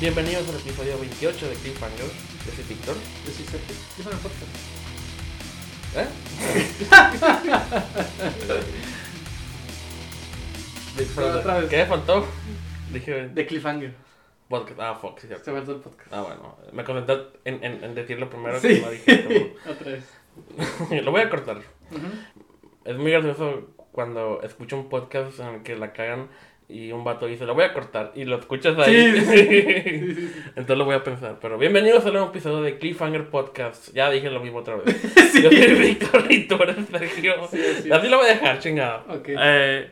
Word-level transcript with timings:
Bienvenidos 0.00 0.48
al 0.48 0.56
episodio 0.56 0.98
28 0.98 1.48
de 1.48 1.54
Cliffhanger. 1.56 2.06
Yo 2.46 2.52
soy 2.54 2.64
Víctor. 2.68 2.94
Yo 3.26 3.32
soy 3.32 3.44
Sergio. 3.44 3.74
Yo 3.96 4.04
soy 4.04 4.12
el 4.12 4.18
podcast. 4.18 4.54
¿Eh? 5.96 6.06
Pero 11.16 11.38
otra 11.38 11.58
vez. 11.60 11.70
¿Qué 11.70 11.84
faltó? 11.86 12.26
Dije 12.92 13.28
De 13.28 13.46
Cliffhanger. 13.46 13.94
podcast. 14.48 14.80
Ah, 14.80 14.94
fuck, 14.94 15.16
sí, 15.18 15.22
Se 15.22 15.28
cierto. 15.28 15.50
vuelve 15.52 15.72
el 15.74 15.80
podcast. 15.80 16.12
Ah, 16.12 16.22
bueno. 16.22 16.56
Me 16.72 16.84
concentré 16.84 17.16
en, 17.44 17.64
en, 17.64 17.84
en 17.84 17.94
decirlo 17.94 18.30
primero 18.30 18.60
Sí. 18.60 18.68
que 18.68 18.80
no 18.80 18.90
dije. 18.90 19.56
Otra 19.68 19.92
vez. 19.92 20.04
como- 20.88 21.00
Lo 21.02 21.10
voy 21.10 21.20
a 21.22 21.28
cortar. 21.30 21.56
Ujú. 21.58 22.06
Es 22.84 22.96
muy 22.96 23.10
gracioso 23.10 23.68
cuando 23.92 24.42
escucho 24.42 24.76
un 24.76 24.88
podcast 24.88 25.40
en 25.40 25.46
el 25.48 25.62
que 25.62 25.76
la 25.76 25.92
cagan 25.92 26.28
y 26.68 26.92
un 26.92 27.02
vato 27.02 27.26
dice, 27.26 27.46
lo 27.46 27.54
voy 27.54 27.64
a 27.64 27.72
cortar. 27.72 28.12
Y 28.14 28.24
lo 28.24 28.36
escuchas 28.38 28.78
ahí. 28.78 29.20
Sí, 29.20 29.20
sí. 29.20 30.30
Entonces 30.48 30.76
lo 30.76 30.84
voy 30.84 30.96
a 30.96 31.02
pensar. 31.02 31.38
Pero 31.40 31.56
bienvenidos 31.56 32.04
a 32.04 32.08
un 32.08 32.12
nuevo 32.14 32.28
episodio 32.28 32.60
de 32.60 32.78
Cliffhanger 32.78 33.30
Podcast. 33.30 33.92
Ya 33.94 34.10
dije 34.10 34.28
lo 34.30 34.40
mismo 34.40 34.58
otra 34.58 34.76
vez. 34.76 35.02
Yo 35.42 35.50
soy 35.50 35.74
Víctor 35.74 36.24
y 36.30 36.46
tú 36.46 36.56
eres 36.62 36.76
Sergio. 36.90 37.34
Sí, 37.50 37.90
así 37.90 38.08
lo 38.08 38.18
voy 38.18 38.26
a 38.26 38.30
dejar, 38.34 38.58
chingado. 38.58 39.02
Ok. 39.08 39.28
Eh, 39.30 39.90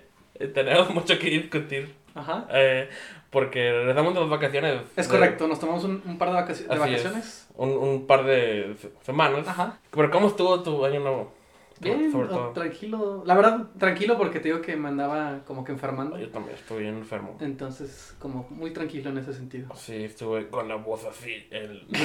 tenemos 0.53 0.91
mucho 0.91 1.19
que 1.19 1.31
discutir. 1.31 1.95
Ajá. 2.15 2.47
eh, 2.51 2.89
porque 3.31 3.71
regresamos 3.73 4.15
de 4.15 4.21
las 4.21 4.29
vacaciones. 4.31 4.83
Es 4.97 5.09
de- 5.09 5.15
correcto, 5.15 5.47
nos 5.49 5.61
tomamos 5.61 5.85
un, 5.85 6.03
un 6.07 6.17
par 6.19 6.29
de, 6.47 6.55
de 6.55 6.79
vacaciones. 6.79 7.49
Un, 7.57 7.71
un 7.71 8.07
par 8.07 8.25
de 8.25 8.75
se- 8.81 8.91
semanas. 9.03 9.47
Ajá. 9.49 9.79
Pero 9.91 10.11
¿cómo 10.11 10.29
estuvo 10.29 10.63
tu 10.63 10.85
año 10.85 11.01
nuevo? 11.01 11.35
Bien, 11.81 12.11
Sobre 12.11 12.29
todo. 12.29 12.51
tranquilo. 12.51 13.23
La 13.27 13.35
verdad, 13.35 13.67
tranquilo 13.79 14.17
porque 14.17 14.41
te 14.41 14.49
digo 14.49 14.63
que 14.63 14.77
me 14.77 14.89
andaba 14.89 15.41
como 15.47 15.63
que 15.65 15.73
enfermando. 15.73 16.19
Yo 16.19 16.31
también 16.31 16.57
estuve 16.57 16.81
bien 16.81 16.97
enfermo. 16.97 17.37
Entonces, 17.41 18.15
como 18.19 18.47
muy 18.51 18.71
tranquilo 18.73 19.11
en 19.11 19.19
ese 19.19 19.35
sentido. 19.35 19.69
Sí, 19.75 20.05
estuve 20.05 20.49
con 20.49 20.69
la 20.69 20.77
voz 20.77 21.05
así 21.05 21.47
el 21.51 21.87
año 21.93 22.05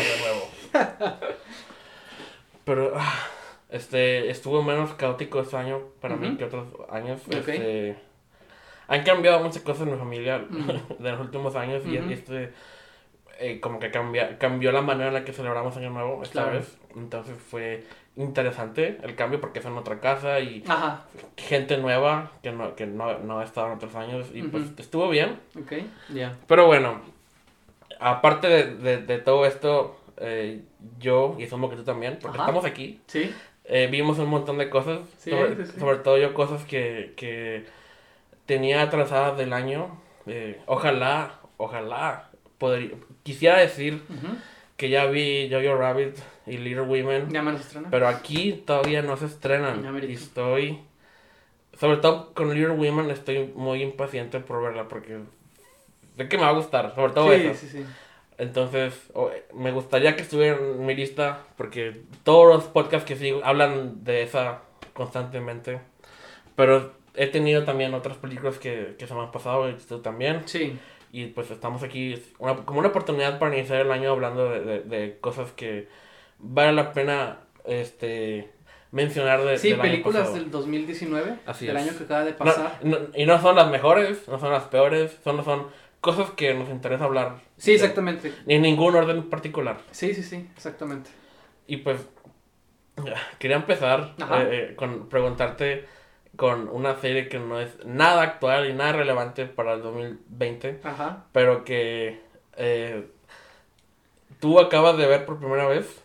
nuevo. 0.73 1.19
Pero 2.65 2.93
ah, 2.95 3.27
este 3.69 4.29
estuvo 4.29 4.61
menos 4.63 4.93
caótico 4.93 5.39
este 5.41 5.57
año 5.57 5.79
para 5.99 6.15
mí 6.15 6.27
Ujú. 6.29 6.37
que 6.37 6.43
otros 6.45 6.67
años. 6.89 7.21
Ok. 7.27 7.33
Este, 7.47 7.95
han 8.87 9.03
cambiado 9.03 9.41
muchas 9.43 9.63
cosas 9.63 9.83
en 9.87 9.93
mi 9.93 9.97
familia 9.99 10.45
Ujú. 10.49 10.95
de 11.03 11.11
los 11.11 11.21
últimos 11.21 11.55
años 11.55 11.83
y 11.85 11.97
Ujú. 11.97 12.09
este 12.11 12.53
eh, 13.39 13.59
como 13.59 13.79
que 13.79 13.89
cambia, 13.89 14.37
cambió 14.37 14.71
la 14.71 14.81
manera 14.81 15.07
en 15.07 15.13
la 15.15 15.25
que 15.25 15.33
celebramos 15.33 15.75
Año 15.77 15.89
Nuevo 15.89 16.21
esta 16.21 16.43
Claro. 16.43 16.57
vez. 16.57 16.77
Entonces 16.95 17.35
fue 17.41 17.83
interesante 18.17 18.97
el 19.03 19.15
cambio 19.15 19.39
porque 19.39 19.59
es 19.59 19.65
en 19.65 19.77
otra 19.77 19.99
casa 19.99 20.39
y 20.41 20.63
Ajá. 20.67 21.05
gente 21.37 21.77
nueva 21.77 22.31
que 22.43 22.51
no, 22.51 22.75
que 22.75 22.85
no, 22.85 23.17
no 23.19 23.39
ha 23.39 23.43
estado 23.43 23.67
en 23.67 23.73
otros 23.73 23.95
años 23.95 24.27
y 24.33 24.43
pues 24.43 24.65
estuvo 24.77 25.07
bien. 25.09 25.39
Ok. 25.57 25.73
Ya. 26.13 26.35
Pero 26.47 26.65
bueno, 26.67 27.01
aparte 27.99 28.47
de, 28.47 28.75
de, 28.75 28.97
de 28.97 29.17
todo 29.19 29.45
esto, 29.45 29.97
eh, 30.17 30.61
yo, 30.99 31.35
y 31.39 31.43
asumo 31.45 31.69
que 31.69 31.75
tú 31.77 31.83
también, 31.83 32.17
porque 32.21 32.37
Ajá. 32.37 32.45
estamos 32.49 32.65
aquí, 32.65 32.99
Sí. 33.07 33.33
eh, 33.65 33.87
vimos 33.89 34.19
un 34.19 34.27
montón 34.29 34.57
de 34.57 34.69
cosas, 34.69 34.99
Sí, 35.17 35.29
sobre, 35.31 35.55
sí, 35.65 35.71
sí. 35.73 35.79
sobre 35.79 35.97
todo 35.97 36.17
yo 36.17 36.33
cosas 36.33 36.63
que, 36.65 37.13
que 37.15 37.65
tenía 38.45 38.81
atrasadas 38.81 39.37
del 39.37 39.53
año. 39.53 39.99
eh, 40.27 40.61
ojalá, 40.67 41.39
ojalá, 41.57 42.29
podría, 42.57 42.91
quisiera 43.23 43.57
decir. 43.57 44.03
Que 44.81 44.89
ya 44.89 45.05
vi 45.05 45.47
Jojo 45.51 45.75
Rabbit 45.77 46.17
y 46.47 46.57
Little 46.57 46.81
Women, 46.81 47.29
Ya 47.29 47.43
me 47.43 47.51
los 47.51 47.61
estrena. 47.61 47.89
pero 47.91 48.07
aquí 48.07 48.63
todavía 48.65 49.03
no 49.03 49.15
se 49.15 49.27
estrenan. 49.27 49.83
Ya. 49.83 50.07
Y 50.07 50.13
estoy, 50.13 50.79
sobre 51.79 51.97
todo 51.97 52.33
con 52.33 52.51
Little 52.51 52.71
Women, 52.71 53.11
estoy 53.11 53.51
muy 53.55 53.83
impaciente 53.83 54.39
por 54.39 54.63
verla 54.63 54.87
porque 54.87 55.19
sé 56.17 56.27
que 56.27 56.35
me 56.37 56.45
va 56.45 56.49
a 56.49 56.53
gustar, 56.53 56.95
sobre 56.95 57.13
todo 57.13 57.27
sí, 57.31 57.35
esa. 57.35 57.53
sí, 57.53 57.67
sí. 57.67 57.85
Entonces, 58.39 59.11
me 59.53 59.71
gustaría 59.71 60.15
que 60.15 60.23
estuviera 60.23 60.57
en 60.57 60.83
mi 60.83 60.95
lista 60.95 61.43
porque 61.57 62.01
todos 62.23 62.47
los 62.51 62.63
podcasts 62.63 63.07
que 63.07 63.15
sigo 63.15 63.41
hablan 63.43 64.03
de 64.03 64.23
esa 64.23 64.61
constantemente. 64.93 65.79
Pero 66.55 66.93
he 67.13 67.27
tenido 67.27 67.65
también 67.65 67.93
otras 67.93 68.17
películas 68.17 68.57
que, 68.57 68.95
que 68.97 69.05
se 69.05 69.13
me 69.13 69.19
han 69.21 69.31
pasado 69.31 69.69
y 69.69 69.73
tú 69.75 69.99
también. 69.99 70.41
Sí. 70.47 70.75
Y 71.11 71.27
pues 71.27 71.51
estamos 71.51 71.83
aquí 71.83 72.21
una- 72.39 72.55
como 72.57 72.79
una 72.79 72.89
oportunidad 72.89 73.37
para 73.39 73.55
iniciar 73.57 73.81
el 73.81 73.91
año 73.91 74.11
hablando 74.11 74.49
de, 74.49 74.61
de- 74.61 74.79
de 74.83 75.17
cosas 75.19 75.51
que 75.51 75.87
vale 76.39 76.73
la 76.73 76.93
pena 76.93 77.39
este 77.65 78.49
mencionar 78.91 79.43
de, 79.43 79.57
Sí, 79.57 79.69
del 79.71 79.81
año 79.81 79.89
películas 79.91 80.21
pasado. 80.23 80.35
del 80.39 80.51
2019, 80.51 81.35
Así 81.45 81.65
del 81.65 81.77
es. 81.77 81.83
año 81.89 81.97
que 81.97 82.03
acaba 82.05 82.23
de 82.25 82.31
No- 82.31 82.37
pasar. 82.37 82.79
no- 82.83 82.97
y 83.15 83.25
no 83.25 83.41
son 83.41 83.55
las 83.55 83.69
mejores, 83.69 84.27
no 84.27 84.39
son 84.39 84.51
las 84.51 84.63
peores, 84.63 85.17
son, 85.23 85.43
son 85.45 85.67
cosas 86.01 86.31
que 86.31 86.53
nos 86.53 86.69
interesa 86.69 87.05
hablar. 87.05 87.35
Sí, 87.57 87.73
exactamente. 87.73 88.33
En 88.47 88.61
ningún 88.63 88.95
orden 88.95 89.29
particular. 89.29 89.77
Sí, 89.91 90.13
sí, 90.13 90.23
sí, 90.23 90.49
exactamente. 90.55 91.09
Y 91.67 91.77
pues 91.77 91.97
quería 93.39 93.57
empezar 93.57 94.13
eh, 94.19 94.69
eh, 94.71 94.75
con 94.75 95.07
preguntarte 95.09 95.85
con 96.35 96.69
una 96.69 96.95
serie 96.99 97.27
que 97.29 97.39
no 97.39 97.59
es 97.59 97.77
nada 97.85 98.21
actual 98.23 98.69
y 98.69 98.73
nada 98.73 98.93
relevante 98.93 99.45
para 99.45 99.73
el 99.73 99.81
2020, 99.81 100.79
Ajá. 100.83 101.25
pero 101.31 101.63
que 101.63 102.21
eh, 102.57 103.07
tú 104.39 104.59
acabas 104.59 104.97
de 104.97 105.07
ver 105.07 105.25
por 105.25 105.39
primera 105.39 105.67
vez 105.67 106.01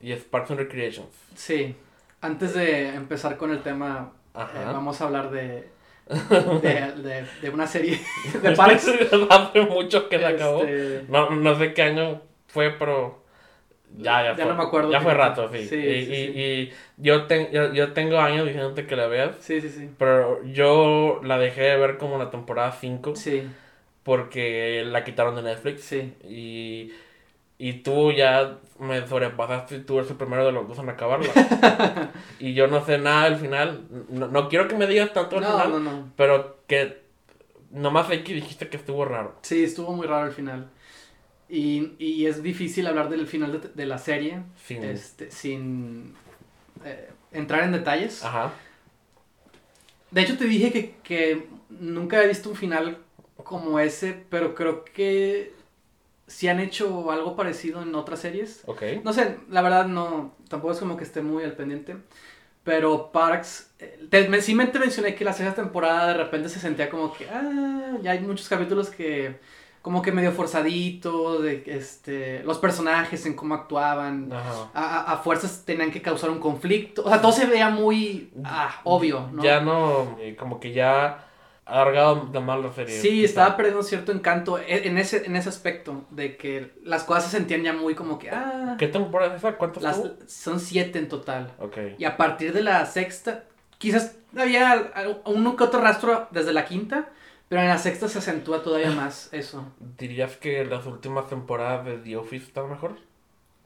y 0.00 0.12
es 0.12 0.24
Parks 0.24 0.50
and 0.52 0.60
Recreations. 0.60 1.14
Sí. 1.34 1.76
Antes 2.22 2.54
de 2.54 2.88
empezar 2.94 3.36
con 3.36 3.50
el 3.50 3.62
tema, 3.62 4.12
eh, 4.34 4.62
vamos 4.64 5.00
a 5.00 5.04
hablar 5.04 5.30
de, 5.30 5.68
de, 6.08 6.92
de, 6.96 7.26
de 7.42 7.50
una 7.50 7.66
serie 7.66 8.00
de 8.42 8.52
Parks. 8.52 8.90
Hace 9.30 9.60
mucho 9.62 10.08
que 10.08 10.18
se 10.18 10.26
acabó. 10.26 10.62
Este, 10.64 11.04
No, 11.08 11.30
no 11.30 11.56
sé 11.58 11.72
qué 11.74 11.82
año 11.82 12.20
fue, 12.48 12.70
pero 12.70 13.19
ya, 13.98 14.22
ya, 14.22 14.28
Ya 14.30 14.34
fue. 14.36 14.44
no 14.46 14.54
me 14.54 14.62
acuerdo, 14.64 14.90
Ya 14.92 15.00
fue 15.00 15.14
rato, 15.14 15.48
sí. 15.52 15.66
Sí, 15.66 15.76
y, 15.76 16.04
sí, 16.04 16.12
y- 16.12 16.14
sí. 16.26 16.32
y 16.40 16.72
yo, 17.02 17.26
yo, 17.28 17.72
yo 17.72 17.92
tengo 17.92 18.18
años 18.18 18.46
diciéndote 18.46 18.86
que 18.86 18.96
la 18.96 19.06
veas. 19.06 19.36
Sí, 19.40 19.60
sí, 19.60 19.68
sí. 19.68 19.90
Pero 19.98 20.42
yo 20.44 21.20
la 21.22 21.38
dejé 21.38 21.62
de 21.62 21.76
ver 21.76 21.98
como 21.98 22.18
la 22.18 22.30
temporada 22.30 22.72
5 22.72 23.16
Sí, 23.16 23.42
porque 24.02 24.82
la 24.86 25.04
quitaron 25.04 25.34
de 25.36 25.42
Netflix. 25.42 25.82
sí. 25.84 26.14
Y, 26.28 26.92
y 27.58 27.74
tú 27.82 28.10
ya 28.12 28.56
me 28.78 29.06
sobrepasaste 29.06 29.76
y 29.76 29.80
tú 29.80 29.98
eres 29.98 30.10
el 30.10 30.16
primero 30.16 30.46
de 30.46 30.52
los 30.52 30.66
dos 30.66 30.78
en 30.78 30.88
acabarla. 30.88 31.30
y 32.40 32.54
yo 32.54 32.66
no 32.68 32.82
sé 32.84 32.96
nada 32.98 33.24
del 33.24 33.36
final. 33.36 33.82
No, 34.08 34.28
no 34.28 34.48
quiero 34.48 34.66
que 34.66 34.76
me 34.76 34.86
digas 34.86 35.12
tanto 35.12 35.36
del 35.36 35.44
No, 35.44 35.52
final, 35.52 35.70
no, 35.70 35.78
no. 35.80 36.12
pero 36.16 36.56
que 36.66 37.02
nomás 37.70 38.08
sé 38.08 38.24
que 38.24 38.32
dijiste 38.34 38.68
que 38.68 38.78
estuvo 38.78 39.04
raro. 39.04 39.36
Sí, 39.42 39.62
estuvo 39.64 39.92
muy 39.92 40.06
raro 40.06 40.26
el 40.26 40.32
final. 40.32 40.68
Y, 41.52 41.96
y 41.98 42.26
es 42.26 42.42
difícil 42.44 42.86
hablar 42.86 43.08
del 43.08 43.26
final 43.26 43.60
de, 43.60 43.68
de 43.68 43.86
la 43.86 43.98
serie 43.98 44.42
Sin... 44.64 44.84
este, 44.84 45.32
sin 45.32 46.14
eh, 46.84 47.10
entrar 47.32 47.64
en 47.64 47.72
detalles. 47.72 48.24
Ajá. 48.24 48.52
De 50.12 50.20
hecho, 50.20 50.38
te 50.38 50.44
dije 50.44 50.70
que, 50.70 50.94
que 51.02 51.48
nunca 51.68 52.22
he 52.22 52.28
visto 52.28 52.50
un 52.50 52.56
final 52.56 52.98
como 53.42 53.80
ese, 53.80 54.24
pero 54.30 54.54
creo 54.54 54.84
que 54.84 55.52
sí 56.28 56.46
han 56.46 56.60
hecho 56.60 57.10
algo 57.10 57.34
parecido 57.34 57.82
en 57.82 57.94
otras 57.96 58.20
series. 58.20 58.62
Ok. 58.66 58.82
No 59.02 59.12
sé, 59.12 59.36
la 59.50 59.62
verdad 59.62 59.86
no, 59.86 60.36
tampoco 60.48 60.72
es 60.72 60.78
como 60.78 60.96
que 60.96 61.04
esté 61.04 61.20
muy 61.20 61.42
al 61.42 61.54
pendiente. 61.54 61.96
Pero 62.62 63.10
Parks, 63.10 63.72
eh, 63.78 64.06
te, 64.08 64.28
me, 64.28 64.40
sí 64.40 64.54
me 64.54 64.66
te 64.66 64.78
mencioné 64.78 65.14
que 65.14 65.24
la 65.24 65.32
sexta 65.32 65.62
temporada 65.62 66.08
de 66.08 66.14
repente 66.14 66.48
se 66.48 66.60
sentía 66.60 66.90
como 66.90 67.12
que, 67.12 67.28
ah, 67.28 67.96
ya 68.02 68.12
hay 68.12 68.20
muchos 68.20 68.48
capítulos 68.48 68.90
que, 68.90 69.36
como 69.82 70.02
que 70.02 70.12
medio 70.12 70.32
forzaditos, 70.32 71.42
de 71.42 71.62
este, 71.66 72.42
los 72.44 72.58
personajes 72.58 73.24
en 73.26 73.34
cómo 73.34 73.54
actuaban, 73.54 74.30
Ajá. 74.32 74.70
a, 74.74 75.12
a- 75.12 75.16
fuerzas 75.18 75.62
tenían 75.64 75.90
que 75.90 76.02
causar 76.02 76.30
un 76.30 76.38
conflicto, 76.38 77.02
o 77.04 77.08
sea, 77.08 77.20
todo 77.20 77.32
se 77.32 77.46
veía 77.46 77.70
muy, 77.70 78.30
ah, 78.44 78.80
obvio, 78.84 79.28
¿no? 79.32 79.42
Ya 79.42 79.60
no, 79.60 80.18
eh, 80.20 80.36
como 80.36 80.60
que 80.60 80.72
ya 80.72 81.26
alargado 81.64 82.26
de 82.26 82.40
la 82.40 82.72
serie. 82.72 83.00
Sí, 83.00 83.24
estaba 83.24 83.56
perdiendo 83.56 83.82
cierto 83.82 84.12
encanto 84.12 84.58
e- 84.58 84.88
en 84.88 84.98
ese, 84.98 85.24
en 85.24 85.36
ese 85.36 85.48
aspecto, 85.48 86.04
de 86.10 86.36
que 86.36 86.72
las 86.82 87.04
cosas 87.04 87.24
se 87.24 87.30
sentían 87.30 87.62
ya 87.62 87.72
muy 87.72 87.94
como 87.94 88.18
que, 88.18 88.30
ah, 88.30 88.74
¿Qué 88.78 88.88
temporada 88.88 89.34
es 89.34 89.38
esa? 89.38 89.56
¿Cuántas 89.56 89.82
las, 89.82 90.02
son 90.26 90.60
siete 90.60 90.98
en 90.98 91.08
total. 91.08 91.52
Ok. 91.58 91.78
Y 91.98 92.04
a 92.04 92.16
partir 92.16 92.52
de 92.52 92.62
la 92.62 92.84
sexta, 92.86 93.44
quizás 93.78 94.16
había 94.36 94.92
uno 95.24 95.56
que 95.56 95.64
otro 95.64 95.80
rastro 95.80 96.28
desde 96.32 96.52
la 96.52 96.64
quinta, 96.64 97.08
pero 97.50 97.60
en 97.62 97.68
la 97.68 97.76
sexta 97.78 98.08
se 98.08 98.20
acentúa 98.20 98.62
todavía 98.62 98.92
más 98.92 99.28
eso. 99.32 99.66
¿Dirías 99.98 100.38
que 100.38 100.64
las 100.64 100.86
últimas 100.86 101.28
temporadas 101.28 101.84
de 101.84 101.98
The 101.98 102.16
Office 102.16 102.46
están 102.46 102.70
mejor? 102.70 102.96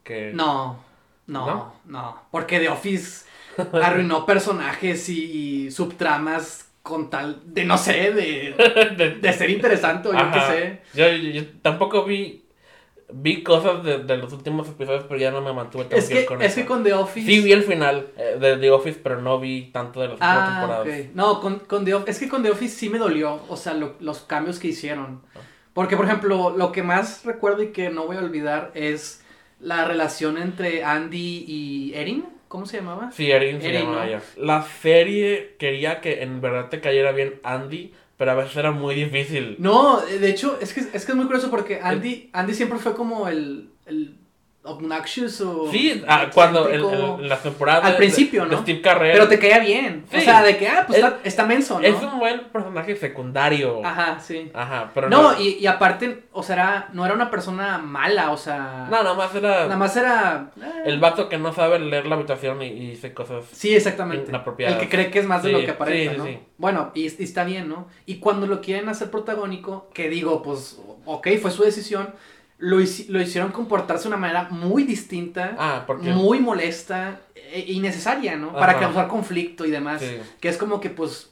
Que... 0.03 0.33
No, 0.35 0.83
no, 1.29 1.47
¿No? 1.47 1.75
no, 1.85 2.23
porque 2.33 2.59
The 2.61 2.71
Office 2.71 3.27
arruinó 3.83 4.27
personajes 4.27 5.09
y, 5.09 5.67
y 5.67 5.71
subtramas 5.71 6.71
con 6.83 7.09
tal 7.11 7.41
de, 7.55 7.65
no 7.65 7.79
sé, 7.79 8.11
de, 8.13 8.55
De- 8.97 9.15
de 9.21 9.33
ser 9.33 9.51
interesante 9.51 10.09
o 10.09 10.13
yo 10.13 10.31
qué 10.33 10.41
sé. 10.41 10.83
Yo, 10.95 11.09
yo- 11.09 11.31
yo 11.43 11.49
tampoco 11.63 12.05
vi 12.05 12.44
vi 13.13 13.43
cosas 13.43 13.83
de, 13.85 13.99
de 13.99 14.17
los 14.17 14.33
últimos 14.33 14.69
episodios, 14.69 15.05
pero 15.09 15.21
ya 15.21 15.31
no 15.31 15.41
me 15.41 15.53
mantuve 15.53 15.85
tan 15.85 15.99
Es 15.99 16.09
que, 16.09 16.25
con 16.25 16.41
es 16.43 16.53
eso. 16.53 16.61
que 16.61 16.67
con 16.67 16.83
The 16.85 16.93
Office... 16.95 17.27
Sí 17.27 17.41
vi 17.41 17.53
el 17.53 17.63
final 17.63 18.09
eh, 18.17 18.37
de 18.41 18.57
The 18.57 18.71
Office, 18.71 19.01
pero 19.03 19.21
no 19.21 19.39
vi 19.39 19.71
tanto 19.73 20.01
de 20.01 20.07
las 20.09 20.15
últimas 20.15 20.39
Ah, 20.39 20.59
temporadas. 20.61 21.07
No, 21.15 21.41
con, 21.41 21.59
con 21.61 21.85
The 21.85 21.95
Office, 21.95 22.11
es 22.11 22.19
que 22.19 22.29
con 22.29 22.43
The 22.43 22.51
Office 22.51 22.77
sí 22.77 22.89
me 22.89 22.99
dolió, 22.99 23.41
o 23.49 23.57
sea, 23.57 23.75
lo- 23.75 23.95
los 24.01 24.21
cambios 24.21 24.59
que 24.59 24.69
hicieron. 24.69 25.23
Porque, 25.73 25.97
por 25.97 26.07
ejemplo, 26.07 26.55
lo 26.57 26.73
que 26.73 26.83
más 26.83 27.25
recuerdo 27.25 27.63
y 27.63 27.69
que 27.73 27.91
no 27.91 28.07
voy 28.07 28.17
a 28.17 28.21
olvidar 28.21 28.71
es 28.75 29.23
la 29.61 29.85
relación 29.85 30.39
entre 30.39 30.85
Andy 30.85 31.45
y 31.47 31.93
Erin. 31.95 32.27
¿Cómo 32.55 32.67
se 32.67 32.77
llamaba? 32.77 33.11
Sí, 33.11 33.33
Erin 33.33 33.61
se 33.61 33.67
Erin, 33.71 33.81
llamaba 33.81 34.05
¿no? 34.05 34.09
ella. 34.11 34.23
La 34.37 34.63
serie 34.63 35.57
quería 35.59 36.01
que 36.01 36.23
en 36.23 36.41
verdad 36.41 36.69
te 36.69 36.81
cayera 36.81 37.11
bien 37.11 37.41
Andy, 37.43 37.93
pero 38.17 38.31
a 38.31 38.35
veces 38.35 38.57
era 38.57 38.71
muy 38.71 38.95
difícil. 38.95 39.57
No, 39.59 40.01
de 40.03 40.31
hecho, 40.31 40.57
es 40.61 40.73
que 40.73 40.79
es, 40.93 41.05
que 41.05 41.11
es 41.11 41.17
muy 41.17 41.25
curioso 41.27 41.51
porque 41.51 41.81
Andy, 41.83 42.31
Andy 42.33 42.55
siempre 42.55 42.79
fue 42.79 42.95
como 42.95 43.27
el, 43.27 43.71
el 43.87 44.15
obnoxious 44.65 45.41
o... 45.43 45.71
Sí, 45.71 46.03
ah, 46.09 46.31
cuando 46.33 46.71
en, 46.71 46.81
en 47.23 47.29
las 47.29 47.43
temporadas 47.43 47.85
Al 47.85 47.97
principio, 47.97 48.45
de, 48.45 48.51
¿no? 48.51 48.63
Steve 48.63 48.81
Carell. 48.81 49.13
Pero 49.13 49.29
te 49.29 49.39
caía 49.39 49.59
bien. 49.59 50.05
O 50.13 50.21
sea, 50.21 50.43
de 50.43 50.57
que, 50.57 50.67
ah, 50.69 50.85
pues 50.87 50.99
Es- 50.99 51.05
está, 51.05 51.21
está 51.25 51.45
menso, 51.45 51.79
¿no? 51.79 51.87
Es 51.87 52.03
un 52.03 52.19
buen 52.19 52.41
personaje 52.45 52.97
secundario. 52.97 53.85
Ajá, 53.85 54.19
sí. 54.19 54.51
Ajá, 54.55 54.91
pero 54.95 55.09
No, 55.11 55.33
no. 55.33 55.41
y, 55.41 55.59
y 55.61 55.67
aparte, 55.67 56.25
o 56.33 56.43
sea, 56.43 56.55
era- 56.55 56.89
no 56.93 57.05
era 57.05 57.15
una 57.15 57.31
persona 57.31 57.79
mala, 57.79 58.31
o 58.31 58.37
sea... 58.37 58.87
No, 58.91 59.03
nada 59.03 59.15
más 59.15 59.35
era 59.35 59.65
Nada 59.65 59.77
más 59.77 59.97
era... 59.97 60.51
eh, 60.61 60.83
el 60.87 60.99
vato 60.99 61.29
que 61.29 61.37
no 61.39 61.53
sabe 61.53 61.79
leer 61.79 62.07
la 62.07 62.15
habitación 62.17 62.63
y, 62.63 62.67
y 62.67 62.91
dice 62.91 63.13
cosas. 63.13 63.45
Sí, 63.53 63.75
exactamente. 63.75 64.33
El 64.59 64.79
que 64.79 64.89
cree 64.89 65.11
que 65.11 65.19
es 65.19 65.27
más 65.27 65.43
de 65.43 65.53
lo 65.53 65.61
que 65.65 65.71
aparenta, 65.73 66.13
sí, 66.13 66.19
¿no? 66.19 66.25
sí. 66.25 66.39
Bueno, 66.57 66.91
y, 66.95 67.03
y 67.03 67.23
está 67.25 67.45
bien, 67.45 67.69
¿no? 67.69 67.89
Y 68.07 68.17
cuando 68.17 68.47
lo 68.47 68.61
quieren 68.61 68.89
hacer 68.89 69.11
protagónico, 69.11 69.91
que 69.93 70.09
digo, 70.09 70.43
pues, 70.43 70.79
ok, 71.05 71.29
fue 71.43 71.51
su 71.51 71.65
decisión, 71.65 72.15
lo, 72.65 72.81
hici- 72.81 73.07
lo 73.09 73.21
hicieron 73.21 73.53
comportarse 73.53 74.05
de 74.05 74.09
una 74.09 74.17
manera 74.17 74.49
muy 74.51 74.85
distinta, 74.85 75.55
Ah, 75.59 75.85
muy 76.15 76.41
molesta 76.41 77.21
e 77.35 77.73
innecesaria, 77.73 78.37
¿no? 78.37 78.53
Para 78.53 78.73
causar 78.81 79.09
conflicto 79.09 79.65
y 79.65 79.71
demás. 79.71 80.01
Sí. 80.01 80.17
Que 80.41 80.49
es 80.49 80.57
como 80.57 80.81
que, 80.81 80.91
pues, 80.91 81.31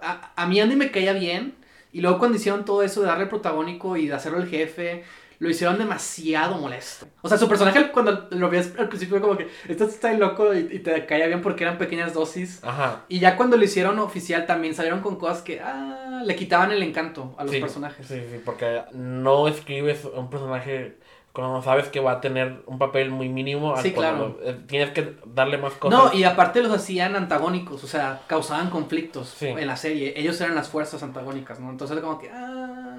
a, 0.00 0.32
a 0.36 0.46
mí 0.46 0.60
Andy 0.60 0.76
me 0.76 0.90
caía 0.90 1.12
bien, 1.12 1.54
y 1.92 2.00
luego 2.00 2.18
cuando 2.18 2.36
hicieron 2.36 2.64
todo 2.64 2.82
eso 2.82 3.00
de 3.00 3.06
darle 3.08 3.24
el 3.24 3.28
protagónico 3.28 3.96
y 3.96 4.06
de 4.06 4.14
hacerlo 4.14 4.38
el 4.38 4.48
jefe, 4.48 5.04
lo 5.40 5.48
hicieron 5.48 5.78
demasiado 5.78 6.56
molesto. 6.58 7.06
O 7.22 7.28
sea, 7.28 7.38
su 7.38 7.48
personaje 7.48 7.90
cuando 7.92 8.26
lo 8.30 8.50
veías 8.50 8.72
al 8.78 8.88
principio 8.88 9.20
como 9.20 9.36
que, 9.36 9.48
esto 9.68 9.84
está 9.84 10.12
loco 10.14 10.52
y, 10.54 10.68
y 10.72 10.78
te 10.80 11.06
caía 11.06 11.26
bien 11.26 11.42
porque 11.42 11.64
eran 11.64 11.78
pequeñas 11.78 12.12
dosis. 12.14 12.58
Ajá. 12.64 13.04
Y 13.08 13.20
ya 13.20 13.36
cuando 13.36 13.56
lo 13.56 13.64
hicieron 13.64 13.98
oficial 14.00 14.46
también 14.46 14.74
salieron 14.74 15.00
con 15.00 15.16
cosas 15.16 15.42
que 15.42 15.60
ah, 15.60 16.22
le 16.24 16.34
quitaban 16.36 16.72
el 16.72 16.82
encanto 16.82 17.34
a 17.38 17.44
los 17.44 17.52
sí, 17.52 17.60
personajes. 17.60 18.06
Sí, 18.06 18.16
sí, 18.30 18.40
porque 18.44 18.82
no 18.92 19.46
escribes 19.48 20.04
un 20.04 20.28
personaje 20.28 20.98
cuando 21.32 21.62
sabes 21.62 21.86
que 21.88 22.00
va 22.00 22.12
a 22.12 22.20
tener 22.20 22.62
un 22.66 22.78
papel 22.78 23.10
muy 23.10 23.28
mínimo. 23.28 23.74
a 23.74 23.82
Sí, 23.82 23.94
lo- 23.96 24.38
eh, 24.42 24.58
tienes 24.66 24.90
que 24.90 25.14
darle 25.24 25.56
más 25.58 25.74
cosas. 25.74 25.96
No, 26.12 26.12
y 26.18 26.24
aparte 26.24 26.60
los 26.62 26.72
hacían 26.72 27.14
antagónicos, 27.14 27.84
o 27.84 27.86
sea, 27.86 28.22
causaban 28.26 28.70
conflictos 28.70 29.28
Sí. 29.38 29.46
en 29.46 29.66
la 29.68 29.76
serie. 29.76 30.14
Ellos 30.16 30.40
eran 30.40 30.56
las 30.56 30.68
fuerzas 30.68 31.00
antagónicas, 31.04 31.60
¿no? 31.60 31.70
Entonces 31.70 32.00
como 32.00 32.18
que, 32.18 32.28
ah. 32.32 32.97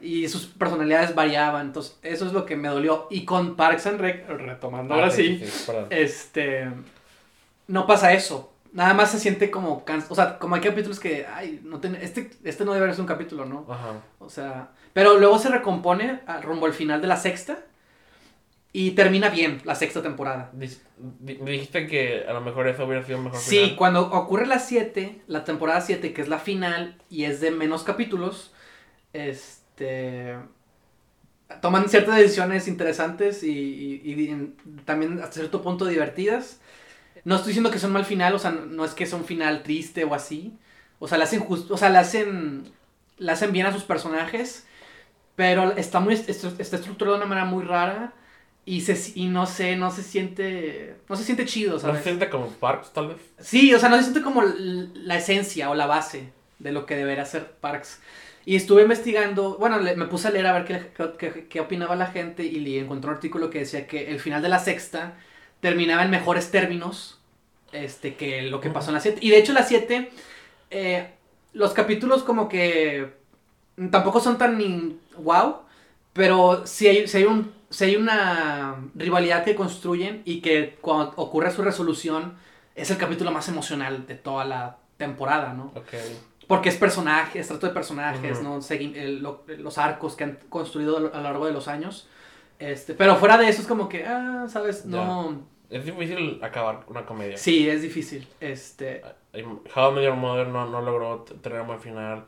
Y 0.00 0.28
sus 0.28 0.46
personalidades 0.46 1.14
variaban, 1.14 1.66
entonces 1.68 1.98
eso 2.02 2.26
es 2.26 2.32
lo 2.32 2.44
que 2.44 2.54
me 2.56 2.68
dolió. 2.68 3.06
Y 3.10 3.24
con 3.24 3.56
Parks 3.56 3.86
and 3.86 4.00
Rec, 4.00 4.28
retomando 4.28 4.92
Ah, 4.94 4.98
ahora 4.98 5.10
sí, 5.10 5.42
este, 5.90 6.68
no 7.66 7.86
pasa 7.86 8.12
eso. 8.12 8.52
Nada 8.72 8.92
más 8.92 9.10
se 9.10 9.18
siente 9.18 9.50
como 9.50 9.84
cansado. 9.86 10.12
O 10.12 10.16
sea, 10.16 10.38
como 10.38 10.54
hay 10.54 10.60
capítulos 10.60 11.00
que, 11.00 11.24
ay, 11.26 11.60
no 11.64 11.80
ten- 11.80 11.94
este, 11.96 12.30
este 12.44 12.64
no 12.66 12.74
debe 12.74 12.90
ser 12.92 13.00
un 13.00 13.06
capítulo, 13.06 13.46
¿no? 13.46 13.64
Ajá. 13.70 13.94
O 14.18 14.28
sea, 14.28 14.68
pero 14.92 15.18
luego 15.18 15.38
se 15.38 15.48
recompone 15.48 16.20
a- 16.26 16.42
rumbo 16.42 16.66
al 16.66 16.74
final 16.74 17.00
de 17.00 17.06
la 17.06 17.16
sexta 17.16 17.58
y 18.74 18.90
termina 18.90 19.30
bien 19.30 19.62
la 19.64 19.74
sexta 19.74 20.02
temporada. 20.02 20.50
Dis- 20.54 20.80
Dijiste 20.98 21.86
que 21.86 22.26
a 22.28 22.34
lo 22.34 22.42
mejor 22.42 22.68
eso 22.68 22.84
hubiera 22.84 23.02
sido 23.02 23.18
mejor 23.18 23.38
Sí, 23.38 23.60
final. 23.60 23.76
cuando 23.76 24.10
ocurre 24.12 24.46
la 24.46 24.58
7, 24.58 25.22
la 25.26 25.44
temporada 25.44 25.80
7, 25.80 26.12
que 26.12 26.20
es 26.20 26.28
la 26.28 26.38
final 26.38 26.98
y 27.08 27.24
es 27.24 27.40
de 27.40 27.50
menos 27.52 27.82
capítulos, 27.82 28.52
este 29.76 30.36
toman 31.60 31.88
ciertas 31.88 32.16
decisiones 32.16 32.66
interesantes 32.68 33.42
y, 33.42 33.50
y- 34.04 34.12
y 34.14 34.28
en- 34.30 34.56
también 34.84 35.18
hasta 35.20 35.34
cierto 35.34 35.62
punto 35.62 35.86
divertidas. 35.86 36.58
No 37.24 37.36
estoy 37.36 37.50
diciendo 37.50 37.70
que 37.70 37.78
son 37.78 37.92
mal 37.92 38.04
final, 38.04 38.34
o 38.34 38.38
sea, 38.38 38.50
no 38.52 38.84
es 38.84 38.94
que 38.94 39.06
sea 39.06 39.18
un 39.18 39.24
final 39.24 39.62
triste 39.62 40.04
o 40.04 40.14
así. 40.14 40.54
O 40.98 41.08
sea, 41.08 41.18
le 41.18 41.24
hacen 41.24 41.40
justo, 41.40 41.74
o 41.74 41.78
sea, 41.78 41.90
le 41.90 41.98
hacen 41.98 42.72
le 43.18 43.32
hacen 43.32 43.52
bien 43.52 43.66
a 43.66 43.72
sus 43.72 43.84
personajes, 43.84 44.66
pero 45.36 45.72
está 45.76 46.00
muy 46.00 46.14
est- 46.14 46.28
está 46.30 46.76
estructurado 46.76 47.16
de 47.16 47.22
una 47.24 47.28
manera 47.28 47.46
muy 47.46 47.64
rara 47.64 48.12
y 48.66 48.82
se 48.82 49.12
y 49.18 49.28
no 49.28 49.46
sé, 49.46 49.76
no 49.76 49.90
se 49.90 50.02
siente 50.02 50.96
no 51.08 51.16
se 51.16 51.24
siente 51.24 51.46
chido, 51.46 51.74
¿No 51.74 51.80
¿sabes? 51.80 51.98
se 51.98 52.04
siente 52.04 52.30
como 52.30 52.48
Parks, 52.50 52.92
tal 52.92 53.08
vez? 53.08 53.18
Sí, 53.40 53.74
o 53.74 53.78
sea, 53.80 53.88
no 53.90 53.96
se 53.98 54.04
siente 54.04 54.22
como 54.22 54.42
la 54.42 55.16
esencia 55.18 55.70
o 55.70 55.74
la 55.74 55.86
base 55.86 56.32
de 56.58 56.72
lo 56.72 56.86
que 56.86 56.96
debería 56.96 57.24
ser 57.26 57.52
Parks. 57.60 58.00
Y 58.46 58.56
estuve 58.56 58.82
investigando, 58.82 59.58
bueno, 59.58 59.78
me 59.80 60.06
puse 60.06 60.28
a 60.28 60.32
leer 60.32 60.46
a 60.48 60.54
ver 60.54 60.66
qué, 60.66 61.48
qué- 61.50 61.60
opinaba 61.60 61.96
la 61.96 62.08
gente 62.08 62.44
y 62.44 62.60
le 62.60 62.80
encontré 62.80 63.10
un 63.10 63.16
artículo 63.16 63.50
que 63.50 63.60
decía 63.60 63.88
que 63.88 64.10
el 64.10 64.20
final 64.20 64.42
de 64.42 64.48
la 64.50 64.60
sexta 64.60 65.16
terminaba 65.60 66.04
en 66.04 66.10
mejores 66.12 66.50
términos 66.52 67.20
este, 67.72 68.16
que 68.16 68.42
lo 68.42 68.60
que 68.60 68.70
pasó 68.70 68.90
en 68.90 68.94
la 68.96 69.00
7. 69.00 69.20
Y 69.22 69.30
de 69.30 69.38
hecho 69.38 69.52
la 69.52 69.64
7, 69.64 70.10
eh, 70.70 71.10
los 71.54 71.72
capítulos 71.74 72.24
como 72.24 72.48
que 72.48 73.14
tampoco 73.90 74.20
son 74.20 74.38
tan 74.38 74.98
wow, 75.18 75.56
pero 76.12 76.66
si 76.66 76.88
hay, 76.88 77.08
sí 77.08 77.18
hay, 77.18 77.24
un, 77.24 77.52
sí 77.70 77.84
hay 77.84 77.96
una 77.96 78.76
rivalidad 78.94 79.44
que 79.44 79.54
construyen 79.56 80.22
y 80.24 80.40
que 80.40 80.76
cuando 80.80 81.12
ocurre 81.16 81.50
su 81.52 81.62
resolución 81.62 82.36
es 82.74 82.90
el 82.90 82.98
capítulo 82.98 83.32
más 83.32 83.48
emocional 83.48 84.06
de 84.06 84.14
toda 84.16 84.44
la 84.44 84.78
temporada, 84.96 85.52
¿no? 85.54 85.72
Ok. 85.74 85.94
Porque 86.46 86.68
es 86.68 86.76
personaje, 86.76 87.40
es 87.40 87.48
trato 87.48 87.66
de 87.66 87.72
personajes, 87.72 88.38
Ujú. 88.38 88.44
¿no? 88.44 88.56
Segui- 88.60 88.96
el- 88.96 89.22
lo- 89.22 89.44
los 89.58 89.78
arcos 89.78 90.14
que 90.14 90.24
han 90.24 90.38
construido 90.48 90.96
a 90.98 91.00
lo 91.00 91.14
a 91.14 91.16
lo 91.18 91.22
largo 91.24 91.46
de 91.46 91.52
los 91.52 91.66
años. 91.68 92.08
Este, 92.58 92.94
pero 92.94 93.16
fuera 93.16 93.36
de 93.36 93.48
eso 93.48 93.60
es 93.62 93.66
como 93.68 93.88
que, 93.88 94.04
ah, 94.06 94.46
¿sabes? 94.48 94.86
No. 94.86 95.42
Es 95.68 95.84
difícil 95.84 96.38
acabar 96.42 96.84
una 96.86 97.04
comedia. 97.04 97.36
Sí, 97.36 97.68
es 97.68 97.82
difícil. 97.82 98.26
Este. 98.40 99.02
How 99.74 99.90
I 99.90 99.94
Met 99.94 100.04
Your 100.04 100.14
Mother 100.14 100.46
no, 100.46 100.66
no 100.66 100.80
logró 100.80 101.22
tener 101.42 101.60
un 101.60 101.66
buen 101.66 101.80
final. 101.80 102.24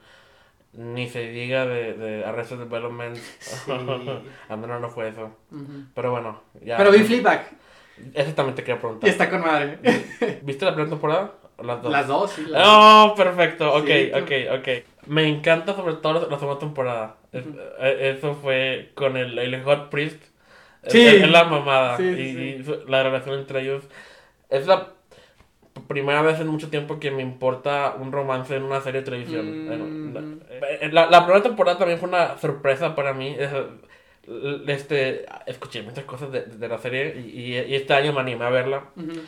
Ni 0.73 1.09
se 1.09 1.29
diga 1.29 1.65
de, 1.65 1.95
de 1.95 2.25
Arrested 2.25 2.59
Development. 2.59 3.17
Sí. 3.17 3.71
A 4.49 4.57
mí 4.57 4.67
no, 4.67 4.81
no 4.81 4.89
fue 4.91 5.09
eso. 5.09 5.31
ujú. 5.51 5.85
Pero 5.95 6.11
bueno, 6.11 6.43
ya. 6.63 6.77
Pero 6.77 6.91
vi 6.91 6.99
Fleabag 7.05 7.49
Eso 8.13 8.33
también 8.35 8.55
te 8.55 8.63
quería 8.63 8.77
y 8.77 8.81
preguntar. 8.81 9.09
está 9.09 9.31
con 9.31 9.41
madre. 9.41 9.79
¿Viste 10.43 10.65
la 10.65 10.73
primera 10.73 10.91
temporada? 10.91 11.33
¿O 11.59 11.65
las 11.65 11.83
dos? 11.83 11.93
Las 11.93 12.07
dos, 12.07 12.31
sí. 12.31 12.43
las 12.49 12.65
dos. 12.65 12.73
Oh, 12.73 13.15
perfecto. 13.17 13.73
Ok, 13.75 13.87
Sí, 13.87 14.11
ok, 14.15 14.59
ok. 14.61 14.69
Me 15.09 15.27
encanta 15.29 15.75
sobre 15.75 15.95
todo 15.95 16.27
la, 16.29 16.39
segunda 16.39 16.59
temporada. 16.61 17.17
Ujú. 17.33 17.57
eh, 17.81 18.15
Eso 18.17 18.35
fue 18.35 18.93
con 18.95 19.17
el, 19.17 19.39
el 19.39 19.63
Hot 19.65 19.91
Priest. 19.91 20.23
Es- 20.83 20.93
Sí. 20.93 21.05
Es, 21.07 21.29
la 21.31 21.45
mamada. 21.45 21.97
Sí, 21.97 22.15
sí, 22.15 22.21
y, 22.23 22.63
sí. 22.65 22.73
y 22.87 22.91
la 22.91 23.03
relación 23.03 23.39
entre 23.41 23.61
ellos. 23.63 23.85
Es 24.49 24.67
la 24.67 24.89
primera 25.89 26.23
vez 26.23 26.39
en 26.41 26.47
mucho 26.49 26.71
tiempo 26.71 26.99
que 27.01 27.11
me 27.11 27.23
importa 27.23 27.95
un 27.99 28.13
romance 28.13 28.55
en 28.55 28.63
una 28.63 28.81
serie 28.81 29.01
de 29.01 29.05
televisión. 29.05 29.67
Mm. 30.11 30.41
La, 30.81 31.05
la- 31.05 31.11
la 31.11 31.21
primera 31.25 31.43
temporada 31.43 31.79
también 31.79 31.99
fue 31.99 32.09
una 32.09 32.39
sorpresa 32.39 32.95
para 32.95 33.13
mí. 33.15 33.37
Este, 34.67 35.25
escuché 35.47 35.83
muchas 35.83 36.05
cosas 36.05 36.31
de, 36.31 36.43
de 36.43 36.69
la 36.69 36.79
serie 36.79 37.17
y, 37.19 37.55
y- 37.55 37.59
y 37.73 37.75
este 37.75 37.95
año 37.95 38.13
me 38.13 38.21
animé 38.21 38.45
a 38.45 38.51
verla. 38.51 38.85
Ujú. 38.97 39.21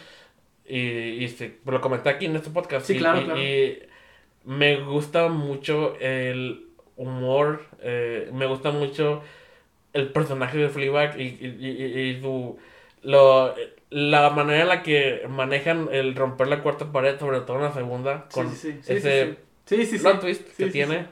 Y, 0.70 1.24
y 1.24 1.28
sí, 1.28 1.58
lo 1.66 1.80
comenté 1.80 2.08
aquí 2.10 2.26
en 2.26 2.36
este 2.36 2.50
podcast. 2.50 2.86
Sí, 2.86 2.94
y, 2.96 2.98
claro, 2.98 3.20
y- 3.20 3.24
claro. 3.24 3.40
y 3.40 3.78
me 4.44 4.76
gusta 4.84 5.28
mucho 5.28 5.96
el 6.00 6.66
humor, 6.96 7.62
eh, 7.80 8.30
me 8.32 8.46
gusta 8.46 8.70
mucho 8.70 9.22
el 9.92 10.12
personaje 10.12 10.58
de 10.58 10.68
Fleabag 10.68 11.18
y, 11.18 11.22
y, 11.24 11.56
y- 11.60 12.00
y 12.16 12.20
su... 12.20 12.56
Lo, 13.02 13.54
la 13.88 14.28
manera 14.30 14.62
en 14.62 14.68
la 14.68 14.82
que 14.82 15.26
manejan 15.28 15.88
el 15.90 16.14
romper 16.14 16.48
la 16.48 16.62
cuarta 16.62 16.92
pared, 16.92 17.18
sobre 17.18 17.40
todo 17.40 17.56
en 17.56 17.62
la 17.64 17.72
segunda, 17.72 18.26
con 18.32 18.50
sí, 18.54 18.72
sí. 18.82 18.82
Sí, 18.82 18.92
ese 19.82 19.98
plot 20.00 20.20
twist 20.20 20.56
que 20.56 20.66
tiene, 20.66 21.06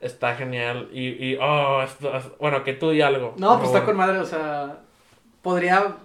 está 0.00 0.34
genial. 0.36 0.88
Y, 0.92 1.08
y 1.32 1.38
oh, 1.40 1.82
esto 1.82 2.14
es- 2.16 2.30
bueno, 2.38 2.62
que 2.62 2.74
tú 2.74 2.92
y 2.92 3.00
algo. 3.00 3.34
No, 3.38 3.56
pues 3.58 3.70
está 3.70 3.84
con 3.84 3.96
madre, 3.96 4.18
o 4.18 4.24
sea, 4.24 4.80
podría... 5.42 5.96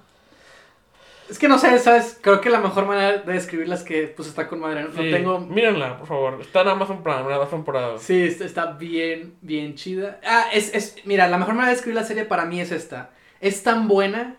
Es 1.31 1.39
que 1.39 1.47
no 1.47 1.57
sé, 1.57 1.79
¿sabes? 1.79 2.19
Creo 2.21 2.41
que 2.41 2.49
la 2.49 2.59
mejor 2.59 2.85
manera 2.85 3.19
de 3.19 3.33
describirla 3.33 3.75
es 3.75 3.83
que, 3.83 4.03
pues, 4.07 4.27
está 4.27 4.47
con 4.49 4.59
madre. 4.59 4.83
No, 4.83 4.89
Sí, 4.91 5.09
tengo... 5.11 5.39
Mírenla, 5.39 5.97
por 5.97 6.07
favor. 6.07 6.37
Está 6.41 6.61
en 6.61 6.67
Amazon 6.67 7.01
Prime, 7.01 7.21
una 7.23 7.37
dos 7.37 7.49
temporadas. 7.49 8.01
Sí, 8.03 8.21
está- 8.21 8.73
bien, 8.73 9.33
bien 9.41 9.75
chida. 9.75 10.19
Ah, 10.25 10.47
es, 10.51 10.73
es... 10.75 10.97
Mira, 11.05 11.27
la 11.29 11.37
mejor 11.37 11.53
manera 11.53 11.69
de 11.69 11.75
describir 11.75 11.95
la 11.95 12.03
serie 12.05 12.25
para 12.25 12.45
mí 12.45 12.59
es 12.59 12.71
esta. 12.73 13.11
Es 13.39 13.63
tan 13.63 13.87
buena 13.87 14.35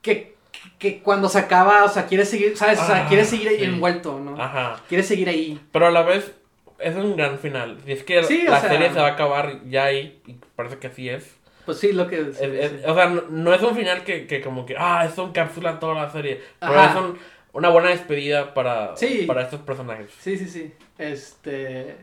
que, 0.00 0.34
que 0.78 1.00
cuando 1.02 1.28
se 1.28 1.38
acaba, 1.38 1.84
o 1.84 1.88
sea, 1.88 2.06
quiere 2.06 2.24
seguir, 2.24 2.56
¿sabes? 2.56 2.80
O 2.80 2.86
sea, 2.86 3.04
Ah, 3.04 3.08
quiere 3.08 3.24
seguir 3.24 3.48
ahí 3.48 3.58
sí. 3.58 3.64
envuelto, 3.64 4.18
¿no? 4.18 4.40
Ajá. 4.42 4.80
Quiere 4.88 5.04
seguir 5.04 5.28
ahí. 5.28 5.60
Pero 5.72 5.86
a 5.86 5.90
la 5.90 6.02
vez 6.02 6.32
es 6.78 6.96
un 6.96 7.16
gran 7.16 7.38
final. 7.38 7.78
Si 7.84 7.92
es 7.92 8.02
que 8.02 8.22
Sí, 8.24 8.42
la 8.42 8.60
sea- 8.60 8.70
serie 8.70 8.88
se 8.90 8.98
va 8.98 9.08
a 9.08 9.12
acabar 9.12 9.60
ya 9.68 9.84
ahí, 9.84 10.20
y 10.26 10.36
parece 10.56 10.78
que 10.78 10.86
así 10.88 11.08
es. 11.08 11.36
Pues 11.64 11.78
sí, 11.78 11.92
lo 11.92 12.08
que 12.08 12.20
es. 12.20 12.40
Es- 12.40 12.72
es- 12.72 12.84
o 12.86 12.94
sea, 12.94 13.06
no, 13.08 13.22
no 13.30 13.54
es 13.54 13.62
un 13.62 13.74
final 13.76 14.02
que, 14.04 14.26
que 14.26 14.40
como 14.40 14.66
que, 14.66 14.74
ah, 14.78 15.04
eso 15.04 15.26
encapsula 15.26 15.78
toda 15.78 15.94
la 15.94 16.10
serie. 16.10 16.40
Pero 16.60 16.72
Ajá. 16.80 16.90
es 16.90 16.96
un- 17.04 17.18
una 17.52 17.68
buena 17.68 17.90
despedida 17.90 18.54
para, 18.54 18.96
Sí. 18.96 19.24
para 19.26 19.42
estos 19.42 19.60
personajes. 19.60 20.10
Sí, 20.18 20.36
sí, 20.36 20.48
sí. 20.48 20.72
Este. 20.98 21.96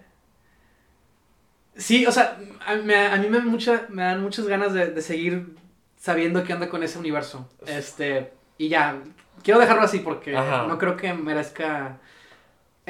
Sí, 1.76 2.06
o 2.06 2.12
sea, 2.12 2.38
a, 2.66 2.76
me- 2.76 3.08
a 3.08 3.16
mí 3.18 3.28
me, 3.30 3.38
dan 3.38 3.48
mucha, 3.48 3.86
me 3.90 4.04
dan 4.04 4.22
muchas 4.22 4.48
ganas 4.48 4.74
de, 4.74 4.88
de 4.88 5.02
seguir 5.02 5.56
sabiendo 5.98 6.44
qué 6.44 6.54
onda 6.54 6.70
con 6.70 6.84
ese 6.84 7.00
universo. 7.00 7.48
Este, 7.66 8.32
y 8.58 8.68
ya, 8.70 8.98
quiero 9.44 9.60
dejarlo 9.60 9.84
así 9.84 10.00
porque 10.00 10.36
Ajá. 10.36 10.66
no 10.68 10.78
creo 10.78 10.96
que 10.98 11.14
merezca 11.14 11.98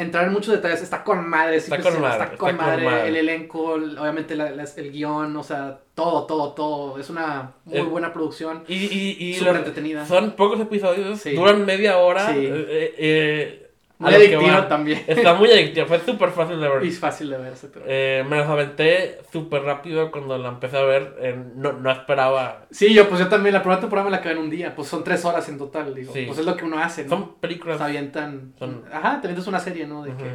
entrar 0.01 0.25
en 0.25 0.33
muchos 0.33 0.53
detalles. 0.53 0.81
Está 0.81 1.03
con 1.03 1.27
madre, 1.27 1.59
sí 1.59 1.71
Está 1.71 1.81
con 1.89 2.01
madre, 2.01 2.13
está 2.13 2.23
está 2.25 2.37
con 2.37 2.55
madre, 2.57 2.85
madre. 2.85 3.07
el 3.09 3.15
elenco, 3.17 3.75
el- 3.75 3.97
obviamente 3.97 4.35
la- 4.35 4.51
las- 4.51 4.77
el 4.77 4.91
guion, 4.91 5.35
o 5.35 5.43
sea, 5.43 5.79
todo, 5.93 6.25
todo, 6.25 6.53
todo. 6.53 6.99
Es 6.99 7.09
una 7.09 7.53
muy 7.65 7.79
Eh, 7.79 7.83
buena 7.83 8.13
producción, 8.13 8.63
Y, 8.67 8.75
y, 8.75 9.17
y 9.19 9.33
súper 9.35 9.57
entretenida. 9.57 10.05
son 10.05 10.31
pocos 10.31 10.59
episodios, 10.59 11.19
Sí. 11.19 11.35
duran 11.35 11.65
media 11.65 11.97
hora. 11.97 12.33
Sí. 12.33 12.39
eh, 12.45 12.65
eh, 12.69 12.95
eh, 12.97 13.68
Muy 13.99 14.13
adictiva 14.13 14.67
también. 14.69 15.03
Está 15.07 15.33
muy 15.33 15.51
adictiva, 15.51 15.85
fue 15.85 15.99
súper 15.99 16.29
fácil 16.31 16.59
de 16.61 16.69
ver. 16.69 16.83
Es 16.83 16.99
fácil 16.99 17.29
de 17.29 17.37
ver, 17.37 17.51
exactamente. 17.51 17.91
Eh, 17.93 18.23
me 18.23 18.37
las 18.37 18.47
aventé 18.47 19.19
súper 19.31 19.63
rápido 19.63 20.09
cuando 20.09 20.37
la 20.37 20.47
empecé 20.49 20.77
a 20.77 20.83
ver. 20.83 21.17
eh, 21.19 21.37
no, 21.55 21.73
no 21.73 21.91
esperaba. 21.91 22.65
Sí, 22.71 22.93
yo 22.93 23.09
pues 23.09 23.19
yo 23.19 23.27
también 23.27 23.53
la 23.53 23.61
primera 23.61 23.81
temporada 23.81 24.05
me 24.05 24.11
la 24.11 24.17
acabé 24.17 24.35
en 24.35 24.41
un 24.41 24.49
día, 24.49 24.73
pues 24.73 24.87
son 24.87 25.03
tres 25.03 25.25
horas 25.25 25.47
en 25.49 25.57
total, 25.57 25.93
digo. 25.93 26.13
Sí. 26.13 26.23
Pues 26.25 26.39
es 26.39 26.45
lo 26.45 26.55
que 26.55 26.63
uno 26.63 26.79
hace, 26.79 27.03
¿no? 27.03 27.09
Son 27.09 27.35
películas. 27.35 27.77
Se 27.77 27.83
avientan. 27.83 28.53
Son- 28.57 28.85
Ajá, 28.91 29.19
te 29.19 29.27
avientas 29.27 29.47
una 29.47 29.59
serie, 29.59 29.85
¿no? 29.85 30.03
De 30.03 30.11
que... 30.15 30.33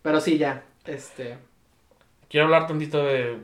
Pero 0.00 0.18
sí, 0.20 0.38
ya. 0.38 0.62
Este. 0.86 1.36
Quiero 2.30 2.46
hablar 2.46 2.66
tantito 2.66 3.04
de. 3.04 3.38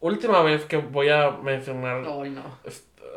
Última 0.00 0.40
vez 0.42 0.64
que 0.64 0.76
voy 0.78 1.08
a 1.10 1.30
mencionar 1.30 1.96
Ay, 2.06 2.30
no. 2.30 2.42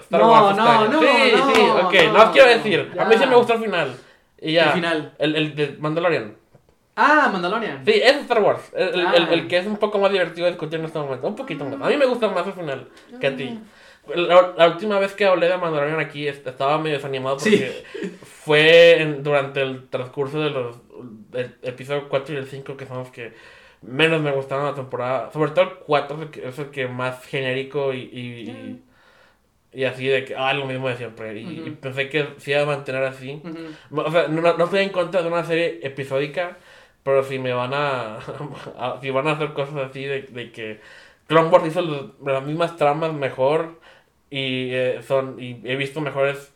Star 0.01 0.21
No, 0.21 0.31
Wars. 0.31 0.57
no, 0.57 0.63
este 0.63 0.77
año. 0.77 0.89
no, 0.91 0.99
sí, 0.99 1.31
no, 1.35 1.55
sí, 1.55 1.61
ok. 1.85 1.93
no, 2.13 2.25
No, 2.25 2.31
quiero 2.31 2.47
decir. 2.49 2.91
A 2.99 3.05
mí 3.05 3.15
sí 3.17 3.25
me 3.25 3.35
gustó 3.35 3.53
el 3.53 3.59
final. 3.61 3.97
Y 4.41 4.53
ya. 4.53 4.65
El 4.67 4.71
final. 4.73 5.13
El, 5.19 5.35
el 5.35 5.55
de 5.55 5.75
Mandalorian. 5.79 6.35
Ah, 6.95 7.29
Mandalorian. 7.31 7.85
Sí, 7.85 7.91
es 7.93 8.15
Star 8.17 8.41
Wars. 8.41 8.71
El, 8.75 8.87
el- 8.99 9.05
Ah. 9.07 9.13
el- 9.15 9.27
el 9.29 9.47
que 9.47 9.57
es 9.59 9.67
un 9.67 9.77
poco 9.77 9.99
más 9.99 10.11
divertido 10.11 10.45
de 10.45 10.51
discutir 10.51 10.79
en 10.79 10.85
este 10.85 10.97
momento. 10.99 11.27
Un 11.27 11.35
poquito 11.35 11.63
más. 11.65 11.79
A 11.81 11.89
mí 11.89 11.97
me 11.97 12.05
gusta 12.05 12.27
más 12.29 12.45
el 12.47 12.53
final 12.53 12.87
que 13.19 13.27
a 13.27 13.35
ti. 13.35 13.59
La, 14.15 14.53
la 14.57 14.67
última 14.67 14.99
vez 14.99 15.13
que 15.13 15.25
hablé 15.25 15.47
de 15.49 15.57
Mandalorian 15.57 15.99
aquí 15.99 16.27
est- 16.27 16.47
estaba 16.47 16.77
medio 16.79 16.95
desanimado 16.95 17.37
porque 17.37 17.83
fue 18.23 19.01
en- 19.01 19.21
durante 19.23 19.61
el 19.61 19.89
transcurso 19.89 20.39
de 20.41 20.49
los 20.49 20.77
del 21.31 21.55
episodio 21.61 22.07
4 22.09 22.33
y 22.35 22.37
el 22.37 22.47
5 22.47 22.77
que 22.77 22.85
son 22.85 22.99
los 22.99 23.09
que 23.09 23.33
menos 23.81 24.21
me 24.21 24.31
gustaron 24.31 24.65
la 24.65 24.73
temporada. 24.73 25.29
Sobre 25.31 25.51
todo 25.51 25.65
el 25.65 25.71
4 25.85 26.15
es 26.17 26.21
el 26.23 26.29
que, 26.31 26.47
es 26.47 26.57
el 26.59 26.69
que 26.71 26.87
más 26.87 27.23
genérico 27.25 27.93
y, 27.93 27.99
y, 27.99 28.49
y- 28.49 28.81
y 29.77 29.83
así 29.83 30.07
de 30.07 30.25
que, 30.25 30.35
ah, 30.35 30.53
lo 30.55 30.65
mismo 30.65 30.89
de 30.89 30.97
siempre. 30.97 31.39
Y, 31.39 31.45
pensé 31.79 32.09
que 32.09 32.27
se 32.37 32.49
iba 32.51 32.61
a 32.61 32.65
mantener 32.65 33.03
así. 33.03 33.39
O 33.91 34.11
sea, 34.11 34.27
no, 34.27 34.41
no 34.41 34.63
estoy 34.63 34.79
en 34.83 34.89
contra 34.89 35.21
de 35.21 35.27
una 35.27 35.43
serie 35.43 35.79
episódica, 35.83 36.57
pero 37.03 37.23
si 37.23 37.37
me 37.37 37.53
van 37.53 37.75
a, 37.75 38.17
a- 38.77 38.97
si 38.99 39.11
van 39.11 39.27
a 39.27 39.33
hacer 39.33 39.53
cosas 39.53 39.75
así 39.89 40.03
de, 40.03 40.23
de 40.23 40.51
que 40.51 40.79
Clone 41.27 41.49
Wars 41.49 41.67
hizo 41.67 41.81
los- 41.83 42.05
las 42.25 42.43
mismas 42.43 42.75
tramas 42.75 43.13
mejor 43.13 43.79
y 44.31 44.71
eh, 44.73 45.01
son 45.07 45.35
y 45.39 45.61
he 45.63 45.75
visto 45.75 46.01
mejores 46.01 46.51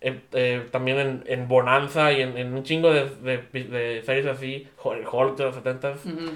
eh, 0.00 0.18
eh, 0.32 0.66
también 0.72 0.98
en, 0.98 1.24
en 1.26 1.46
Bonanza 1.46 2.12
y 2.12 2.20
en, 2.20 2.36
en 2.36 2.52
un 2.52 2.64
chingo 2.64 2.92
de, 2.92 3.08
de, 3.22 3.38
de 3.62 4.02
series 4.04 4.26
así, 4.26 4.66
Hul- 4.82 5.06
Hulk 5.10 5.36
de 5.36 5.44
los 5.44 5.54
70 5.54 5.92
Ujú. 5.92 6.32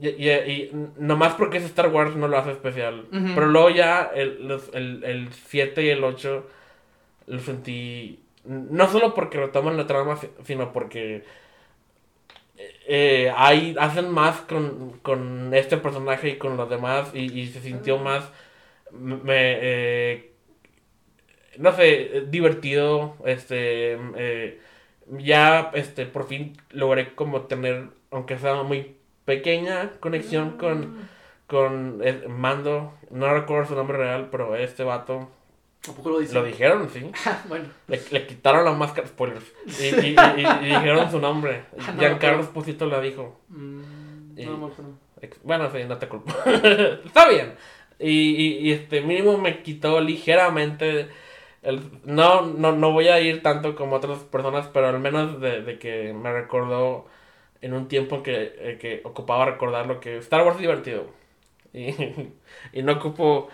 Y, 0.00 0.08
y, 0.08 0.30
y 0.30 0.70
nomás 0.98 1.34
porque 1.34 1.58
es 1.58 1.64
Star 1.64 1.88
Wars 1.88 2.16
no 2.16 2.28
lo 2.28 2.38
hace 2.38 2.52
especial. 2.52 3.06
Pero 3.34 3.46
luego 3.46 3.70
ya 3.70 4.10
el, 4.14 4.48
los- 4.48 4.70
el, 4.74 5.04
el 5.04 5.32
7 5.32 5.82
y 5.82 5.90
el 5.90 6.02
8 6.04 6.46
lo 7.26 7.38
sentí. 7.40 8.20
No 8.44 8.88
solo 8.88 9.14
porque 9.14 9.38
retoman 9.38 9.76
la 9.76 9.86
trama, 9.86 10.16
si- 10.16 10.30
sino 10.44 10.72
porque 10.72 11.22
eh, 12.86 13.32
hay, 13.36 13.74
hacen 13.78 14.10
más 14.10 14.40
con, 14.42 14.98
con 15.02 15.52
este 15.54 15.76
personaje 15.76 16.30
y 16.30 16.36
con 16.38 16.56
los 16.56 16.68
demás 16.68 17.10
y, 17.14 17.38
y 17.40 17.46
se 17.48 17.60
sintió 17.60 17.98
más. 17.98 18.30
Me, 18.90 19.22
eh, 19.28 20.32
no 21.58 21.72
sé, 21.74 22.18
eh, 22.18 22.24
divertido. 22.28 23.16
Este. 23.24 23.98
eh, 24.16 24.60
ya 25.18 25.70
este 25.74 26.06
por 26.06 26.26
fin 26.28 26.56
logré 26.70 27.14
como 27.14 27.42
tener, 27.42 27.88
aunque 28.10 28.38
sea 28.38 28.62
muy 28.62 28.96
pequeña, 29.24 29.90
conexión 30.00 30.52
con, 30.58 31.08
con 31.46 32.00
el 32.04 32.28
mando. 32.28 32.94
No 33.10 33.32
recuerdo 33.32 33.68
su 33.68 33.74
nombre 33.74 33.98
real, 33.98 34.28
pero 34.30 34.56
este 34.56 34.84
vato. 34.84 35.28
Tampoco 35.80 36.10
lo 36.10 36.18
dice. 36.20 36.34
Lo 36.34 36.44
dijeron, 36.44 36.88
sí. 36.90 37.10
bueno. 37.48 37.64
Le, 37.88 38.00
le 38.10 38.26
quitaron 38.26 38.64
la 38.64 38.72
máscara, 38.72 39.06
spoilers. 39.08 39.44
Y, 39.66 39.82
y- 39.86 40.16
y- 40.16 40.46
y 40.62 40.64
dijeron 40.66 41.10
su 41.10 41.20
nombre. 41.20 41.64
Ah, 41.78 41.92
no, 41.94 42.00
Giancarlo 42.00 42.42
Esposito 42.42 42.86
la 42.86 43.00
dijo. 43.00 43.40
Mm, 43.48 44.38
Y- 44.38 44.46
no. 44.46 44.70
Ex- 45.20 45.42
Bueno, 45.42 45.70
sí, 45.70 45.78
no 45.88 45.98
te 45.98 46.08
culpo. 46.08 46.32
Está 47.04 47.28
bien. 47.28 47.54
Y, 47.98 48.10
y, 48.10 48.58
y, 48.68 48.72
este 48.72 49.00
mínimo 49.00 49.38
me 49.38 49.62
quitó 49.62 50.00
ligeramente. 50.00 51.08
El, 51.62 51.80
no, 52.04 52.42
no, 52.42 52.72
no 52.72 52.90
voy 52.92 53.06
a 53.08 53.20
ir 53.20 53.42
tanto 53.42 53.76
como 53.76 53.96
otras 53.96 54.18
personas, 54.20 54.68
pero 54.72 54.88
al 54.88 54.98
menos 54.98 55.40
de, 55.40 55.62
de 55.62 55.78
que 55.78 56.12
me 56.12 56.32
recordó 56.32 57.06
en 57.62 57.72
un 57.72 57.88
tiempo 57.88 58.22
que, 58.22 58.54
eh, 58.58 58.78
que 58.80 59.00
ocupaba 59.04 59.46
recordar 59.46 59.86
lo 59.86 60.00
que 60.00 60.18
Star 60.18 60.42
Wars 60.42 60.56
es 60.56 60.60
divertido. 60.62 61.06
Y, 61.72 61.88
y 62.74 62.82
no 62.82 62.92
ocupo 62.92 63.48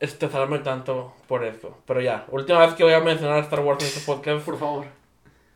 estresarme 0.00 0.58
tanto 0.58 1.14
por 1.26 1.44
eso. 1.44 1.78
Pero 1.86 2.00
ya, 2.02 2.26
última 2.30 2.58
vez 2.60 2.74
que 2.74 2.84
voy 2.84 2.92
a 2.92 3.00
mencionar 3.00 3.38
Star 3.44 3.60
Wars 3.60 3.82
en 3.82 3.88
este 3.88 4.00
podcast. 4.04 4.44
Por 4.44 4.58
favor. 4.58 4.84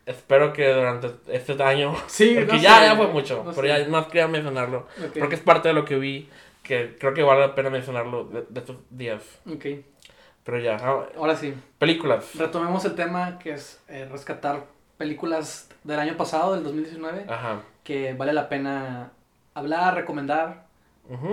Espero 0.07 0.55
que 0.55 0.67
durante 0.73 1.11
este 1.29 1.63
año. 1.63 1.95
Sí, 2.07 2.35
Porque 2.37 2.55
no 2.55 2.59
ya, 2.63 2.79
sé, 2.79 2.85
ya 2.87 2.97
fue 2.97 3.09
mucho. 3.09 3.43
no 3.45 3.53
pero 3.53 3.63
sé. 3.63 3.69
ya 3.69 3.89
no 3.89 4.07
quería 4.09 4.27
mencionarlo. 4.29 4.87
Porque 5.19 5.35
es 5.35 5.41
parte 5.43 5.69
de 5.69 5.75
lo 5.75 5.85
que 5.85 5.97
vi. 5.97 6.29
Que 6.63 6.97
creo 6.99 7.15
que 7.15 7.23
vale 7.23 7.41
la 7.41 7.55
pena 7.55 7.69
mencionarlo 7.71 8.25
de, 8.25 8.45
de 8.49 8.61
estos 8.61 8.77
días. 8.91 9.23
Ok. 9.51 9.67
Pero 10.45 10.59
ya. 10.61 10.77
ah, 10.81 11.05
Ahora 11.17 11.37
sí. 11.37 11.53
películas. 11.79 12.35
Retomemos 12.37 12.85
el 12.87 12.95
tema 12.95 13.39
que 13.39 13.53
es 13.53 13.83
eh, 13.89 14.09
rescatar 14.11 14.65
películas 14.99 15.71
del 15.85 15.99
año 15.99 16.17
pasado, 16.17 16.55
del 16.55 16.65
2019, 16.65 17.25
Ajá. 17.29 17.63
que 17.85 18.13
vale 18.15 18.33
la 18.35 18.49
pena 18.49 19.13
hablar, 19.55 19.95
recomendar, 19.95 20.67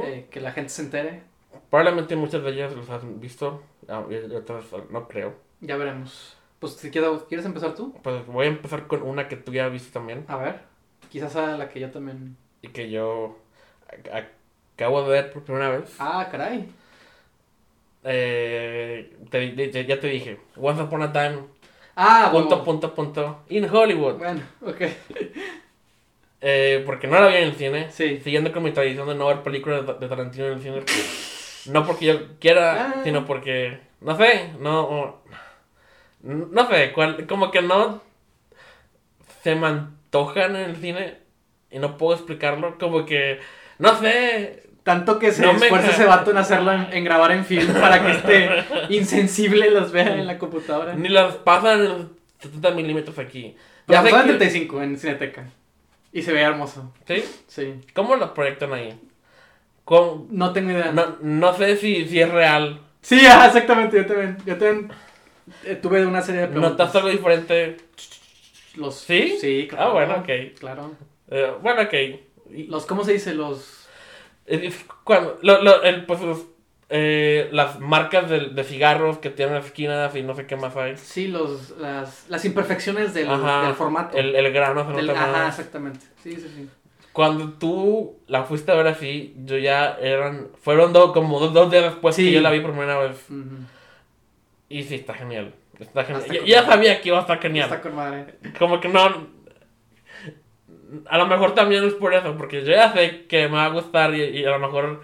eh, 0.05 0.27
que 0.31 0.39
la 0.39 0.51
gente 0.53 0.69
se 0.69 0.83
entere. 0.83 1.23
Probablemente 1.69 2.15
muchas 2.15 2.43
de 2.43 2.51
ellas 2.51 2.73
los 2.73 2.89
han 2.89 3.19
visto. 3.19 3.61
ah, 3.89 4.03
otras 4.37 4.65
no 4.89 5.07
creo. 5.07 5.33
Ya 5.61 5.75
veremos. 5.77 6.37
Pues 6.59 6.73
si 6.73 6.89
quieres, 6.91 7.23
¿quieres 7.27 7.45
empezar 7.45 7.75
tú? 7.75 7.93
Pues 8.01 8.25
voy 8.27 8.45
a 8.45 8.49
empezar 8.49 8.87
con 8.87 9.01
una 9.03 9.27
que 9.27 9.35
tú 9.35 9.51
ya 9.51 9.67
viste 9.67 9.91
también. 9.91 10.23
A 10.27 10.37
ver. 10.37 10.61
Quizás 11.09 11.35
a 11.35 11.57
la 11.57 11.67
que 11.69 11.79
yo 11.79 11.91
también. 11.91 12.37
Y 12.61 12.69
que 12.69 12.89
yo 12.89 13.37
acabo 14.75 15.03
de 15.03 15.09
ver 15.09 15.33
por 15.33 15.43
primera 15.43 15.69
vez. 15.69 15.95
Ah, 15.99 16.27
caray. 16.31 16.69
Eh, 18.03 19.17
te- 19.29 19.85
ya 19.85 19.99
te 19.99 20.07
dije. 20.07 20.39
Once 20.55 20.81
Upon 20.81 21.01
a 21.01 21.11
Time. 21.11 21.39
Ah, 21.95 22.29
Punto, 22.31 22.49
bueno. 22.49 22.63
punto, 22.65 22.93
punto. 22.93 23.39
In 23.49 23.69
Hollywood. 23.69 24.15
Bueno, 24.15 24.41
ok. 24.65 24.81
Eh, 26.47 26.83
porque 26.85 27.07
no 27.07 27.19
la 27.19 27.27
vi 27.27 27.37
en 27.37 27.43
el 27.45 27.55
cine. 27.55 27.89
Sí. 27.91 28.19
Siguiendo 28.23 28.51
con 28.51 28.61
mi 28.61 28.69
tradición 28.71 29.07
de 29.07 29.15
no 29.15 29.25
ver 29.27 29.41
películas 29.41 29.87
de, 29.87 29.93
de 29.95 30.07
Tarantino 30.07 30.45
en 30.45 30.53
el 30.53 30.61
cine. 30.61 30.83
No 31.73 31.87
porque 31.87 32.05
yo 32.05 32.19
quiera, 32.39 32.73
Ah. 32.97 33.01
sino 33.03 33.25
porque. 33.25 33.79
No 34.01 34.15
sé, 34.15 34.51
no. 34.59 35.21
No 36.21 36.67
sé, 36.69 36.93
como 37.27 37.49
que 37.49 37.61
no. 37.63 37.99
Se 39.41 39.55
me 39.55 39.65
antojan 39.67 40.55
en 40.55 40.69
el 40.69 40.75
cine. 40.75 41.17
Y 41.71 41.79
no 41.79 41.97
puedo 41.97 42.13
explicarlo. 42.15 42.77
Como 42.77 43.05
que. 43.05 43.39
No 43.79 43.95
sé. 43.99 44.64
Tanto 44.85 45.19
que 45.19 45.31
se 45.33 45.41
No 45.41 45.51
esfuerza 45.51 45.89
ese 45.91 46.05
vato 46.13 46.29
en 46.31 46.37
hacerlo, 46.37 46.71
en, 46.71 46.87
en 46.93 47.03
grabar 47.03 47.31
en 47.31 47.43
film 47.43 47.73
para 47.73 48.01
que 48.05 48.11
este 48.13 48.49
insensible 48.93 49.69
los 49.71 49.91
vea 49.91 50.13
en 50.15 50.25
la 50.27 50.37
computadora. 50.37 50.93
Ni 50.93 51.09
las 51.09 51.35
pasan 51.37 51.79
en 51.81 51.87
los 51.89 52.01
70 52.39 52.71
milímetros 52.71 53.17
aquí. 53.19 53.55
En 53.87 54.03
que- 54.03 54.09
35 54.11 54.81
en 54.83 54.97
Cineteca. 54.97 55.49
Y 56.13 56.21
se 56.21 56.31
ve 56.31 56.41
hermoso. 56.41 56.93
¿Sí? 57.07 57.25
Sí. 57.47 57.73
¿Cómo 57.93 58.15
lo 58.15 58.33
proyectan 58.33 58.73
ahí? 58.73 58.97
¿Cómo- 59.83 60.27
No 60.29 60.53
tengo 60.53 60.71
idea. 60.71 60.91
No, 60.91 61.17
no 61.19 61.53
sé 61.57 61.75
si, 61.77 62.07
si 62.07 62.21
es 62.21 62.29
real. 62.31 62.79
Sí, 63.01 63.25
ajá, 63.25 63.47
exactamente. 63.47 63.97
Yo 63.97 64.05
también. 64.05 64.37
Yo 64.45 64.57
también 64.57 64.91
eh, 65.63 65.75
tuve 65.81 66.05
una 66.05 66.21
serie 66.21 66.41
de 66.41 66.47
preguntas. 66.47 66.71
¿Notas 66.77 66.95
algo 66.95 67.09
diferente? 67.09 67.77
Los, 68.75 68.99
¿Sí? 68.99 69.37
Sí, 69.41 69.67
claro. 69.69 69.89
Ah, 69.89 69.93
bueno, 69.93 70.15
ok. 70.17 70.57
Claro. 70.59 70.91
Eh, 71.31 71.51
bueno, 71.61 71.81
ok. 71.81 71.93
Los, 72.69 72.85
¿cómo 72.85 73.03
se 73.03 73.13
dice? 73.13 73.33
Los... 73.33 73.84
es 74.45 74.85
cuando, 75.03 75.37
lo, 75.41 75.61
lo- 75.63 75.83
el, 75.83 76.05
pues, 76.05 76.21
los, 76.21 76.45
eh, 76.89 77.49
las 77.51 77.79
marcas 77.79 78.29
de, 78.29 78.49
de 78.49 78.63
cigarros 78.63 79.17
que 79.17 79.29
tienen 79.31 79.55
las 79.55 79.65
esquinas 79.65 80.15
y 80.15 80.21
no 80.23 80.35
sé 80.35 80.45
qué 80.45 80.55
más 80.55 80.75
hay. 80.75 80.95
Sí, 80.97 81.27
los, 81.27 81.71
las, 81.79 82.25
las 82.29 82.45
imperfecciones 82.45 83.13
del, 83.13 83.29
Ajá, 83.29 83.65
del 83.65 83.73
formato. 83.75 84.17
El, 84.17 84.35
el 84.35 84.51
grano 84.53 84.87
se 84.89 84.95
Del- 84.95 85.07
nota 85.07 85.23
ajá, 85.23 85.31
más. 85.31 85.57
exactamente. 85.59 86.05
Sí, 86.23 86.35
sí, 86.35 86.47
sí. 86.55 86.69
Cuando 87.11 87.53
tú 87.53 88.17
la 88.27 88.43
fuiste 88.43 88.71
a 88.71 88.75
ver 88.75 88.87
así, 88.87 89.33
yo 89.45 89.57
ya 89.57 89.97
eran. 90.01 90.49
Fueron 90.61 90.91
do- 90.93 91.13
como 91.13 91.39
dos, 91.39 91.53
dos 91.53 91.71
días 91.71 91.85
después 91.85 92.13
Sí. 92.15 92.25
que 92.25 92.31
yo 92.33 92.41
la 92.41 92.51
vi 92.51 92.59
por 92.59 92.71
primera 92.71 92.97
vez. 92.99 93.17
Ujú. 93.29 93.63
Y 94.69 94.83
sí, 94.83 94.95
está 94.95 95.13
genial. 95.13 95.53
Está 95.79 96.03
genial. 96.03 96.23
Está 96.23 96.33
Ya, 96.35 96.45
ya 96.45 96.65
sabía 96.65 97.01
que 97.01 97.09
iba 97.09 97.17
a 97.17 97.21
estar 97.21 97.39
genial. 97.41 97.65
Está 97.69 97.81
con 97.81 97.95
madre. 97.95 98.35
Como 98.59 98.79
que 98.81 98.89
no. 98.89 99.27
A 101.07 101.17
lo 101.17 101.27
mejor 101.27 101.53
también 101.55 101.83
es 101.83 101.93
por 101.93 102.13
eso, 102.13 102.35
porque 102.37 102.63
yo 102.63 102.71
ya 102.73 102.93
sé 102.93 103.25
que 103.27 103.47
me 103.47 103.55
va 103.57 103.65
a 103.65 103.69
gustar 103.69 104.13
y, 104.15 104.23
y 104.23 104.45
a 104.45 104.51
lo 104.51 104.59
mejor 104.59 105.01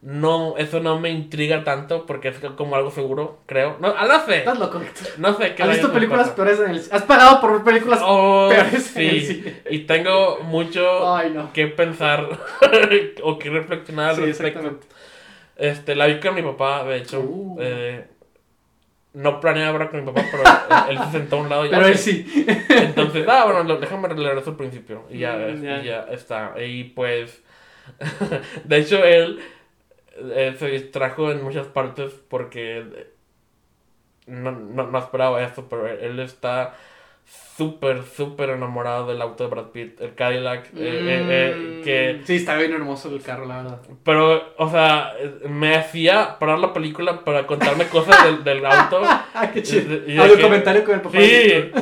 no, 0.00 0.56
eso 0.58 0.78
no 0.80 1.00
me 1.00 1.10
intriga 1.10 1.64
tanto 1.64 2.06
porque 2.06 2.28
es 2.28 2.38
como 2.56 2.76
algo 2.76 2.90
seguro, 2.92 3.40
creo. 3.46 3.76
No, 3.80 3.92
ah, 3.96 4.06
no 4.06 4.24
sé. 4.24 4.38
Estás 4.38 4.58
loco. 4.58 4.80
No 5.16 5.34
sé 5.34 5.54
qué 5.56 5.62
¿Has 5.64 5.70
visto 5.70 5.92
películas 5.92 6.30
peores 6.30 6.60
en 6.60 6.70
el? 6.70 6.82
¿Has 6.90 7.02
pagado 7.02 7.40
por 7.40 7.52
ver 7.54 7.62
películas 7.64 8.00
Oh, 8.04 8.48
peores 8.48 8.96
en 8.96 9.02
el 9.08 9.20
sí. 9.20 9.34
cine? 9.34 9.62
Y 9.70 9.78
tengo 9.80 10.38
mucho 10.44 11.14
Ay, 11.16 11.30
no. 11.30 11.52
que 11.52 11.66
pensar 11.66 12.28
o 13.24 13.38
que 13.38 13.50
reflexionar 13.50 14.10
al 14.10 14.16
Sí, 14.16 14.22
respecto. 14.22 14.78
Este, 15.56 15.96
la 15.96 16.06
vi 16.06 16.20
con 16.20 16.34
mi 16.36 16.42
papá, 16.42 16.84
de 16.84 16.96
hecho. 16.98 17.20
Uh. 17.20 17.56
Eh, 17.60 18.06
no 19.14 19.40
planeaba 19.40 19.72
verla 19.72 19.90
con 19.90 20.00
mi 20.04 20.06
papá, 20.12 20.22
pero 20.30 20.42
él, 20.90 20.96
él 20.98 21.04
se 21.06 21.18
sentó 21.18 21.36
a 21.36 21.40
un 21.40 21.48
lado 21.48 21.66
y 21.66 21.70
Pero 21.70 21.86
él 21.86 21.96
sí. 21.98 22.26
Entonces, 22.68 23.26
ah, 23.28 23.44
bueno, 23.44 23.64
lo- 23.64 23.78
déjame 23.80 24.08
leer 24.14 24.38
eso 24.38 24.50
al 24.50 24.56
principio. 24.56 25.04
Y 25.10 25.18
ya, 25.18 25.34
Mm, 25.36 25.64
y 25.64 25.84
ya 25.84 26.06
está. 26.10 26.54
Y 26.62 26.84
pues, 26.84 27.42
de 28.64 28.76
hecho, 28.78 29.02
él 29.04 29.40
eh, 30.34 30.54
se 30.58 30.68
distrajo 30.68 31.30
en 31.32 31.42
muchas 31.42 31.66
partes 31.66 32.12
porque 32.28 33.08
no, 34.26 34.50
no, 34.52 34.86
no 34.86 34.98
esperaba 34.98 35.42
esto, 35.42 35.68
pero 35.68 35.86
él, 35.88 35.98
él 36.00 36.20
está 36.20 36.74
súper, 37.56 38.04
súper 38.04 38.50
enamorado 38.50 39.06
del 39.08 39.20
auto 39.20 39.42
de 39.44 39.50
Brad 39.50 39.64
Pitt, 39.66 40.00
el 40.00 40.14
Cadillac. 40.14 40.66
eh, 40.66 40.70
eh, 40.76 41.26
eh, 41.28 41.80
que 41.84 42.14
Mm, 42.20 42.24
Sí, 42.26 42.36
está 42.36 42.56
bien 42.56 42.72
hermoso 42.72 43.08
el 43.12 43.20
carro, 43.20 43.46
la 43.46 43.56
verdad. 43.62 43.80
pero, 44.04 44.54
o 44.58 44.70
sea, 44.70 45.12
eh, 45.18 45.40
me 45.48 45.74
hacía 45.76 46.38
parar 46.38 46.58
la 46.60 46.72
película 46.72 47.24
para 47.24 47.46
contarme 47.48 47.86
cosas 47.88 48.24
del, 48.24 48.44
del 48.44 48.64
auto. 48.64 49.00
Ah, 49.34 49.50
qué 49.52 49.62
chido. 49.62 49.94
Y- 50.06 50.12
y 50.12 50.14
de 50.14 50.20
Audio 50.22 50.36
que- 50.36 50.42
comentario 50.42 50.84
con 50.84 50.94
el 50.94 51.00
papá. 51.00 51.18
Sí, 51.18 51.26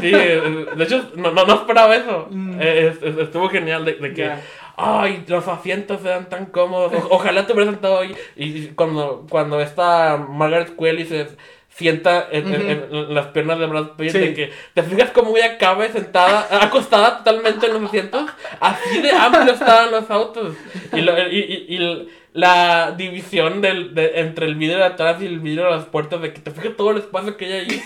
sí. 0.00 0.12
eh, 0.14 0.66
De 0.76 0.84
hecho, 0.84 1.10
no, 1.16 1.30
no, 1.32 1.44
no 1.44 1.54
esperaba 1.54 1.94
eso. 1.94 2.26
Mm. 2.30 2.60
Eh, 2.60 2.86
es- 2.88 3.02
es- 3.02 3.18
estuvo 3.18 3.48
genial 3.48 3.84
de, 3.84 3.94
de 3.94 4.12
que, 4.14 4.22
Ya. 4.26 4.40
ay, 4.76 5.24
los 5.28 5.46
asientos 5.48 6.04
eran 6.04 6.28
tan 6.28 6.46
cómodos. 6.46 6.92
o- 6.94 7.08
ojalá 7.10 7.46
te 7.46 7.52
hubieras 7.52 7.72
sentado 7.74 8.00
ahí. 8.00 8.14
Y 8.34 8.68
cuando, 8.68 9.26
cuando 9.30 9.60
esta 9.60 10.16
Margaret 10.16 10.74
Qualley 10.74 11.04
se 11.06 11.28
sienta 11.76 12.26
en, 12.30 12.52
en- 12.54 12.70
en- 12.70 12.86
en 12.90 13.14
las 13.14 13.26
piernas 13.26 13.58
de 13.58 13.66
Brad 13.66 13.90
Pitt, 13.98 14.10
Sí. 14.10 14.18
de 14.18 14.34
que 14.34 14.52
te 14.74 14.82
fijas 14.82 15.10
cómo 15.10 15.36
ella 15.36 15.58
cabe 15.58 15.90
sentada, 15.90 16.48
acostada 16.62 17.18
totalmente 17.18 17.66
en 17.66 17.74
los 17.74 17.82
asientos. 17.84 18.30
Así 18.60 19.00
de 19.02 19.10
amplio 19.12 19.52
estaban 19.52 19.90
los 19.90 20.10
autos. 20.10 20.56
Y, 20.94 21.00
lo- 21.02 21.18
y, 21.28 21.36
y- 21.68 21.74
y 21.76 22.08
la 22.32 22.92
división 22.96 23.60
del, 23.60 23.94
de- 23.94 24.20
entre 24.20 24.46
el 24.46 24.54
vidrio 24.54 24.78
de 24.78 24.84
atrás 24.84 25.20
y 25.20 25.26
el 25.26 25.40
vidrio 25.40 25.66
de 25.66 25.70
las 25.72 25.84
puertas, 25.84 26.20
de 26.22 26.32
que 26.32 26.40
te 26.40 26.50
fijas 26.50 26.76
todo 26.76 26.92
el 26.92 26.98
espacio 26.98 27.36
que 27.36 27.44
hay 27.44 27.52
ahí. 27.52 27.82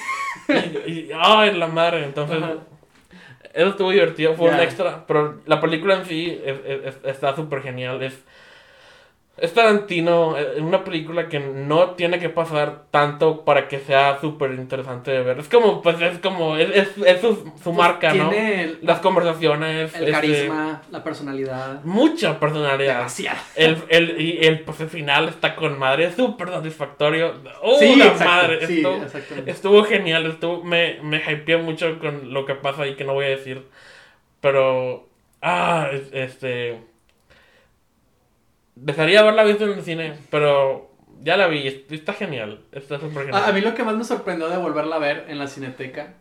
Y, 0.86 1.08
ay, 1.20 1.52
la 1.56 1.66
madre. 1.66 2.04
Entonces, 2.04 2.42
Ajá. 2.42 2.54
eso 3.54 3.68
estuvo 3.70 3.90
divertido, 3.90 4.34
fue 4.34 4.50
un 4.50 4.56
Ya. 4.56 4.62
extra. 4.64 5.04
Pero 5.06 5.40
la 5.46 5.60
película 5.60 5.94
en 5.96 6.06
sí 6.06 6.40
es- 6.44 6.84
es- 6.84 6.98
está 7.04 7.34
súper 7.36 7.62
genial. 7.62 8.02
Es, 8.02 8.18
es 9.40 9.54
Tarantino, 9.54 10.36
es 10.36 10.60
una 10.60 10.84
película 10.84 11.28
que 11.28 11.40
no 11.40 11.90
tiene 11.90 12.18
que 12.18 12.28
pasar 12.28 12.82
tanto 12.90 13.44
para 13.44 13.68
que 13.68 13.78
sea 13.78 14.18
súper 14.20 14.52
interesante 14.52 15.10
de 15.10 15.22
ver. 15.22 15.38
Es 15.38 15.48
como, 15.48 15.82
pues, 15.82 16.00
es 16.00 16.18
como, 16.18 16.56
es, 16.56 16.68
es, 16.76 16.88
es 17.06 17.20
su, 17.20 17.52
su 17.62 17.72
marca, 17.72 18.12
¿no? 18.14 18.28
Tiene 18.30 18.62
el, 18.64 18.78
Las 18.82 19.00
conversaciones. 19.00 19.94
el 19.94 20.00
este, 20.02 20.10
carisma, 20.12 20.82
la 20.90 21.02
personalidad. 21.02 21.82
Mucha 21.84 22.38
personalidad. 22.38 22.96
Demasiado. 22.98 23.38
El, 23.56 23.78
el, 23.88 24.20
y 24.20 24.38
el, 24.44 24.60
pues, 24.60 24.80
el 24.80 24.88
final 24.88 25.28
está 25.28 25.56
con 25.56 25.78
madre, 25.78 26.04
es 26.06 26.14
súper 26.14 26.48
satisfactorio. 26.50 27.34
¡Oh, 27.62 27.78
Sí, 27.78 27.96
la 27.96 28.06
exacto, 28.06 28.24
madre! 28.32 28.66
sí, 28.66 28.82
estuvo, 29.46 29.84
genial, 29.84 30.26
estuvo, 30.26 30.62
me, 30.64 30.98
me 31.02 31.18
hypeé 31.18 31.56
mucho 31.56 31.98
con 31.98 32.32
lo 32.34 32.44
que 32.46 32.54
pasa 32.54 32.82
ahí 32.82 32.94
que 32.94 33.04
no 33.04 33.14
voy 33.14 33.26
a 33.26 33.30
decir. 33.30 33.66
Pero, 34.40 35.06
ah, 35.42 35.88
es- 35.92 36.10
este... 36.12 36.89
Dejaría 38.82 39.20
haberla 39.20 39.44
visto 39.44 39.64
en 39.64 39.78
el 39.78 39.84
cine, 39.84 40.14
pero 40.30 40.90
ya 41.22 41.36
la 41.36 41.46
vi, 41.48 41.66
est- 41.66 41.92
está 41.92 42.14
genial, 42.14 42.62
está 42.72 42.98
súper 42.98 43.26
genial. 43.26 43.42
A, 43.44 43.48
a 43.48 43.52
mí 43.52 43.60
lo 43.60 43.74
que 43.74 43.82
más 43.84 43.94
me 43.94 44.04
sorprendió 44.04 44.48
de 44.48 44.56
volverla 44.56 44.96
a 44.96 45.00
ver 45.00 45.26
en 45.28 45.38
la 45.38 45.46
cineteca 45.48 46.14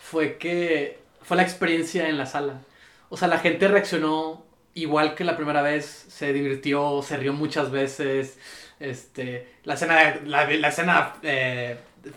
fue 0.00 0.36
que 0.38 0.98
fue 1.22 1.36
la 1.36 1.42
experiencia 1.42 2.08
en 2.08 2.16
la 2.16 2.26
sala. 2.26 2.62
O 3.10 3.16
sea, 3.16 3.28
la 3.28 3.38
gente 3.38 3.68
reaccionó 3.68 4.44
igual 4.74 5.14
que 5.14 5.24
la 5.24 5.36
primera 5.36 5.62
vez, 5.62 5.84
se 6.08 6.32
divirtió, 6.32 7.02
se 7.02 7.16
rió 7.16 7.32
muchas 7.32 7.70
veces. 7.70 8.38
Este, 8.80 9.48
la 9.64 9.74
escena, 9.74 10.20
la, 10.24 10.48
la 10.50 10.68
escena 10.68 11.14
eh, 11.22 11.76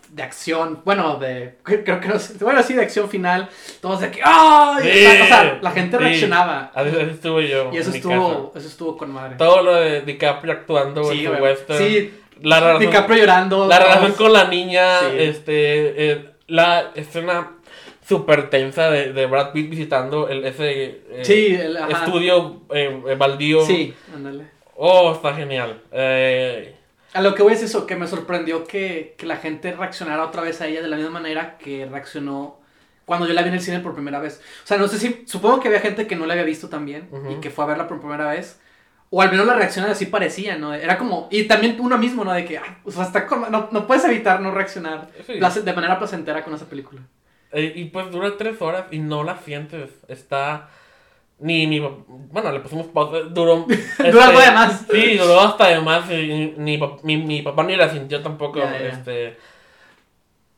de 0.10 0.23
acción, 0.23 0.82
bueno, 0.86 1.17
de, 1.17 1.56
creo 1.63 1.99
que 1.99 2.08
no 2.08 2.19
sé, 2.19 2.43
bueno, 2.43 2.62
sí, 2.63 2.73
de 2.73 2.84
acción 2.84 3.10
final, 3.10 3.49
todos 3.82 4.02
de 4.02 4.12
que, 4.12 4.21
¡ay! 4.23 4.84
Sí, 4.84 5.06
o 5.23 5.25
sea, 5.28 5.60
la 5.62 5.71
gente 5.71 5.97
sí. 5.97 6.04
reaccionaba. 6.04 6.71
Así, 6.73 6.89
así 6.89 7.12
estuve 7.12 7.47
yo. 7.47 7.69
Y 7.73 7.78
eso 7.78 7.91
estuvo, 7.91 8.52
eso 8.56 8.67
estuvo 8.67 8.97
con 8.97 9.12
madre. 9.12 9.36
Todo 9.38 9.62
lo 9.63 9.75
de 9.75 10.02
DiCaprio 10.02 10.54
actuando 10.54 11.04
Sí, 11.06 11.25
en 11.25 11.41
western. 11.41 11.80
Sí, 11.80 12.13
La 12.41 12.60
relación, 12.60 12.91
DiCaprio 12.91 13.17
llorando. 13.19 13.67
la 13.67 13.80
relación 13.80 14.13
con 14.13 14.34
la 14.34 14.45
niña, 14.45 14.99
Sí. 15.02 15.06
este, 15.19 16.12
eh, 16.12 16.25
la 16.47 16.91
escena 16.95 17.52
súper 18.08 18.49
tensa 18.49 18.89
de, 18.89 19.13
de 19.13 19.25
Brad 19.28 19.52
Pitt 19.52 19.69
visitando 19.69 20.28
el, 20.30 20.43
ese 20.45 21.02
eh, 21.12 21.21
Sí, 21.23 21.56
el- 21.56 21.78
estudio 21.78 22.62
eh, 22.73 23.15
baldío. 23.17 23.63
Sí, 23.65 23.93
ándale. 24.15 24.45
Oh, 24.75 25.12
está 25.12 25.34
genial. 25.36 25.82
Eh, 25.91 26.75
A 27.13 27.22
lo 27.22 27.34
que 27.36 27.41
voy 27.43 27.54
es 27.54 27.63
eso, 27.63 27.88
que 27.88 27.95
me 27.95 28.08
sorprendió 28.08 28.65
que, 28.65 29.15
que 29.17 29.26
la 29.26 29.38
gente 29.38 29.72
reaccionara 29.72 30.24
otra 30.24 30.41
vez 30.43 30.62
a 30.62 30.67
ella 30.67 30.82
de 30.82 30.88
la 30.88 30.95
misma 30.95 31.12
manera 31.12 31.58
que 31.58 31.86
reaccionó 31.86 32.60
cuando 33.06 33.26
yo 33.28 33.34
la 33.34 33.41
vi 33.41 33.48
en 33.50 33.56
el 33.56 33.62
cine 33.62 33.80
por 33.80 33.93
primera 33.95 34.19
vez. 34.19 34.39
O 34.63 34.67
sea, 34.67 34.78
no 34.78 34.88
sé 34.88 35.00
si, 35.00 35.24
supongo 35.26 35.60
que 35.60 35.67
había 35.69 35.80
gente 35.80 36.06
que 36.06 36.15
no 36.15 36.28
la 36.28 36.34
había 36.34 36.45
visto 36.45 36.69
también 36.69 37.08
Ujú. 37.12 37.32
y 37.32 37.36
que 37.41 37.50
fue 37.50 37.63
a 37.63 37.67
verla 37.67 37.88
por 37.88 38.00
primera 38.00 38.30
vez. 38.30 38.60
O 39.10 39.24
al 39.24 39.32
menos 39.32 39.48
las 39.48 39.56
reacciones 39.58 39.89
así 39.89 40.06
parecían, 40.06 40.62
¿no? 40.62 40.72
Era 40.76 41.00
como, 41.00 41.28
y 41.32 41.45
también 41.45 41.78
uno 41.80 41.98
mismo, 41.98 42.24
¿no? 42.24 42.32
De 42.32 42.45
que, 42.45 42.62
o 42.84 42.91
sea, 42.91 43.06
está 43.06 43.26
con- 43.26 43.52
no, 43.52 43.69
no 43.72 43.88
puedes 43.88 44.06
evitar 44.06 44.39
no 44.39 44.52
reaccionar 44.52 45.08
Sí. 45.26 45.34
place- 45.39 45.63
de 45.63 45.74
manera 45.74 45.98
placentera 45.98 46.43
con 46.43 46.54
esa 46.54 46.65
película. 46.65 47.02
eh, 47.52 47.74
y 47.76 47.86
pues 47.86 48.12
dura 48.12 48.38
tres 48.38 48.62
horas 48.62 48.86
y 48.91 49.00
no 49.00 49.24
la 49.24 49.38
sientes. 49.39 49.89
Está. 50.08 50.69
Ni 51.39 51.67
mi 51.67 51.80
Bueno, 51.80 52.52
le 52.52 52.60
pusimos 52.60 52.88
pausa. 52.88 53.19
Duró. 53.21 53.65
este, 53.69 54.12
Dura 54.12 54.28
algo 54.28 54.39
de 54.39 54.52
más. 54.52 54.86
Sí, 54.91 55.17
duró 55.17 55.39
hasta 55.39 55.67
de 55.69 55.80
más. 55.82 56.10
y 56.12 56.54
ni 56.58 56.80
mi, 57.04 57.17
mi 57.17 57.41
papá 57.41 57.63
ni 57.63 57.75
la 57.75 57.89
sintió 57.89 58.21
tampoco. 58.21 58.60
Ya, 58.60 58.71
ya. 58.80 58.88
Este. 58.89 59.38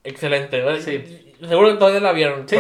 Excelente. 0.04 0.82
Sí. 0.82 1.34
Seguro 1.48 1.70
que 1.72 1.78
todavía 1.78 2.00
la 2.00 2.12
vieron. 2.12 2.48
Sí. 2.50 2.58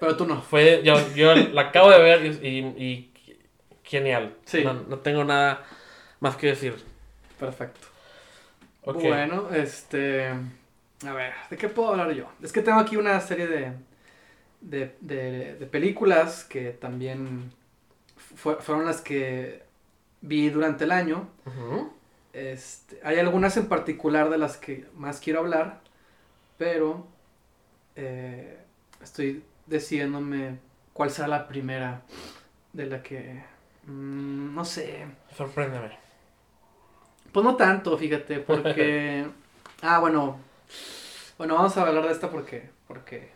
Pero 0.00 0.16
tú 0.16 0.26
no. 0.26 0.40
fue. 0.42 0.82
Yo, 0.84 0.94
yo 1.14 1.34
la 1.34 1.62
acabo 1.62 1.90
de 1.90 1.98
ver 2.00 2.24
y, 2.26 2.48
y- 2.48 2.84
y 2.84 3.12
genial. 3.84 4.34
Sí. 4.44 4.62
No, 4.64 4.74
no 4.74 4.98
tengo 4.98 5.24
nada 5.24 5.64
más 6.20 6.36
que 6.36 6.48
decir. 6.48 6.74
Perfecto. 7.38 7.86
Bueno, 8.84 9.48
este. 9.54 10.28
A 11.06 11.12
ver, 11.12 11.32
¿de 11.50 11.56
qué 11.56 11.68
puedo 11.68 11.90
hablar 11.90 12.10
yo? 12.12 12.24
Es 12.42 12.52
que 12.52 12.62
tengo 12.62 12.80
aquí 12.80 12.96
una 12.96 13.20
serie 13.20 13.46
de. 13.46 13.72
De, 14.60 14.96
de, 15.00 15.54
de 15.56 15.66
películas 15.66 16.44
que 16.44 16.70
también 16.72 17.52
fue- 18.16 18.56
fueron 18.60 18.84
las 18.86 19.00
que 19.00 19.62
vi 20.20 20.50
durante 20.50 20.84
el 20.84 20.92
año. 20.92 21.28
Este, 22.32 23.00
hay 23.02 23.18
algunas 23.18 23.56
en 23.56 23.66
particular 23.68 24.30
de 24.30 24.38
las 24.38 24.56
que 24.56 24.86
más 24.96 25.20
quiero 25.20 25.40
hablar, 25.40 25.80
pero 26.58 27.06
eh, 27.96 28.58
estoy 29.02 29.42
decidiéndome 29.66 30.58
cuál 30.92 31.10
será 31.10 31.28
la 31.28 31.48
primera 31.48 32.02
de 32.72 32.86
la 32.86 33.02
que. 33.02 33.42
mm, 33.86 34.54
no 34.54 34.64
sé. 34.64 35.06
Sorpréndeme. 35.36 35.96
Pues 37.32 37.44
no 37.44 37.56
tanto, 37.56 37.96
fíjate, 37.98 38.40
porque... 38.40 39.26
ah, 39.82 39.98
bueno. 40.00 40.38
Bueno, 41.36 41.54
vamos 41.54 41.76
a 41.76 41.82
hablar 41.82 42.04
de 42.06 42.12
esta 42.12 42.30
porque, 42.30 42.70
porque 42.86 43.30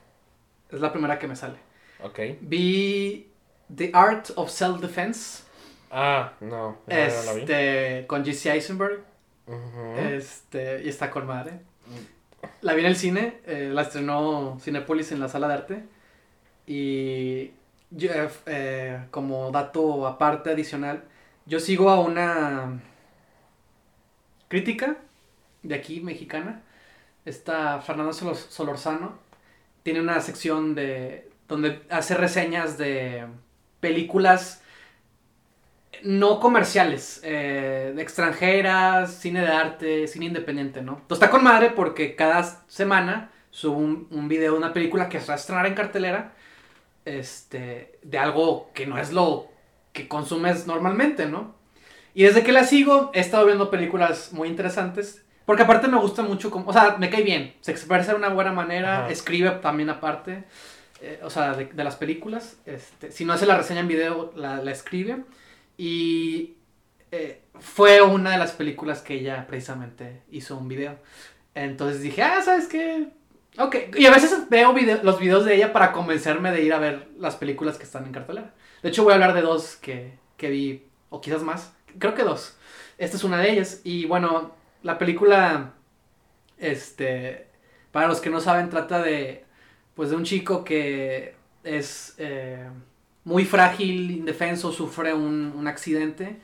es 0.72 0.80
la 0.80 0.92
primera 0.92 1.18
que 1.18 1.28
me 1.28 1.36
sale. 1.36 1.56
Ok. 2.02 2.18
Vi 2.40 3.28
The 3.74 3.90
Art 3.94 4.30
of 4.36 4.50
Self-Defense 4.50 5.44
Ah, 5.90 6.32
no. 6.40 6.78
este, 6.88 8.04
con 8.06 8.24
Jesse 8.24 8.46
Eisenberg 8.46 9.04
este, 9.98 10.82
y 10.84 10.88
está 10.88 11.10
con 11.10 11.26
madre. 11.26 11.60
La 12.60 12.74
vi 12.74 12.80
en 12.80 12.86
el 12.86 12.96
cine, 12.96 13.40
eh, 13.46 13.70
la 13.72 13.82
estrenó 13.82 14.58
Cinepolis 14.60 15.12
en 15.12 15.20
la 15.20 15.28
sala 15.28 15.48
de 15.48 15.54
arte 15.54 15.84
y 16.66 17.50
yo, 17.90 18.10
eh, 18.46 19.04
como 19.10 19.50
dato 19.50 20.06
aparte 20.06 20.50
adicional, 20.50 21.04
yo 21.46 21.60
sigo 21.60 21.90
a 21.90 22.00
una 22.00 22.80
crítica 24.48 24.96
de 25.62 25.74
aquí, 25.74 26.00
mexicana, 26.00 26.62
esta 27.24 27.80
Fernanda 27.80 28.12
Sol- 28.12 28.34
Solorzano, 28.36 29.18
tiene 29.82 30.00
una 30.00 30.20
sección 30.20 30.74
de 30.74 31.30
donde 31.48 31.82
hace 31.90 32.14
reseñas 32.14 32.78
de 32.78 33.24
películas 33.80 34.62
no 36.02 36.40
comerciales, 36.40 37.20
eh, 37.22 37.92
de 37.94 38.02
extranjeras, 38.02 39.14
cine 39.14 39.40
de 39.42 39.48
arte, 39.48 40.08
cine 40.08 40.26
independiente, 40.26 40.82
¿no? 40.82 40.98
Entonces 41.02 41.22
está 41.22 41.30
con 41.30 41.44
madre 41.44 41.70
porque 41.70 42.16
cada 42.16 42.42
semana 42.66 43.30
sube 43.50 43.76
un, 43.76 44.08
un 44.10 44.28
video 44.28 44.52
de 44.52 44.58
una 44.58 44.72
película 44.72 45.08
que 45.08 45.20
se 45.20 45.26
va 45.26 45.34
a 45.34 45.36
estrenar 45.36 45.66
en 45.66 45.74
cartelera 45.74 46.32
este, 47.04 47.98
de 48.02 48.18
algo 48.18 48.70
que 48.74 48.86
no 48.86 48.98
es 48.98 49.12
lo 49.12 49.48
que 49.92 50.08
consumes 50.08 50.66
normalmente, 50.66 51.26
¿no? 51.26 51.54
Y 52.14 52.24
desde 52.24 52.42
que 52.42 52.52
la 52.52 52.64
sigo, 52.64 53.10
he 53.14 53.20
estado 53.20 53.46
viendo 53.46 53.70
películas 53.70 54.32
muy 54.32 54.48
interesantes. 54.48 55.24
Porque 55.44 55.62
aparte 55.62 55.88
me 55.88 55.98
gusta 55.98 56.22
mucho, 56.22 56.50
como, 56.50 56.68
o 56.68 56.72
sea, 56.72 56.96
me 56.98 57.10
cae 57.10 57.22
bien. 57.22 57.54
Se 57.60 57.72
expresa 57.72 58.12
de 58.12 58.18
una 58.18 58.28
buena 58.28 58.52
manera, 58.52 59.00
Ajá. 59.00 59.10
escribe 59.10 59.50
también 59.62 59.90
aparte, 59.90 60.44
eh, 61.00 61.20
o 61.22 61.30
sea, 61.30 61.54
de, 61.54 61.64
de 61.66 61.84
las 61.84 61.96
películas. 61.96 62.56
Este, 62.64 63.10
si 63.10 63.24
no 63.24 63.32
hace 63.32 63.46
la 63.46 63.56
reseña 63.56 63.80
en 63.80 63.88
video, 63.88 64.32
la, 64.36 64.56
la 64.56 64.70
escribe. 64.70 65.24
Y 65.76 66.54
eh, 67.10 67.40
fue 67.58 68.02
una 68.02 68.30
de 68.30 68.38
las 68.38 68.52
películas 68.52 69.00
que 69.00 69.14
ella 69.14 69.46
precisamente 69.46 70.22
hizo 70.30 70.56
un 70.56 70.68
video. 70.68 70.96
Entonces 71.54 72.02
dije, 72.02 72.22
ah, 72.22 72.40
¿sabes 72.42 72.68
qué? 72.68 73.08
Ok. 73.58 73.76
Y 73.96 74.06
a 74.06 74.10
veces 74.10 74.48
veo 74.48 74.72
video- 74.72 75.00
los 75.02 75.18
videos 75.18 75.44
de 75.44 75.56
ella 75.56 75.72
para 75.72 75.92
convencerme 75.92 76.52
de 76.52 76.62
ir 76.62 76.72
a 76.72 76.78
ver 76.78 77.08
las 77.18 77.36
películas 77.36 77.76
que 77.76 77.84
están 77.84 78.06
en 78.06 78.12
cartelera. 78.12 78.54
De 78.82 78.88
hecho, 78.88 79.02
voy 79.04 79.12
a 79.12 79.14
hablar 79.16 79.34
de 79.34 79.42
dos 79.42 79.76
que, 79.76 80.18
que 80.36 80.48
vi, 80.50 80.86
o 81.10 81.20
quizás 81.20 81.42
más. 81.42 81.72
Creo 81.98 82.14
que 82.14 82.22
dos. 82.22 82.56
Esta 82.96 83.16
es 83.16 83.24
una 83.24 83.38
de 83.38 83.50
ellas. 83.50 83.80
Y 83.84 84.06
bueno, 84.06 84.54
la 84.82 84.98
película, 84.98 85.74
este, 86.58 87.46
para 87.90 88.08
los 88.08 88.20
que 88.20 88.30
no 88.30 88.40
saben, 88.40 88.70
trata 88.70 89.02
de, 89.02 89.44
pues, 89.94 90.10
de 90.10 90.16
un 90.16 90.24
chico 90.24 90.64
que 90.64 91.34
es 91.64 92.14
eh, 92.18 92.68
muy 93.24 93.44
frágil, 93.44 94.10
indefenso, 94.10 94.72
sufre 94.72 95.14
un, 95.14 95.52
un 95.56 95.66
accidente. 95.68 96.36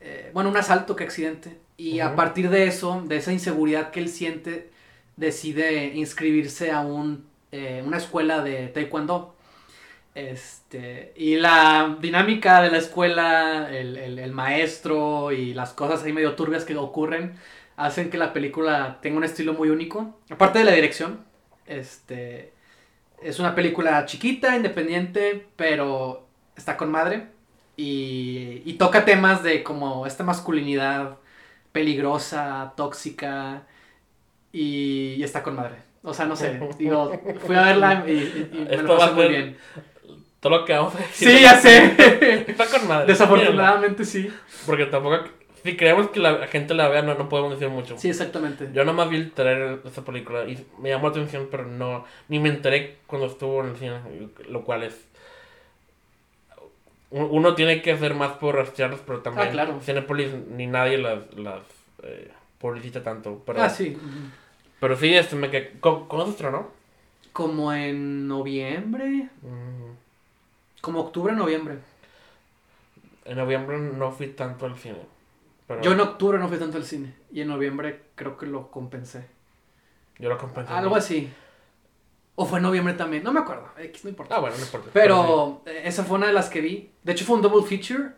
Eh, 0.00 0.30
bueno, 0.32 0.50
un 0.50 0.56
asalto 0.56 0.96
que 0.96 1.04
accidente. 1.04 1.58
Y 1.76 2.00
a 2.00 2.16
partir 2.16 2.50
de 2.50 2.66
eso, 2.66 3.02
de 3.06 3.16
esa 3.16 3.32
inseguridad 3.32 3.90
que 3.90 4.00
él 4.00 4.08
siente, 4.08 4.70
decide 5.16 5.94
inscribirse 5.94 6.70
a 6.70 6.80
un, 6.80 7.26
eh, 7.52 7.82
una 7.86 7.98
escuela 7.98 8.42
de 8.42 8.68
taekwondo. 8.68 9.34
Este, 10.18 11.12
y 11.16 11.36
la 11.36 11.96
dinámica 12.00 12.60
de 12.60 12.70
la 12.72 12.78
escuela, 12.78 13.68
el, 13.70 13.96
el- 13.96 14.18
el 14.18 14.32
maestro 14.32 15.30
y 15.30 15.54
las 15.54 15.72
cosas 15.74 16.02
ahí 16.02 16.12
medio 16.12 16.34
turbias 16.34 16.64
que 16.64 16.76
ocurren 16.76 17.34
hacen 17.76 18.10
que 18.10 18.18
la 18.18 18.32
película 18.32 18.98
tenga 19.00 19.18
un 19.18 19.24
estilo 19.24 19.52
muy 19.54 19.70
único. 19.70 20.18
Aparte 20.28 20.58
de 20.58 20.64
la 20.64 20.72
dirección, 20.72 21.20
este, 21.66 22.52
es 23.22 23.38
una 23.40 23.54
película 23.54 24.06
chiquita, 24.06 24.56
independiente, 24.56 25.46
pero 25.56 26.26
está 26.56 26.76
con 26.76 26.90
madre. 26.90 27.28
Y, 27.76 28.62
y 28.66 28.74
toca 28.74 29.04
temas 29.04 29.42
de 29.44 29.62
como 29.64 30.06
esta 30.06 30.24
masculinidad 30.24 31.18
peligrosa, 31.72 32.72
tóxica, 32.76 33.64
y, 34.52 35.14
y 35.16 35.22
está 35.22 35.42
con 35.42 35.56
madre. 35.56 35.76
O 36.02 36.14
sea, 36.14 36.26
no 36.26 36.36
sé, 36.36 36.68
digo, 36.78 37.26
fui 37.38 37.56
a 37.56 37.62
verla 37.62 38.04
y, 38.08 38.12
y- 38.12 38.58
y 38.64 38.70
me 38.74 38.82
lo 38.82 38.92
pasé 38.92 39.10
muy 39.12 39.26
bien. 39.26 39.56
Todo 40.40 40.58
lo 40.58 40.64
que 40.64 40.72
vamos 40.72 40.94
a 40.94 40.98
decir. 40.98 41.28
Sí, 41.28 41.42
ya 41.42 41.56
sé. 41.58 41.94
Está 42.50 42.66
con 42.66 42.86
madre. 42.88 43.06
Desafortunadamente 43.06 44.04
sí. 44.04 44.30
Porque 44.66 44.86
tampoco. 44.86 45.18
Si 45.64 45.76
creemos 45.76 46.08
que 46.10 46.20
la 46.20 46.46
gente 46.46 46.72
la 46.74 46.88
vea, 46.88 47.02
no, 47.02 47.14
no 47.14 47.28
podemos 47.28 47.50
decir 47.58 47.68
mucho. 47.68 47.98
Sí, 47.98 48.08
exactamente. 48.08 48.70
Yo 48.72 48.84
nomás 48.84 49.10
vi 49.10 49.16
el 49.16 49.32
trailer 49.32 49.82
de 49.82 49.88
esa 49.88 50.04
película 50.04 50.44
y 50.44 50.64
me 50.78 50.88
llamó 50.90 51.08
la 51.08 51.10
atención, 51.10 51.48
pero 51.50 51.64
no. 51.66 52.04
Ni 52.28 52.38
me 52.38 52.48
enteré 52.48 52.98
cuando 53.08 53.26
estuvo 53.26 53.62
en 53.64 53.70
el 53.70 53.76
cine, 53.76 53.98
lo 54.48 54.62
cual 54.62 54.84
es. 54.84 54.94
Uno 57.10 57.54
tiene 57.54 57.80
que 57.80 57.92
hacer 57.92 58.14
más 58.14 58.32
por 58.32 58.54
rastrearlos, 58.54 59.00
pero 59.06 59.20
también. 59.20 59.48
Ah, 59.48 59.50
claro. 59.50 59.80
Cinepolis 59.82 60.28
ni 60.50 60.66
nadie 60.66 60.98
las, 60.98 61.20
las 61.36 61.62
eh, 62.02 62.30
publicita 62.58 63.02
tanto. 63.02 63.42
Pero, 63.46 63.62
Ah, 63.62 63.70
sí. 63.70 63.96
pero 64.78 64.94
sí, 64.96 65.14
este 65.14 65.34
me 65.34 65.50
quedé. 65.50 65.72
¿Cómo, 65.80 66.06
cómo 66.06 66.24
se 66.26 66.30
estrenó? 66.32 66.70
Como 67.32 67.72
en 67.72 68.28
noviembre. 68.28 69.28
Mm, 69.40 69.87
Como 70.80 71.00
octubre, 71.00 71.34
noviembre. 71.34 71.78
en 73.24 73.36
noviembre 73.36 73.78
no 73.78 74.10
fui 74.12 74.28
tanto 74.28 74.66
al 74.66 74.76
cine. 74.78 75.00
Pero 75.66 75.82
Yo 75.82 75.92
en 75.92 76.00
octubre 76.00 76.38
no 76.38 76.48
fui 76.48 76.58
tanto 76.58 76.76
al 76.78 76.84
cine. 76.84 77.14
Y 77.30 77.40
en 77.42 77.48
noviembre 77.48 78.04
creo 78.14 78.38
que 78.38 78.46
lo 78.46 78.70
compensé. 78.70 79.26
Yo 80.18 80.28
lo 80.28 80.38
compensé. 80.38 80.72
Algo 80.72 80.96
así. 80.96 81.30
O 82.36 82.46
fue 82.46 82.58
en 82.58 82.62
noviembre 82.62 82.94
también. 82.94 83.22
No 83.24 83.32
me 83.32 83.40
acuerdo. 83.40 83.68
X, 83.76 84.04
no 84.04 84.10
importa. 84.10 84.36
Ah, 84.36 84.38
bueno, 84.40 84.56
no 84.56 84.62
importa. 84.64 84.88
Pero 84.92 85.62
esa 85.66 86.04
fue 86.04 86.16
una 86.16 86.28
de 86.28 86.32
las 86.32 86.48
que 86.48 86.60
vi. 86.60 86.90
De 87.02 87.12
hecho, 87.12 87.24
fue 87.24 87.36
un 87.36 87.42
double 87.42 87.66
feature. 87.66 88.12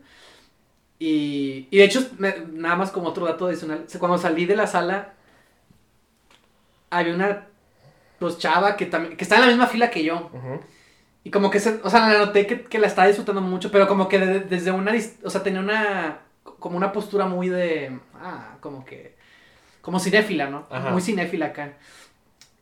Y, 0.98 1.66
y 1.70 1.78
de 1.78 1.84
hecho, 1.84 2.06
me- 2.18 2.44
nada 2.52 2.76
más 2.76 2.90
como 2.90 3.08
otro 3.08 3.24
dato 3.24 3.46
adicional. 3.46 3.86
Cuando 3.98 4.18
salí 4.18 4.44
de 4.46 4.54
la 4.56 4.66
sala, 4.66 5.14
había 6.90 7.14
una 7.14 7.46
pues, 8.18 8.38
chava 8.38 8.76
que 8.76 8.86
también 8.86 9.16
que 9.16 9.24
está 9.24 9.36
en 9.36 9.40
la 9.42 9.46
misma 9.48 9.66
fila 9.66 9.90
que 9.90 10.04
yo. 10.04 10.30
Y 11.24 11.30
como 11.30 11.50
que 11.50 11.60
se, 11.60 11.80
o 11.82 11.90
sea, 11.90 12.08
la 12.08 12.18
noté 12.18 12.46
que, 12.46 12.62
que 12.64 12.78
la 12.78 12.86
estaba 12.86 13.08
disfrutando 13.08 13.40
mucho, 13.42 13.70
pero 13.70 13.86
como 13.88 14.08
que 14.08 14.18
de- 14.18 14.40
desde 14.40 14.70
una, 14.72 14.92
o 15.24 15.30
sea, 15.30 15.42
tenía 15.42 15.60
una, 15.60 16.20
como 16.58 16.76
una 16.76 16.92
postura 16.92 17.26
muy 17.26 17.48
de, 17.48 17.98
ah, 18.14 18.56
como 18.60 18.84
que, 18.84 19.16
como 19.82 20.00
cinéfila, 20.00 20.48
¿no? 20.50 20.66
Ajá. 20.70 20.90
Muy 20.90 21.02
cinéfila 21.02 21.46
acá. 21.46 21.74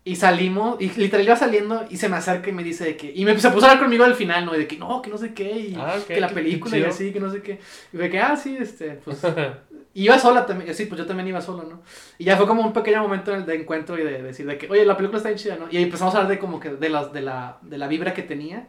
Y 0.08 0.16
salimos, 0.16 0.80
y 0.80 0.88
literal 0.88 1.26
iba 1.26 1.36
saliendo 1.36 1.84
y 1.90 1.98
se 1.98 2.08
me 2.08 2.16
acerca 2.16 2.48
y 2.48 2.52
me 2.54 2.64
dice 2.64 2.82
de 2.82 2.96
que, 2.96 3.12
y 3.14 3.26
me 3.26 3.38
se 3.38 3.50
puso 3.50 3.66
a 3.66 3.72
hablar 3.72 3.84
conmigo 3.84 4.04
al 4.04 4.14
final, 4.14 4.46
¿no? 4.46 4.54
Y 4.54 4.60
de 4.60 4.66
que 4.66 4.78
no, 4.78 5.02
que 5.02 5.10
no 5.10 5.18
sé 5.18 5.34
qué, 5.34 5.50
y 5.50 5.76
Ah, 5.78 5.98
que 6.06 6.18
la 6.18 6.30
película 6.30 6.78
y 6.78 6.82
así, 6.82 7.12
que 7.12 7.20
no 7.20 7.30
sé 7.30 7.42
qué. 7.42 7.60
Y 7.92 7.98
de 7.98 8.08
que, 8.08 8.18
ah, 8.18 8.34
sí, 8.34 8.56
este, 8.58 8.92
pues, 9.04 9.20
iba 9.92 10.18
sola 10.18 10.46
también, 10.46 10.74
sí, 10.74 10.86
pues 10.86 10.98
yo 10.98 11.04
también 11.04 11.28
iba 11.28 11.42
solo, 11.42 11.64
¿no? 11.64 11.82
Y 12.16 12.24
ya 12.24 12.38
fue 12.38 12.46
como 12.46 12.62
un 12.62 12.72
pequeño 12.72 13.02
momento 13.02 13.38
de 13.38 13.54
encuentro 13.54 13.98
y 13.98 14.02
de 14.02 14.22
decir 14.22 14.46
de 14.46 14.56
que, 14.56 14.66
oye, 14.70 14.86
la 14.86 14.96
película 14.96 15.18
está 15.18 15.28
bien 15.28 15.38
chida, 15.38 15.56
¿no? 15.56 15.66
Y 15.70 15.76
ahí 15.76 15.82
empezamos 15.82 16.14
a 16.14 16.18
hablar 16.20 16.32
de 16.32 16.38
como 16.38 16.58
que 16.58 16.70
de, 16.70 16.88
las, 16.88 17.12
de, 17.12 17.20
la, 17.20 17.58
de 17.60 17.76
la 17.76 17.86
vibra 17.86 18.14
que 18.14 18.22
tenía. 18.22 18.66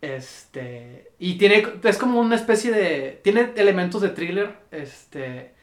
Este, 0.00 1.10
y 1.18 1.38
tiene, 1.38 1.66
es 1.82 1.98
como 1.98 2.20
una 2.20 2.36
especie 2.36 2.70
de, 2.70 3.20
tiene 3.24 3.50
elementos 3.56 4.00
de 4.00 4.10
thriller, 4.10 4.58
este, 4.70 5.54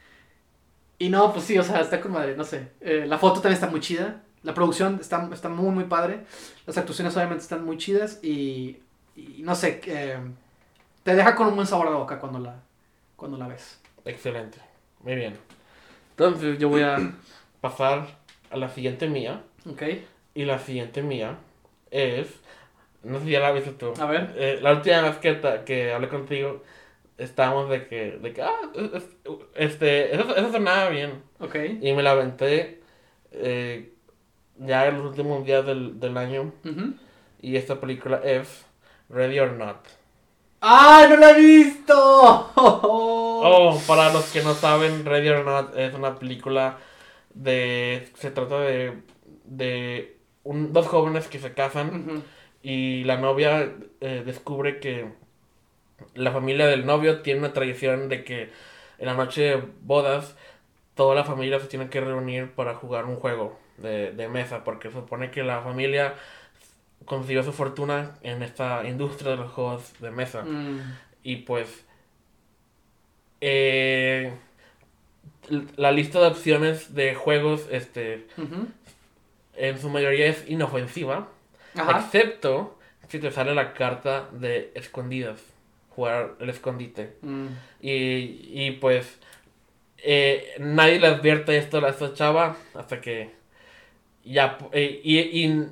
y 0.98 1.08
no, 1.08 1.32
pues 1.32 1.46
sí, 1.46 1.58
o 1.58 1.62
sea, 1.62 1.80
está 1.80 2.02
con 2.02 2.12
madre, 2.12 2.36
no 2.36 2.44
sé. 2.44 2.68
Eh, 2.82 3.06
la 3.08 3.16
foto 3.16 3.40
también 3.40 3.54
está 3.54 3.68
muy 3.68 3.80
chida, 3.80 4.24
la 4.42 4.54
producción 4.54 4.98
está, 5.00 5.28
está 5.32 5.48
muy, 5.48 5.70
muy 5.70 5.84
padre, 5.84 6.20
las 6.66 6.78
actuaciones 6.78 7.16
obviamente 7.16 7.42
están 7.42 7.64
muy 7.64 7.76
chidas 7.78 8.18
y, 8.22 8.78
y 9.16 9.42
no 9.42 9.54
sé, 9.54 9.80
eh, 9.86 10.18
te 11.02 11.14
deja 11.14 11.34
con 11.34 11.48
un 11.48 11.54
buen 11.56 11.66
sabor 11.66 11.88
de 11.90 11.94
boca 11.94 12.18
cuando 12.18 12.38
la, 12.38 12.56
cuando 13.16 13.36
la 13.38 13.48
ves. 13.48 13.80
Excelente. 14.04 14.58
Muy 15.02 15.14
bien. 15.14 15.34
Entonces 16.10 16.58
yo 16.58 16.68
voy 16.68 16.82
a 16.82 16.96
pasar 17.60 18.06
a 18.50 18.56
la 18.56 18.68
siguiente 18.68 19.08
mía. 19.08 19.42
¿Ok? 19.70 19.82
Y 20.34 20.44
la 20.44 20.58
siguiente 20.58 21.02
mía 21.02 21.36
es... 21.90 22.28
No 23.02 23.18
sé 23.18 23.24
si 23.26 23.30
ya 23.32 23.40
la 23.40 23.52
viste 23.52 23.72
tú. 23.72 23.92
A 23.98 24.06
ver. 24.06 24.34
Eh, 24.36 24.58
la 24.62 24.72
última 24.72 25.00
vez 25.02 25.16
que, 25.18 25.40
que 25.64 25.92
hablé 25.92 26.08
contigo 26.08 26.62
estábamos 27.18 27.68
de 27.70 27.86
que... 27.88 28.12
De 28.18 28.32
que 28.32 28.42
ah, 28.42 28.52
es- 28.74 28.92
es- 29.02 29.08
este, 29.54 30.14
eso, 30.14 30.36
eso 30.36 30.52
sonaba 30.52 30.88
bien. 30.90 31.22
Ok. 31.40 31.56
Y 31.80 31.92
me 31.92 32.02
la 32.02 32.12
aventé 32.12 32.80
eh, 33.32 33.92
ya 34.60 34.86
en 34.88 34.98
los 34.98 35.06
últimos 35.10 35.44
días 35.44 35.64
del, 35.66 36.00
del 36.00 36.16
año. 36.16 36.52
Y 37.40 37.56
esta 37.56 37.80
película 37.80 38.20
es 38.24 38.66
Ready 39.08 39.38
or 39.40 39.52
Not. 39.52 39.76
¡Ah, 40.60 41.06
no 41.08 41.16
la 41.16 41.30
he 41.32 41.40
visto! 41.40 42.52
Oh, 43.42 43.80
para 43.86 44.12
los 44.12 44.30
que 44.32 44.42
no 44.42 44.54
saben, 44.54 45.04
Ready 45.06 45.30
or 45.30 45.44
Not 45.46 45.76
es 45.78 45.94
una 45.94 46.18
película 46.18 46.78
de... 47.34 48.08
Se 48.16 48.30
trata 48.30 48.60
de... 48.60 49.02
de 49.44 50.18
un- 50.44 50.72
dos 50.74 50.86
jóvenes 50.88 51.26
que 51.28 51.38
se 51.38 51.54
casan 51.54 52.22
y 52.62 53.04
la 53.04 53.16
novia 53.16 53.72
eh, 54.00 54.22
descubre 54.26 54.78
que 54.80 55.12
la 56.14 56.32
familia 56.32 56.66
del 56.66 56.86
novio 56.86 57.22
tiene 57.22 57.40
una 57.40 57.52
tradición 57.52 58.08
de 58.08 58.24
que 58.24 58.50
en 58.98 59.06
la 59.06 59.14
noche 59.14 59.42
de 59.42 59.62
bodas 59.82 60.36
toda 60.94 61.14
la 61.14 61.24
familia 61.24 61.60
se 61.60 61.66
tiene 61.68 61.88
que 61.90 62.00
reunir 62.00 62.50
para 62.52 62.74
jugar 62.74 63.06
un 63.06 63.16
juego 63.16 63.58
de, 63.80 64.12
de 64.12 64.28
mesa 64.28 64.64
porque 64.64 64.90
supone 64.90 65.30
que 65.30 65.42
la 65.42 65.60
familia 65.62 66.14
consiguió 67.04 67.42
su 67.42 67.52
fortuna 67.52 68.16
en 68.22 68.42
esta 68.42 68.86
industria 68.86 69.32
de 69.32 69.36
los 69.38 69.50
juegos 69.52 69.92
de 70.00 70.10
mesa. 70.10 70.42
Mm. 70.42 70.80
Y 71.22 71.36
pues. 71.36 71.84
eh, 73.40 74.32
la 75.76 75.90
lista 75.92 76.20
de 76.20 76.26
opciones 76.28 76.94
de 76.94 77.14
juegos, 77.14 77.66
este. 77.70 78.26
En 79.56 79.78
su 79.78 79.88
mayoría 79.90 80.26
es 80.26 80.48
inofensiva. 80.48 81.28
Ajá. 81.74 82.00
Excepto 82.00 82.78
si 83.08 83.18
te 83.18 83.30
sale 83.32 83.54
la 83.54 83.72
carta 83.74 84.28
de 84.32 84.70
escondidas. 84.74 85.40
Jugar 85.90 86.34
el 86.38 86.50
escondite. 86.50 87.16
Mm. 87.22 87.46
Y, 87.80 87.90
y 88.66 88.70
pues. 88.80 89.18
eh, 89.98 90.54
nadie 90.58 91.00
le 91.00 91.08
advierte 91.08 91.56
esto 91.58 91.84
a 91.84 91.88
esta 91.90 92.14
chava 92.14 92.56
hasta 92.74 93.00
que. 93.00 93.30
Ya. 94.32 94.58
eh, 94.72 95.00
y, 95.02 95.18
y, 95.18 95.66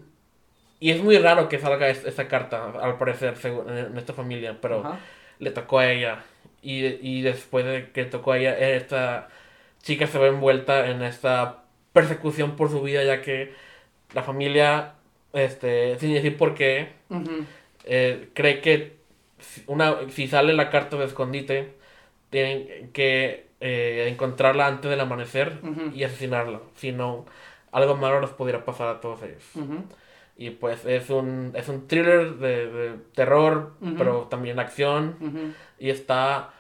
y 0.81 0.91
es 0.91 1.03
muy 1.03 1.19
raro 1.19 1.49
que 1.49 1.59
salga 1.59 1.89
es- 1.89 2.05
esa 2.05 2.29
carta, 2.29 2.73
al 2.81 2.99
parecer, 2.99 3.37
según- 3.37 3.69
en 3.71 3.97
esta 3.99 4.13
familia. 4.13 4.59
Pero 4.61 4.81
Ajá. 4.81 4.99
le 5.39 5.51
tocó 5.51 5.79
a 5.79 5.91
ella. 5.91 6.25
Y, 6.63 6.85
y 6.87 7.23
después 7.23 7.65
de 7.65 7.91
que 7.93 8.05
tocó 8.05 8.33
a 8.33 8.39
ella, 8.39 8.59
esta 8.59 9.29
chica 9.83 10.07
se 10.07 10.19
ve 10.19 10.29
envuelta 10.29 10.89
en 10.91 11.03
esta 11.03 11.63
persecución 11.93 12.57
por 12.57 12.71
su 12.71 12.83
vida, 12.83 13.05
ya 13.05 13.23
que 13.23 13.53
la 14.15 14.23
familia, 14.23 14.95
este, 15.33 15.99
sin 15.99 16.13
decir 16.15 16.37
por 16.37 16.55
qué, 16.55 16.89
Ujú. 17.11 17.45
eh, 17.85 18.29
cree 18.35 18.61
que 18.61 18.97
si 19.39 19.63
una, 19.69 19.97
si 20.11 20.27
sale 20.27 20.53
la 20.53 20.69
carta 20.71 20.97
de 20.97 21.05
escondite, 21.05 21.75
tienen 22.31 22.91
que 22.93 23.47
eh, 23.61 24.09
encontrarla 24.11 24.67
antes 24.67 24.91
del 24.91 25.01
amanecer 25.01 25.59
Ujú. 25.63 25.91
y 25.95 26.05
asesinarla. 26.05 26.61
Si 26.77 26.93
no, 26.93 27.25
algo 27.73 27.97
malo 27.97 28.21
les 28.21 28.31
pudiera 28.31 28.65
pasar 28.65 28.89
a 28.89 29.01
todos 29.01 29.23
ellos. 29.23 29.43
Ujú. 29.55 29.85
Y 30.37 30.51
pues 30.51 30.85
es 30.87 31.11
un, 31.11 31.53
es 31.57 31.69
un 31.69 31.89
thriller 31.89 32.35
de, 32.37 32.71
de 32.71 32.93
terror, 33.15 33.73
Ujú. 33.81 33.95
pero 33.99 34.21
también 34.31 34.59
acción. 34.61 35.17
Ujú. 35.21 35.53
Y 35.81 35.91
está, 35.91 36.51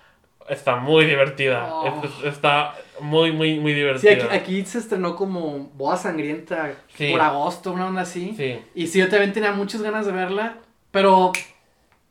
está 0.48 0.76
muy 0.76 1.04
divertida. 1.04 1.72
Oh. 1.72 1.86
Es- 2.02 2.10
es- 2.10 2.24
está 2.34 2.74
muy, 3.00 3.30
muy, 3.30 3.60
muy 3.60 3.72
Sí, 3.72 3.78
divertida. 3.78 4.12
aquí, 4.12 4.36
aquí 4.36 4.64
se 4.64 4.78
estrenó 4.78 5.14
como 5.14 5.70
Boda 5.74 5.96
Sangrienta 5.96 6.72
Sí. 6.96 7.12
por 7.12 7.20
agosto, 7.20 7.72
una 7.72 7.86
onda 7.86 8.00
así. 8.02 8.34
Sí. 8.36 8.60
Y 8.74 8.88
sí, 8.88 8.98
yo 8.98 9.08
también 9.08 9.32
tenía 9.32 9.52
muchas 9.52 9.80
ganas 9.82 10.06
de 10.06 10.12
verla, 10.12 10.56
pero 10.90 11.32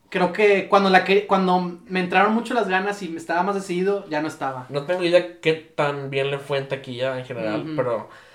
creo 0.08 0.32
que 0.32 0.68
cuando, 0.68 0.88
la 0.88 1.04
que, 1.04 1.26
cuando 1.26 1.78
me 1.86 2.00
entraron 2.00 2.32
mucho 2.32 2.54
las 2.54 2.66
ganas 2.68 3.02
y 3.02 3.10
me 3.10 3.18
estaba 3.18 3.42
más 3.42 3.54
decidido, 3.56 4.08
ya 4.08 4.22
no 4.22 4.28
estaba. 4.28 4.64
No 4.70 4.84
tengo 4.86 5.02
idea 5.04 5.38
qué 5.42 5.52
tan 5.52 6.08
bien 6.08 6.30
le 6.30 6.38
fue 6.38 6.56
en 6.56 6.68
taquilla 6.68 7.18
en 7.18 7.26
general, 7.26 7.60
Ujú. 7.66 7.76
pero 7.76 8.08
ah, 8.10 8.14
es- 8.14 8.27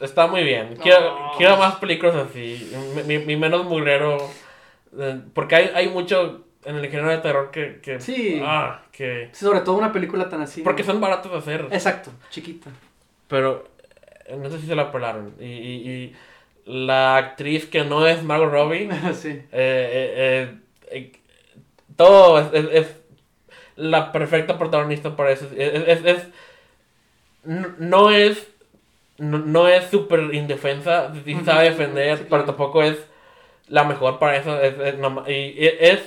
está 0.00 0.26
muy 0.26 0.42
bien. 0.42 0.76
Quiero, 0.82 1.14
Oh. 1.14 1.32
quiero 1.36 1.56
más 1.56 1.76
películas 1.76 2.14
así. 2.16 2.70
Mi, 2.96 3.02
mi- 3.18 3.24
mi 3.24 3.36
menos 3.36 3.64
mugrero. 3.64 4.18
eh, 4.98 5.20
porque 5.34 5.56
hay, 5.56 5.70
hay 5.74 5.88
mucho 5.88 6.44
en 6.64 6.76
el 6.76 6.88
género 6.88 7.10
de 7.10 7.18
terror 7.18 7.50
que. 7.50 7.80
que 7.82 8.00
Sí. 8.00 8.40
Ah, 8.44 8.82
que. 8.92 9.28
Sí, 9.32 9.44
sobre 9.44 9.60
todo 9.60 9.76
una 9.76 9.92
película 9.92 10.28
tan 10.28 10.40
así. 10.42 10.62
Porque 10.62 10.84
son 10.84 11.00
baratos 11.00 11.30
de 11.32 11.38
hacer. 11.38 11.66
Exacto, 11.70 12.10
chiquita. 12.30 12.70
Pero 13.28 13.68
no 14.36 14.50
sé 14.50 14.58
si 14.60 14.66
se 14.66 14.74
la 14.74 14.90
pelaron. 14.92 15.34
Y, 15.38 15.44
y- 15.44 15.90
y 15.90 16.16
la 16.64 17.16
actriz 17.16 17.66
que 17.66 17.84
no 17.84 18.06
es 18.06 18.22
Margot 18.22 18.50
Robbie. 18.50 18.88
sí. 19.14 19.28
eh, 19.28 19.44
eh, 19.52 20.12
eh, 20.12 20.58
eh, 20.90 21.12
todo 21.96 22.40
es, 22.40 22.52
es- 22.52 22.70
es 22.86 22.96
la 23.76 24.10
perfecta 24.12 24.58
protagonista 24.58 25.14
para 25.16 25.30
eso. 25.30 25.46
Es, 25.56 25.86
es- 25.86 26.04
es- 26.04 26.26
no, 27.44 27.68
no 27.78 28.10
es 28.10 28.48
no, 29.18 29.38
no 29.38 29.68
es 29.68 29.84
súper 29.86 30.32
indefensa, 30.34 31.12
sí 31.24 31.36
sabe 31.44 31.64
defender, 31.70 32.18
sí, 32.18 32.24
pero 32.30 32.44
tampoco 32.44 32.82
es 32.82 32.96
la 33.68 33.84
mejor 33.84 34.18
para 34.18 34.36
eso. 34.36 34.60
Es, 34.60 34.74
es 34.78 34.94
y, 35.28 35.54
es 35.80 36.00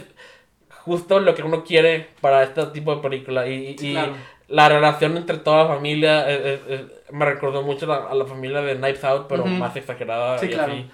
justo 0.83 1.19
lo 1.19 1.35
que 1.35 1.43
uno 1.43 1.63
quiere 1.63 2.07
para 2.21 2.43
este 2.43 2.65
tipo 2.67 2.95
de 2.95 3.01
película. 3.01 3.47
Y, 3.47 3.75
y- 3.79 3.91
claro. 3.93 4.13
la 4.47 4.67
relación 4.69 5.15
entre 5.17 5.37
toda 5.37 5.63
la 5.65 5.69
familia 5.75 6.29
es- 6.29 6.45
es- 6.45 6.59
es- 6.79 7.11
me 7.13 7.25
recordó 7.25 7.61
mucho 7.61 7.85
la- 7.85 8.07
a 8.09 8.15
la 8.15 8.25
familia 8.25 8.61
de 8.61 8.75
Knives 8.75 9.03
Out, 9.03 9.27
pero 9.29 9.45
más 9.45 9.75
exagerada. 9.75 10.37
Sí, 10.39 10.47
y 10.47 10.49
claro. 10.49 10.73
así. 10.73 10.85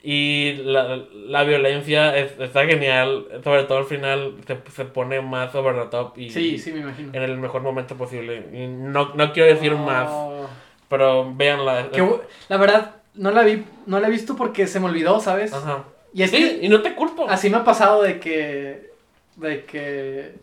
Y 0.00 0.52
la, 0.64 0.96
la 1.12 1.42
violencia 1.42 2.16
es- 2.16 2.38
está 2.38 2.64
genial, 2.66 3.26
sobre 3.42 3.64
todo 3.64 3.78
al 3.78 3.84
final 3.84 4.34
se, 4.46 4.58
se 4.70 4.84
pone 4.84 5.20
más 5.20 5.52
over 5.56 5.74
the 5.74 5.86
top 5.88 6.16
y 6.18 6.30
Sí, 6.30 6.56
sí, 6.58 6.72
me 6.72 6.80
imagino. 6.80 7.10
en 7.12 7.22
el 7.22 7.36
mejor 7.36 7.62
momento 7.62 7.96
posible. 7.96 8.44
Y 8.52 8.66
no, 8.68 9.12
no 9.14 9.32
quiero 9.32 9.48
decir 9.52 9.74
más, 9.74 10.08
Oh. 10.10 10.46
Pero 10.88 11.34
véanla. 11.34 11.90
Bu- 11.92 12.20
la 12.48 12.56
verdad, 12.56 12.96
no 13.14 13.30
la 13.30 13.42
vi, 13.42 13.64
no 13.86 14.00
la 14.00 14.08
he 14.08 14.10
visto 14.10 14.36
porque 14.36 14.66
se 14.66 14.80
me 14.80 14.86
olvidó, 14.86 15.20
¿sabes? 15.20 15.52
Ajá. 15.52 15.84
Y 16.14 16.22
es 16.22 16.30
Sí, 16.30 16.36
que 16.58 16.66
y 16.66 16.68
no 16.68 16.82
te 16.82 16.94
culpo. 16.94 17.28
así 17.28 17.50
me 17.50 17.58
ha 17.58 17.64
pasado 17.64 18.02
de 18.02 18.18
que, 18.18 18.90
de 19.36 19.64
que, 19.64 20.34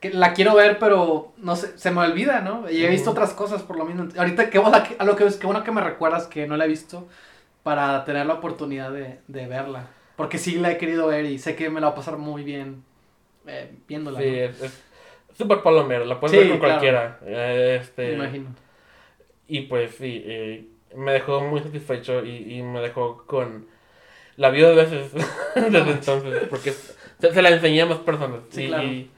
que 0.00 0.10
la 0.10 0.32
quiero 0.34 0.54
ver, 0.54 0.78
pero 0.78 1.32
no 1.38 1.56
sé, 1.56 1.78
se 1.78 1.90
me 1.90 2.00
olvida, 2.00 2.40
¿no? 2.40 2.68
Y 2.70 2.84
he 2.84 2.88
visto 2.88 3.10
otras 3.10 3.32
cosas 3.32 3.62
por 3.62 3.76
lo 3.76 3.84
mismo. 3.84 4.08
Ahorita, 4.18 4.50
qué 4.50 4.58
bueno 4.58 4.82
que, 4.82 4.96
a 4.98 5.04
lo 5.04 5.16
que, 5.16 5.26
qué 5.38 5.46
bueno 5.46 5.64
que 5.64 5.70
me 5.72 5.80
recuerdas 5.80 6.26
que 6.26 6.46
no 6.46 6.56
la 6.56 6.64
he 6.66 6.68
visto 6.68 7.08
para 7.62 8.04
tener 8.04 8.26
la 8.26 8.34
oportunidad 8.34 8.90
de, 8.92 9.18
de 9.28 9.46
verla. 9.46 9.86
Porque 10.16 10.38
sí 10.38 10.56
la 10.58 10.70
he 10.72 10.78
querido 10.78 11.06
ver 11.06 11.24
y 11.24 11.38
sé 11.38 11.56
que 11.56 11.70
me 11.70 11.80
la 11.80 11.88
va 11.88 11.92
a 11.92 11.96
pasar 11.96 12.18
muy 12.18 12.42
bien 12.44 12.82
eh, 13.46 13.70
viéndola. 13.88 14.18
Sí, 14.20 14.26
¿no? 14.26 14.34
es, 14.36 14.62
es 14.62 14.82
súper 15.34 15.62
palomero, 15.62 16.04
la 16.04 16.20
puedes 16.20 16.32
Sí, 16.32 16.38
ver 16.38 16.48
con 16.48 16.58
claro. 16.58 16.72
cualquiera. 16.74 17.18
Eh, 17.24 17.78
Este, 17.80 18.08
Me 18.08 18.14
imagino. 18.24 18.46
Y 19.52 19.62
pues 19.62 19.96
sí, 19.96 20.22
eh, 20.24 20.66
me 20.96 21.12
dejó 21.12 21.40
muy 21.42 21.60
satisfecho 21.60 22.24
y, 22.24 22.54
y 22.58 22.62
me 22.62 22.80
dejó 22.80 23.24
con 23.26 23.66
la 24.36 24.50
vi 24.50 24.60
dos 24.62 24.76
veces 24.76 25.12
desde 25.54 25.90
entonces, 25.90 26.48
porque 26.48 26.72
se, 26.72 27.34
se 27.34 27.42
la 27.42 27.50
enseñé 27.50 27.82
a 27.82 27.86
más 27.86 27.98
personas. 27.98 28.40
Sí, 28.50 28.64
y, 28.64 28.68
claro. 28.68 28.84
y 28.84 29.10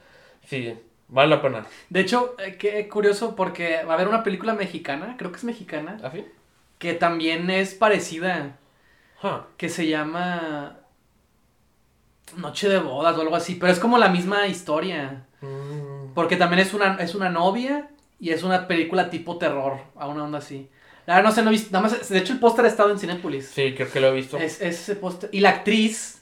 sí, 0.45 0.73
vale 1.07 1.29
la 1.29 1.41
pena. 1.41 1.65
De 1.89 2.01
hecho, 2.01 2.35
eh, 2.39 2.57
qué 2.57 2.87
curioso 2.89 3.35
porque 3.35 3.83
va 3.85 3.93
a 3.93 3.95
haber 3.95 4.09
una 4.09 4.23
película 4.23 4.53
mexicana, 4.53 5.15
creo 5.17 5.31
que 5.31 5.37
es 5.37 5.45
mexicana, 5.45 5.97
¿Así? 6.03 6.25
que 6.79 6.93
también 6.93 7.49
es 7.49 7.73
parecida, 7.75 8.57
Ah, 9.23 9.45
que 9.57 9.69
se 9.69 9.87
llama 9.87 10.79
Noche 12.37 12.67
de 12.67 12.79
bodas 12.79 13.17
o 13.17 13.21
algo 13.21 13.35
así, 13.35 13.55
pero 13.55 13.71
es 13.71 13.79
como 13.79 13.97
la 13.97 14.09
misma 14.09 14.47
historia, 14.47 15.25
mm, 15.41 16.13
porque 16.13 16.35
también 16.35 16.59
es 16.59 16.73
una, 16.73 16.95
es 16.99 17.15
una 17.15 17.29
novia 17.29 17.89
y 18.19 18.29
es 18.31 18.43
una 18.43 18.67
película 18.67 19.09
tipo 19.09 19.37
terror, 19.37 19.79
a 19.95 20.07
una 20.07 20.23
onda 20.23 20.37
así. 20.39 20.69
La 21.05 21.15
verdad 21.15 21.29
no 21.29 21.35
sé, 21.35 21.41
no 21.43 21.49
he 21.49 21.51
visto, 21.51 21.69
nada 21.71 21.87
más, 21.87 22.09
de 22.09 22.17
hecho 22.17 22.33
el 22.33 22.39
póster 22.39 22.65
ha 22.65 22.67
estado 22.67 22.89
en 22.91 22.97
Cinépolis. 22.99 23.47
sí, 23.49 23.73
creo 23.75 23.91
que 23.91 23.99
lo 23.99 24.07
he 24.07 24.13
visto. 24.13 24.37
Es, 24.37 24.61
es 24.61 24.79
ese 24.81 24.95
póster. 24.95 25.29
Y 25.31 25.39
la 25.41 25.49
actriz, 25.49 26.21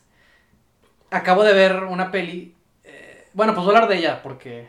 acabo 1.10 1.44
de 1.44 1.54
ver 1.54 1.84
una 1.84 2.12
peli, 2.12 2.54
eh, 2.84 3.28
bueno, 3.34 3.54
pues 3.54 3.66
voy 3.66 3.74
a 3.74 3.78
hablar 3.78 3.90
de 3.90 3.98
ella 3.98 4.22
porque 4.22 4.68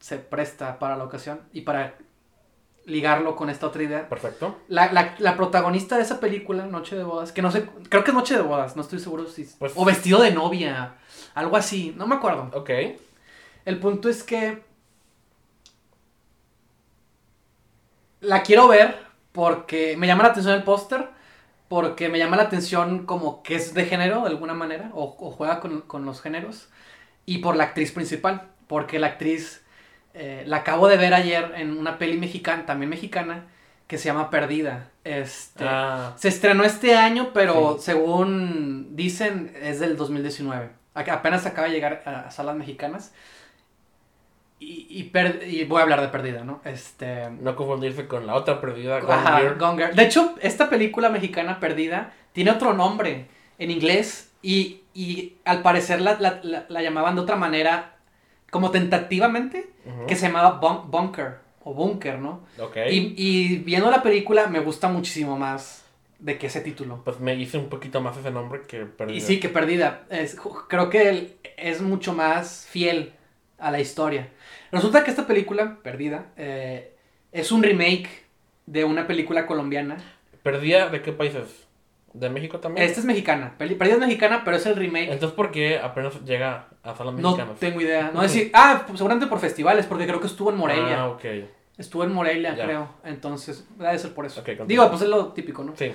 se 0.00 0.18
presta 0.18 0.78
para 0.78 0.96
la 0.96 1.04
ocasión 1.04 1.40
y 1.52 1.62
para 1.62 1.94
ligarlo 2.84 3.34
con 3.36 3.48
esta 3.48 3.66
otra 3.68 3.82
idea. 3.82 4.08
Perfecto. 4.08 4.58
La, 4.68 4.92
la, 4.92 5.14
la 5.18 5.36
protagonista 5.36 5.96
de 5.96 6.02
esa 6.02 6.20
película, 6.20 6.66
Noche 6.66 6.96
de 6.96 7.04
Bodas, 7.04 7.32
que 7.32 7.40
no 7.40 7.50
sé, 7.50 7.64
creo 7.88 8.04
que 8.04 8.10
es 8.10 8.14
Noche 8.14 8.34
de 8.34 8.42
Bodas, 8.42 8.76
no 8.76 8.82
estoy 8.82 8.98
seguro 8.98 9.26
si... 9.26 9.44
Pues- 9.58 9.72
o 9.76 9.84
vestido 9.86 10.20
de 10.20 10.32
novia, 10.32 10.96
algo 11.34 11.56
así, 11.56 11.94
no 11.96 12.06
me 12.06 12.16
acuerdo. 12.16 12.50
Ok. 12.52 12.70
El 13.64 13.78
punto 13.78 14.10
es 14.10 14.22
que 14.22 14.62
la 18.24 18.42
quiero 18.42 18.68
ver 18.68 18.96
porque 19.32 19.96
me 19.96 20.06
llama 20.06 20.22
la 20.24 20.30
atención 20.30 20.54
el 20.54 20.62
póster, 20.62 21.08
porque 21.68 22.08
me 22.08 22.18
llama 22.18 22.36
la 22.36 22.44
atención 22.44 23.06
como 23.06 23.42
que 23.42 23.56
es 23.56 23.74
de 23.74 23.84
género 23.86 24.20
de 24.22 24.28
alguna 24.28 24.54
manera, 24.54 24.90
o, 24.94 25.16
o 25.18 25.30
juega 25.30 25.60
con, 25.60 25.80
con 25.82 26.04
los 26.04 26.20
géneros, 26.20 26.68
y 27.26 27.38
por 27.38 27.56
la 27.56 27.64
actriz 27.64 27.90
principal, 27.92 28.48
porque 28.68 28.98
la 28.98 29.08
actriz 29.08 29.62
eh, 30.14 30.44
la 30.46 30.58
acabo 30.58 30.86
de 30.88 30.96
ver 30.96 31.14
ayer 31.14 31.52
en 31.56 31.76
una 31.76 31.98
peli 31.98 32.16
mexicana, 32.18 32.66
también 32.66 32.90
mexicana, 32.90 33.46
que 33.88 33.98
se 33.98 34.04
llama 34.04 34.30
Perdida. 34.30 34.88
Este, 35.02 35.64
Ah, 35.66 36.12
se 36.16 36.28
estrenó 36.28 36.64
este 36.64 36.96
año, 36.96 37.30
pero 37.34 37.76
Sí. 37.78 37.84
según 37.86 38.94
dicen 38.96 39.54
es 39.60 39.80
del 39.80 39.96
2019. 39.96 40.70
A- 40.94 41.00
Apenas 41.12 41.44
acaba 41.46 41.66
de 41.68 41.74
llegar 41.74 42.02
a 42.06 42.30
salas 42.30 42.56
mexicanas. 42.56 43.12
Y, 44.66 44.86
y, 44.88 45.02
per- 45.04 45.42
y 45.46 45.64
voy 45.64 45.80
a 45.80 45.82
hablar 45.82 46.00
de 46.00 46.08
Perdida, 46.08 46.42
¿no? 46.44 46.60
Este... 46.64 47.28
no 47.30 47.54
confundirse 47.54 48.06
con 48.06 48.26
la 48.26 48.34
otra 48.34 48.60
perdida. 48.60 49.00
Gone 49.00 49.12
Ajá, 49.14 49.40
Girl. 49.40 49.58
Gone 49.58 49.82
Girl. 49.84 49.94
De 49.96 50.04
hecho, 50.04 50.34
esta 50.40 50.70
película 50.70 51.10
mexicana 51.10 51.60
Perdida 51.60 52.12
tiene 52.32 52.50
otro 52.50 52.72
nombre 52.72 53.26
en 53.58 53.70
inglés 53.70 54.30
y, 54.42 54.80
y 54.94 55.34
al 55.44 55.60
parecer 55.62 56.00
la, 56.00 56.16
la- 56.18 56.40
la- 56.42 56.64
la 56.68 56.82
llamaban 56.82 57.14
de 57.14 57.20
otra 57.20 57.36
manera, 57.36 57.96
como 58.50 58.70
tentativamente, 58.70 59.70
que 60.08 60.16
se 60.16 60.26
llamaba 60.28 60.60
Bun- 60.60 60.88
Bunker 60.90 61.36
o 61.64 61.74
Bunker, 61.74 62.18
¿no? 62.18 62.40
Ok. 62.58 62.76
Y, 62.90 63.14
y 63.16 63.56
viendo 63.58 63.90
la 63.90 64.02
película 64.02 64.46
me 64.46 64.60
gusta 64.60 64.88
muchísimo 64.88 65.36
más 65.38 65.84
de 66.18 66.38
que 66.38 66.46
ese 66.46 66.60
título. 66.62 67.02
Pues 67.04 67.20
me 67.20 67.34
hice 67.34 67.58
un 67.58 67.68
poquito 67.68 68.00
más 68.00 68.16
ese 68.16 68.30
nombre 68.30 68.62
que 68.62 68.86
perdida. 68.86 69.16
Y 69.16 69.20
sí, 69.20 69.40
que 69.40 69.48
Perdida. 69.50 70.04
Es, 70.10 70.36
creo 70.68 70.88
que 70.90 71.36
es 71.56 71.82
mucho 71.82 72.12
más 72.14 72.66
fiel 72.70 73.12
a 73.64 73.70
la 73.70 73.80
historia. 73.80 74.28
Resulta 74.70 75.02
que 75.04 75.10
esta 75.10 75.26
película, 75.26 75.78
Perdida, 75.82 76.26
eh, 76.36 76.94
es 77.32 77.50
un 77.52 77.62
remake 77.62 78.08
de 78.66 78.84
una 78.84 79.06
película 79.06 79.46
colombiana. 79.46 79.96
¿Perdida 80.42 80.88
de 80.90 81.00
qué 81.02 81.12
países? 81.12 81.64
¿De 82.12 82.28
México 82.30 82.60
también? 82.60 82.86
Esta 82.86 83.00
es 83.00 83.06
mexicana. 83.06 83.54
Perdida 83.58 83.94
es 83.94 83.98
mexicana, 83.98 84.42
pero 84.44 84.56
es 84.56 84.66
el 84.66 84.76
remake. 84.76 85.10
Entonces, 85.12 85.34
¿por 85.34 85.50
qué 85.50 85.78
apenas 85.78 86.22
llega 86.24 86.68
a 86.82 86.94
salas 86.94 87.14
No 87.14 87.30
mexicanas? 87.32 87.58
tengo 87.58 87.80
idea. 87.80 88.10
No 88.14 88.22
decir, 88.22 88.50
ah, 88.54 88.84
pues 88.86 88.98
seguramente 88.98 89.26
por 89.26 89.40
festivales, 89.40 89.86
porque 89.86 90.06
creo 90.06 90.20
que 90.20 90.26
estuvo 90.28 90.50
en 90.50 90.56
Morelia. 90.56 91.00
Ah, 91.02 91.08
ok. 91.08 91.24
Estuvo 91.76 92.04
en 92.04 92.12
Morelia, 92.12 92.54
Ya. 92.54 92.64
creo. 92.66 92.88
Entonces, 93.04 93.66
debe 93.78 93.98
ser 93.98 94.12
por 94.14 94.26
eso. 94.26 94.40
Ok, 94.40 94.46
continúa. 94.46 94.66
Digo, 94.68 94.88
pues 94.90 95.02
es 95.02 95.08
lo 95.08 95.28
típico, 95.32 95.64
¿no? 95.64 95.74
Sí. 95.76 95.92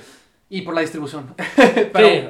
Y 0.49 0.63
por 0.63 0.73
la 0.73 0.82
distribución. 0.82 1.34
pero 1.93 2.08
Sí. 2.10 2.29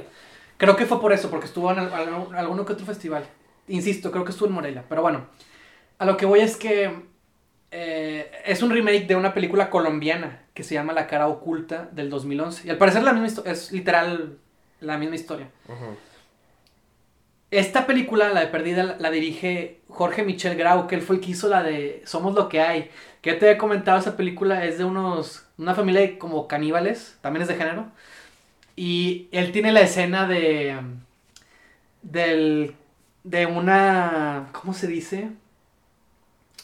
creo 0.58 0.76
que 0.76 0.86
fue 0.86 1.00
por 1.02 1.12
eso, 1.14 1.30
porque 1.32 1.48
estuvo 1.48 1.72
en 1.72 1.80
al- 1.80 1.94
al- 1.94 2.36
alguno 2.36 2.66
que 2.66 2.74
otro 2.74 2.86
festival. 2.86 3.24
Insisto, 3.70 4.12
creo 4.12 4.26
que 4.26 4.32
estuvo 4.32 4.48
en 4.48 4.54
Morelia. 4.54 4.84
Pero 4.88 5.02
bueno, 5.02 5.28
a 5.98 6.06
lo 6.06 6.18
que 6.18 6.26
voy 6.26 6.42
es 6.42 6.58
que 6.58 7.04
eh, 7.72 8.32
es 8.46 8.62
un 8.62 8.72
remake 8.72 9.08
de 9.08 9.16
una 9.16 9.34
película 9.34 9.70
colombiana 9.70 10.44
que 10.54 10.64
se 10.64 10.74
llama 10.74 10.94
La 10.94 11.08
cara 11.08 11.28
oculta 11.28 11.88
del 11.92 12.10
2011. 12.10 12.68
Y 12.68 12.70
al 12.72 12.78
parecer 12.78 13.04
la 13.04 13.14
misma 13.14 13.44
es 13.46 13.72
literal 13.72 14.38
la 14.82 14.98
misma 14.98 15.16
historia. 15.16 15.48
Esta 17.52 17.88
película, 17.88 18.30
la 18.30 18.42
de 18.42 18.48
Perdida, 18.48 18.84
la, 18.84 18.98
la 18.98 19.10
dirige 19.12 19.80
Jorge 19.88 20.24
Michel 20.24 20.56
Grau, 20.56 20.88
que 20.88 20.96
él 20.96 21.02
fue 21.02 21.16
el 21.16 21.22
que 21.22 21.32
hizo 21.32 21.48
la 21.48 21.64
de 21.64 22.02
Somos 22.06 22.36
lo 22.36 22.50
que 22.50 22.62
hay. 22.62 22.92
Que 23.22 23.32
ya 23.32 23.40
te 23.40 23.48
había 23.48 23.58
comentado, 23.58 24.00
esa 24.00 24.16
película 24.18 24.66
es 24.66 24.78
de 24.78 24.86
unos, 24.86 25.46
una 25.58 25.76
familia 25.76 26.02
de 26.02 26.18
como 26.18 26.48
caníbales, 26.48 27.18
también 27.22 27.42
es 27.42 27.48
de 27.48 27.56
género. 27.56 27.88
Y 28.76 29.28
él 29.32 29.52
tiene 29.52 29.72
la 29.72 29.82
escena 29.82 30.28
de, 30.28 30.78
del, 32.02 32.76
de 33.24 33.46
una, 33.46 34.48
¿cómo 34.54 34.74
se 34.74 34.88
dice? 34.88 35.30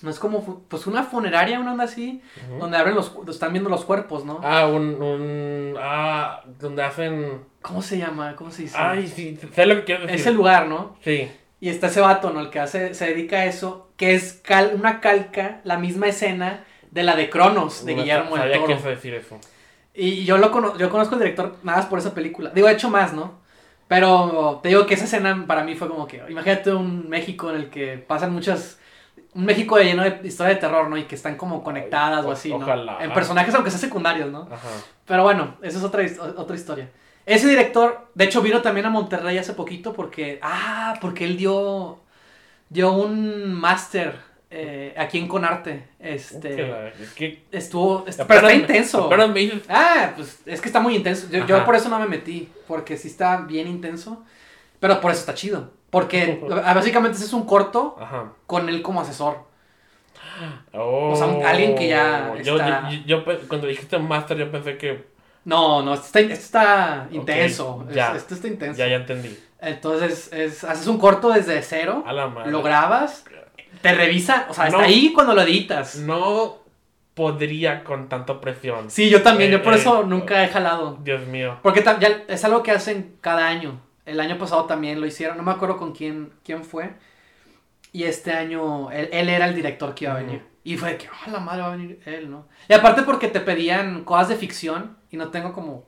No 0.02 0.10
es 0.10 0.20
como, 0.20 0.62
pues 0.68 0.88
una 0.88 1.04
funeraria, 1.04 1.60
una 1.60 1.72
onda 1.72 1.86
así, 1.86 2.22
donde 2.60 2.78
abren 2.78 2.96
los, 2.96 3.14
están 3.30 3.54
viendo 3.54 3.70
los 3.70 3.86
cuerpos, 3.86 4.26
¿no? 4.26 4.40
Ah, 4.44 4.68
un, 4.68 5.02
un, 5.02 5.76
ah, 5.80 6.44
donde 6.60 6.84
hacen, 6.84 7.40
¿Cómo 7.62 7.82
se 7.82 7.98
llama? 7.98 8.36
¿Cómo 8.36 8.52
se 8.52 8.64
dice? 8.64 8.76
ay, 8.78 9.08
sí, 9.08 9.40
sé 9.54 9.66
lo 9.66 9.76
que 9.78 9.84
quiero 9.86 10.02
decir. 10.06 10.20
Ese 10.20 10.32
lugar, 10.32 10.68
¿no? 10.68 10.98
Sí, 11.04 11.32
Y 11.62 11.70
está 11.70 11.88
ese 11.88 12.02
vato, 12.02 12.30
¿no? 12.32 12.42
El 12.42 12.50
que 12.50 12.60
hace, 12.60 12.94
se 12.94 13.06
dedica 13.08 13.38
a 13.38 13.46
eso, 13.46 13.90
que 13.98 14.14
es 14.14 14.34
cal- 14.44 14.74
una 14.76 15.00
calca, 15.00 15.62
la 15.64 15.78
misma 15.80 16.08
escena 16.08 16.66
de 16.92 17.04
la 17.04 17.16
de 17.16 17.30
Cronos, 17.30 17.86
de 17.86 17.96
no 17.96 18.02
Guillermo 18.02 18.32
del 18.36 18.40
sabía 18.42 18.54
que 18.56 18.60
Toro. 18.60 18.72
ibas 18.74 18.86
a 18.86 18.90
decir 18.90 19.14
eso. 19.16 19.40
Y 19.94 20.26
yo 20.26 20.38
lo 20.38 20.52
cono- 20.52 20.78
yo 20.78 20.90
conozco 20.90 21.16
al 21.16 21.22
director 21.22 21.56
nada 21.64 21.78
más 21.80 21.88
por 21.88 22.00
esa 22.00 22.14
película. 22.14 22.50
Digo, 22.54 22.68
he 22.68 22.74
hecho 22.74 22.90
más, 22.90 23.14
¿no? 23.14 23.40
Pero 23.88 24.60
te 24.64 24.70
digo 24.70 24.86
que 24.86 24.96
esa 24.96 25.06
escena 25.06 25.46
para 25.48 25.64
mí 25.64 25.76
fue 25.76 25.88
como 25.88 26.08
que, 26.08 26.24
imagínate 26.30 26.74
un 26.74 27.08
México 27.08 27.50
en 27.52 27.56
el 27.58 27.70
que 27.70 27.98
pasan 27.98 28.34
muchas, 28.34 28.80
un 29.34 29.46
México 29.46 29.78
lleno 29.78 30.04
de 30.04 30.22
historia 30.28 30.56
de 30.56 30.60
terror, 30.60 30.90
¿no? 30.90 30.98
Y 30.98 31.04
que 31.04 31.16
están 31.16 31.36
como 31.36 31.64
conectadas 31.64 32.26
o 32.26 32.30
o- 32.30 32.32
así, 32.32 32.50
¿no? 32.50 32.58
ojalá. 32.58 32.98
En 33.02 33.14
personajes 33.14 33.54
aunque 33.54 33.70
sean 33.70 33.82
secundarios, 33.82 34.32
¿no? 34.32 34.48
Ajá. 34.52 34.70
Pero 35.06 35.24
bueno, 35.24 35.56
esa 35.62 35.78
es 35.78 35.84
otra, 35.84 36.04
otra 36.38 36.56
historia. 36.56 36.90
Ese 37.28 37.48
director, 37.48 38.08
de 38.16 38.26
hecho, 38.26 38.42
vino 38.42 38.62
también 38.62 38.86
a 38.88 38.90
Monterrey 38.90 39.38
hace 39.38 39.54
poquito 39.54 39.94
porque, 39.94 40.40
ah, 40.42 40.96
porque 41.00 41.26
él 41.26 41.38
dio, 41.38 42.00
dio 42.70 42.92
un 42.94 43.54
máster 43.54 44.16
eh, 44.50 44.94
aquí 44.98 45.18
en 45.18 45.28
Conarte. 45.28 45.88
Este, 46.00 46.68
la- 46.68 46.88
es 46.90 47.12
que, 47.14 47.44
estuvo, 47.52 48.06
est- 48.08 48.22
pero 48.28 48.48
está 48.48 48.54
intenso. 48.54 49.06
apenas 49.06 49.30
me 49.30 49.62
Ah, 49.70 50.12
pues 50.16 50.40
es 50.46 50.62
que 50.62 50.68
está 50.70 50.80
muy 50.80 50.96
intenso. 50.96 51.28
Yo, 51.30 51.66
por 51.66 51.76
eso 51.76 51.90
no 51.90 52.00
me 52.00 52.08
metí, 52.08 52.50
porque 52.68 52.98
sí 52.98 53.08
está 53.08 53.38
bien 53.42 53.68
intenso, 53.68 54.24
pero 54.80 55.02
por 55.02 55.12
eso 55.12 55.22
está 55.22 55.34
chido. 55.34 55.72
Porque 55.90 56.40
básicamente 56.50 57.18
ese 57.18 57.26
es 57.26 57.34
un 57.34 57.46
corto 57.46 57.96
ajá. 58.00 58.32
con 58.48 58.70
él 58.70 58.82
como 58.82 59.02
asesor. 59.02 59.40
Oh, 60.74 61.12
O 61.12 61.16
sea, 61.16 61.50
alguien 61.50 61.76
que 61.76 61.88
ya 61.88 62.34
yo, 62.44 62.58
está- 62.58 62.90
yo, 62.90 63.00
yo 63.06 63.26
pe- 63.26 63.40
cuando 63.48 63.68
dijiste 63.68 63.98
master, 63.98 64.38
yo 64.38 64.52
pensé 64.52 64.78
que 64.78 65.06
No, 65.46 65.82
no, 65.82 65.94
esto 65.94 66.06
está, 66.08 66.20
esto 66.20 66.34
está 66.34 67.08
intenso. 67.12 67.86
ya. 67.92 68.12
Es- 68.12 68.18
esto 68.18 68.34
está 68.36 68.48
intenso. 68.48 68.78
ya, 68.78 68.88
ya 68.88 68.96
entendí. 68.98 69.38
Entonces, 69.62 70.32
es, 70.34 70.64
haces 70.64 70.88
un 70.88 70.98
corto 70.98 71.30
desde 71.30 71.62
cero, 71.62 72.04
A 72.06 72.12
la 72.14 72.28
madre. 72.28 72.52
lo 72.52 72.62
grabas, 72.62 73.24
te 73.82 73.94
revisa, 73.94 74.48
o 74.50 74.54
sea, 74.54 74.68
está 74.68 74.84
ahí 74.84 75.12
cuando 75.14 75.34
lo 75.34 75.42
editas. 75.42 75.98
No 75.98 76.60
podría 77.14 77.84
con 77.84 78.10
tanta 78.10 78.40
presión. 78.42 78.92
Sí, 78.92 79.10
yo 79.10 79.24
también, 79.24 79.50
yo 79.52 79.64
por 79.64 79.74
Eh, 79.74 79.78
eso 79.78 80.02
eh, 80.02 80.06
nunca 80.06 80.44
he 80.44 80.50
jalado. 80.50 81.00
Dios 81.02 81.26
mío. 81.28 81.58
Porque 81.64 81.84
ya 81.84 82.24
es 82.28 82.44
algo 82.44 82.62
que 82.62 82.72
hacen 82.72 83.16
cada 83.22 83.48
año. 83.48 83.80
El 84.06 84.20
año 84.20 84.38
pasado 84.38 84.66
también 84.66 85.00
lo 85.02 85.08
hicieron, 85.08 85.38
no 85.38 85.44
me 85.44 85.52
acuerdo 85.52 85.78
con 85.78 85.94
quién, 85.94 86.32
quién 86.44 86.64
fue. 86.64 86.94
Y 87.92 88.04
este 88.04 88.34
año 88.34 88.92
él, 88.92 89.10
él 89.12 89.30
era 89.30 89.48
el 89.48 89.56
director 89.56 89.96
que 89.96 90.06
iba 90.06 90.14
a 90.14 90.18
venir. 90.18 90.44
Y 90.64 90.78
fue 90.78 90.92
de 90.92 90.98
que, 90.98 91.08
oh, 91.08 91.32
la 91.32 91.40
madre 91.40 91.62
va 91.62 91.68
a 91.70 91.76
venir 91.78 92.02
él, 92.06 92.30
¿no? 92.30 92.48
Y 92.68 92.74
aparte 92.74 93.04
porque 93.04 93.30
te 93.30 93.40
pedían 93.40 94.04
cosas 94.04 94.30
de 94.30 94.36
ficción 94.36 94.98
y 95.10 95.18
no 95.18 95.30
tengo 95.30 95.54
como 95.54 95.86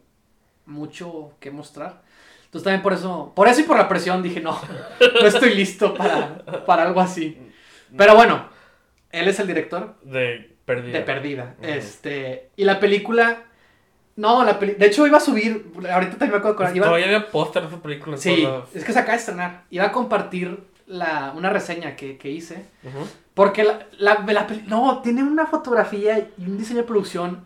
mucho 0.66 1.32
que 1.40 1.52
mostrar. 1.52 2.02
Entonces 2.46 2.64
también 2.64 2.82
por 2.82 2.94
eso, 2.94 3.34
por 3.36 3.48
eso 3.48 3.60
y 3.62 3.64
por 3.64 3.78
la 3.78 3.90
presión 3.90 4.24
dije, 4.24 4.40
no, 4.40 4.58
no 5.22 5.28
estoy 5.28 5.54
listo 5.54 5.94
para, 5.94 6.46
para 6.66 6.84
algo 6.84 7.02
así. 7.02 7.38
Pero 7.96 8.16
bueno, 8.16 8.50
él 9.12 9.28
es 9.28 9.40
el 9.40 9.48
director 9.48 9.96
De 10.04 10.56
perdida. 10.66 10.98
de 11.00 11.04
Perdida. 11.06 11.56
Este, 11.62 12.50
y 12.58 12.64
la 12.66 12.80
película, 12.80 13.44
no, 14.16 14.44
la 14.44 14.60
peli- 14.60 14.74
de 14.74 14.88
hecho 14.88 15.06
iba 15.08 15.18
a 15.18 15.22
subir, 15.22 15.72
ahorita 15.92 16.12
también 16.18 16.32
me 16.32 16.38
acuerdo, 16.38 16.58
Pues 16.58 16.76
iba, 16.76 16.86
Todavía 16.88 17.06
había 17.06 17.32
póster 17.32 17.62
de 17.64 17.68
esa 17.70 17.82
película. 17.82 18.18
sí, 18.18 18.48
es 18.74 18.84
que 18.84 18.92
se 18.92 19.00
acaba 19.00 19.14
de 19.14 19.20
estrenar, 19.20 19.64
iba 19.70 19.86
a 19.86 19.92
compartir 19.92 20.60
la, 20.88 21.34
una 21.36 21.50
reseña 21.50 21.96
que, 21.96 22.18
que 22.18 22.30
hice. 22.30 22.66
Porque 23.34 23.64
la, 23.64 23.86
la, 24.00 24.16
la 24.26 24.48
no, 24.66 25.02
tiene 25.02 25.22
una 25.24 25.46
fotografía 25.46 26.18
y 26.38 26.44
un 26.46 26.58
diseño 26.58 26.80
de 26.82 26.86
producción 26.88 27.46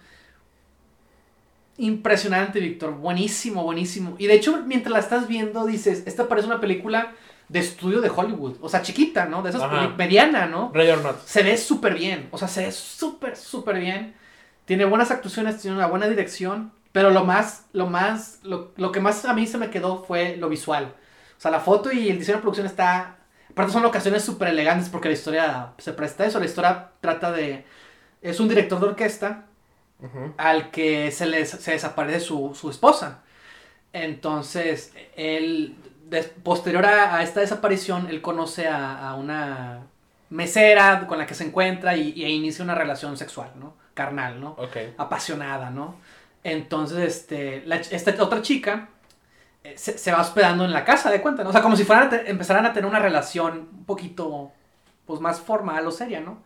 impresionante, 1.78 2.60
Víctor. 2.60 2.92
Buenísimo, 2.96 3.64
buenísimo. 3.64 4.16
Y 4.18 4.28
de 4.28 4.36
hecho, 4.36 4.62
mientras 4.66 4.94
la 4.94 5.00
estás 5.00 5.28
viendo, 5.28 5.66
dices, 5.66 6.04
esta 6.06 6.28
parece 6.28 6.48
una 6.48 6.60
película 6.62 7.14
de 7.52 7.60
estudio 7.60 8.00
de 8.00 8.10
Hollywood. 8.10 8.56
O 8.62 8.70
sea, 8.70 8.82
chiquita, 8.82 9.26
¿no? 9.26 9.44
De 9.44 9.50
esas 9.50 9.70
mediana, 9.98 10.46
¿no? 10.46 10.72
Not. 10.74 11.26
Se 11.26 11.44
ve 11.44 11.58
súper 11.58 11.96
bien. 11.96 12.30
O 12.32 12.38
sea, 12.38 12.48
se 12.48 12.66
ve 12.66 12.72
súper, 12.72 13.36
súper 13.36 13.78
bien. 13.78 14.16
Tiene 14.64 14.86
buenas 14.86 15.12
actuaciones, 15.12 15.62
tiene 15.62 15.76
una 15.76 15.88
buena 15.88 16.08
dirección. 16.08 16.72
Pero 16.94 17.10
lo 17.10 17.26
más, 17.26 17.66
lo 17.74 17.88
más, 17.88 18.40
lo, 18.44 18.72
lo 18.78 18.92
que 18.94 19.02
más 19.02 19.26
a 19.26 19.34
mí 19.34 19.48
se 19.48 19.58
me 19.58 19.70
quedó 19.70 20.04
fue 20.04 20.38
lo 20.38 20.48
visual. 20.48 20.96
O 21.38 21.42
sea, 21.42 21.52
la 21.52 21.60
foto 21.60 21.92
y 21.92 22.10
el 22.10 22.20
diseño 22.20 22.38
de 22.38 22.42
producción 22.42 22.68
está... 22.68 23.18
Aparte 23.50 23.74
son 23.74 23.84
locaciones 23.84 24.24
súper 24.24 24.48
elegantes 24.48 24.88
porque 24.88 25.10
la 25.10 25.14
historia 25.14 25.74
se 25.78 25.92
presta 25.92 26.24
a 26.24 26.28
eso. 26.28 26.40
La 26.40 26.46
historia 26.46 26.92
trata 27.02 27.34
de... 27.34 27.66
Es 28.22 28.40
un 28.40 28.48
director 28.48 28.80
de 28.80 28.88
orquesta 28.88 29.46
Ujú. 30.00 30.34
al 30.38 30.72
que 30.72 31.12
se, 31.12 31.26
les, 31.26 31.50
se 31.50 31.72
desaparece 31.72 32.22
su, 32.22 32.56
su 32.56 32.70
esposa. 32.70 33.24
Entonces, 33.94 34.94
él, 35.18 35.76
posterior 36.44 36.86
a, 36.86 37.16
a 37.18 37.24
esta 37.24 37.40
desaparición, 37.42 38.08
él 38.10 38.22
conoce 38.22 38.68
a, 38.68 39.10
a 39.10 39.16
una 39.16 39.82
mesera 40.30 41.06
con 41.08 41.18
la 41.18 41.26
que 41.26 41.34
se 41.36 41.44
encuentra 41.46 41.96
y, 41.96 42.14
y 42.16 42.26
inicia 42.26 42.64
una 42.64 42.76
relación 42.76 43.18
sexual, 43.18 43.52
¿no? 43.60 43.74
Carnal, 43.94 44.40
¿no? 44.40 44.52
Ok. 44.52 44.78
Apasionada, 44.98 45.70
¿no? 45.70 45.96
Entonces, 46.44 47.00
este, 47.18 47.64
la 47.66 47.76
esta 47.78 48.24
otra 48.24 48.42
chica 48.42 48.90
eh, 49.64 49.76
se, 49.78 49.98
se 49.98 50.12
va 50.12 50.22
hospedando 50.22 50.66
en 50.66 50.74
la 50.74 50.86
casa, 50.86 51.12
de 51.12 51.22
cuenta, 51.22 51.44
¿no? 51.44 51.50
O 51.50 51.54
sea, 51.54 51.62
como 51.62 51.76
si 51.76 51.84
fueran 51.84 52.08
a 52.08 52.10
te- 52.10 52.30
empezaran 52.32 52.66
a 52.66 52.74
tener 52.74 52.90
una 52.90 53.00
relación 53.00 53.70
un 53.80 53.86
poquito, 53.86 54.52
pues, 55.06 55.20
más 55.22 55.42
formal 55.42 55.86
o 55.88 55.92
seria, 55.92 56.20
¿no? 56.22 56.44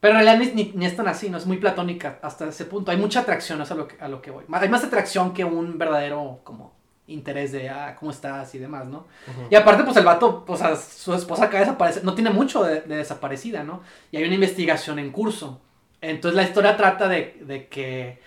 Pero 0.00 0.18
en 0.18 0.24
realidad 0.24 0.54
ni, 0.54 0.64
ni, 0.64 0.72
ni 0.74 0.86
es 0.86 0.96
tan 0.96 1.08
así, 1.08 1.30
¿no? 1.30 1.38
Es 1.38 1.46
muy 1.46 1.58
platónica 1.58 2.18
hasta 2.22 2.48
ese 2.48 2.64
punto. 2.64 2.90
Hay 2.90 2.96
mucha 2.96 3.20
atracción, 3.20 3.60
es 3.62 3.70
a 3.70 3.74
lo 3.76 3.86
que, 3.88 3.96
a 4.02 4.08
lo 4.08 4.20
que 4.22 4.30
voy. 4.32 4.44
Hay 4.52 4.68
más 4.68 4.84
atracción 4.84 5.32
que 5.34 5.44
un 5.44 5.78
verdadero, 5.78 6.40
como, 6.44 6.72
interés 7.06 7.52
de, 7.52 7.68
ah, 7.68 7.96
¿cómo 7.98 8.10
estás? 8.12 8.54
y 8.54 8.58
demás, 8.58 8.86
¿no? 8.86 9.06
Y 9.50 9.54
aparte, 9.54 9.82
pues 9.84 9.96
el 9.96 10.04
vato, 10.04 10.44
o 10.46 10.56
sea, 10.56 10.76
su 10.76 11.12
esposa 11.14 11.44
acaba 11.44 11.60
de 11.60 11.66
desaparecer, 11.66 12.04
no 12.04 12.14
tiene 12.14 12.30
mucho 12.30 12.62
de, 12.64 12.80
de 12.82 12.96
desaparecida, 12.96 13.64
¿no? 13.64 13.82
Y 14.10 14.16
hay 14.18 14.24
una 14.24 14.34
investigación 14.34 14.98
en 14.98 15.10
curso. 15.12 15.60
Entonces 16.00 16.36
la 16.36 16.42
historia 16.44 16.76
trata 16.76 17.08
de, 17.08 17.36
de 17.42 17.68
que, 17.68 18.18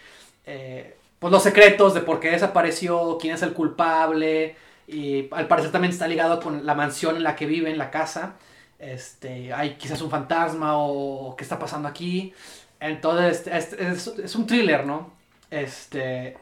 eh, 0.45 0.97
pues 1.19 1.31
los 1.31 1.43
secretos 1.43 1.93
de 1.93 2.01
por 2.01 2.19
qué 2.19 2.31
desapareció, 2.31 3.17
quién 3.19 3.33
es 3.35 3.41
el 3.41 3.53
culpable, 3.53 4.55
y 4.87 5.27
al 5.33 5.47
parecer 5.47 5.71
también 5.71 5.91
está 5.93 6.07
ligado 6.07 6.39
con 6.39 6.65
la 6.65 6.75
mansión 6.75 7.15
en 7.15 7.23
la 7.23 7.35
que 7.35 7.45
vive, 7.47 7.71
en 7.71 7.77
la 7.77 7.89
casa. 7.91 8.35
Este, 8.77 9.53
hay 9.53 9.75
quizás 9.75 10.01
un 10.01 10.11
fantasma 10.11 10.77
o 10.77 11.35
qué 11.35 11.43
está 11.43 11.57
pasando 11.57 11.87
aquí. 11.87 12.33
Entonces, 12.79 13.47
es, 13.47 13.73
es- 13.73 14.07
es 14.19 14.35
un 14.35 14.45
thriller, 14.47 14.85
¿no? 14.85 15.11
Este... 15.49 16.37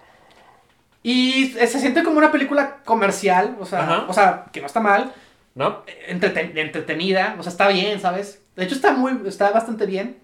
Y 1.04 1.48
se 1.48 1.68
siente 1.68 2.02
como 2.04 2.18
una 2.18 2.32
película 2.32 2.78
comercial, 2.86 3.58
o 3.60 3.66
sea, 3.66 3.80
Ajá. 3.84 4.06
o 4.08 4.14
sea, 4.14 4.46
que 4.54 4.62
no 4.62 4.68
está 4.68 4.80
mal, 4.80 5.14
¿No? 5.54 5.84
entreten- 6.10 6.58
entretenida, 6.58 7.36
o 7.38 7.44
sea, 7.44 7.52
está 7.52 7.68
bien, 7.68 8.00
¿sabes? 8.00 8.42
De 8.56 8.64
hecho, 8.64 8.76
está 8.76 8.94
muy, 8.94 9.20
está 9.28 9.52
bastante 9.52 9.86
bien. 9.86 10.18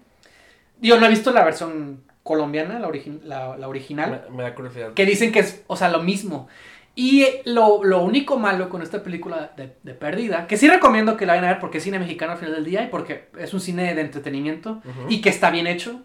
Yo 0.80 0.98
no 0.98 1.06
he 1.06 1.10
visto 1.10 1.32
la 1.32 1.44
versión 1.44 2.02
colombiana, 2.22 2.78
la, 2.78 2.88
origi- 2.88 3.20
la, 3.22 3.56
la 3.58 3.68
original, 3.68 4.24
Me, 4.30 4.36
me 4.38 4.42
da 4.44 4.54
curiosidad. 4.54 4.94
que 4.94 5.04
dicen 5.04 5.32
que 5.32 5.40
es, 5.40 5.62
o 5.66 5.76
sea, 5.76 5.88
lo 5.90 6.02
mismo. 6.02 6.48
Y 6.96 7.26
lo, 7.44 7.84
lo 7.84 8.02
único 8.02 8.38
malo 8.38 8.68
con 8.68 8.82
esta 8.82 9.02
película 9.02 9.52
de, 9.56 9.76
de 9.82 9.94
Perdida, 9.94 10.46
que 10.46 10.56
sí 10.56 10.68
recomiendo 10.68 11.16
que 11.16 11.24
la 11.26 11.34
vayan 11.34 11.44
a 11.44 11.52
ver 11.52 11.60
porque 11.60 11.78
es 11.78 11.84
cine 11.84 11.98
mexicano 11.98 12.32
al 12.32 12.38
final 12.38 12.54
del 12.54 12.64
día 12.64 12.82
y 12.82 12.88
porque 12.88 13.28
es 13.38 13.54
un 13.54 13.60
cine 13.60 13.94
de 13.94 14.00
entretenimiento 14.00 14.82
y 15.08 15.20
que 15.20 15.28
está 15.28 15.50
bien 15.50 15.66
hecho. 15.66 16.00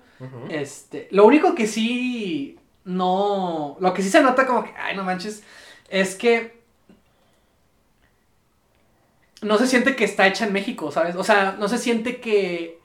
Este, 0.49 1.07
lo 1.11 1.25
único 1.25 1.55
que 1.55 1.65
sí 1.67 2.57
no, 2.85 3.77
lo 3.79 3.93
que 3.93 4.01
sí 4.01 4.09
se 4.09 4.21
nota 4.21 4.45
como 4.47 4.63
que, 4.63 4.73
ay, 4.77 4.95
no 4.95 5.03
manches, 5.03 5.43
es 5.89 6.15
que 6.15 6.55
no 9.41 9.57
se 9.57 9.67
siente 9.67 9.95
que 9.95 10.05
está 10.05 10.27
hecha 10.27 10.45
en 10.45 10.53
México, 10.53 10.91
¿sabes? 10.91 11.15
O 11.15 11.23
sea, 11.23 11.55
no 11.59 11.67
se 11.67 11.77
siente 11.77 12.17
que 12.19 12.79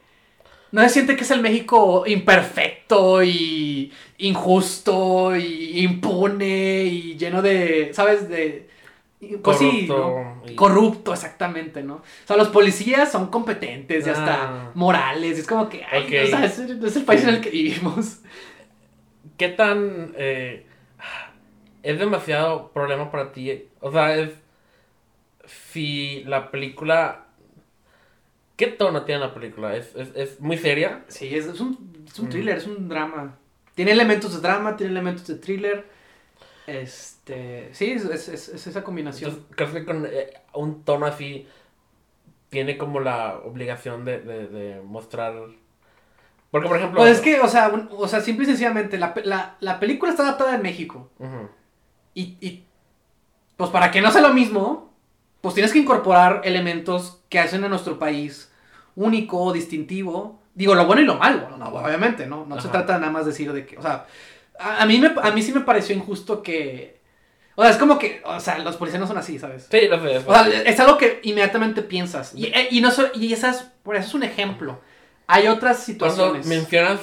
no 0.73 0.83
se 0.83 0.89
siente 0.91 1.17
que 1.17 1.25
es 1.25 1.31
el 1.31 1.41
México 1.41 2.05
imperfecto 2.07 3.23
y 3.25 3.93
injusto 4.19 5.35
y 5.37 5.81
impune 5.81 6.85
y 6.85 7.17
lleno 7.17 7.43
de, 7.43 7.91
¿sabes? 7.95 8.29
De 8.29 8.69
pues 9.43 9.59
sí, 9.59 9.87
Corrupto 9.87 9.97
¿no? 10.45 10.51
y- 10.51 10.55
corrupto, 10.55 11.13
exactamente, 11.13 11.83
¿no? 11.83 11.97
O 11.97 12.03
sea, 12.27 12.37
los 12.37 12.49
policías 12.49 13.11
son 13.13 13.27
competentes 13.29 14.07
y 14.07 14.11
hasta 14.11 14.35
Ah. 14.45 14.71
morales. 14.75 15.37
y 15.37 15.41
es 15.41 15.47
como 15.47 15.69
que, 15.69 15.85
ay, 15.85 16.05
Ok. 16.05 16.13
o 16.25 16.27
sea, 16.29 16.45
es, 16.47 16.59
es 16.59 16.97
el 16.97 17.05
país 17.05 17.23
en 17.25 17.29
el 17.31 17.41
que 17.41 17.51
vivimos. 17.51 18.19
¿Qué 19.41 19.49
tan... 19.49 20.13
eh, 20.19 20.67
es 21.83 21.99
demasiado 21.99 22.73
problema 22.73 23.11
para 23.11 23.33
ti? 23.33 23.69
O 23.81 23.91
sea, 23.91 24.15
es... 24.15 24.33
Si 25.47 26.23
la 26.25 26.51
película... 26.51 27.27
¿Qué 28.57 28.67
tono 28.67 29.05
tiene 29.07 29.23
la 29.23 29.33
película? 29.33 29.75
¿Es, 29.75 29.95
es, 29.97 30.15
es 30.15 30.41
muy 30.41 30.59
seria? 30.59 31.05
Sí, 31.09 31.35
es, 31.35 31.47
es 31.47 31.61
un, 31.61 32.05
es 32.07 32.19
un 32.19 32.27
Mm. 32.27 32.31
thriller, 32.31 32.57
es 32.59 32.67
un 32.67 32.89
drama. 32.91 33.39
Tiene 33.75 33.93
elementos 33.93 34.35
de 34.35 34.41
drama, 34.47 34.77
tiene 34.77 34.93
elementos 34.93 35.27
de 35.27 35.37
thriller. 35.37 35.87
Este, 36.67 37.71
sí, 37.73 37.93
es, 37.93 38.05
es- 38.05 38.29
es- 38.29 38.49
es 38.51 38.67
esa 38.67 38.85
combinación. 38.85 39.31
Entonces, 39.31 39.57
creo 39.57 39.73
que 39.73 39.85
con 39.87 40.07
eh, 40.07 40.35
un 40.53 40.85
tono 40.85 41.07
así 41.07 41.47
tiene 42.51 42.77
como 42.77 43.01
la 43.01 43.39
obligación 43.39 44.05
de, 44.05 44.21
de, 44.21 44.47
de 44.49 44.81
mostrar... 44.83 45.35
Porque, 46.51 46.69
por 46.69 46.77
ejemplo... 46.77 46.99
Pues 47.01 47.17
es 47.17 47.21
que, 47.21 47.41
o 47.41 47.49
sea, 47.49 47.73
o 47.91 48.09
sea, 48.09 48.21
simple 48.21 48.45
y 48.45 48.47
sencillamente, 48.49 48.99
la, 48.99 49.15
la, 49.25 49.57
la 49.61 49.79
película 49.79 50.11
está 50.11 50.25
adaptada 50.25 50.55
en 50.55 50.63
México. 50.63 51.11
Y, 52.15 52.37
y, 52.41 52.65
pues 53.57 53.71
para 53.71 53.91
que 53.91 54.01
no 54.01 54.11
sea 54.11 54.21
lo 54.21 54.35
mismo, 54.35 54.93
pues 55.41 55.55
tienes 55.55 55.73
que 55.73 55.79
incorporar 55.79 56.41
elementos 56.45 57.21
que 57.29 57.39
hacen 57.39 57.63
a 57.65 57.69
nuestro 57.69 57.99
país 57.99 58.53
único, 58.97 59.53
distintivo. 59.53 60.41
Digo, 60.55 60.75
lo 60.75 60.87
bueno 60.87 61.03
y 61.03 61.05
lo 61.05 61.15
malo, 61.15 61.57
no, 61.57 61.69
obviamente, 61.69 62.27
¿no? 62.27 62.45
No 62.47 62.61
se 62.61 62.69
trata 62.69 62.99
nada 62.99 63.13
más 63.13 63.25
de 63.25 63.31
decir 63.31 63.53
de 63.53 63.65
que, 63.65 63.79
o 63.79 63.83
sea, 63.83 64.07
a, 64.59 64.83
a 64.83 64.87
mí 64.87 64.99
me, 64.99 65.13
a 65.23 65.31
mí 65.31 65.43
sí 65.43 65.53
me 65.53 65.61
pareció 65.61 65.95
injusto 65.95 66.43
que... 66.43 67.01
O 67.55 67.63
sea, 67.63 67.71
es 67.71 67.77
como 67.79 67.99
que, 67.99 68.23
o 68.25 68.41
sea, 68.41 68.59
los 68.59 68.77
policías 68.77 69.01
no 69.01 69.07
son 69.07 69.19
así, 69.19 69.39
¿sabes? 69.39 69.69
Sí, 69.71 69.87
lo 69.89 70.01
sé. 70.03 70.19
O 70.19 70.33
sea, 70.33 70.49
es 70.49 70.81
algo 70.81 70.99
que 70.99 71.21
inmediatamente 71.23 71.83
piensas. 71.83 72.35
Y, 72.35 72.47
eh, 72.47 72.69
y 72.71 72.81
no 72.81 72.91
so- 72.91 73.11
y 73.15 73.33
esas, 73.33 73.71
por 73.83 73.97
eso 73.97 74.09
es 74.09 74.15
un 74.15 74.23
ejemplo. 74.23 74.81
Hay 75.33 75.49
otras 75.49 75.77
Cuando 75.85 75.93
situaciones. 76.11 76.47
mencionas 76.47 77.01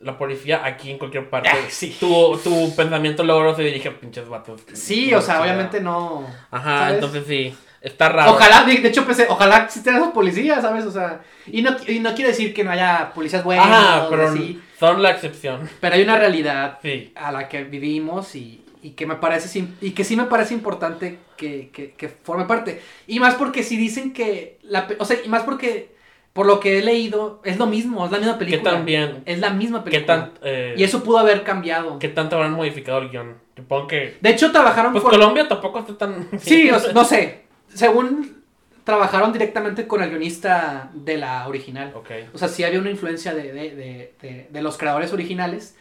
la 0.00 0.16
policía 0.16 0.62
aquí 0.64 0.90
en 0.90 0.98
cualquier 0.98 1.28
parte, 1.28 1.50
Ah, 1.52 1.56
sí. 1.68 1.96
tu, 2.00 2.38
tu 2.42 2.74
pensamiento 2.74 3.22
luego 3.22 3.54
se 3.54 3.62
dirige 3.62 3.88
a 3.88 3.98
pinches 3.98 4.28
vatos. 4.28 4.62
Sí, 4.72 5.12
o 5.14 5.20
sea, 5.20 5.42
obviamente 5.42 5.80
no. 5.80 6.26
Ajá, 6.50 6.78
¿sabes? 6.80 6.94
entonces 6.94 7.24
sí, 7.28 7.54
está 7.82 8.08
raro. 8.08 8.32
Ojalá, 8.32 8.64
de 8.64 8.72
hecho 8.88 9.04
pensé, 9.04 9.26
ojalá 9.28 9.58
existieran 9.64 10.00
esos 10.00 10.14
policías, 10.14 10.62
¿sabes? 10.62 10.86
O 10.86 10.90
sea, 10.90 11.20
y 11.46 11.60
no, 11.62 11.76
y 11.86 12.00
no 12.00 12.14
quiere 12.14 12.30
decir 12.30 12.54
que 12.54 12.64
no 12.64 12.70
haya 12.70 13.12
policías 13.14 13.44
buenos, 13.44 13.66
Ajá, 13.66 14.06
pero 14.08 14.28
así, 14.28 14.60
son 14.78 15.02
la 15.02 15.10
excepción. 15.10 15.68
pero 15.80 15.94
hay 15.96 16.02
una 16.02 16.16
realidad 16.18 16.78
Sí. 16.82 17.12
a 17.14 17.30
la 17.30 17.48
que 17.50 17.64
vivimos 17.64 18.34
y, 18.36 18.64
y 18.82 18.92
que 18.92 19.04
me 19.06 19.16
parece 19.16 19.66
y 19.82 19.90
que 19.90 20.04
sí 20.04 20.16
me 20.16 20.24
parece 20.24 20.54
importante 20.54 21.18
que, 21.36 21.68
que, 21.74 21.92
que 21.92 22.08
forme 22.08 22.46
parte. 22.46 22.80
Y 23.06 23.20
más 23.20 23.34
porque 23.34 23.62
si 23.62 23.76
dicen 23.76 24.14
que 24.14 24.58
la 24.62 24.88
o 24.98 25.04
sea, 25.04 25.18
y 25.22 25.28
más 25.28 25.42
porque 25.42 25.99
por 26.32 26.46
lo 26.46 26.60
que 26.60 26.78
he 26.78 26.82
leído 26.82 27.40
es 27.44 27.58
lo 27.58 27.66
mismo, 27.66 28.04
es 28.06 28.12
la 28.12 28.18
misma 28.18 28.38
¿Qué 28.38 28.44
película. 28.44 28.70
tan 28.72 28.84
bien? 28.84 29.22
Es 29.26 29.38
la 29.40 29.50
misma 29.50 29.82
¿Qué 29.84 29.90
película. 29.90 30.30
tan, 30.32 30.32
eh, 30.42 30.74
Y 30.76 30.84
eso 30.84 31.02
pudo 31.02 31.18
haber 31.18 31.42
cambiado. 31.42 31.98
¿Qué 31.98 32.08
tanto 32.08 32.36
habrán 32.36 32.52
modificado 32.52 32.98
el 32.98 33.10
guion? 33.10 33.34
Supongo 33.56 33.88
que... 33.88 34.16
De 34.20 34.30
hecho 34.30 34.52
trabajaron 34.52 34.92
Pues 34.92 35.02
con 35.02 35.10
Colombia 35.12 35.48
tampoco 35.48 35.80
está 35.80 35.98
tan... 35.98 36.28
Sí, 36.38 36.70
o 36.70 36.78
sea, 36.78 36.92
no 36.92 37.04
sé. 37.04 37.42
Según 37.74 38.42
trabajaron 38.84 39.32
directamente 39.32 39.86
con 39.86 40.02
el 40.02 40.10
guionista 40.10 40.90
de 40.94 41.16
la 41.18 41.46
original. 41.48 41.92
Ok. 41.94 42.10
O 42.32 42.38
sea, 42.38 42.48
sí 42.48 42.64
había 42.64 42.78
una 42.80 42.90
influencia 42.90 43.34
de, 43.34 43.52
de, 43.52 44.14
de, 44.22 44.48
de- 44.50 44.62
los 44.62 44.78
creadores 44.78 45.12
originales. 45.12 45.76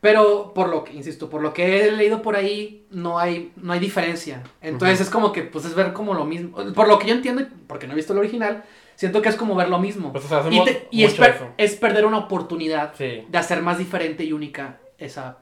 Pero 0.00 0.52
por 0.52 0.68
lo 0.68 0.82
que, 0.82 0.92
insisto, 0.94 1.30
por 1.30 1.40
lo 1.42 1.52
que 1.52 1.86
he 1.86 1.92
leído 1.92 2.22
por 2.22 2.34
ahí, 2.34 2.84
no 2.90 3.20
hay, 3.20 3.52
no 3.56 3.72
hay 3.72 3.78
diferencia. 3.78 4.42
Entonces 4.60 5.00
es 5.00 5.08
como 5.10 5.32
que, 5.32 5.42
pues 5.44 5.64
es 5.64 5.74
ver 5.76 5.92
como 5.92 6.12
lo 6.14 6.24
mismo. 6.24 6.56
Por 6.74 6.88
lo 6.88 6.98
que 6.98 7.06
yo 7.06 7.14
entiendo, 7.14 7.44
porque 7.68 7.86
no 7.86 7.92
he 7.92 7.96
visto 7.96 8.12
el 8.12 8.18
original, 8.18 8.64
siento 9.02 9.20
que 9.20 9.28
es 9.30 9.34
como 9.36 9.56
ver 9.56 9.68
lo 9.68 9.80
mismo. 9.80 10.12
Pues 10.12 10.24
o 10.26 10.28
sea, 10.28 10.38
y 10.38 10.40
hacemos 10.40 10.64
te- 10.64 10.86
y 10.92 11.02
es, 11.02 11.14
per- 11.14 11.80
perder 11.80 12.06
una 12.06 12.18
oportunidad 12.18 12.94
Sí. 12.96 13.24
de 13.28 13.36
hacer 13.38 13.60
más 13.60 13.78
diferente 13.78 14.22
y 14.22 14.32
única 14.32 14.78
esa, 14.96 15.38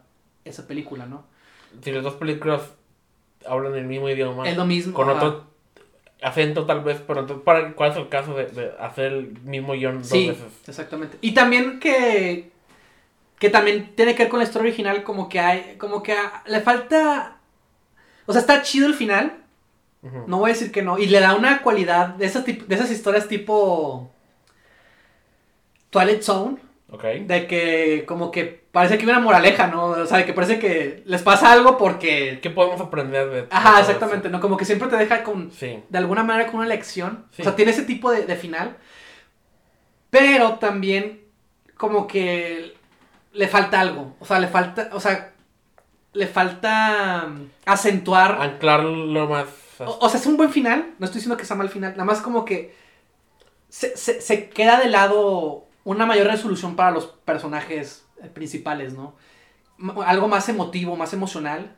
esa 0.46 0.66
película, 0.66 1.04
¿no? 1.04 1.24
Si 1.82 1.92
las 1.92 2.02
dos 2.02 2.14
películas 2.14 2.62
hablan 3.46 3.74
el 3.74 3.84
mismo 3.84 4.08
idioma, 4.08 4.48
Es 4.48 4.56
lo 4.56 4.64
mismo. 4.64 4.94
con 4.94 5.10
ajá. 5.10 5.18
otro 5.18 5.44
acento 6.22 6.64
tal 6.64 6.80
vez, 6.82 7.02
pero 7.06 7.20
entonces, 7.20 7.44
¿para- 7.44 7.72
¿cuál 7.74 7.90
es 7.90 7.96
el 7.98 8.08
caso 8.08 8.34
de, 8.34 8.46
de 8.46 8.72
hacer 8.80 9.12
el 9.12 9.38
mismo 9.42 9.74
guion 9.74 9.98
dos 9.98 10.08
Sí, 10.08 10.28
veces? 10.28 10.44
exactamente. 10.66 11.18
Y 11.20 11.32
también 11.34 11.80
que 11.80 12.50
que 13.38 13.50
también 13.50 13.92
tiene 13.94 14.14
que 14.14 14.22
ver 14.24 14.30
con 14.30 14.38
la 14.38 14.44
historia 14.44 14.68
original, 14.68 15.02
como 15.02 15.28
que 15.28 15.38
hay, 15.40 15.76
como 15.78 16.02
que 16.02 16.12
a- 16.12 16.42
le 16.46 16.60
falta, 16.60 17.36
o 18.26 18.32
sea, 18.32 18.40
está 18.40 18.62
chido 18.62 18.86
el 18.86 18.94
final, 18.94 19.39
No 20.02 20.38
voy 20.38 20.50
a 20.50 20.54
decir 20.54 20.72
que 20.72 20.82
no, 20.82 20.98
y 20.98 21.06
le 21.06 21.20
da 21.20 21.34
una 21.34 21.60
cualidad 21.62 22.08
de 22.14 22.24
esas, 22.26 22.44
de 22.46 22.64
esas 22.70 22.90
historias 22.90 23.28
tipo 23.28 24.10
Twilight 25.90 26.22
Zone, 26.22 26.56
Ok. 26.90 27.02
de 27.04 27.46
que 27.46 28.04
como 28.06 28.30
que 28.30 28.64
parece 28.72 28.96
que 28.96 29.04
hay 29.04 29.10
una 29.10 29.20
moraleja, 29.20 29.66
¿no? 29.66 29.84
O 29.86 30.06
sea, 30.06 30.24
que 30.24 30.32
parece 30.32 30.58
que 30.58 31.02
les 31.04 31.22
pasa 31.22 31.52
algo 31.52 31.76
porque... 31.76 32.38
¿Qué 32.42 32.50
podemos 32.50 32.80
aprender 32.80 33.28
de 33.28 33.42
de 33.42 33.48
Ajá, 33.50 33.80
exactamente, 33.80 34.28
¿no? 34.28 34.40
Como 34.40 34.56
que 34.56 34.64
siempre 34.64 34.88
te 34.88 34.96
deja 34.96 35.22
con? 35.22 35.50
Sí. 35.52 35.82
de 35.88 35.98
alguna 35.98 36.22
manera 36.22 36.50
con 36.50 36.60
una 36.60 36.68
lección. 36.68 37.26
Sí. 37.32 37.42
O 37.42 37.44
sea, 37.44 37.56
tiene 37.56 37.72
ese 37.72 37.82
tipo 37.82 38.10
de, 38.10 38.24
de 38.24 38.36
final. 38.36 38.76
Pero 40.10 40.54
también 40.54 41.20
como 41.76 42.06
que 42.06 42.74
le 43.32 43.48
falta 43.48 43.80
algo. 43.80 44.16
O 44.20 44.24
sea, 44.24 44.38
le 44.38 44.48
falta, 44.48 44.90
o 44.92 45.00
sea, 45.00 45.32
le 46.12 46.26
falta 46.26 47.26
mm, 47.28 47.50
acentuar. 47.66 48.38
Anclarlo 48.40 49.28
más. 49.28 49.46
O, 49.86 49.98
o 50.06 50.08
sea, 50.08 50.18
es 50.20 50.26
un 50.26 50.36
buen 50.36 50.50
final. 50.50 50.94
No 50.98 51.06
estoy 51.06 51.18
diciendo 51.20 51.36
que 51.36 51.44
sea 51.44 51.56
mal 51.56 51.68
final. 51.68 51.92
Nada 51.92 52.04
más 52.04 52.20
como 52.20 52.44
que 52.44 52.74
se, 53.68 53.96
se- 53.96 54.20
se 54.20 54.48
queda 54.48 54.80
de 54.80 54.88
lado 54.88 55.64
una 55.84 56.06
mayor 56.06 56.26
resolución 56.26 56.76
para 56.76 56.90
los 56.90 57.06
personajes 57.06 58.04
eh, 58.22 58.26
principales, 58.28 58.92
¿no? 58.94 59.14
M- 59.78 59.94
Algo 60.04 60.28
más 60.28 60.48
emotivo, 60.48 60.96
más 60.96 61.12
emocional. 61.12 61.74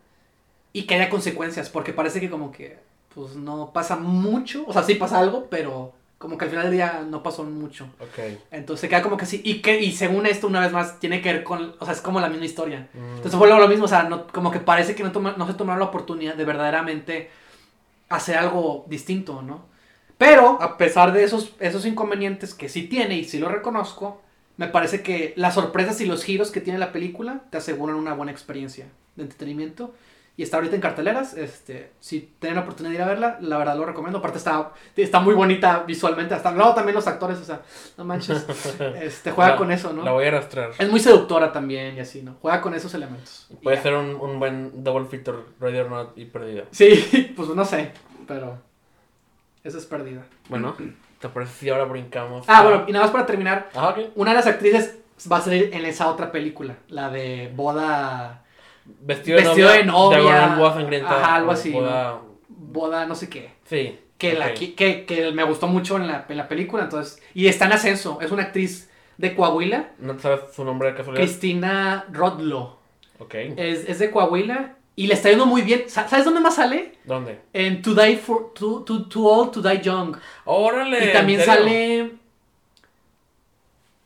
Y 0.72 0.84
que 0.84 0.94
haya 0.94 1.10
consecuencias. 1.10 1.68
Porque 1.68 1.92
parece 1.92 2.20
que 2.20 2.30
como 2.30 2.50
que, 2.50 2.78
pues 3.14 3.36
no 3.36 3.72
pasa 3.72 3.96
mucho. 3.96 4.64
O 4.66 4.72
sea, 4.72 4.82
sí 4.82 4.94
pasa 4.94 5.18
algo, 5.18 5.48
pero 5.50 5.92
como 6.18 6.38
que 6.38 6.44
al 6.44 6.50
final 6.50 6.64
del 6.66 6.74
día 6.74 7.04
no 7.06 7.22
pasó 7.22 7.42
mucho. 7.44 7.84
Ok. 8.00 8.38
Entonces 8.50 8.80
se 8.80 8.88
queda 8.88 9.02
como 9.02 9.16
que 9.16 9.26
sí. 9.26 9.42
Y, 9.44 9.60
que, 9.60 9.80
y 9.80 9.92
según 9.92 10.24
esto, 10.26 10.46
una 10.46 10.60
vez 10.60 10.72
más, 10.72 10.98
tiene 10.98 11.20
que 11.20 11.32
ver 11.32 11.44
con. 11.44 11.74
O 11.78 11.84
sea, 11.84 11.92
es 11.94 12.00
como 12.00 12.20
la 12.20 12.28
misma 12.30 12.46
historia. 12.46 12.88
Mm. 12.94 13.16
Entonces 13.16 13.34
fue 13.36 13.48
lo 13.48 13.68
mismo. 13.68 13.84
O 13.84 13.88
sea, 13.88 14.04
no- 14.04 14.26
como 14.28 14.50
que 14.50 14.60
parece 14.60 14.94
que 14.94 15.02
no, 15.02 15.12
toma- 15.12 15.34
no 15.36 15.46
se 15.46 15.54
tomaron 15.54 15.80
la 15.80 15.86
oportunidad 15.86 16.34
de 16.36 16.44
verdaderamente 16.44 17.30
hacer 18.14 18.36
algo 18.36 18.84
distinto, 18.88 19.42
¿no? 19.42 19.66
Pero, 20.18 20.62
a 20.62 20.76
pesar 20.76 21.12
de 21.12 21.24
esos, 21.24 21.54
esos 21.58 21.84
inconvenientes 21.84 22.54
que 22.54 22.68
sí 22.68 22.84
tiene 22.84 23.18
y 23.18 23.24
sí 23.24 23.38
lo 23.38 23.48
reconozco, 23.48 24.22
me 24.56 24.68
parece 24.68 25.02
que 25.02 25.32
las 25.36 25.54
sorpresas 25.54 26.00
y 26.00 26.06
los 26.06 26.22
giros 26.22 26.50
que 26.50 26.60
tiene 26.60 26.78
la 26.78 26.92
película 26.92 27.42
te 27.50 27.58
aseguran 27.58 27.96
una 27.96 28.14
buena 28.14 28.32
experiencia 28.32 28.86
de 29.16 29.24
entretenimiento. 29.24 29.94
Y 30.34 30.42
está 30.42 30.56
ahorita 30.56 30.74
en 30.74 30.80
carteleras. 30.80 31.34
Este, 31.34 31.92
si 32.00 32.32
tienen 32.38 32.56
la 32.56 32.62
oportunidad 32.62 32.90
de 32.90 32.96
ir 32.96 33.02
a 33.02 33.06
verla, 33.06 33.38
la 33.42 33.58
verdad 33.58 33.76
lo 33.76 33.84
recomiendo. 33.84 34.18
Aparte 34.18 34.38
está, 34.38 34.72
está 34.96 35.20
muy 35.20 35.34
bonita 35.34 35.84
visualmente. 35.86 36.34
Hasta 36.34 36.50
luego 36.52 36.72
también 36.74 36.94
los 36.94 37.06
actores, 37.06 37.38
o 37.38 37.44
sea, 37.44 37.60
no 37.98 38.04
manches. 38.04 38.46
Este, 39.00 39.30
juega 39.30 39.50
La- 39.52 39.56
con 39.56 39.70
eso, 39.70 39.92
¿no? 39.92 40.02
La 40.02 40.12
voy 40.12 40.24
a 40.24 40.28
arrastrar. 40.28 40.70
Es 40.78 40.90
muy 40.90 41.00
seductora 41.00 41.52
también 41.52 41.96
y 41.96 42.00
así, 42.00 42.22
¿no? 42.22 42.36
Juega 42.40 42.62
con 42.62 42.72
esos 42.74 42.94
elementos. 42.94 43.46
Puede 43.62 43.80
ser 43.82 43.92
un, 43.94 44.14
un 44.16 44.38
buen 44.38 44.82
double 44.82 45.04
feature, 45.06 45.38
Ready 45.60 45.78
or 45.80 45.90
Not 45.90 46.18
y 46.18 46.24
Perdida. 46.24 46.64
Sí, 46.70 47.32
pues 47.36 47.48
no 47.50 47.64
sé, 47.66 47.92
pero 48.26 48.58
esa 49.64 49.76
es 49.78 49.84
perdida. 49.86 50.24
Bueno, 50.48 50.74
¿te 51.20 51.28
parece 51.28 51.52
si 51.58 51.68
ahora 51.68 51.84
brincamos? 51.84 52.46
Ah, 52.48 52.62
bueno, 52.62 52.84
y 52.88 52.92
nada 52.92 53.04
más 53.04 53.12
para 53.12 53.26
terminar, 53.26 53.68
Ah, 53.74 53.94
una 54.16 54.30
de 54.30 54.36
las 54.38 54.46
actrices 54.46 54.98
va 55.30 55.36
a 55.36 55.40
salir 55.42 55.70
en 55.74 55.84
esa 55.84 56.08
otra 56.08 56.32
película, 56.32 56.76
la 56.88 57.10
de 57.10 57.52
boda, 57.54 58.41
Vestido 58.84 59.36
de 59.38 59.44
Vestido 59.44 59.68
novia. 59.68 59.80
de 59.80 59.84
novia. 59.86 60.54
boda 60.58 60.74
sangrienta. 60.74 61.10
Ajá, 61.20 61.34
algo 61.36 61.50
así, 61.52 61.70
boda- 61.72 62.20
boda 62.48 63.06
no 63.06 63.14
sé 63.14 63.28
qué, 63.28 63.50
Sí. 63.64 63.98
que, 64.18 64.34
la, 64.34 64.54
que, 64.54 64.74
que, 64.74 65.30
me 65.32 65.44
gustó 65.44 65.66
mucho 65.68 65.96
en 65.96 66.06
la, 66.06 66.26
en 66.28 66.36
la 66.36 66.48
película, 66.48 66.84
entonces, 66.84 67.22
y 67.34 67.46
está 67.46 67.66
en 67.66 67.72
ascenso, 67.72 68.18
es 68.20 68.30
una 68.30 68.42
actriz 68.44 68.90
de 69.18 69.34
Coahuila, 69.34 69.90
¿No 69.98 70.18
sabes 70.18 70.40
su 70.54 70.64
nombre 70.64 70.88
de 70.90 70.96
casualidad? 70.96 71.24
Cristina 71.24 72.06
Rodlo, 72.12 72.78
Ok. 73.18 73.34
es, 73.34 73.88
es 73.88 73.98
de 73.98 74.10
Coahuila 74.10 74.76
y 74.96 75.06
le 75.06 75.14
está 75.14 75.28
yendo 75.30 75.46
muy 75.46 75.62
bien, 75.62 75.84
Sa- 75.88 76.08
¿sabes 76.08 76.24
dónde 76.24 76.40
más 76.40 76.56
sale? 76.56 76.98
¿Dónde? 77.04 77.40
En 77.52 77.82
To 77.82 77.94
Die 77.94 78.16
for, 78.16 78.52
Too, 78.54 78.82
Too, 78.84 79.08
Too 79.08 79.26
Old 79.26 79.52
to 79.52 79.62
Die 79.62 79.80
Young. 79.80 80.16
¡Órale! 80.44 81.10
Y 81.10 81.12
también 81.12 81.40
sale. 81.42 82.12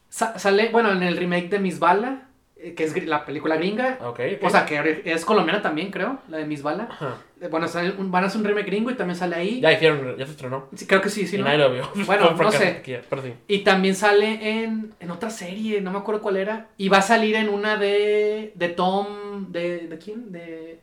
sa- 0.08 0.38
sale, 0.38 0.68
bueno, 0.70 0.92
en 0.92 1.02
el 1.02 1.16
remake 1.16 1.48
de 1.48 1.58
Miss 1.58 1.78
Bala, 1.78 2.25
que 2.56 2.84
es 2.84 3.06
la 3.06 3.24
película 3.24 3.56
gringa. 3.56 3.98
Ok, 4.00 4.20
ok. 4.38 4.42
O 4.44 4.50
sea, 4.50 4.64
que 4.64 5.02
es 5.04 5.24
colombiana 5.24 5.60
también, 5.62 5.90
creo, 5.90 6.18
la 6.28 6.38
de 6.38 6.46
Miss 6.46 6.62
Bala. 6.62 6.88
Ajá. 6.90 7.16
Eh, 7.40 7.48
Bueno, 7.48 7.68
sale 7.68 7.92
un- 7.98 8.10
van 8.10 8.24
a 8.24 8.28
hacer 8.28 8.40
un 8.40 8.46
remake 8.46 8.66
gringo 8.66 8.90
y 8.90 8.94
también 8.94 9.16
sale 9.16 9.36
ahí. 9.36 9.60
Ya 9.60 9.70
hicieron, 9.72 10.16
ya 10.16 10.24
se 10.24 10.32
estrenó. 10.32 10.66
Sí, 10.74 10.86
creo 10.86 11.02
que 11.02 11.10
sí, 11.10 11.26
sí, 11.26 11.36
y 11.36 11.38
¿no? 11.38 11.44
nadie 11.44 11.58
lo 11.58 11.70
vio. 11.72 11.88
Bueno, 12.06 12.30
no 12.38 12.50
sé. 12.50 12.72
taquilla, 12.72 13.02
Pero 13.10 13.22
sí. 13.22 13.34
Y 13.46 13.58
también 13.58 13.94
sale 13.94 14.62
en, 14.62 14.94
en 15.00 15.10
otra 15.10 15.28
serie, 15.30 15.80
no 15.82 15.92
me 15.92 15.98
acuerdo 15.98 16.22
cuál 16.22 16.38
era. 16.38 16.68
Y 16.78 16.88
va 16.88 16.98
a 16.98 17.02
salir 17.02 17.34
en 17.36 17.48
una 17.50 17.76
de. 17.76 18.52
de 18.54 18.68
Tom. 18.70 19.52
¿De, 19.52 19.86
de 19.88 19.98
quién? 19.98 20.32
De. 20.32 20.80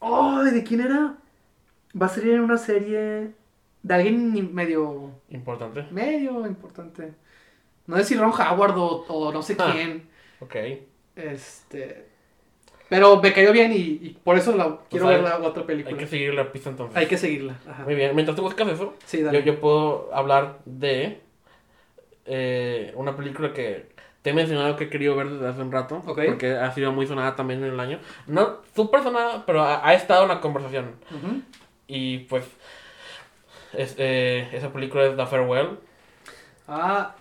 ¡Ay! 0.00 0.50
¿de 0.52 0.64
quién 0.64 0.80
era? 0.80 1.14
Va 2.00 2.06
a 2.06 2.08
salir 2.08 2.34
en 2.34 2.40
una 2.40 2.58
serie. 2.58 3.30
De 3.82 3.94
alguien 3.94 4.54
medio. 4.54 5.10
Importante. 5.30 5.84
medio 5.90 6.46
importante. 6.46 7.12
No 7.86 7.96
sé 7.96 8.04
si 8.04 8.14
Ron 8.16 8.30
Howard 8.30 8.76
o, 8.76 9.04
o 9.08 9.32
no 9.32 9.42
sé 9.42 9.56
Ah. 9.58 9.70
quién. 9.72 10.09
Ok. 10.40 10.56
Este. 11.16 12.06
Pero 12.88 13.20
me 13.22 13.32
cayó 13.32 13.52
bien 13.52 13.72
y, 13.72 13.76
y 13.76 14.18
por 14.24 14.36
eso 14.36 14.56
la, 14.56 14.78
quiero 14.90 15.08
hay- 15.08 15.16
ver 15.16 15.24
la 15.24 15.38
otra 15.38 15.64
película. 15.64 15.94
Hay 15.94 16.00
que 16.00 16.08
seguir 16.08 16.34
la 16.34 16.50
pista 16.50 16.70
entonces. 16.70 16.96
Hay 16.96 17.06
que 17.06 17.16
seguirla. 17.18 17.56
Ajá. 17.68 17.84
Muy 17.84 17.94
bien. 17.94 18.14
Mientras 18.14 18.36
tú 18.36 18.42
buscas 18.42 18.66
eso, 18.68 18.94
Sí, 19.04 19.22
yo, 19.22 19.38
yo 19.40 19.60
puedo 19.60 20.10
hablar 20.12 20.58
de 20.64 21.20
eh, 22.26 22.92
una 22.96 23.16
película 23.16 23.52
que 23.52 23.86
te 24.22 24.30
he 24.30 24.32
mencionado 24.34 24.76
que 24.76 24.84
he 24.84 24.90
querido 24.90 25.16
ver 25.16 25.28
desde 25.30 25.48
hace 25.48 25.62
un 25.62 25.72
rato. 25.72 26.02
Ok. 26.06 26.20
Porque 26.26 26.52
ha 26.52 26.70
sido 26.72 26.92
muy 26.92 27.06
sonada 27.06 27.36
también 27.36 27.62
en 27.64 27.72
el 27.72 27.80
año. 27.80 28.00
No 28.26 28.58
súper 28.74 29.02
sonada, 29.02 29.44
pero 29.46 29.62
ha, 29.62 29.86
ha 29.86 29.94
estado 29.94 30.22
en 30.24 30.28
la 30.28 30.40
conversación. 30.40 30.96
Y 31.86 32.18
pues. 32.18 32.44
es- 33.72 33.94
eh, 33.98 34.48
esa 34.52 34.72
película 34.72 35.04
es 35.06 35.16
The 35.16 35.26
Farewell, 35.26 35.78
Ah, 36.72 37.14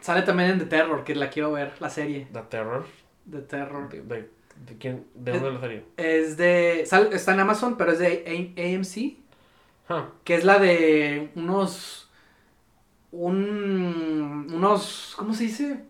sale 0.00 0.22
también 0.22 0.50
en 0.50 0.58
The 0.58 0.66
Terror, 0.66 1.04
que 1.04 1.14
la 1.14 1.30
quiero 1.30 1.52
ver, 1.52 1.72
la 1.80 1.90
serie. 1.90 2.28
The 2.32 2.40
Terror. 2.42 2.86
The 3.30 3.38
Terror. 3.42 3.88
¿De, 3.88 4.02
de, 4.02 4.30
de 4.66 4.78
quién? 4.78 5.06
¿De 5.14 5.32
dónde 5.32 5.52
la 5.52 5.60
serie? 5.60 5.84
Es 5.96 6.36
de. 6.36 6.84
sal- 6.86 7.10
está 7.12 7.32
en 7.34 7.40
Amazon, 7.40 7.76
pero 7.76 7.92
es 7.92 7.98
de 7.98 8.24
A- 8.58 8.76
AMC. 8.76 9.16
Que 10.24 10.34
es 10.34 10.44
la 10.44 10.58
de 10.58 11.30
unos. 11.34 12.10
Un. 13.12 14.46
Unos. 14.52 15.14
¿Cómo 15.16 15.34
se 15.34 15.44
dice? 15.44 15.84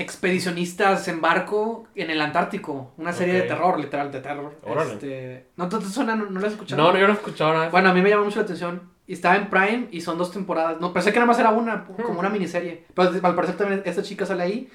Expedicionistas 0.00 1.08
en 1.08 1.20
barco 1.20 1.86
en 1.94 2.10
el 2.10 2.20
Antártico. 2.20 2.92
Una 2.96 3.12
serie 3.12 3.34
de 3.34 3.42
terror, 3.42 3.78
literal, 3.78 4.10
de 4.12 4.20
terror. 4.20 4.54
Órale. 4.64 4.92
Este, 4.94 5.46
¿No 5.56 5.68
te, 5.68 5.80
suena? 5.82 6.14
¿No, 6.14 6.26
no 6.26 6.40
la 6.40 6.46
has 6.46 6.52
escuchado? 6.54 6.82
no, 6.82 6.92
no, 6.92 6.98
yo 6.98 7.06
no 7.06 7.12
he 7.12 7.16
escuchado 7.16 7.52
nada. 7.52 7.68
Bueno, 7.70 7.88
a 7.90 7.92
mí 7.94 8.00
me 8.02 8.10
llamó 8.10 8.24
mucho 8.24 8.36
la 8.38 8.44
atención. 8.44 8.82
Y 9.06 9.14
estaba 9.14 9.36
en 9.36 9.48
Prime 9.48 9.88
y 9.90 10.02
son 10.02 10.18
dos 10.18 10.30
temporadas. 10.30 10.80
No, 10.80 10.92
pensé 10.92 11.12
que 11.12 11.18
nada 11.18 11.26
más 11.26 11.38
era 11.38 11.50
una, 11.50 11.86
como 11.86 12.20
una 12.20 12.28
miniserie. 12.28 12.84
Pero 12.94 13.10
al 13.22 13.34
parecer 13.34 13.56
también 13.56 13.82
esta 13.86 14.02
chica 14.02 14.26
sale 14.26 14.42
ahí. 14.42 14.70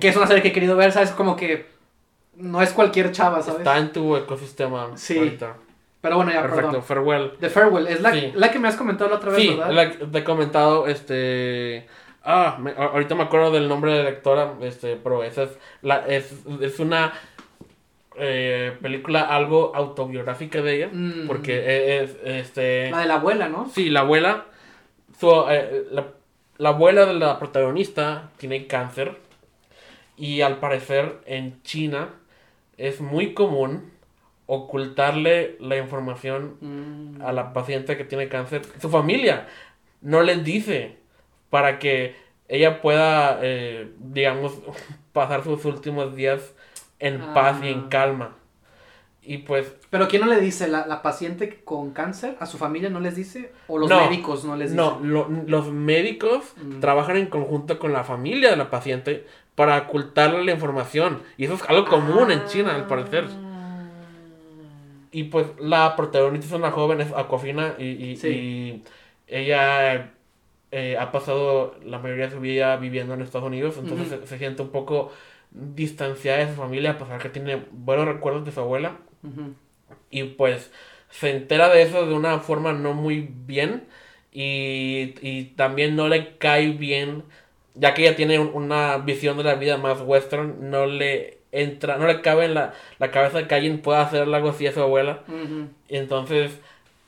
Que 0.00 0.08
es 0.08 0.16
una 0.16 0.26
serie 0.26 0.42
que 0.42 0.48
he 0.48 0.52
querido 0.52 0.74
ver, 0.76 0.90
¿sabes? 0.90 1.10
Como 1.10 1.36
que 1.36 1.66
no 2.36 2.62
es 2.62 2.72
cualquier 2.72 3.12
chava, 3.12 3.42
¿sabes? 3.42 3.58
Está 3.60 3.78
en 3.78 3.92
tu 3.92 4.16
ecosistema 4.16 4.88
Sí. 4.94 5.18
ahorita. 5.18 5.56
Pero 6.00 6.16
bueno, 6.16 6.32
ya, 6.32 6.42
Perfecto, 6.42 6.66
perdón. 6.66 6.82
Farewell. 6.82 7.32
The 7.40 7.48
Farewell, 7.50 7.86
es 7.86 8.00
la, 8.02 8.12
Sí. 8.12 8.32
la 8.34 8.50
que 8.50 8.58
me 8.58 8.68
has 8.68 8.76
comentado 8.76 9.08
la 9.10 9.16
otra 9.16 9.30
vez, 9.32 9.40
Sí, 9.40 9.48
¿verdad? 9.54 9.70
la 9.72 9.90
que 9.90 10.04
te 10.06 10.18
he 10.18 10.24
comentado, 10.24 10.86
este... 10.86 11.86
Ah, 12.24 12.56
me- 12.60 12.72
ahorita 12.72 13.14
me 13.14 13.24
acuerdo 13.24 13.50
del 13.50 13.68
nombre 13.68 13.92
de 13.92 14.02
la 14.02 14.10
lectora, 14.10 14.54
este, 14.62 14.96
pero 14.96 15.22
esa 15.24 15.42
es, 15.44 15.58
la, 15.82 16.06
es, 16.08 16.32
es 16.60 16.78
una 16.80 17.12
eh, 18.16 18.76
película 18.80 19.22
algo 19.22 19.72
autobiográfica 19.74 20.62
de 20.62 20.76
ella, 20.76 20.88
Mm. 20.92 21.26
porque 21.26 22.02
es, 22.02 22.16
este... 22.24 22.90
La 22.90 23.00
de 23.00 23.06
la 23.06 23.14
abuela, 23.16 23.48
¿no? 23.48 23.68
Sí, 23.68 23.90
la 23.90 24.00
abuela, 24.00 24.46
su, 25.18 25.28
eh, 25.50 25.84
la, 25.90 26.06
la 26.58 26.68
abuela 26.70 27.06
de 27.06 27.14
la 27.14 27.38
protagonista 27.38 28.30
tiene 28.38 28.66
cáncer 28.66 29.16
y 30.16 30.42
al 30.42 30.58
parecer 30.58 31.18
en 31.26 31.60
China 31.62 32.08
es 32.78 33.00
muy 33.00 33.34
común 33.34 33.90
ocultarle 34.46 35.56
la 35.60 35.76
información 35.76 36.56
Mm. 36.60 37.22
a 37.22 37.32
la 37.32 37.52
paciente 37.52 37.96
que 37.96 38.04
tiene 38.04 38.28
cáncer, 38.28 38.62
su 38.80 38.88
familia 38.90 39.48
no 40.02 40.22
les 40.22 40.44
dice 40.44 40.96
para 41.54 41.78
que 41.78 42.16
ella 42.48 42.82
pueda, 42.82 43.38
eh, 43.42 43.92
digamos, 44.00 44.54
pasar 45.12 45.44
sus 45.44 45.64
últimos 45.66 46.16
días 46.16 46.52
en 46.98 47.20
paz 47.32 47.58
y 47.62 47.68
en 47.68 47.78
Ah. 47.84 47.88
calma. 47.90 48.36
Y 49.22 49.38
pues, 49.38 49.72
Pero 49.88 50.08
¿quién 50.08 50.22
no 50.22 50.28
le 50.28 50.40
dice? 50.40 50.66
¿La, 50.66 50.84
la 50.84 51.00
paciente 51.00 51.60
con 51.64 51.92
cáncer? 51.92 52.36
¿A 52.40 52.46
su 52.46 52.58
familia 52.58 52.90
no 52.90 52.98
les 52.98 53.14
dice? 53.14 53.52
¿O 53.68 53.78
los 53.78 53.88
No. 53.88 54.00
médicos 54.00 54.44
no 54.44 54.56
les 54.56 54.72
dicen? 54.72 54.84
no, 54.84 54.98
lo- 55.00 55.28
los 55.46 55.70
médicos 55.70 56.54
Mm. 56.60 56.80
trabajan 56.80 57.18
en 57.18 57.26
conjunto 57.26 57.78
con 57.78 57.92
la 57.92 58.02
familia 58.02 58.50
de 58.50 58.56
la 58.56 58.68
paciente 58.68 59.24
para 59.54 59.78
ocultarle 59.78 60.42
la 60.44 60.50
información. 60.50 61.22
Y 61.36 61.44
eso 61.44 61.54
es 61.54 61.62
algo 61.68 61.84
común 61.86 62.32
en 62.32 62.44
China, 62.46 62.74
al 62.74 62.88
parecer. 62.88 63.26
Ah. 63.30 63.84
Y 65.12 65.22
pues 65.24 65.46
la 65.60 65.94
protagonista 65.94 66.46
es 66.48 66.52
una 66.52 66.72
joven, 66.72 67.00
es 67.00 67.12
Aquafina, 67.12 67.76
y, 67.78 67.84
y- 67.84 68.16
Sí. 68.16 68.28
y 68.28 68.82
ella 69.28 70.10
eh, 70.76 70.96
ha 70.98 71.12
pasado 71.12 71.76
la 71.84 71.98
mayoría 71.98 72.26
de 72.26 72.32
su 72.34 72.40
vida 72.40 72.76
viviendo 72.76 73.14
en 73.14 73.22
Estados 73.22 73.46
Unidos, 73.46 73.76
entonces 73.78 74.08
Ujú. 74.08 74.22
se, 74.22 74.26
se 74.26 74.38
siente 74.38 74.62
un 74.62 74.70
poco 74.70 75.12
distanciada 75.50 76.38
de 76.44 76.48
su 76.52 76.60
familia, 76.60 76.90
a 76.92 76.98
pesar 76.98 77.20
que 77.22 77.28
tiene 77.28 77.62
buenos 77.70 78.06
recuerdos 78.06 78.44
de 78.44 78.50
su 78.52 78.60
abuela. 78.60 78.96
Ujú. 79.22 79.54
Y 80.10 80.24
pues 80.24 80.72
se 81.10 81.30
entera 81.30 81.68
de 81.68 81.82
eso 81.82 82.06
de 82.06 82.14
una 82.14 82.40
forma 82.40 82.72
no 82.72 82.92
muy 82.92 83.28
bien, 83.46 83.84
y, 84.32 85.14
y 85.22 85.52
también 85.56 85.94
no 85.94 86.08
le 86.08 86.36
cae 86.38 86.70
bien, 86.70 87.22
ya 87.74 87.94
que 87.94 88.02
ella 88.02 88.16
tiene 88.16 88.38
un- 88.40 88.50
una 88.52 88.98
visión 88.98 89.36
de 89.36 89.44
la 89.44 89.54
vida 89.54 89.76
más 89.76 90.00
western, 90.00 90.70
no 90.70 90.86
le 90.86 91.38
entra, 91.52 91.98
no 91.98 92.08
le 92.08 92.20
cabe 92.20 92.46
en 92.46 92.54
la, 92.54 92.74
la 92.98 93.12
cabeza 93.12 93.46
que 93.46 93.54
alguien 93.54 93.80
pueda 93.80 94.02
hacer 94.02 94.22
algo 94.22 94.48
así 94.48 94.66
a 94.66 94.72
su 94.72 94.80
abuela. 94.82 95.22
Ujú. 95.28 95.68
Y 95.88 95.96
entonces, 95.98 96.60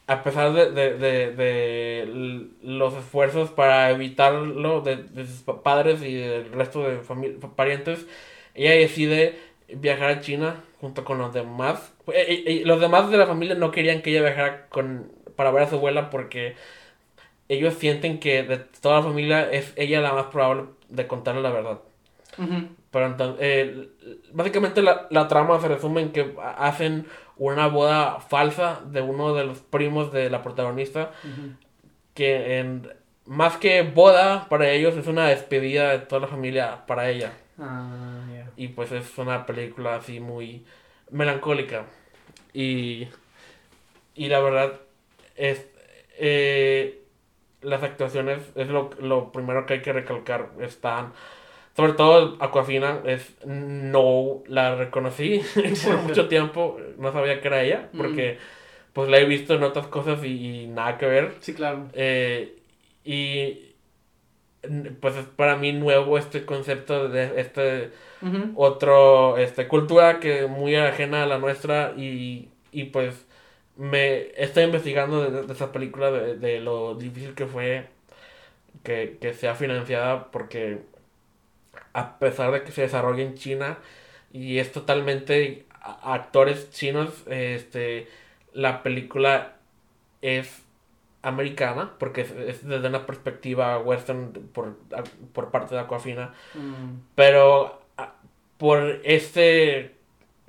a 0.06 0.22
pesar 0.22 0.52
de, 0.52 0.70
de, 0.70 0.94
de- 0.98 1.32
de 1.32 2.48
los 2.62 2.94
esfuerzos 2.94 3.50
para 3.50 3.90
evitarlo 3.90 4.80
de, 4.82 5.04
sus 5.26 5.42
pa- 5.42 5.62
padres 5.62 6.02
y 6.02 6.14
del 6.14 6.52
resto 6.52 6.82
de 6.82 6.96
parientes, 7.56 8.06
ella 8.54 8.72
decide 8.72 9.38
viajar 9.68 10.10
a 10.10 10.20
China 10.20 10.64
junto 10.80 11.04
con 11.04 11.18
los 11.18 11.34
demás. 11.34 11.92
Eh, 12.08 12.12
eh, 12.28 12.44
eh, 12.46 12.62
los 12.64 12.80
demás 12.80 13.10
de 13.10 13.16
la 13.18 13.26
familia 13.26 13.54
no 13.56 13.70
querían 13.72 14.02
que 14.02 14.10
ella 14.10 14.22
viajara 14.22 14.68
con, 14.68 15.10
para 15.36 15.50
ver 15.50 15.64
a 15.64 15.68
su 15.70 15.76
abuela 15.76 16.10
porque 16.10 16.54
ellos 17.48 17.74
sienten 17.74 18.20
que 18.20 18.42
de 18.42 18.58
toda 18.58 18.96
la 18.98 19.02
familia 19.04 19.50
es 19.52 19.72
ella 19.76 20.00
la 20.00 20.12
más 20.12 20.26
probable 20.26 20.64
de 20.88 21.06
contarle 21.06 21.42
la 21.42 21.50
verdad. 21.50 21.80
Pero 22.90 23.36
eh, 23.40 23.88
básicamente 24.32 24.82
la, 24.82 25.06
la 25.10 25.28
trama 25.28 25.60
se 25.60 25.68
resume 25.68 26.02
en 26.02 26.12
que 26.12 26.34
ha- 26.42 26.66
hacen 26.66 27.06
una 27.36 27.66
boda 27.66 28.20
falsa 28.20 28.80
de 28.86 29.02
uno 29.02 29.34
de 29.34 29.44
los 29.44 29.58
primos 29.58 30.12
de 30.12 30.30
la 30.30 30.42
protagonista, 30.42 31.10
que 32.14 32.58
en, 32.58 32.88
más 33.26 33.56
que 33.58 33.82
boda 33.82 34.48
para 34.48 34.70
ellos 34.70 34.96
es 34.96 35.06
una 35.06 35.28
despedida 35.28 35.90
de 35.90 35.98
toda 35.98 36.22
la 36.22 36.28
familia 36.28 36.86
para 36.86 37.10
ella. 37.10 37.32
Ah. 37.58 38.22
Y 38.56 38.68
pues 38.68 38.92
es 38.92 39.18
una 39.18 39.44
película 39.44 39.96
así 39.96 40.20
muy 40.20 40.64
melancólica. 41.10 41.84
Y, 42.54 43.08
y 44.14 44.28
la 44.28 44.40
verdad 44.40 44.80
es... 45.34 45.66
eh, 46.18 47.02
las 47.62 47.82
actuaciones 47.82 48.40
es 48.54 48.68
lo, 48.68 48.90
lo 49.00 49.32
primero 49.32 49.66
que 49.66 49.74
hay 49.74 49.82
que 49.82 49.92
recalcar. 49.92 50.50
Están... 50.60 51.12
Sobre 51.76 51.92
todo 51.92 52.36
Aquafina 52.40 53.00
es... 53.04 53.36
No 53.44 54.42
la 54.46 54.74
reconocí 54.76 55.42
por 55.84 55.96
mucho 56.02 56.28
tiempo. 56.28 56.78
No 56.98 57.12
sabía 57.12 57.40
que 57.40 57.48
era 57.48 57.62
ella. 57.62 57.88
Porque 57.96 58.38
pues 58.92 59.08
la 59.10 59.18
he 59.18 59.26
visto 59.26 59.54
en 59.54 59.62
otras 59.62 59.86
cosas 59.88 60.24
y, 60.24 60.62
y 60.62 60.66
nada 60.68 60.96
que 60.98 61.06
ver. 61.06 61.32
Sí, 61.40 61.54
claro. 61.54 61.88
Eh, 61.92 62.56
y 63.04 63.74
pues 65.00 65.16
es 65.16 65.26
para 65.26 65.56
mí 65.56 65.72
nuevo 65.72 66.18
este 66.18 66.44
concepto 66.44 67.08
de 67.08 67.40
este 67.40 67.90
Ujú. 68.22 68.52
otro 68.56 69.36
este 69.38 69.68
cultura 69.68 70.18
que 70.20 70.46
muy 70.46 70.74
ajena 70.76 71.22
a 71.22 71.26
la 71.26 71.38
nuestra 71.38 71.92
y, 71.96 72.48
y 72.72 72.84
pues 72.84 73.26
me 73.76 74.28
estoy 74.42 74.64
investigando 74.64 75.30
de, 75.30 75.42
de 75.46 75.52
esa 75.52 75.70
película 75.72 76.10
de, 76.10 76.36
de 76.36 76.60
lo 76.60 76.94
difícil 76.94 77.34
que 77.34 77.46
fue 77.46 77.86
que, 78.84 79.18
que 79.20 79.34
sea 79.34 79.54
financiada 79.54 80.30
porque 80.30 80.80
a 82.00 82.18
pesar 82.18 82.52
de 82.52 82.62
que 82.64 82.72
se 82.72 82.82
desarrolla 82.82 83.22
en 83.22 83.34
China 83.34 83.78
y 84.32 84.58
es 84.58 84.72
totalmente 84.72 85.66
a- 85.82 86.14
actores 86.14 86.70
chinos 86.70 87.10
este 87.28 88.08
la 88.54 88.82
película 88.82 89.54
es 90.22 90.62
americana 91.22 91.92
porque 91.98 92.22
es, 92.22 92.30
es 92.32 92.66
desde 92.66 92.88
una 92.88 93.06
perspectiva 93.06 93.78
western 93.78 94.32
por, 94.54 94.76
por 95.34 95.50
parte 95.50 95.74
de 95.74 95.80
Aquafina 95.82 96.34
Mm. 96.54 97.00
pero 97.14 97.80
por 98.58 99.00
este 99.04 99.94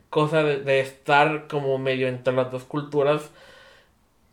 cosa 0.10 0.44
de, 0.44 0.60
de 0.62 0.80
estar 0.82 1.48
como 1.48 1.78
medio 1.80 2.08
entre 2.08 2.34
las 2.34 2.52
dos 2.52 2.64
culturas, 2.66 3.32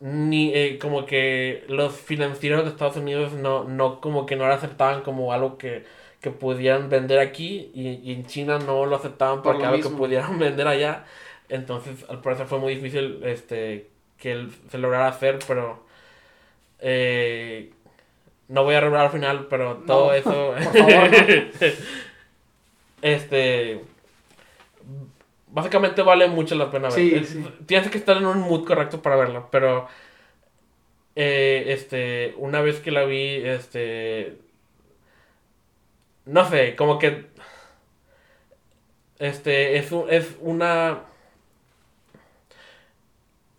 ni 0.01 0.53
eh, 0.55 0.79
como 0.81 1.07
que 1.07 1.65
los 1.69 1.95
financieros 1.97 2.65
de 2.65 2.71
Estados 2.71 2.97
Unidos 2.97 3.33
no, 3.33 3.65
no 3.65 4.01
como 4.01 4.27
que 4.27 4.37
no 4.37 4.47
lo 4.47 4.53
aceptaban 4.55 5.03
como 5.03 5.33
algo 5.33 5.57
que, 5.59 5.85
que 6.25 6.31
pudieran 6.31 6.89
vender 6.89 7.19
aquí 7.19 7.71
y, 7.75 8.01
y 8.03 8.15
en 8.15 8.25
China 8.25 8.59
no 8.59 8.87
lo 8.87 8.97
aceptaban 8.97 9.43
Por 9.43 9.59
porque 9.59 9.67
lo 9.67 9.91
que 9.91 9.95
pudieran 9.95 10.39
vender 10.39 10.67
allá. 10.67 11.05
Entonces, 11.51 12.03
al 12.09 12.23
parecer 12.23 12.47
fue 12.47 12.59
muy 12.59 12.77
difícil 12.77 13.21
este 13.25 13.91
que 14.17 14.33
él 14.33 14.51
se 14.71 14.79
lograra 14.79 15.09
hacer, 15.09 15.41
pero 15.47 15.85
eh, 16.79 17.73
no 18.49 18.65
voy 18.65 18.75
a 18.75 18.81
revelar 18.81 19.05
al 19.05 19.13
final, 19.13 19.49
pero 19.51 19.83
todo 19.87 20.07
No, 20.07 20.13
eso 20.15 20.55
por 20.55 20.63
favor, 20.63 21.11
no. 21.11 21.69
este 23.03 23.83
básicamente 25.49 26.01
vale 26.01 26.29
mucho 26.29 26.55
la 26.55 26.71
pena. 26.71 26.91
Sí, 26.91 27.23
sí. 27.27 27.45
Tienes 27.67 27.91
que 27.91 27.99
estar 27.99 28.17
en 28.17 28.25
un 28.25 28.41
mood 28.41 28.65
correcto 28.65 29.03
para 29.03 29.17
verla, 29.17 29.45
pero 29.51 29.89
eh, 31.17 31.65
este 31.67 32.35
una 32.39 32.63
vez 32.63 32.81
que 32.81 32.93
la 32.93 33.05
vi, 33.05 33.43
este 33.45 34.39
no 36.27 36.49
sé, 36.49 36.77
como 36.77 36.99
que 36.99 37.27
este 39.19 39.77
es 39.79 39.93
un- 39.93 40.11
es 40.11 40.37
una 40.41 41.03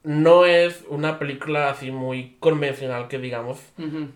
no 0.04 0.46
es 0.46 0.84
una 0.90 1.18
película 1.20 1.70
así 1.70 1.92
muy 1.92 2.36
convencional 2.40 3.08
que 3.08 3.18
digamos, 3.18 3.60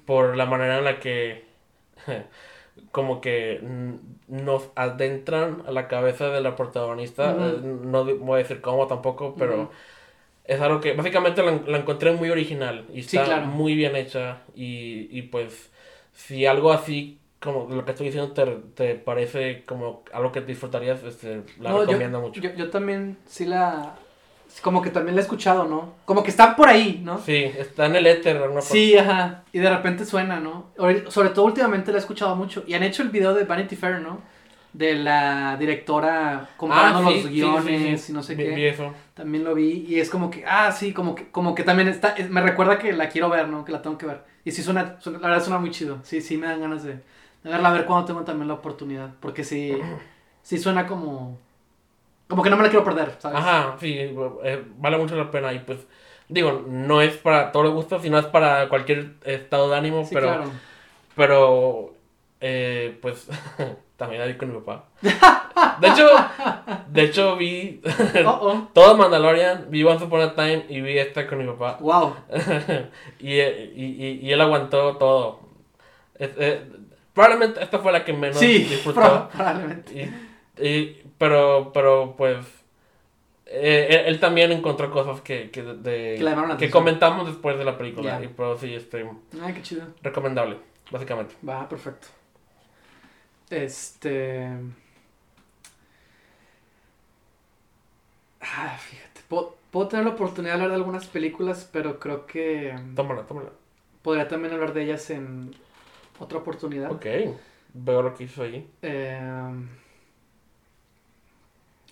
por 0.06 0.36
la 0.38 0.46
manera 0.46 0.78
en 0.80 0.84
la 0.86 1.00
que 1.00 1.46
como 2.92 3.22
que 3.22 3.62
nos 4.28 4.70
adentran 4.76 5.64
a 5.68 5.72
la 5.72 5.88
cabeza 5.88 6.30
de 6.30 6.42
la 6.42 6.56
protagonista. 6.56 7.36
Eh, 7.40 7.60
No 7.64 8.06
voy 8.06 8.36
a 8.36 8.44
decir 8.44 8.62
cómo 8.62 8.88
tampoco, 8.88 9.36
pero 9.38 9.72
es 10.46 10.62
algo 10.62 10.82
que 10.82 10.94
básicamente 10.94 11.44
la, 11.44 11.54
la 11.68 11.80
encontré 11.80 12.12
muy 12.14 12.30
original 12.30 12.86
y 12.94 13.04
Sí, 13.04 13.18
está 13.18 13.26
claro. 13.26 13.48
muy 13.48 13.76
bien 13.76 13.96
hecha 13.96 14.42
y, 14.56 15.08
y 15.18 15.24
pues 15.24 15.72
si 16.14 16.46
algo 16.46 16.72
así 16.74 17.20
como 17.42 17.68
lo 17.74 17.86
que 17.86 17.92
estoy 17.92 18.08
diciendo 18.08 18.32
te, 18.34 18.46
te 18.76 18.96
parece 18.96 19.64
como 19.66 20.04
algo 20.14 20.32
que 20.32 20.42
disfrutarías, 20.42 21.04
este, 21.04 21.42
la 21.60 21.70
No, 21.72 21.78
yo- 21.78 21.86
recomiendo 21.86 22.20
mucho. 22.22 22.42
Yo, 22.42 22.54
yo 22.56 22.70
también 22.70 23.18
sí 23.26 23.46
la... 23.46 23.96
Como 24.64 24.82
que 24.82 24.90
también 24.90 25.16
la 25.16 25.22
he 25.22 25.24
escuchado, 25.24 25.66
¿no? 25.66 25.94
Como 26.06 26.24
que 26.24 26.32
están 26.32 26.56
por 26.56 26.68
ahí, 26.70 27.02
¿no? 27.06 27.20
Sí, 27.20 27.36
está 27.36 27.86
en 27.86 27.96
el 27.96 28.08
éter. 28.08 28.42
una 28.50 28.62
Sí, 28.62 28.98
ajá. 28.98 29.44
Y 29.54 29.60
de 29.60 29.70
repente 29.70 30.06
suena, 30.06 30.40
¿no? 30.40 30.72
Sobre 31.10 31.30
todo 31.30 31.46
últimamente 31.46 31.92
la 31.92 31.98
he 31.98 32.02
escuchado 32.02 32.36
mucho. 32.36 32.64
Y 32.66 32.74
han 32.74 32.82
hecho 32.82 33.04
el 33.04 33.10
video 33.10 33.36
de 33.36 33.44
Vanity 33.44 33.76
Fair, 33.76 34.00
¿no? 34.02 34.22
De 34.74 34.96
la 34.96 35.56
directora 35.58 36.50
comparando 36.58 37.00
Ah, 37.10 37.12
sí, 37.12 37.22
los 37.22 37.32
guiones 37.32 37.82
sí, 38.02 38.06
sí. 38.08 38.12
y 38.12 38.16
no 38.16 38.24
sé 38.24 38.36
qué. 38.36 38.76
También 39.14 39.44
lo 39.44 39.54
vi. 39.54 39.86
Y 39.88 40.00
es 40.00 40.10
como 40.10 40.32
que, 40.32 40.44
ah, 40.48 40.72
sí, 40.72 40.94
como 40.94 41.14
que, 41.14 41.30
como 41.30 41.54
que 41.54 41.64
también 41.64 41.88
está. 41.88 42.10
es- 42.16 42.30
Me 42.32 42.42
recuerda 42.42 42.80
que 42.80 42.92
la 42.94 43.08
quiero 43.08 43.30
ver, 43.30 43.48
¿no? 43.48 43.64
Que 43.64 43.72
la 43.72 43.84
tengo 43.84 44.00
que 44.00 44.08
ver. 44.08 44.22
Y 44.44 44.52
sí 44.52 44.64
suena, 44.64 45.00
suena- 45.00 45.20
la 45.20 45.28
verdad 45.28 45.44
suena 45.44 45.60
muy 45.60 45.70
chido. 45.70 46.00
Sí, 46.02 46.22
sí 46.22 46.38
me 46.38 46.48
dan 46.48 46.62
ganas 46.62 46.82
de, 46.84 47.00
de 47.44 47.50
verla 47.50 47.70
a 47.70 47.74
ver 47.74 47.86
cuando 47.86 48.06
tengo 48.06 48.22
también 48.24 48.48
la 48.48 48.56
oportunidad. 48.56 49.10
Porque 49.20 49.44
sí, 49.44 49.78
sí 50.42 50.58
suena 50.58 50.86
como. 50.88 51.38
Como 52.28 52.44
que 52.44 52.50
no 52.52 52.58
me 52.58 52.64
la 52.64 52.70
quiero 52.70 52.86
perder, 52.86 53.16
¿sabes? 53.18 53.40
Ajá, 53.40 53.76
sí, 53.80 53.96
eh, 53.98 54.64
vale 54.78 54.98
mucho 54.98 55.16
la 55.16 55.32
pena 55.32 55.52
y 55.52 55.60
pues 55.60 55.80
digo, 56.28 56.64
no 56.68 57.02
es 57.02 57.18
para 57.18 57.52
todos 57.52 57.66
los 57.66 57.74
gustos, 57.74 58.04
sino 58.04 58.20
es 58.20 58.26
para 58.28 58.70
cualquier 58.70 59.14
estado 59.26 59.68
de 59.72 59.78
ánimo, 59.78 60.06
Sí, 60.06 60.14
pero, 60.14 60.28
claro. 60.28 60.52
pero 61.16 61.94
eh, 62.40 62.98
pues 63.02 63.28
también 63.98 64.22
la 64.22 64.28
vi 64.28 64.36
con 64.38 64.54
mi 64.54 64.60
papá. 64.62 64.86
De 65.82 65.88
hecho, 65.90 66.08
de 66.88 67.02
hecho 67.04 67.36
vi 67.36 67.82
Oh, 68.26 68.40
oh. 68.42 68.68
todo 68.74 68.96
Mandalorian, 68.96 69.66
vi 69.70 69.84
Once 69.84 70.06
Upon 70.06 70.22
a 70.22 70.34
Time 70.36 70.66
y 70.70 70.80
vi 70.82 70.98
esta 71.00 71.28
con 71.28 71.40
mi 71.40 71.46
papá. 71.46 71.78
Wow. 71.82 72.16
y, 73.20 73.40
eh, 73.40 73.74
y, 73.76 73.86
y, 74.06 74.20
y 74.22 74.32
él 74.32 74.40
aguantó 74.40 74.96
todo. 74.98 75.40
Es- 76.18 76.38
probablemente 77.20 77.62
esta 77.62 77.80
fue 77.80 77.92
la 77.92 78.06
que 78.06 78.14
menos 78.14 78.38
Sí, 78.40 78.60
disfrutó. 78.60 79.02
pro- 79.02 79.30
probablemente. 79.30 79.94
Y, 80.58 80.66
y- 80.66 81.04
pero, 81.18 81.72
pero, 81.74 82.16
pues, 82.18 82.46
eh, 83.46 83.88
él, 83.90 84.14
él 84.14 84.20
también 84.22 84.54
encontró 84.54 84.90
cosas 84.90 85.20
que, 85.20 85.50
que, 85.52 85.64
de- 85.64 86.56
Que 86.58 86.70
comentamos 86.70 87.28
después 87.28 87.58
de 87.58 87.66
la 87.66 87.78
película. 87.78 88.20
Ya. 88.20 88.26
Y 88.26 88.30
pero 88.30 88.58
sí, 88.58 88.74
este, 88.74 89.06
Ay, 89.42 89.54
qué 89.54 89.62
chido. 89.62 89.86
recomendable, 90.02 90.58
básicamente. 90.92 91.36
Va, 91.48 91.68
perfecto. 91.68 92.08
Este. 93.50 94.48
Ah, 98.42 98.78
fíjate. 98.80 99.22
Puedo, 99.28 99.58
puedo 99.72 99.88
tener 99.90 100.06
la 100.06 100.12
oportunidad 100.14 100.54
de 100.54 100.56
hablar 100.56 100.70
de 100.70 100.76
algunas 100.76 101.06
películas, 101.08 101.68
pero 101.72 102.00
creo 102.00 102.26
que 102.26 102.74
Tómala, 102.96 103.24
tómala. 103.24 103.50
podría 104.02 104.28
también 104.28 104.54
hablar 104.54 104.74
de 104.74 104.84
ellas 104.84 105.10
en 105.10 105.54
otra 106.20 106.38
oportunidad. 106.40 106.92
Ok, 106.92 107.06
veo 107.74 108.02
lo 108.02 108.14
que 108.14 108.24
hizo 108.26 108.44
allí. 108.44 108.68
Eh, 108.82 109.20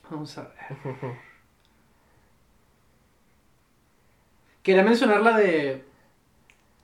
vamos 0.10 0.38
a 0.38 0.44
ver. 0.44 0.54
Quería 4.64 4.84
mencionar 4.84 5.22
la 5.22 5.38
de 5.38 5.84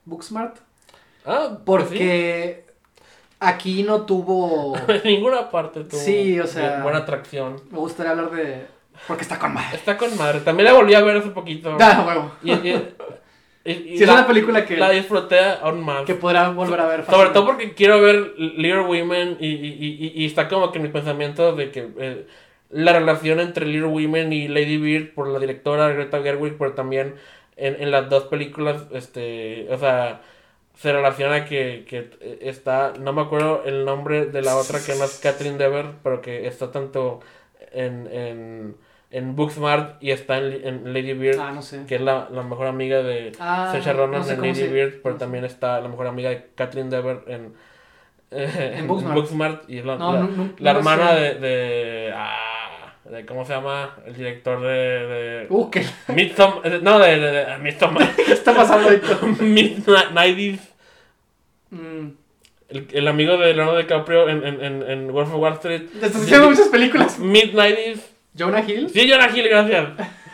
Booksmart. 0.05 0.57
ah, 1.25 1.57
Porque 1.65 2.65
aquí 3.39 3.83
no 3.83 4.05
tuvo. 4.05 4.77
En 4.87 5.01
ninguna 5.03 5.49
parte 5.49 5.83
tuvo 5.83 5.99
Sí, 5.99 6.39
o 6.39 6.47
sea- 6.47 6.81
buena 6.83 6.99
atracción. 6.99 7.61
Me 7.71 7.77
gustaría 7.79 8.11
hablar 8.11 8.31
de. 8.31 8.67
Porque 9.07 9.23
está 9.23 9.37
con 9.39 9.53
madre. 9.53 9.75
Está 9.77 9.97
con 9.97 10.15
madre. 10.17 10.39
También 10.41 10.65
la 10.65 10.73
volví 10.73 10.93
a 10.93 11.01
ver 11.01 11.17
hace 11.17 11.29
poquito. 11.29 11.75
Da, 11.77 12.03
huevo. 12.07 12.31
Y, 12.43 12.51
y- 12.53 12.95
y- 13.66 13.72
y 13.72 13.97
Sí, 13.97 14.03
es 14.03 14.07
la, 14.07 14.14
una 14.16 14.28
película 14.28 14.66
que, 14.66 14.78
la 14.78 14.89
disfruté 14.89 15.39
aún 15.61 15.84
más. 15.86 16.03
que 16.05 16.16
podrá 16.16 16.49
volver 16.49 16.80
a 16.82 16.88
ver. 16.88 17.05
Sobre 17.05 17.30
todo 17.30 17.45
porque 17.45 17.74
quiero 17.74 18.01
ver 18.01 18.34
Little 18.38 18.82
Women 18.82 19.38
y, 19.39 19.47
y, 19.47 20.11
y, 20.16 20.24
y 20.24 20.26
está 20.26 20.47
como 20.49 20.72
que 20.72 20.80
en 20.80 20.84
mi 20.84 20.89
pensamiento 20.89 21.55
de 21.55 21.72
que 21.72 21.88
eh, 21.99 22.26
la 22.70 22.93
relación 22.93 23.39
entre 23.39 23.66
Little 23.66 23.88
Women 23.88 24.34
y 24.34 24.47
Lady 24.47 24.78
Bird 24.78 25.14
por 25.14 25.28
la 25.28 25.39
directora 25.39 25.89
Greta 25.89 26.22
Gerwig, 26.22 26.57
pero 26.57 26.74
también 26.74 27.16
en, 27.55 27.82
en 27.82 27.91
las 27.91 28.09
dos 28.09 28.24
películas, 28.26 28.84
este, 28.91 29.68
o 29.70 29.78
sea, 29.78 30.22
se 30.76 30.91
relaciona 30.91 31.45
que, 31.45 31.86
que 31.88 32.09
está, 32.41 32.93
no 32.99 33.14
me 33.14 33.22
acuerdo 33.22 33.61
el 33.66 33.86
nombre 33.86 34.26
de 34.26 34.41
la 34.41 34.57
otra 34.57 34.80
que 34.84 34.95
no 34.95 35.05
es 35.05 35.20
Catherine 35.22 35.57
Dever, 35.57 35.86
pero 36.03 36.20
que 36.20 36.47
está 36.47 36.72
tanto 36.72 37.20
en, 37.72 38.07
en, 38.11 38.76
en 39.14 39.36
Booksmart 39.36 40.01
y 40.03 40.11
está 40.11 40.38
en, 40.39 40.68
en 40.68 40.93
Lady 40.93 41.14
Bird, 41.14 41.39
Ah, 41.39 41.51
no 41.53 41.61
sé. 41.61 41.86
que 41.88 41.95
es 41.95 42.01
la, 42.01 42.28
la 42.32 42.43
mejor 42.43 42.68
amiga 42.68 43.01
de... 43.03 43.32
Ah, 43.39 43.70
Ronan 43.93 44.22
no 44.22 44.26
sé 44.26 44.34
en 44.34 44.41
Lady 44.41 44.55
se- 44.55 44.68
Bird, 44.74 45.01
pero 45.03 45.16
no 45.16 45.20
también 45.20 45.45
está 45.45 45.80
la 45.80 45.88
mejor 45.88 46.07
amiga 46.07 46.30
de 46.32 46.47
Catherine 46.55 46.89
Dever 46.89 47.20
en, 47.28 47.53
eh, 48.32 48.76
En 48.80 48.88
Booksmart. 48.88 49.70
y 49.70 49.78
es 49.78 49.86
la, 49.86 49.95
la, 49.97 50.28
la 50.57 50.72
hermana 50.72 51.14
de, 51.14 51.36
de, 51.36 52.11
ah, 52.16 52.95
de- 53.09 53.26
¿cómo 53.26 53.45
se 53.45 53.53
llama? 53.53 53.95
El 54.05 54.16
director 54.16 54.59
de, 54.61 54.68
de 54.68 55.47
Uh, 55.49 55.70
¿qué, 55.70 55.84
Midsom- 56.07 56.82
no, 56.82 56.97
de, 56.99 57.20
de, 57.20 57.32
de 57.45 57.57
Midsommar. 57.59 58.16
qué 58.26 58.34
está 58.34 58.53
pasando 58.55 58.88
ahorita? 58.89 59.20
Midnight, 59.43 60.59
Mm, 61.70 62.09
el, 62.70 62.88
el 62.91 63.07
amigo 63.07 63.38
de 63.38 63.53
Leonardo 63.53 63.78
DiCaprio 63.78 64.30
en, 64.30 64.43
en, 64.45 64.61
en, 64.64 64.84
en 64.89 65.11
Wolf 65.11 65.34
of 65.34 65.39
Wall 65.41 65.53
Street. 65.53 65.84
Te 65.99 66.05
estás 66.07 66.22
diciendo 66.22 66.49
muchas 66.49 66.68
películas. 66.70 67.20
Midnight, 67.20 67.99
Jonah 68.36 68.61
Hill. 68.67 68.89
sí, 68.89 69.09
Jonah 69.09 69.29
Hill, 69.36 69.47
gracias. 69.49 69.89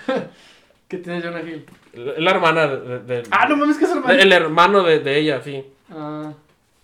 ¿Qué 0.88 0.98
tiene 0.98 1.22
Jonah 1.22 1.42
Hill? 1.42 1.66
La 1.94 2.14
la 2.20 2.32
hermana 2.32 2.68
de, 2.68 3.00
de- 3.00 3.00
de- 3.22 3.24
Ah, 3.32 3.48
no 3.48 3.58
mames, 3.58 3.78
que 3.78 3.86
es 3.86 3.92
hermano. 3.92 4.14
el 4.14 4.32
hermano 4.32 4.84
de, 4.84 5.00
de 5.00 5.18
ella, 5.20 5.42
sí. 5.42 5.64
Ah, 5.92 6.32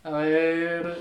a 0.04 0.10
ver. 0.12 0.96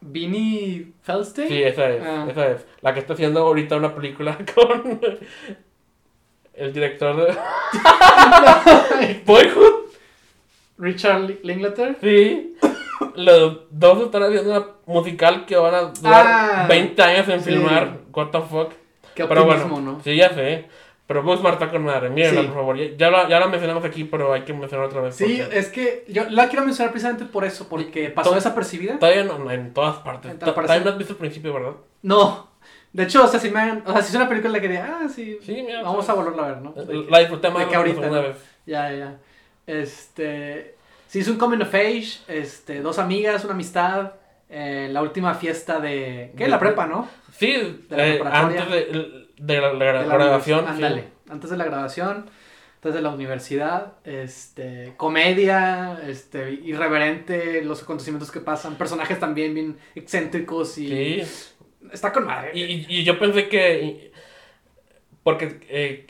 Vinny 0.00 0.92
Felstein. 1.02 1.48
Sí, 1.48 1.62
esa 1.62 1.90
es, 1.90 2.02
Ah. 2.04 2.26
esa 2.30 2.48
es. 2.52 2.66
La 2.82 2.92
que 2.92 3.00
está 3.00 3.14
haciendo 3.14 3.40
ahorita 3.40 3.76
una 3.76 3.94
película 3.94 4.36
con 4.54 5.00
el 6.54 6.72
director 6.72 7.16
de 7.26 7.34
Boyhood. 9.26 9.84
Richard 10.78 11.22
Li- 11.22 11.40
Linklater. 11.42 11.96
Sí. 12.00 12.56
Los 13.14 13.58
dos 13.70 14.02
están 14.02 14.22
haciendo 14.24 14.50
una 14.50 14.66
musical 14.86 15.46
que 15.46 15.56
van 15.56 15.74
a 15.74 15.80
durar 15.82 16.26
Ah, 16.26 16.66
20 16.68 17.02
años 17.02 17.28
en 17.28 17.40
sí. 17.42 17.50
filmar. 17.50 17.98
What 18.12 18.28
the 18.28 18.40
fuck. 18.40 18.72
Qué 19.14 19.24
Pero 19.26 19.44
bueno, 19.44 19.80
¿no? 19.80 20.00
sí, 20.02 20.16
ya 20.16 20.30
sé. 20.34 20.66
Pero 21.06 21.22
Booksmart 21.22 21.60
está 21.60 21.70
con 21.70 21.84
madre. 21.84 22.08
Mírenla, 22.08 22.40
Sí. 22.40 22.46
por 22.46 22.56
favor. 22.56 22.76
Ya, 22.78 22.96
ya 22.96 23.10
la, 23.10 23.28
ya 23.28 23.38
la 23.38 23.46
mencionamos 23.48 23.84
aquí, 23.84 24.04
pero 24.04 24.32
hay 24.32 24.42
que 24.42 24.54
mencionar 24.54 24.86
otra 24.86 25.02
vez. 25.02 25.14
Sí, 25.14 25.38
porque 25.42 25.58
es 25.58 25.68
que 25.68 26.04
yo 26.08 26.24
la 26.30 26.48
quiero 26.48 26.64
mencionar 26.64 26.92
precisamente 26.92 27.26
por 27.26 27.44
eso, 27.44 27.68
porque 27.68 28.08
pasó 28.08 28.30
To- 28.30 28.36
desapercibida. 28.36 28.98
Todavía 28.98 29.24
no, 29.24 29.50
en 29.50 29.74
todas 29.74 29.96
partes. 29.96 30.30
En 30.30 30.38
todas 30.38 30.54
partes. 30.54 30.68
Todavía 30.68 30.84
no 30.86 30.90
has 30.92 30.98
visto 30.98 31.12
el 31.12 31.18
principio, 31.18 31.52
¿verdad? 31.52 31.72
No. 32.02 32.48
De 32.92 33.02
hecho, 33.02 33.22
o 33.22 33.26
sea, 33.28 33.38
si 33.38 33.50
me 33.50 33.60
han- 33.60 33.82
o 33.86 33.92
sea, 33.92 34.00
si 34.02 34.08
es 34.10 34.14
una 34.14 34.28
película 34.28 34.54
que 34.60 34.68
diría, 34.68 34.98
ah, 35.02 35.08
sí, 35.08 35.38
Sí, 35.42 35.62
mira. 35.66 35.82
vamos 35.82 36.08
a 36.08 36.14
volverla 36.14 36.44
a 36.44 36.48
ver, 36.48 36.62
¿no? 36.62 36.72
De 36.72 36.94
La 37.10 37.18
disfruté 37.18 37.50
más 37.50 37.58
de 37.60 37.66
que 37.66 37.72
la 37.72 37.78
ahorita, 37.78 38.00
segunda 38.00 38.22
¿no? 38.22 38.28
vez. 38.28 38.36
Ya, 38.66 38.92
ya. 38.92 39.18
Este. 39.66 40.73
Sí, 41.14 41.20
es 41.20 41.28
un 41.28 41.36
coming 41.38 41.60
of 41.60 41.72
age. 41.72 42.18
Este, 42.26 42.80
dos 42.80 42.98
amigas, 42.98 43.44
una 43.44 43.54
amistad. 43.54 44.14
eh, 44.50 44.88
la 44.90 45.00
última 45.00 45.34
fiesta 45.36 45.78
de. 45.78 46.32
¿Qué? 46.36 46.48
La 46.48 46.58
prepa, 46.58 46.88
¿no? 46.88 47.08
Sí, 47.38 47.52
De 47.88 47.96
la 47.96 48.08
eh, 48.08 48.20
antes 48.24 48.68
de, 48.68 49.26
de 49.38 49.60
la, 49.60 49.72
la 49.74 49.84
De 50.02 50.06
la 50.08 50.14
graduación. 50.16 50.64
univers- 50.64 50.66
sí. 50.66 50.72
Ándale. 50.74 51.04
Antes 51.30 51.50
de 51.50 51.56
la 51.56 51.64
graduación. 51.66 52.26
Antes 52.78 52.94
de 52.94 53.00
la 53.00 53.10
universidad. 53.10 53.92
Este. 54.02 54.94
Comedia. 54.96 56.00
Este. 56.04 56.50
Irreverente. 56.50 57.62
Los 57.62 57.84
acontecimientos 57.84 58.32
que 58.32 58.40
pasan. 58.40 58.74
Personajes 58.74 59.20
también 59.20 59.54
bien 59.54 59.78
excéntricos 59.94 60.76
y. 60.78 60.88
Sí, 61.22 61.62
Está 61.92 62.12
con 62.12 62.26
madre. 62.26 62.50
y 62.54 63.04
yo 63.04 63.20
pensé 63.20 63.48
que. 63.48 64.10
Porque 65.22 65.60
eh, 65.68 66.06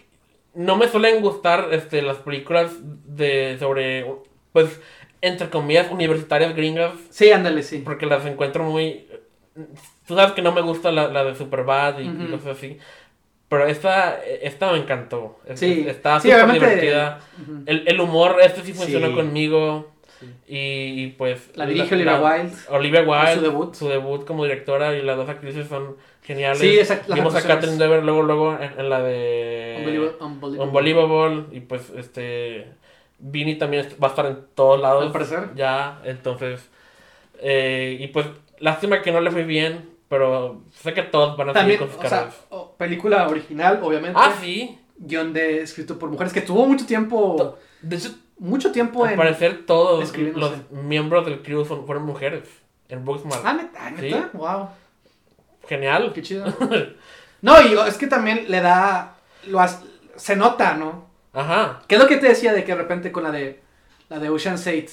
no 0.54 0.76
me 0.76 0.88
suelen 0.88 1.20
gustar 1.20 1.68
este, 1.72 2.00
las 2.00 2.16
películas 2.16 2.72
de 2.80 3.56
sobre. 3.60 4.06
Pues, 4.52 4.80
entre 5.26 5.50
comillas, 5.50 5.90
universitarias 5.90 6.54
gringas. 6.54 6.92
Sí, 7.10 7.30
ándale, 7.32 7.62
sí. 7.62 7.78
Porque 7.84 8.06
las 8.06 8.24
encuentro 8.26 8.64
muy. 8.64 9.06
Tú 10.06 10.14
sabes 10.16 10.32
que 10.32 10.42
no 10.42 10.52
me 10.52 10.60
gusta 10.60 10.90
la, 10.92 11.08
la 11.08 11.24
de 11.24 11.34
Superbad 11.34 11.98
y, 11.98 12.04
y 12.04 12.08
Ujú. 12.08 12.30
cosas 12.36 12.56
así. 12.58 12.78
Pero 13.48 13.66
esta, 13.66 14.18
esta 14.42 14.72
me 14.72 14.78
encantó. 14.78 15.38
Sí. 15.54 15.84
Está 15.88 16.18
Sí, 16.20 16.28
súper 16.28 16.44
obviamente- 16.44 16.66
divertida. 16.66 17.20
Ujú. 17.42 17.62
El, 17.66 17.84
el 17.86 18.00
humor, 18.00 18.36
este 18.42 18.62
sí 18.62 18.72
funcionó 18.72 19.08
Sí. 19.08 19.14
conmigo. 19.14 19.90
Y, 20.48 21.02
y, 21.04 21.06
pues... 21.18 21.50
La 21.54 21.66
dirige 21.66 21.94
Olivia 21.94 22.18
Wilde. 22.20 22.52
Olivia 22.70 23.02
Wilde. 23.02 23.34
Su 23.34 23.40
debut. 23.42 23.74
Su 23.74 23.88
debut 23.88 24.24
como 24.24 24.44
directora 24.44 24.96
y 24.96 25.02
las 25.02 25.16
dos 25.18 25.28
actrices 25.28 25.68
son 25.68 25.96
geniales. 26.22 26.58
Sí, 26.58 26.78
exacto. 26.78 27.12
Vimos 27.14 27.34
a. 27.34 27.42
Catherine 27.46 27.76
Dever 27.76 28.02
luego, 28.02 28.22
luego 28.22 28.56
en, 28.58 28.80
en 28.80 28.88
la 28.90 29.02
de... 29.02 29.76
Unbelievable- 29.80 30.16
Unbelievable. 30.20 30.70
Unbelievable. 30.70 31.44
Y 31.52 31.60
pues 31.60 31.90
este... 31.96 32.68
Vinny 33.18 33.56
también 33.56 33.88
va 34.02 34.08
a 34.08 34.10
estar 34.10 34.26
en 34.26 34.38
todos 34.54 34.80
lados. 34.80 35.04
Al 35.04 35.12
parecer. 35.12 35.50
Ya, 35.54 36.00
entonces... 36.04 36.68
eh, 37.40 37.96
y 38.00 38.06
pues, 38.08 38.26
lástima 38.58 39.02
que 39.02 39.12
no 39.12 39.20
le 39.20 39.30
fue 39.30 39.44
bien, 39.44 39.90
pero 40.08 40.62
sé 40.80 40.92
que 40.94 41.02
todos 41.02 41.36
van 41.36 41.50
a 41.50 41.52
También, 41.52 41.78
seguir 41.78 41.92
con 41.96 42.04
sus 42.04 42.12
o 42.12 42.68
sea, 42.68 42.76
película 42.78 43.28
original, 43.28 43.80
obviamente. 43.82 44.18
Ah, 44.22 44.32
sí. 44.40 44.78
Guión 44.96 45.32
de 45.32 45.62
escrito 45.62 45.98
por 45.98 46.10
mujeres 46.10 46.32
que 46.32 46.40
tuvo 46.40 46.66
mucho 46.66 46.86
tiempo. 46.86 47.58
De 47.82 47.96
hecho, 47.96 48.14
Mucho 48.38 48.72
tiempo 48.72 49.04
al 49.04 49.12
en. 49.12 49.16
parecer 49.16 49.64
todos 49.64 50.12
los 50.18 50.52
miembros 50.70 51.24
del 51.24 51.40
crew 51.42 51.64
son, 51.64 51.86
fueron 51.86 52.04
mujeres. 52.04 52.42
En 52.88 53.04
Booksmart. 53.04 53.42
Ah, 53.44 53.54
neta, 53.54 53.90
neta. 53.90 54.30
Wow. 54.32 54.68
Genial. 55.68 56.12
Qué 56.14 56.22
chido. 56.22 56.44
No, 57.42 57.60
y 57.60 57.74
es 57.86 57.98
que 57.98 58.06
también 58.06 58.46
le 58.48 58.62
da. 58.62 59.16
Lo 59.46 59.60
has- 59.60 59.82
se 60.16 60.34
nota, 60.34 60.74
¿no? 60.74 61.10
Ajá. 61.34 61.82
¿Qué 61.88 61.96
es 61.96 62.00
lo 62.00 62.06
que 62.06 62.16
te 62.16 62.28
decía 62.28 62.52
de 62.52 62.64
que 62.64 62.72
de 62.72 62.78
repente 62.78 63.12
con 63.12 63.22
la 63.24 63.30
de. 63.32 63.60
La 64.08 64.18
de 64.18 64.28
Ocean's 64.30 64.66
8. 64.66 64.86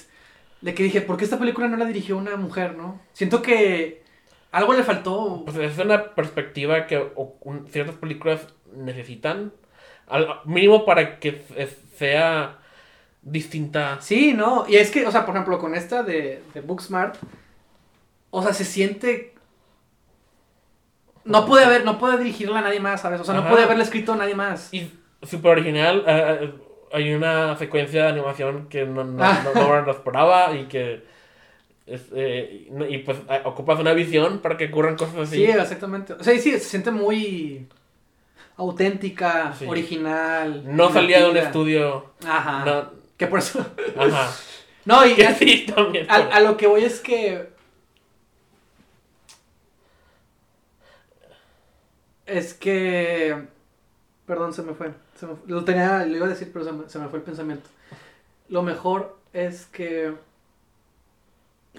De 0.62 0.74
que 0.74 0.84
dije, 0.84 1.02
¿por 1.02 1.18
qué 1.18 1.24
esta 1.24 1.40
película 1.40 1.68
no 1.68 1.78
la 1.78 1.86
dirigió 1.86 2.18
una 2.18 2.36
mujer, 2.36 2.76
no? 2.76 3.00
Siento 3.14 3.42
que. 3.42 4.04
Algo 4.52 4.74
le 4.74 4.84
faltó. 4.84 5.44
Pues 5.46 5.58
es 5.58 5.78
una 5.78 6.14
perspectiva 6.14 6.86
que 6.88 6.98
o- 6.98 7.38
un- 7.42 7.68
ciertas 7.70 7.96
películas 7.96 8.48
necesitan. 8.76 9.54
Al 10.08 10.28
mínimo 10.46 10.84
para 10.86 11.20
que 11.20 11.44
es- 11.56 11.78
sea 11.96 12.58
distinta. 13.22 13.98
Sí, 14.02 14.34
¿no? 14.34 14.66
Y 14.68 14.76
es 14.76 14.92
que, 14.92 15.06
o 15.06 15.12
sea, 15.12 15.26
por 15.26 15.36
ejemplo, 15.36 15.58
con 15.60 15.74
esta 15.76 16.04
de, 16.04 16.42
de 16.54 16.62
Booksmart, 16.62 17.16
o 18.32 18.42
sea, 18.44 18.54
se 18.54 18.66
siente... 18.66 19.36
No 21.24 21.46
puede 21.46 21.66
haber, 21.66 21.86
no 21.86 22.00
puede 22.00 22.18
dirigirla 22.18 22.60
a 22.60 22.62
nadie 22.64 22.80
más, 22.80 23.02
¿sabes? 23.02 23.22
O 23.22 23.24
sea, 23.24 23.36
no 23.36 23.48
puede 23.48 23.64
haberla 23.64 23.84
escrito 23.84 24.14
a 24.14 24.16
nadie 24.16 24.34
más. 24.34 24.74
Y 24.74 24.92
súper 25.24 25.52
original. 25.52 26.04
eh, 26.08 26.52
hay 26.94 27.14
una 27.14 27.56
secuencia 27.58 28.04
de 28.04 28.10
animación 28.10 28.68
que 28.68 28.86
no, 28.86 29.04
no, 29.04 29.24
Ah. 29.24 29.44
no, 29.56 29.62
no 29.68 29.82
lo 29.82 29.92
esperaba 29.92 30.54
y 30.56 30.66
que. 30.66 31.04
es, 31.88 32.04
eh, 32.16 32.68
y 32.68 32.72
no- 32.72 32.86
pues 33.06 33.18
ocupas 33.44 33.80
una 33.80 33.94
visión 33.94 34.40
para 34.40 34.56
que 34.58 34.66
ocurran 34.68 34.96
cosas 34.96 35.16
así. 35.18 35.38
Sí, 35.38 35.44
exactamente. 35.46 36.14
O 36.14 36.24
sea, 36.24 36.34
sí, 36.38 36.52
se 36.52 36.60
siente 36.60 36.92
muy 36.92 37.68
auténtica, 38.58 39.54
Sí. 39.58 39.66
original. 39.68 40.64
no 40.66 40.92
salía 40.92 41.24
de 41.24 41.32
un 41.32 41.38
estudio. 41.38 42.12
Ajá. 42.26 42.64
No, 42.66 42.92
Que 43.18 43.28
por 43.28 43.40
eso... 43.40 43.66
ajá. 43.98 44.30
No, 44.86 45.06
y 45.06 45.14
Que 45.16 45.28
a, 45.28 45.36
sí, 45.36 45.66
también. 45.74 46.10
a- 46.10 46.16
a 46.36 46.40
lo 46.40 46.58
que 46.58 46.66
voy 46.68 46.84
es 46.84 47.00
que... 47.00 47.50
Es 52.26 52.54
que... 52.54 53.46
Perdón, 54.26 54.54
se 54.54 54.62
me 54.64 54.74
fue. 54.74 54.92
Se 55.22 55.28
me- 55.28 55.36
lo 55.46 55.64
tenía, 55.64 56.04
lo 56.04 56.16
iba 56.18 56.26
a 56.26 56.30
decir, 56.30 56.50
pero 56.52 56.66
se 56.66 56.72
me, 56.72 56.90
se 56.90 56.98
me 56.98 57.08
fue 57.08 57.20
el 57.20 57.24
pensamiento. 57.26 57.70
Lo 58.50 58.64
mejor 58.64 59.18
es 59.34 59.68
que... 59.68 60.16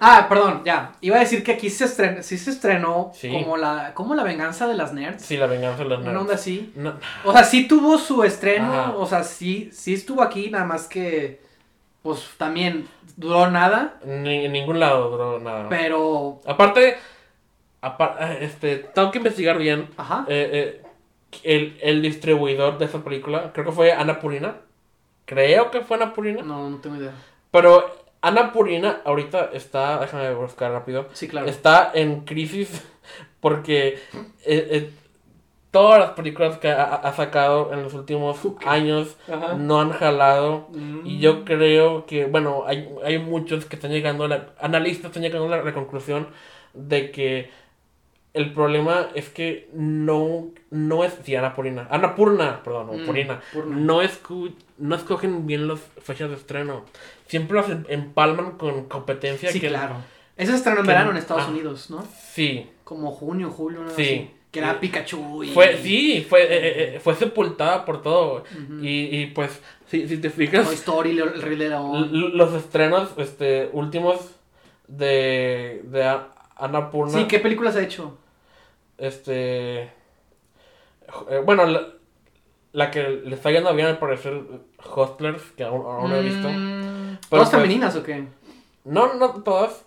Ah, 0.01 0.26
perdón, 0.28 0.62
ya. 0.64 0.93
Iba 1.01 1.16
a 1.16 1.20
decir 1.20 1.43
que 1.45 1.53
aquí 1.53 1.68
se 1.68 1.84
estrenó, 1.84 2.22
sí 2.22 2.38
se 2.38 2.51
estrenó 2.51 3.11
Sí. 3.14 3.30
como 3.30 3.57
la 3.57 3.93
como 3.95 4.14
la 4.14 4.22
venganza 4.22 4.66
de 4.68 4.74
las 4.74 4.93
nerds. 4.95 5.22
Sí, 5.24 5.36
la 5.36 5.47
venganza 5.47 5.82
de 5.84 5.86
Una 5.88 5.99
nerds. 5.99 6.18
onda 6.20 6.34
así. 6.34 6.72
No, 6.76 6.95
O 7.24 7.32
sea, 7.32 7.43
sí 7.45 7.66
tuvo 7.68 7.99
su 7.99 8.22
estreno, 8.24 8.72
Ajá. 8.72 8.95
o 8.97 9.05
sea, 9.07 9.22
sí, 9.24 9.70
sí 9.72 9.93
estuvo 9.95 10.22
aquí, 10.22 10.51
nada 10.51 10.64
más 10.64 10.86
que, 10.88 11.43
pues 12.03 12.26
también 12.38 12.88
duró 13.16 13.51
nada, 13.51 13.99
ni, 14.05 14.47
en 14.47 14.53
ningún 14.53 14.78
lado 14.80 15.11
duró 15.11 15.40
nada. 15.40 15.68
pero, 15.68 16.40
Aparte, 16.47 16.97
apar- 17.82 18.38
este, 18.40 18.76
tengo 18.78 19.11
que 19.11 19.18
investigar 19.18 19.59
bien. 19.59 19.88
ajá, 19.99 20.24
eh, 20.28 20.80
eh, 20.80 20.82
el, 21.43 21.78
el 21.83 22.03
distribuidor 22.03 22.78
de 22.78 22.85
esa 22.87 23.03
película, 23.05 23.53
creo 23.53 23.66
que 23.66 23.72
fue 23.72 23.93
Ana 23.93 24.20
Purina. 24.20 24.57
Creo 25.24 25.70
que 25.70 25.80
fue 25.83 25.97
Ana 25.97 26.12
Purina. 26.14 26.43
no, 26.43 26.68
no 26.70 26.78
tengo 26.78 26.97
idea. 26.97 27.12
Pero 27.51 27.91
Ana 28.20 28.53
Purina 28.53 29.01
ahorita 29.05 29.51
está, 29.53 29.99
déjame 30.01 30.33
buscar 30.35 30.72
rápido, 30.72 31.09
Sí, 31.12 31.28
claro. 31.28 31.47
está 31.49 31.91
en 31.95 32.20
crisis 32.20 32.83
porque 33.41 33.99
eh, 34.45 34.68
eh, 34.70 34.91
todas 35.70 35.99
las 35.99 36.11
películas 36.11 36.59
que 36.59 36.68
ha, 36.70 36.95
ha 36.95 37.12
sacado 37.14 37.72
en 37.72 37.83
los 37.83 37.95
últimos 37.95 38.39
años 38.66 39.16
Ajá. 39.33 39.55
no 39.55 39.80
han 39.80 39.91
jalado. 39.91 40.68
Mm. 40.72 41.07
Y 41.07 41.18
yo 41.18 41.45
creo 41.45 42.07
que, 42.07 42.26
bueno, 42.26 42.64
hay, 42.66 42.89
hay 43.05 43.18
muchos 43.18 43.64
que 43.64 43.76
están 43.76 43.91
llegando, 43.91 44.24
a 44.24 44.28
la, 44.28 44.47
analistas 44.61 45.07
están 45.07 45.22
llegando 45.22 45.47
a 45.53 45.57
la, 45.57 45.62
la 45.64 45.72
conclusión 45.74 46.28
de 46.74 47.11
que 47.11 47.51
el 48.35 48.53
problema 48.55 49.09
es 49.14 49.28
que 49.28 49.68
no, 49.74 50.51
no 50.70 51.05
es, 51.05 51.14
sí, 51.22 51.37
Ana 51.37 51.55
Purina, 51.55 51.87
Ana 51.91 52.14
Purna, 52.14 52.62
perdón, 52.64 52.87
no, 52.87 52.93
Mm, 52.95 53.07
Purina, 53.07 53.41
Purna. 53.53 53.76
no, 53.76 54.03
escu- 54.03 54.55
no 54.78 54.95
escogen 54.95 55.47
bien 55.47 55.68
las 55.68 55.80
fechas 56.03 56.30
de 56.30 56.37
estreno. 56.37 56.85
Siempre 57.26 57.59
las 57.61 57.68
em- 57.70 57.85
empalman 57.89 58.53
con 58.53 58.85
competencia 58.85 59.51
Sí, 59.53 59.61
que... 59.61 59.68
claro. 59.68 59.97
Ese 60.37 60.53
se 60.53 60.57
estrenó 60.59 60.80
en 60.80 60.87
verano 60.87 61.11
en 61.11 61.18
Estados 61.18 61.45
ah. 61.47 61.51
Unidos, 61.51 61.91
¿no? 61.91 62.05
Sí, 62.33 62.66
Como 62.85 63.11
junio, 63.12 63.51
julio, 63.51 63.83
¿no? 63.83 63.91
Sí. 63.91 64.03
Así, 64.03 64.30
que 64.51 64.59
era 64.61 64.80
Pikachu 64.80 65.45
y... 65.45 65.49
fue, 65.53 65.76
sí, 65.78 66.26
fue, 66.28 66.43
eh, 66.43 66.47
eh, 66.51 66.95
eh, 66.97 67.01
fue 67.01 67.14
sepultada 67.14 67.85
por 67.85 68.03
todo. 68.03 68.45
Y, 68.83 69.16
y 69.20 69.26
pues, 69.26 69.61
si, 69.87 70.09
si 70.09 70.16
te 70.18 70.30
fijas... 70.30 70.64
Toy 70.66 70.74
Story, 70.74 71.18
el 71.18 71.41
Rey 71.43 71.57
León. 71.57 72.37
Los 72.37 72.53
estrenos 72.55 73.11
este, 73.18 73.68
últimos 73.72 74.30
de, 74.89 75.83
de 75.85 76.05
A- 76.05 76.28
Ana 76.57 76.91
Purna. 76.91 77.12
Sí, 77.18 77.24
¿qué 77.26 77.39
películas 77.39 77.76
ha 77.76 77.83
hecho? 77.83 78.18
Este. 79.07 79.82
eh, 79.82 79.90
bueno, 81.44 81.66
la, 81.66 81.88
la 82.72 82.90
que 82.90 83.03
le 83.24 83.34
está 83.34 83.50
yendo 83.50 83.74
bien 83.74 83.88
al 83.88 83.98
parecer, 83.98 84.42
Hustlers, 84.94 85.42
que 85.57 85.64
aún, 85.64 85.84
aún 85.84 86.11
no 86.11 86.16
he 86.16 86.22
visto. 86.22 86.48
Mm, 86.48 87.16
Pero 87.16 87.28
¿Todas 87.28 87.50
pues- 87.50 87.62
femeninas 87.62 87.96
o 87.96 88.03
qué? 88.03 88.24
No, 88.84 89.14
no 89.14 89.42
todas. 89.42 89.84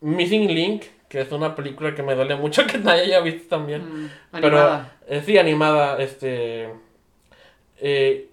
Missing 0.00 0.48
Link, 0.48 0.82
que 1.08 1.20
es 1.22 1.32
una 1.32 1.54
película 1.54 1.94
que 1.94 2.02
me 2.02 2.14
duele 2.14 2.36
mucho 2.36 2.66
que 2.66 2.78
nadie 2.78 3.02
haya 3.02 3.20
visto 3.20 3.48
también. 3.56 3.82
Mm, 4.04 4.10
Pero, 4.32 4.58
animada. 4.58 4.96
eh, 5.06 5.22
sí, 5.24 5.38
animada, 5.38 5.98
este. 6.02 6.68
Eh, 7.78 8.28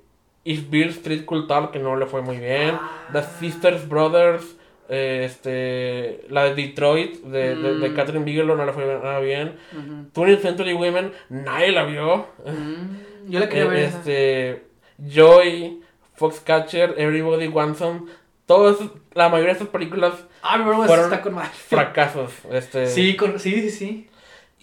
Is 0.46 0.70
Beale 0.70 0.92
Street 0.92 1.24
Cultal, 1.26 1.72
que 1.72 1.80
no 1.80 1.96
le 1.96 2.06
fue 2.06 2.22
muy 2.22 2.38
bien. 2.38 2.72
Ah. 2.82 3.08
The 3.14 3.24
Sisters 3.40 3.88
Brothers, 3.88 4.58
eh, 4.94 5.26
este. 5.26 6.26
La 6.30 6.44
de 6.46 6.56
Detroit, 6.56 7.22
de, 7.24 7.56
de, 7.56 7.76
de 7.80 7.90
Mm. 7.90 7.96
Catherine 7.96 8.26
Bigelow, 8.26 8.56
no 8.56 8.66
le 8.66 8.74
fue 8.74 8.86
nada 8.86 9.20
bien. 9.20 9.56
Ujú. 9.72 10.22
20th 10.26 10.42
Century 10.42 10.74
Women, 10.74 11.12
nadie 11.30 11.72
la 11.72 11.84
vio. 11.86 12.28
Mm, 12.46 13.30
Yo 13.32 13.40
la 13.40 13.50
quería 13.50 13.64
Eh, 13.64 13.68
ver 13.68 13.80
esa. 13.80 13.98
este. 14.00 14.64
Joy, 15.06 15.82
Foxcatcher, 16.16 16.96
Everybody 16.98 17.48
Wants 17.48 17.80
Some. 17.80 18.02
Todas, 18.46 18.78
la 19.14 19.30
mayoría 19.30 19.54
de 19.54 19.60
estas 19.60 19.70
películas, 19.70 20.14
Ah, 20.42 20.58
broma 20.58 20.86
fueron 20.86 21.06
está 21.06 21.22
con 21.22 21.36
fracasos. 21.70 22.32
Este. 22.52 22.88
Sí, 22.88 23.16
con... 23.16 23.40
sí, 23.40 23.62
sí, 23.62 23.70
sí. 23.70 24.10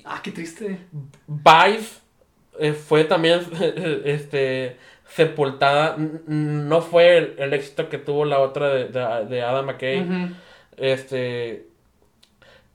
Ah, 0.05 0.21
qué 0.23 0.31
triste. 0.31 0.79
Vice 1.27 1.99
eh, 2.59 2.73
fue 2.73 3.05
también 3.05 3.41
este 4.05 4.77
sepultada. 5.11 5.97
No 6.27 6.81
fue 6.83 7.19
el, 7.19 7.35
el 7.39 7.53
éxito 7.53 7.89
que 7.89 7.99
tuvo 7.99 8.25
la 8.25 8.39
otra 8.41 8.69
de, 8.71 8.85
de, 8.87 9.27
de 9.29 9.43
Adam 9.43 9.67
McKay. 9.67 10.35
Este. 10.77 11.67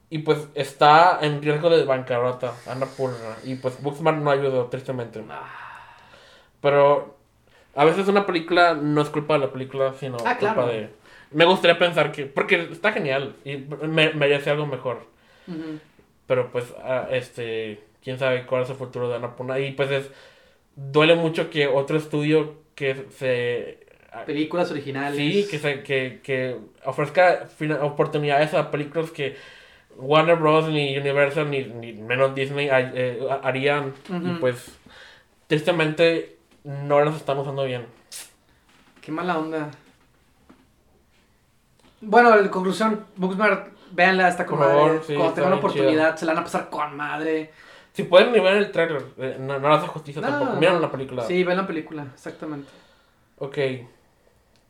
Y 0.08 0.18
pues 0.18 0.46
está 0.54 1.18
en 1.22 1.42
riesgo 1.42 1.68
de 1.68 1.84
bancarrota, 1.84 2.52
Annapurna. 2.68 3.36
Y 3.44 3.56
pues 3.56 3.82
Booksmart 3.82 4.18
no 4.18 4.30
ayudó, 4.30 4.66
tristemente. 4.66 5.20
Ah, 5.28 5.96
Pero 6.60 7.16
a 7.74 7.84
veces 7.84 8.06
una 8.08 8.24
película 8.24 8.74
no 8.74 9.00
es 9.02 9.08
culpa 9.10 9.34
de 9.34 9.40
la 9.40 9.50
película, 9.52 9.94
sino 9.98 10.16
Ah, 10.24 10.36
claro. 10.38 10.54
culpa 10.54 10.70
de. 10.72 10.90
Me 11.32 11.44
gustaría 11.44 11.76
pensar 11.78 12.12
que. 12.12 12.26
Porque 12.26 12.68
está 12.70 12.92
genial 12.92 13.34
y 13.44 13.56
me- 13.56 14.12
merece 14.14 14.50
algo 14.50 14.66
mejor. 14.66 15.00
Pero 16.28 16.50
pues, 16.52 16.72
ah, 16.84 17.08
este, 17.10 17.80
quién 18.02 18.18
sabe 18.18 18.46
cuál 18.46 18.62
es 18.62 18.70
el 18.70 18.76
futuro 18.76 19.08
de 19.08 19.16
Annapurna. 19.16 19.58
Y 19.58 19.72
pues 19.72 19.90
es, 19.90 20.10
duele 20.76 21.16
mucho 21.16 21.50
que 21.50 21.66
otro 21.66 21.96
estudio 21.96 22.54
que 22.74 23.06
se... 23.16 23.86
ah, 24.12 24.24
Películas 24.24 24.70
originales. 24.70 25.16
Sí, 25.16 25.46
que, 25.50 25.58
se, 25.58 25.82
que, 25.82 26.20
que 26.22 26.56
ofrezca 26.84 27.48
oportunidades 27.82 28.54
a 28.54 28.70
películas 28.70 29.10
que 29.10 29.36
Warner 29.96 30.36
Bros. 30.36 30.68
ni 30.68 30.96
Universal 30.96 31.50
ni, 31.50 31.64
ni 31.64 31.94
menos 31.94 32.34
Disney 32.34 32.68
eh, 32.70 33.26
harían. 33.42 33.94
Y 34.10 34.38
pues, 34.38 34.78
tristemente, 35.46 36.36
no 36.64 37.02
las 37.02 37.16
están 37.16 37.38
usando 37.38 37.64
bien. 37.64 37.86
Qué 39.00 39.10
mala 39.10 39.38
onda. 39.38 39.70
Bueno, 42.00 42.36
en 42.38 42.48
conclusión, 42.48 43.06
Booksmart, 43.16 43.68
véanla, 43.92 44.28
está 44.28 44.44
con 44.44 44.58
Por 44.58 44.66
madre. 44.68 44.80
favor, 44.80 45.04
sí, 45.06 45.14
Cuando 45.14 45.32
tengan 45.34 45.50
la 45.50 45.56
oportunidad, 45.56 46.16
se 46.16 46.26
la 46.26 46.32
van 46.34 46.40
a 46.42 46.44
pasar 46.44 46.68
con 46.68 46.94
madre. 46.96 47.50
Si 47.96 48.02
pueden 48.04 48.30
ni 48.30 48.40
ver 48.40 48.58
el 48.58 48.70
trailer, 48.72 49.02
eh, 49.16 49.36
no, 49.40 49.58
no 49.58 49.68
le 49.70 49.74
hace 49.74 49.86
justicia 49.86 50.20
No, 50.20 50.28
tampoco. 50.28 50.52
no. 50.52 50.60
Miren 50.60 50.80
la 50.82 50.90
película. 50.92 51.22
Sí, 51.24 51.42
vean 51.44 51.56
la 51.56 51.66
película, 51.66 52.06
exactamente. 52.14 52.68
Ok. 53.38 53.56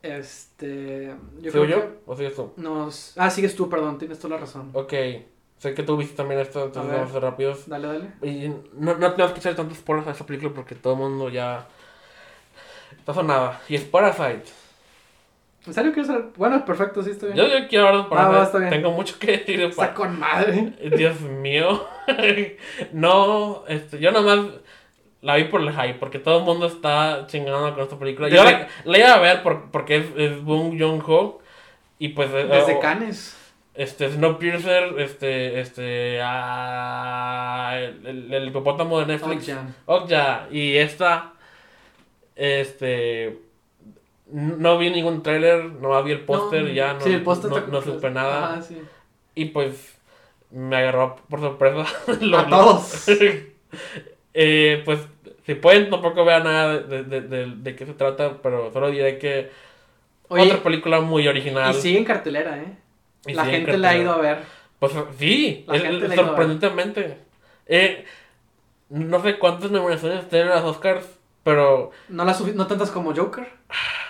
Este. 0.03 1.13
Yo 1.41 1.51
¿Sigo 1.51 1.65
creo 1.65 1.65
yo 1.65 1.81
que 1.81 1.99
o 2.07 2.17
sigues 2.17 2.37
tú? 2.37 2.53
nos. 2.57 3.19
Ah, 3.19 3.29
sigues 3.31 3.57
tú, 3.57 3.69
perdón, 3.69 3.99
tienes 3.99 4.21
toda 4.21 4.35
la 4.37 4.41
razón. 4.43 4.71
Ok. 4.75 4.93
Sé 5.59 5.75
que 5.75 5.83
tú 5.83 5.97
viste 5.97 6.15
también 6.15 6.39
esto, 6.41 6.67
entonces 6.67 6.93
vamos 6.93 7.11
a 7.11 7.13
ser 7.15 7.23
rápidos. 7.23 7.67
Dale, 7.69 7.89
dale. 7.89 8.11
Y 8.23 8.49
no, 8.75 8.95
no 8.97 9.11
tenemos 9.13 9.33
que 9.33 9.41
echar 9.41 9.57
tantos 9.57 9.79
spoilers 9.79 10.07
a 10.07 10.13
esta 10.13 10.25
película 10.27 10.53
porque 10.55 10.75
todo 10.77 10.93
el 10.93 10.99
mundo 11.01 11.29
ya 11.29 11.67
está 12.97 13.13
sonada. 13.15 13.61
Y 13.69 13.75
es 13.75 13.83
Parasite. 13.83 14.45
¿En 15.67 15.75
serio 15.75 15.93
quieres 15.93 16.07
saber? 16.07 16.27
Bueno, 16.37 16.65
perfecto, 16.65 17.03
sí, 17.03 17.11
estoy 17.11 17.33
bien. 17.33 17.47
Yo, 17.49 17.59
yo 17.59 17.69
quiero 17.69 17.89
hablar 17.89 18.09
de 18.09 18.17
Ah, 18.17 18.29
va, 18.29 18.43
está 18.45 18.59
bien. 18.59 18.71
Tengo 18.71 18.93
mucho 18.93 19.19
que 19.19 19.33
decir 19.39 19.59
de 19.59 19.67
Está 19.67 19.93
con 19.95 20.19
madre. 20.19 20.73
Dios 20.97 21.21
mío. 21.21 21.85
no, 22.93 23.65
este, 23.69 23.99
yo 23.99 24.13
nomás 24.13 24.39
la 25.23 25.37
vi 25.37 25.45
por 25.45 25.61
el 25.61 25.73
hype, 25.73 25.95
porque 25.95 26.19
todo 26.21 26.39
el 26.39 26.45
mundo 26.45 26.67
está 26.67 27.27
chingando 27.27 27.75
con 27.75 27.83
esta 27.83 27.99
película. 27.99 28.29
Yo 28.29 28.45
la, 28.45 28.69
la 28.85 28.99
iba 28.99 29.15
a 29.15 29.19
ver 29.19 29.43
por- 29.43 29.71
porque 29.71 29.97
es, 29.97 30.07
es 30.17 30.43
Bong 30.45 30.79
Joon-ho. 30.81 31.41
Y 31.99 32.09
pues... 32.11 32.31
eh, 32.31 32.45
Desde 32.45 32.75
oh, 32.75 32.81
Canes. 32.81 33.37
Este, 33.75 34.09
Snowpiercer, 34.11 34.99
este, 35.01 35.61
este, 35.61 36.21
ah, 36.23 37.73
el, 37.77 38.07
el, 38.07 38.33
el 38.35 38.49
hipopótamo 38.49 39.01
de 39.01 39.07
Netflix. 39.07 39.49
Okja. 39.49 39.67
Okja. 39.87 40.47
Y 40.51 40.77
esta, 40.77 41.33
este, 42.35 43.39
no 44.33 44.79
vi 44.79 44.91
ningún 44.91 45.23
tráiler, 45.23 45.65
no 45.65 46.03
vi 46.03 46.13
el 46.13 46.21
póster, 46.21 46.63
No, 46.65 46.69
ya 46.71 46.95
no, 46.95 47.01
sí, 47.01 47.13
el 47.15 47.23
no, 47.25 47.35
te- 47.63 47.71
no 47.71 47.83
supe 47.83 48.11
nada. 48.11 48.53
Ajá, 48.53 48.63
sí. 48.63 48.81
Y 49.35 49.47
pues, 49.47 49.99
me 50.51 50.77
agarró 50.77 51.17
por 51.29 51.41
sorpresa. 51.41 51.87
Lo- 52.21 52.39
A 52.39 52.49
todos. 52.49 53.07
Eh, 54.39 54.83
pues, 54.85 55.01
si 55.47 55.55
pueden, 55.55 55.89
tampoco 55.89 56.25
vean 56.25 56.45
nada 56.45 56.79
de, 56.79 57.05
de, 57.05 57.21
de, 57.23 57.47
de 57.57 57.75
qué 57.77 57.87
se 57.87 57.95
trata, 57.95 58.39
pero 58.43 58.71
solo 58.71 58.91
diré 58.91 59.19
que 59.19 59.51
Oye, 60.29 60.43
otra 60.45 60.63
película 60.63 61.01
muy 61.01 61.27
original. 61.27 61.75
y 61.75 61.81
sigue 61.81 61.99
en 61.99 62.05
cartelera, 62.05 62.59
¿eh? 62.59 62.77
Y 63.27 63.33
la 63.33 63.45
en 63.45 63.51
gente 63.51 63.79
la 63.79 63.91
ha 63.91 63.97
ido 63.97 64.13
a 64.13 64.19
ver. 64.19 64.39
Pues 64.79 64.93
sí, 65.19 65.65
La 65.67 65.77
es- 65.77 65.83
gente 65.85 66.07
la 66.09 66.15
iba 66.15 66.15
a 66.15 66.17
ver. 66.17 66.27
sorprendentemente. 66.27 67.19
Eh, 67.67 68.05
no 68.91 69.23
sé 69.23 69.39
cuántas 69.39 69.71
nominaciones 69.71 70.29
tienen 70.29 70.51
las 70.51 70.65
Oscars, 70.65 71.07
pero. 71.43 71.91
No, 72.11 72.25
la 72.27 72.35
sufi- 72.35 72.53
no 72.55 72.67
tantas 72.67 72.91
como 72.91 73.15
Joker. 73.15 73.49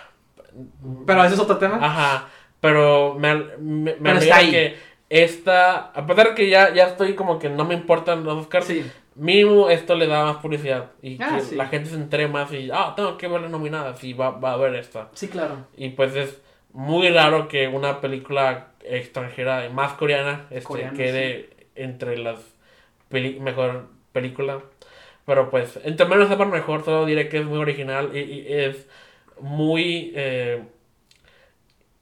Pero 1.06 1.24
ese 1.24 1.34
es 1.34 1.40
otro 1.40 1.58
tema. 1.58 1.78
Ajá, 1.80 2.28
pero 2.60 3.14
me, 3.14 3.34
me, 3.34 3.44
me 3.58 3.92
Pero 3.92 4.10
alegra 4.10 4.22
está 4.22 4.36
ahí. 4.36 4.50
que 4.50 4.76
esta. 5.08 5.76
A 5.92 6.06
pesar 6.06 6.34
que 6.34 6.48
ya, 6.48 6.72
ya 6.74 6.86
estoy 6.88 7.14
como 7.14 7.38
que 7.38 7.48
no 7.48 7.64
me 7.64 7.74
importan 7.74 8.24
los 8.24 8.38
Oscars, 8.38 8.66
sí. 8.66 8.84
mínimo 9.14 9.68
esto 9.70 9.94
le 9.94 10.06
da 10.06 10.24
más 10.24 10.36
publicidad. 10.38 10.90
Y 11.02 11.22
Ah, 11.22 11.36
que 11.36 11.40
sí. 11.42 11.54
la 11.56 11.66
gente 11.66 11.90
se 11.90 11.96
entere 11.96 12.28
más 12.28 12.52
y. 12.52 12.70
Ah, 12.72 12.92
tengo 12.96 13.16
que 13.16 13.28
ver 13.28 13.40
las 13.42 13.50
nominadas 13.50 14.02
y 14.04 14.12
va, 14.14 14.30
va 14.30 14.52
a 14.52 14.56
ver 14.56 14.74
esta. 14.74 15.08
Sí, 15.14 15.28
claro. 15.28 15.66
Y 15.76 15.90
pues 15.90 16.14
es 16.16 16.40
muy 16.72 17.08
raro 17.10 17.48
que 17.48 17.68
una 17.68 18.00
película 18.00 18.68
extranjera, 18.84 19.68
más 19.72 19.92
coreana, 19.94 20.46
este, 20.50 20.64
Coreana, 20.64 20.92
quede 20.96 21.50
entre 21.74 22.18
las 22.18 22.38
peli- 23.08 23.40
mejor 23.40 23.86
película. 24.12 24.60
Pero 25.24 25.50
pues, 25.50 25.78
entre 25.84 26.06
menos 26.06 26.28
sepan 26.28 26.50
mejor, 26.50 26.84
solo 26.84 27.04
diré 27.04 27.28
que 27.28 27.38
es 27.38 27.44
muy 27.44 27.58
original 27.58 28.10
y, 28.14 28.18
y 28.20 28.46
es 28.48 28.86
muy... 29.40 30.12
eh, 30.14 30.62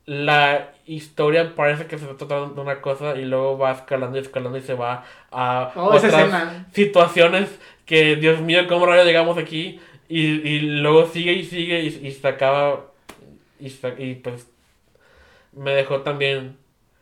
la 0.07 0.75
historia 0.87 1.55
parece 1.55 1.87
que 1.87 1.97
se 1.97 2.05
está 2.05 2.17
tratando 2.27 2.55
de 2.55 2.61
una 2.61 2.83
cosa 2.83 3.17
y 3.17 3.25
luego 3.25 3.57
va 3.57 3.73
escalando 3.73 4.19
y 4.19 4.21
escalando 4.21 4.59
y 4.59 4.63
se 4.63 4.75
va 4.75 5.05
a 5.31 5.73
Oh, 5.75 5.87
otras 5.87 6.13
situaciones 6.73 7.49
que, 7.87 8.17
Dios 8.17 8.41
mío, 8.41 8.67
¿cómo 8.69 8.85
rayos 8.87 9.07
llegamos 9.07 9.39
aquí? 9.39 9.81
Y, 10.09 10.21
y 10.47 10.61
luego 10.61 11.07
sigue 11.07 11.33
y 11.33 11.45
sigue 11.45 11.81
y, 11.81 12.07
y 12.07 12.11
se 12.13 12.29
acaba 12.29 12.85
y, 13.59 13.73
y 13.99 14.15
pues 14.17 14.47
me 15.53 15.73
dejó 15.73 16.03
también 16.03 16.59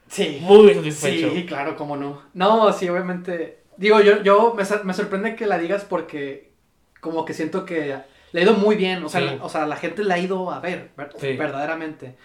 Sí. 0.08 0.38
muy 0.42 0.74
satisfecho. 0.74 1.30
Sí, 1.30 1.46
claro, 1.46 1.74
cómo 1.76 1.96
no. 1.96 2.22
No, 2.34 2.72
sí, 2.72 2.88
obviamente. 2.88 3.58
Digo, 3.78 4.00
yo, 4.00 4.22
yo 4.22 4.54
me, 4.54 4.62
me 4.84 4.94
sorprende 4.94 5.34
que 5.36 5.46
la 5.46 5.58
digas 5.58 5.84
porque 5.84 6.52
como 7.00 7.24
que 7.24 7.32
siento 7.34 7.64
que 7.64 7.96
le 8.32 8.40
ha 8.40 8.44
ido 8.44 8.54
muy 8.54 8.76
bien. 8.76 9.02
O 9.04 9.08
sea, 9.08 9.20
Sí. 9.20 9.26
la, 9.38 9.44
o 9.44 9.48
sea, 9.48 9.66
la 9.66 9.76
gente 9.76 10.02
la 10.04 10.14
ha 10.14 10.18
ido 10.18 10.50
a 10.50 10.60
ver, 10.60 10.90
ver- 10.96 11.12
Sí. 11.18 11.36
verdaderamente. 11.36 12.16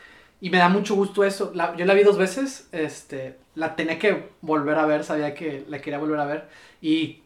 Y 0.41 0.49
me 0.49 0.57
da 0.59 0.69
mucho 0.69 0.95
gusto 0.95 1.23
eso. 1.23 1.51
La- 1.55 1.75
yo 1.75 1.85
la 1.85 1.93
vi 1.93 2.03
dos 2.03 2.17
veces, 2.17 2.69
este, 2.71 3.37
la 3.55 3.75
tenía 3.75 3.97
que 3.99 4.29
volver 4.41 4.77
a 4.77 4.85
ver, 4.85 5.03
sabía 5.03 5.33
que 5.33 5.65
la 5.67 5.79
quería 5.79 5.97
volver 5.99 6.19
a 6.19 6.25
ver. 6.25 6.47
Y 6.81 7.23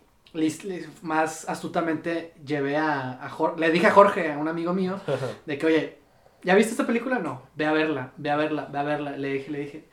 más 1.01 1.47
astutamente 1.49 2.33
llevé 2.45 2.77
a, 2.77 3.23
a 3.23 3.29
Jorge, 3.29 3.59
le 3.59 3.71
dije 3.71 3.87
a 3.87 3.91
Jorge, 3.91 4.31
a 4.31 4.37
un 4.37 4.47
amigo 4.47 4.73
mío, 4.73 4.99
de 5.45 5.57
que, 5.57 5.65
oye, 5.65 5.97
¿ya 6.43 6.55
viste 6.55 6.71
esta 6.71 6.87
película? 6.87 7.19
No, 7.19 7.43
ve 7.55 7.65
a 7.65 7.73
verla, 7.73 8.11
ve 8.17 8.29
a 8.29 8.35
verla, 8.37 8.67
ve 8.71 8.79
a 8.79 8.83
verla. 8.83 9.11
Le 9.17 9.33
dije, 9.33 9.51
le 9.51 9.59
dije. 9.59 9.83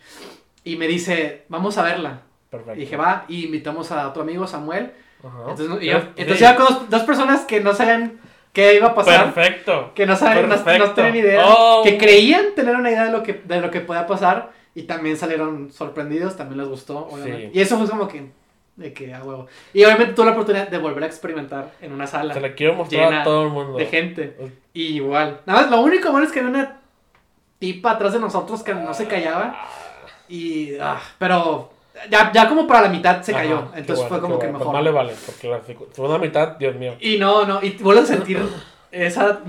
Y 0.64 0.76
me 0.76 0.86
dice, 0.86 1.45
vamos 1.49 1.76
a 1.78 1.82
verla. 1.82 2.22
Perfecto. 2.51 2.76
Y 2.76 2.80
dije, 2.80 2.97
va, 2.97 3.24
y 3.28 3.47
invitamos 3.47 3.91
a 3.91 4.12
tu 4.12 4.20
amigo 4.20 4.47
Samuel. 4.47 4.93
Ajá. 5.22 5.51
Entonces, 5.51 5.68
Sí. 5.80 5.86
yo- 5.86 5.99
entonces 6.16 6.41
iba 6.41 6.55
con 6.57 6.66
dos, 6.66 6.89
dos 6.91 7.03
personas 7.03 7.41
que 7.45 7.61
no 7.61 7.74
sabían 7.74 8.20
qué 8.59 8.74
iba 8.74 8.88
a 8.88 8.94
pasar. 8.94 9.32
Perfecto. 9.32 9.92
Que 9.94 10.04
no 10.04 10.16
saben, 10.16 10.48
no, 10.48 10.56
no 10.56 10.90
tenían 10.92 11.16
idea. 11.16 11.46
Oh. 11.46 11.82
Que 11.84 11.96
creían 11.96 12.54
tener 12.56 12.74
una 12.74 12.90
idea 12.90 13.04
de 13.04 13.12
lo 13.12 13.22
que, 13.22 13.34
de 13.44 13.61
lo 13.61 13.70
que 13.70 13.80
podía 13.80 14.06
pasar. 14.06 14.50
Y 14.74 14.82
también 14.82 15.16
salieron 15.16 15.70
sorprendidos, 15.72 16.36
también 16.36 16.59
les 16.59 16.68
gustó, 16.68 17.09
obviamente. 17.09 17.50
Sí. 17.52 17.59
Y 17.59 17.61
eso 17.61 17.78
fue 17.78 17.88
como 17.88 18.09
que, 18.09 18.30
de 18.76 18.92
que, 18.92 19.14
a 19.14 19.22
huevo. 19.22 19.46
Y 19.72 19.84
obviamente 19.84 20.14
tuve 20.14 20.26
la 20.26 20.32
oportunidad 20.32 20.68
de 20.68 20.78
volver 20.78 21.04
a 21.04 21.06
experimentar 21.06 21.72
en 21.80 21.92
una 21.92 22.06
sala 22.06 22.34
Se 22.34 22.40
la 22.40 22.54
quiero 22.54 22.74
mostrar 22.74 23.12
a 23.12 23.24
todo 23.24 23.44
el 23.44 23.50
mundo. 23.50 23.78
de 23.78 23.86
gente. 23.86 24.36
Y 24.72 24.96
igual. 24.96 25.40
Nada 25.46 25.62
más, 25.62 25.70
lo 25.70 25.80
único 25.80 26.12
malo 26.12 26.26
es 26.26 26.32
que 26.32 26.40
había 26.40 26.50
una 26.50 26.80
tipa 27.59 27.92
atrás 27.92 28.12
de 28.12 28.20
nosotros 28.20 28.62
que 28.62 28.74
no 28.74 28.92
se 28.92 29.06
callaba. 29.06 29.56
Y. 30.28 30.76
ah, 30.80 31.00
pero. 31.18 31.78
Ya, 32.11 32.32
ya 32.32 32.49
como 32.49 32.66
para 32.66 32.82
la 32.82 32.88
mitad 32.88 33.22
se 33.22 33.32
cayó. 33.32 33.68
Entonces 33.74 33.96
bueno, 33.96 34.09
fue 34.09 34.20
como 34.20 34.38
que 34.38 34.46
bueno. 34.46 34.59
mejor. 34.59 34.66
Pues 34.66 34.74
más 34.74 34.84
le 34.84 34.90
vale, 34.90 35.12
porque 35.26 35.49
la 35.49 35.61
segunda 35.92 36.18
mitad, 36.18 36.57
Dios 36.57 36.76
mío. 36.76 36.94
Y 37.01 37.18
no, 37.18 37.44
no. 37.44 37.62
Y 37.62 37.70
vuelvo 37.78 38.03
a 38.03 38.07
sentir 38.07 38.38
esa, 38.90 39.40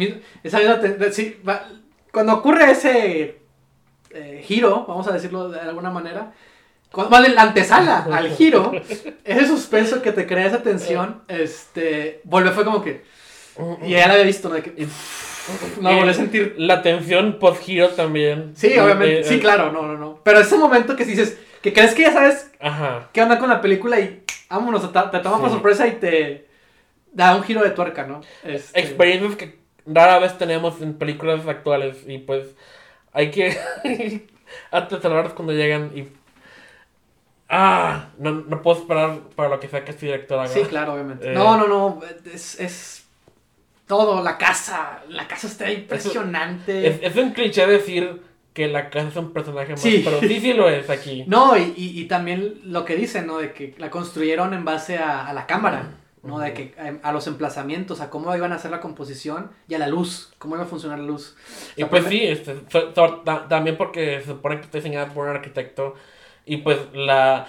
esa 0.43 0.63
misma. 0.65 1.11
sí, 1.11 1.39
va- 1.47 1.67
cuando 2.11 2.33
ocurre 2.33 2.71
ese 2.71 3.39
eh, 4.11 4.41
giro, 4.43 4.85
vamos 4.87 5.07
a 5.07 5.11
decirlo 5.11 5.49
de 5.49 5.59
alguna 5.59 5.91
manera. 5.91 6.33
Cuando, 6.91 7.11
más 7.11 7.29
la 7.33 7.43
antesala 7.43 8.07
al 8.11 8.31
giro, 8.31 8.71
ese 9.23 9.47
suspenso 9.47 10.01
que 10.01 10.11
te 10.11 10.25
crea 10.25 10.47
esa 10.47 10.63
tensión, 10.63 11.21
este. 11.27 12.21
Vuelve, 12.23 12.51
fue 12.51 12.65
como 12.65 12.81
que. 12.81 13.03
Y 13.83 13.91
ya 13.91 14.07
la 14.07 14.13
había 14.13 14.25
visto, 14.25 14.49
¿no? 14.49 14.55
De 14.55 14.63
que, 14.63 14.87
no, 15.81 15.91
Y 15.91 15.95
volví 15.95 16.09
a 16.09 16.13
sentir 16.13 16.55
La 16.57 16.81
tensión 16.81 17.37
post-giro 17.39 17.89
también. 17.89 18.53
Sí, 18.55 18.77
obviamente. 18.77 19.21
Eh, 19.21 19.23
Sí, 19.23 19.35
eh, 19.35 19.39
claro, 19.39 19.71
no, 19.71 19.81
no, 19.83 19.97
no. 19.97 20.19
Pero 20.23 20.39
ese 20.39 20.57
momento 20.57 20.95
que 20.95 21.05
dices, 21.05 21.37
que 21.61 21.73
crees 21.73 21.93
que 21.93 22.03
ya 22.03 22.13
sabes 22.13 22.51
Ajá. 22.59 23.09
qué 23.11 23.21
onda 23.21 23.39
con 23.39 23.49
la 23.49 23.61
película 23.61 23.99
y 23.99 24.23
vámonos, 24.49 24.91
te, 24.91 24.99
te 24.99 25.19
toma 25.19 25.39
por 25.39 25.49
sorpresa 25.49 25.87
y 25.87 25.93
te 25.93 26.47
da 27.11 27.35
un 27.35 27.43
giro 27.43 27.61
de 27.63 27.71
tuerca, 27.71 28.05
¿no? 28.05 28.21
Este, 28.43 28.79
Experiencias 28.79 29.35
que 29.35 29.59
rara 29.85 30.19
vez 30.19 30.37
tenemos 30.37 30.81
en 30.81 30.93
películas 30.93 31.45
actuales 31.47 31.97
y 32.07 32.19
pues 32.19 32.55
hay 33.11 33.31
que 33.31 33.57
atesorarlas 34.71 35.33
cuando 35.33 35.53
llegan 35.53 35.91
y... 35.95 36.07
Ah, 37.51 38.09
no, 38.19 38.31
no 38.31 38.61
puedo 38.61 38.79
esperar 38.79 39.21
para 39.35 39.49
lo 39.49 39.59
que 39.59 39.67
sea 39.67 39.83
que 39.83 39.89
este 39.89 40.05
director 40.05 40.37
haga. 40.37 40.49
Sí, 40.49 40.61
claro, 40.65 40.93
obviamente. 40.93 41.31
Eh. 41.31 41.33
No, 41.33 41.57
no, 41.57 41.67
no. 41.67 41.99
Es, 42.31 42.59
es 42.59 43.07
todo, 43.87 44.21
la 44.21 44.37
casa. 44.37 45.01
La 45.09 45.27
casa 45.27 45.47
está 45.47 45.71
impresionante. 45.71 46.87
Es, 46.87 46.99
es 47.01 47.15
un 47.15 47.31
cliché 47.31 47.65
decir 47.65 48.21
que 48.53 48.67
la 48.67 48.89
casa 48.89 49.09
es 49.09 49.15
un 49.15 49.31
personaje 49.33 49.71
más, 49.71 49.81
Sí. 49.81 50.01
pero 50.03 50.19
sí, 50.19 50.39
sí 50.39 50.53
lo 50.53 50.69
es 50.69 50.89
aquí. 50.89 51.23
No, 51.27 51.55
y, 51.57 51.73
y, 51.77 51.99
y 51.99 52.05
también 52.05 52.59
lo 52.65 52.83
que 52.85 52.95
dicen, 52.95 53.27
¿no? 53.27 53.37
De 53.37 53.53
que 53.53 53.75
la 53.77 53.89
construyeron 53.89 54.53
en 54.53 54.65
base 54.65 54.97
a, 54.97 55.25
a 55.27 55.33
la 55.33 55.45
cámara, 55.45 55.97
¿no? 56.23 56.39
De 56.39 56.53
que 56.53 56.73
eh, 56.77 56.99
a 57.03 57.11
los 57.11 57.27
emplazamientos, 57.27 58.01
a 58.01 58.09
cómo 58.09 58.35
iban 58.35 58.51
a 58.51 58.55
hacer 58.55 58.71
la 58.71 58.79
composición 58.81 59.51
y 59.67 59.75
a 59.75 59.79
la 59.79 59.87
luz, 59.87 60.33
cómo 60.39 60.55
iba 60.55 60.65
a 60.65 60.67
funcionar 60.67 60.99
la 60.99 61.05
luz. 61.05 61.35
O 61.77 61.81
Y 61.81 61.85
pues 61.85 62.05
sí, 62.05 62.25
este, 62.25 62.55
so- 62.69 62.93
so- 62.93 63.21
ta- 63.25 63.47
también 63.47 63.77
porque 63.77 64.19
se 64.21 64.27
supone 64.27 64.57
que 64.57 64.63
está 64.65 64.77
diseñada 64.79 65.07
por 65.13 65.27
un 65.27 65.35
arquitecto 65.35 65.93
y 66.45 66.57
pues 66.57 66.77
la 66.93 67.47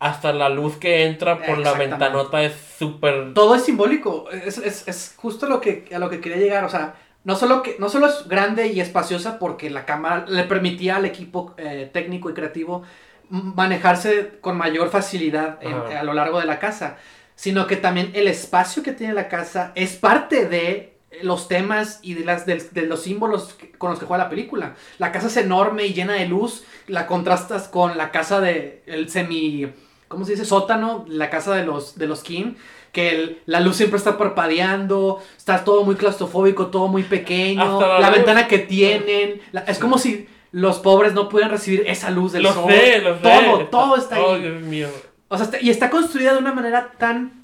hasta 0.00 0.32
la 0.34 0.48
luz 0.50 0.76
que 0.76 1.04
entra 1.04 1.38
por 1.46 1.56
la 1.58 1.72
ventanota 1.74 2.42
es 2.42 2.52
súper 2.78 3.32
todo 3.32 3.54
es 3.54 3.64
simbólico. 3.64 4.28
Es, 4.30 4.58
es, 4.58 4.86
es 4.88 5.14
justo 5.16 5.46
lo 5.48 5.60
que, 5.60 5.88
a 5.94 5.98
lo 5.98 6.10
que 6.10 6.20
quería 6.20 6.36
llegar. 6.38 6.64
O 6.64 6.68
sea, 6.68 6.94
no 7.24 7.36
solo, 7.36 7.62
que, 7.62 7.76
no 7.78 7.88
solo 7.88 8.06
es 8.06 8.28
grande 8.28 8.68
y 8.68 8.80
espaciosa 8.80 9.38
porque 9.38 9.70
la 9.70 9.84
cámara 9.86 10.26
le 10.28 10.44
permitía 10.44 10.96
al 10.96 11.04
equipo 11.06 11.54
eh, 11.56 11.90
técnico 11.92 12.30
y 12.30 12.34
creativo 12.34 12.82
manejarse 13.30 14.38
con 14.40 14.56
mayor 14.56 14.90
facilidad 14.90 15.58
en- 15.62 15.74
a 15.96 16.02
lo 16.02 16.14
largo 16.14 16.40
de 16.40 16.46
la 16.46 16.58
casa, 16.58 16.96
sino 17.34 17.66
que 17.66 17.76
también 17.76 18.10
el 18.14 18.28
espacio 18.28 18.82
que 18.82 18.92
tiene 18.92 19.14
la 19.14 19.28
casa 19.28 19.72
es 19.74 19.96
parte 19.96 20.46
de 20.46 20.94
los 21.22 21.46
temas 21.48 22.00
y 22.02 22.14
de, 22.14 22.24
las, 22.24 22.44
de 22.46 22.82
los 22.86 23.02
símbolos 23.02 23.54
que- 23.54 23.70
con 23.72 23.90
los 23.90 23.98
que 23.98 24.06
juega 24.06 24.24
la 24.24 24.30
película. 24.30 24.74
La 24.98 25.12
casa 25.12 25.28
es 25.28 25.36
enorme 25.36 25.84
y 25.86 25.94
llena 25.94 26.14
de 26.14 26.26
luz, 26.26 26.64
la 26.88 27.06
contrastas 27.06 27.68
con 27.68 27.96
la 27.96 28.10
casa 28.10 28.40
de 28.40 28.82
el 28.86 29.08
semi, 29.08 29.72
¿cómo 30.08 30.24
se 30.24 30.32
dice? 30.32 30.44
Sótano, 30.44 31.04
la 31.08 31.30
casa 31.30 31.54
de 31.54 31.64
los, 31.64 31.96
de 31.96 32.06
los 32.08 32.22
King, 32.22 32.54
que 32.94 33.10
el- 33.10 33.38
la 33.44 33.60
luz 33.60 33.76
siempre 33.76 33.98
está 33.98 34.16
parpadeando, 34.16 35.20
está 35.36 35.64
todo 35.64 35.84
muy 35.84 35.96
claustrofóbico, 35.96 36.68
todo 36.68 36.88
muy 36.88 37.02
pequeño, 37.02 37.80
la, 38.00 38.08
ventana 38.08 38.48
que 38.48 38.58
tienen, 38.58 39.42
la- 39.52 39.60
es 39.62 39.78
como 39.78 39.98
si 39.98 40.26
los 40.52 40.78
pobres 40.78 41.12
no 41.12 41.28
pudieran 41.28 41.50
recibir 41.50 41.84
esa 41.86 42.10
luz 42.10 42.32
del 42.32 42.44
Lo 42.44 42.54
sol. 42.54 42.70
sé, 42.72 43.00
lo 43.02 43.16
sé. 43.16 43.22
Todo, 43.22 43.58
todo 43.66 43.96
está 43.96 44.18
Oh, 44.22 44.34
ahí. 44.34 44.40
Dios 44.42 44.62
mío. 44.62 44.88
O 45.28 45.36
sea, 45.36 45.44
está- 45.46 45.60
y 45.60 45.68
está 45.68 45.90
construida 45.90 46.32
de 46.32 46.38
una 46.38 46.52
manera 46.54 46.92
tan 46.96 47.43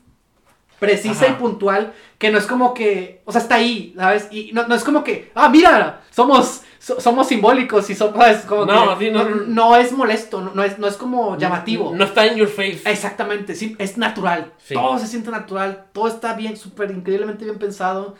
precisa 0.81 1.27
Ajá. 1.27 1.35
y 1.35 1.37
puntual 1.39 1.93
que 2.19 2.31
no 2.31 2.39
es 2.39 2.47
como 2.47 2.75
que, 2.75 3.21
o 3.25 3.31
sea, 3.33 3.41
está 3.41 3.55
ahí, 3.57 3.95
¿sabes? 3.97 4.27
Y 4.33 4.51
no, 4.53 4.67
no 4.67 4.75
es 4.75 4.83
como 4.83 5.05
que, 5.05 5.31
ah, 5.37 5.49
mira, 5.49 6.01
somos, 6.11 6.63
so- 6.79 7.01
somos 7.01 7.29
simbólicos 7.29 7.89
y 7.91 7.95
somos, 7.95 8.17
¿sabes? 8.17 8.39
Como 8.47 8.65
No, 8.67 8.99
que 8.99 9.05
sí, 9.07 9.11
no- 9.13 9.25
no, 9.25 9.37
no 9.47 9.77
es 9.77 9.93
molesto, 9.93 10.41
no, 10.41 10.63
es, 10.65 10.79
no 10.79 10.87
es 10.89 10.97
como 10.97 11.39
llamativo. 11.39 11.95
No 11.95 12.05
está 12.05 12.27
en 12.27 12.37
your 12.37 12.49
face. 12.49 12.81
Exactamente, 12.87 13.55
sí, 13.55 13.77
es 13.79 13.97
natural. 13.99 14.53
Sí. 14.59 14.75
Todo 14.75 14.99
se 14.99 15.07
siente 15.07 15.31
natural, 15.31 15.85
todo 15.93 16.09
está 16.09 16.35
bien, 16.35 16.57
súper 16.57 16.91
increíblemente 16.91 17.45
bien 17.45 17.59
pensado. 17.59 18.17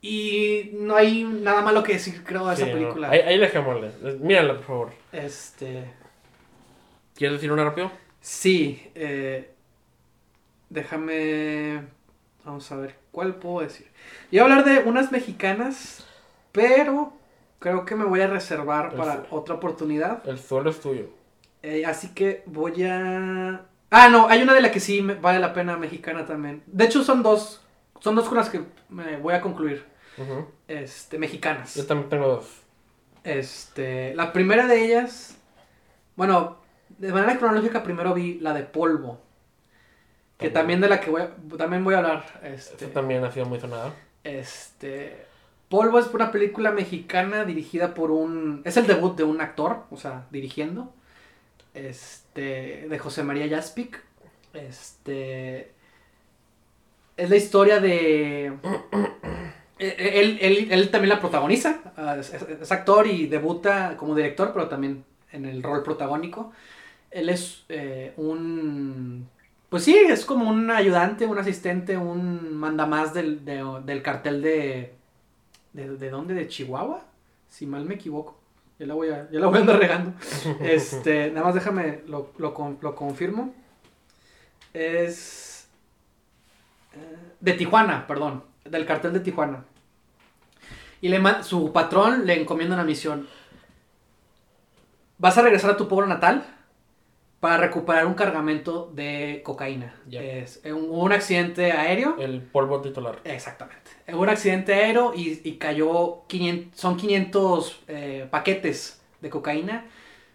Y 0.00 0.70
no 0.74 0.94
hay 0.94 1.24
nada 1.24 1.60
malo 1.60 1.82
que 1.82 1.94
decir, 1.94 2.22
creo, 2.24 2.46
de 2.46 2.54
Sí, 2.56 2.62
esa 2.62 2.72
película. 2.72 3.10
Ahí, 3.10 3.18
ahí 3.20 3.38
dejémosle. 3.38 3.90
Mírala, 4.20 4.54
por 4.54 4.64
favor. 4.64 4.90
Este. 5.10 5.90
¿Quieres 7.16 7.38
decir 7.38 7.50
una 7.50 7.64
rápido? 7.64 7.90
Sí, 8.20 8.80
eh, 8.94 9.50
déjame. 10.70 11.82
Vamos 12.44 12.70
a 12.72 12.76
ver, 12.76 12.94
¿cuál 13.12 13.34
puedo 13.36 13.60
decir? 13.60 13.86
Iba 14.30 14.44
a 14.44 14.48
hablar 14.48 14.64
de 14.64 14.88
unas 14.88 15.12
mexicanas, 15.12 16.06
pero 16.52 17.12
creo 17.58 17.84
que 17.84 17.94
me 17.94 18.04
voy 18.04 18.20
a 18.20 18.26
reservar 18.26 18.94
para 18.94 19.26
otra 19.30 19.56
oportunidad. 19.56 20.26
El 20.26 20.38
suelo 20.38 20.70
es 20.70 20.80
tuyo. 20.80 21.10
Eh, 21.62 21.84
así 21.84 22.08
que 22.14 22.42
voy 22.46 22.84
a. 22.84 23.62
Ah, 23.90 24.08
no, 24.08 24.28
hay 24.28 24.42
una 24.42 24.54
de 24.54 24.60
la 24.60 24.70
que 24.70 24.80
sí 24.80 25.02
me- 25.02 25.14
vale 25.14 25.40
la 25.40 25.52
pena 25.52 25.76
mexicana 25.76 26.24
también. 26.26 26.62
De 26.66 26.84
hecho, 26.84 27.02
son 27.02 27.22
dos. 27.22 27.62
Son 28.00 28.14
dos 28.14 28.28
con 28.28 28.38
las 28.38 28.48
que 28.48 28.62
me 28.88 29.16
voy 29.16 29.34
a 29.34 29.40
concluir. 29.40 29.84
Este, 30.68 31.18
mexicanas. 31.18 31.74
Yo 31.74 31.86
también 31.86 32.08
tengo 32.08 32.26
dos. 32.28 32.62
Este, 33.24 34.14
la 34.14 34.32
primera 34.32 34.66
de 34.66 34.84
ellas, 34.84 35.36
bueno, 36.16 36.58
de 36.88 37.12
manera 37.12 37.38
cronológica 37.38 37.82
primero 37.82 38.14
vi 38.14 38.38
la 38.40 38.52
de 38.54 38.62
Polvo, 38.62 39.20
que 40.38 40.50
también 40.50 40.80
de 40.80 40.88
la 40.88 41.00
que 41.00 41.10
voy 41.10 41.22
a, 41.22 41.30
también 41.58 41.84
voy 41.84 41.94
a 41.94 41.98
hablar. 41.98 42.40
Este, 42.42 42.86
Esta 42.86 43.00
también 43.00 43.24
ha 43.24 43.32
sido 43.32 43.46
muy 43.46 43.60
sonada. 43.60 43.92
este, 44.24 45.26
Polvo 45.68 45.98
es 45.98 46.06
una 46.14 46.30
película 46.32 46.70
mexicana 46.72 47.44
dirigida 47.44 47.94
por 47.94 48.10
un, 48.10 48.62
es 48.64 48.76
el 48.76 48.86
debut 48.86 49.16
de 49.16 49.24
un 49.24 49.40
actor, 49.40 49.84
o 49.90 49.96
sea, 49.96 50.26
dirigiendo, 50.30 50.92
este, 51.74 52.86
de 52.88 52.98
José 52.98 53.22
María 53.24 53.48
Jaspic, 53.48 54.02
este, 54.54 55.72
es 57.16 57.30
la 57.30 57.36
historia 57.36 57.80
de 57.80 58.46
eh, 59.78 60.10
él, 60.20 60.38
él- 60.40 60.68
él 60.70 60.90
también 60.90 61.10
la 61.10 61.20
protagoniza, 61.20 61.80
ah, 61.96 62.16
es 62.18 62.72
actor 62.72 63.06
y 63.06 63.26
debuta 63.26 63.96
como 63.96 64.14
director, 64.14 64.52
pero 64.52 64.68
también 64.68 65.04
en 65.32 65.44
el 65.46 65.62
rol 65.62 65.82
protagónico. 65.82 66.52
Él 67.10 67.28
es 67.30 67.64
eh, 67.68 68.12
un... 68.16 69.28
Pues 69.68 69.84
sí, 69.84 69.94
es 69.96 70.24
como 70.24 70.48
un 70.48 70.70
ayudante, 70.70 71.26
un 71.26 71.38
asistente, 71.38 71.96
un 71.98 72.54
mandamás 72.56 73.12
del, 73.12 73.44
de- 73.44 73.82
del 73.84 74.02
cartel 74.02 74.40
de, 74.42 74.94
de... 75.74 75.96
¿De 75.96 76.10
dónde? 76.10 76.34
¿De 76.34 76.48
Chihuahua? 76.48 77.02
Si 77.48 77.66
mal 77.66 77.84
me 77.84 77.94
equivoco. 77.96 78.38
Ya 78.78 78.86
la 78.86 78.94
voy 78.94 79.08
a, 79.10 79.28
ya 79.30 79.40
la 79.40 79.46
voy 79.48 79.58
a 79.58 79.60
andar 79.60 79.78
regando. 79.78 80.12
Este, 80.60 81.30
nada 81.30 81.46
más 81.46 81.54
déjame, 81.54 82.00
lo, 82.06 82.30
lo, 82.38 82.54
lo 82.80 82.94
confirmo. 82.94 83.54
Es... 84.72 85.68
eh, 86.94 87.18
De 87.40 87.52
Tijuana, 87.52 88.06
perdón. 88.06 88.44
Del 88.64 88.86
cartel 88.86 89.12
de 89.12 89.20
Tijuana. 89.20 89.64
Y 91.00 91.08
le 91.08 91.42
su 91.42 91.72
patrón 91.72 92.26
le 92.26 92.40
encomienda 92.40 92.74
una 92.74 92.84
misión. 92.84 93.28
Vas 95.18 95.36
a 95.38 95.42
regresar 95.42 95.70
a 95.70 95.76
tu 95.76 95.88
pueblo 95.88 96.06
natal 96.06 96.44
para 97.40 97.56
recuperar 97.58 98.06
un 98.06 98.14
cargamento 98.14 98.90
de 98.94 99.42
cocaína. 99.44 99.94
Ya. 100.08 100.20
Es 100.22 100.60
un, 100.64 100.90
hubo 100.90 101.04
un 101.04 101.12
accidente 101.12 101.72
aéreo. 101.72 102.16
El 102.18 102.42
polvo 102.42 102.80
titular. 102.80 103.20
Exactamente. 103.24 103.90
Hubo 104.12 104.22
un 104.22 104.28
accidente 104.28 104.74
aéreo 104.74 105.12
y, 105.14 105.40
y 105.44 105.52
cayó 105.56 106.22
500, 106.26 106.78
son 106.78 106.96
500 106.96 107.80
eh, 107.88 108.28
paquetes 108.30 109.00
de 109.20 109.30
cocaína. 109.30 109.86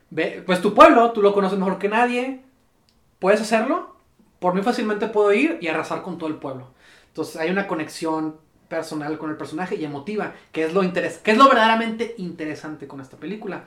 Ve- 0.10 0.43
pues 0.45 0.62
tu 0.62 0.74
pueblo, 0.74 1.12
tú 1.12 1.22
lo 1.22 1.34
conoces 1.34 1.58
mejor 1.60 1.78
que 1.80 1.89
nadie. 1.89 2.41
¿Puedes 3.20 3.41
hacerlo? 3.41 3.95
Por 4.39 4.54
mí 4.54 4.62
fácilmente 4.62 5.08
puedo 5.08 5.34
ir 5.34 5.58
y 5.62 5.68
arrasar 5.68 6.01
con 6.04 6.18
todo 6.18 6.30
el 6.30 6.36
pueblo. 6.36 6.70
Entonces 7.08 7.36
hay 7.38 7.49
una 7.49 7.68
conexión 7.68 8.38
personal 8.68 9.18
con 9.18 9.30
el 9.30 9.38
personaje 9.38 9.76
y 9.76 9.86
emotiva, 9.86 10.34
que 10.51 10.64
es 10.64 10.74
lo 10.74 10.84
interes 10.84 11.18
que 11.18 11.32
es 11.32 11.38
lo 11.38 11.47
verdaderamente 11.47 12.16
interesante 12.18 12.88
con 12.88 13.01
esta 13.01 13.18
película. 13.18 13.64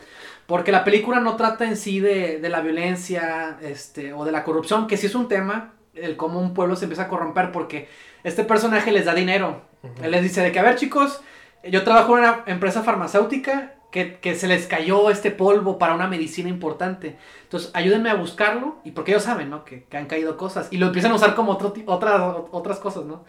Porque 0.46 0.72
la 0.72 0.84
película 0.84 1.20
no 1.20 1.36
trata 1.36 1.64
en 1.64 1.76
sí 1.76 2.00
de, 2.00 2.38
de 2.40 2.48
la 2.48 2.60
violencia 2.60 3.58
este, 3.62 4.12
o 4.12 4.24
de 4.24 4.32
la 4.32 4.44
corrupción, 4.44 4.86
que 4.86 4.96
sí 4.96 5.06
es 5.06 5.14
un 5.14 5.28
tema, 5.28 5.74
el 5.94 6.16
cómo 6.16 6.40
un 6.40 6.54
pueblo 6.54 6.76
se 6.76 6.84
empieza 6.84 7.04
a 7.04 7.08
corromper, 7.08 7.52
porque 7.52 7.88
este 8.24 8.44
personaje 8.44 8.92
les 8.92 9.04
da 9.04 9.14
dinero. 9.14 9.62
Ujú. 9.82 10.04
Él 10.04 10.10
les 10.10 10.22
dice 10.22 10.42
de 10.42 10.52
que, 10.52 10.58
a 10.58 10.62
ver 10.62 10.76
chicos, 10.76 11.20
yo 11.64 11.84
trabajo 11.84 12.16
en 12.16 12.24
una 12.24 12.44
empresa 12.46 12.82
farmacéutica 12.82 13.74
que, 13.90 14.18
que 14.18 14.34
se 14.34 14.46
les 14.46 14.66
cayó 14.66 15.10
este 15.10 15.30
polvo 15.30 15.78
para 15.78 15.94
una 15.94 16.06
medicina 16.06 16.48
importante. 16.48 17.16
Entonces, 17.44 17.70
ayúdenme 17.72 18.10
a 18.10 18.14
buscarlo, 18.14 18.76
y 18.84 18.90
porque 18.90 19.12
ellos 19.12 19.22
saben, 19.22 19.48
¿no? 19.48 19.64
Que, 19.64 19.84
que 19.84 19.96
han 19.96 20.06
caído 20.06 20.36
cosas, 20.36 20.68
y 20.70 20.76
lo 20.76 20.86
empiezan 20.86 21.12
a 21.12 21.14
usar 21.14 21.34
como 21.34 21.52
otro, 21.52 21.72
otras, 21.86 22.20
otras 22.50 22.78
cosas, 22.78 23.04
¿no? 23.04 23.24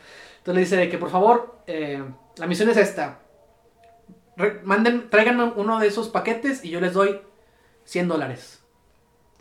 Entonces 0.48 0.56
le 0.56 0.62
dice 0.62 0.76
de 0.78 0.90
que, 0.90 0.98
por 0.98 1.10
favor, 1.10 1.58
eh, 1.68 2.02
la 2.38 2.48
misión 2.48 2.70
es 2.70 2.78
esta. 2.78 3.20
Re- 4.38 4.62
manden, 4.64 5.10
traigan 5.10 5.42
uno 5.58 5.78
de 5.78 5.88
esos 5.88 6.08
paquetes 6.08 6.64
y 6.64 6.70
yo 6.70 6.80
les 6.80 6.94
doy 6.94 7.20
100 7.84 8.08
dólares. 8.08 8.64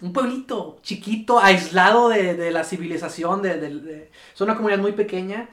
Un 0.03 0.13
pueblito 0.13 0.79
chiquito, 0.83 1.39
aislado 1.39 2.09
de, 2.09 2.35
de 2.35 2.51
la 2.51 2.65
civilización, 2.65 3.41
de, 3.41 4.11
es 4.35 4.41
una 4.41 4.57
comunidad 4.57 4.81
muy 4.81 4.93
pequeña. 4.93 5.49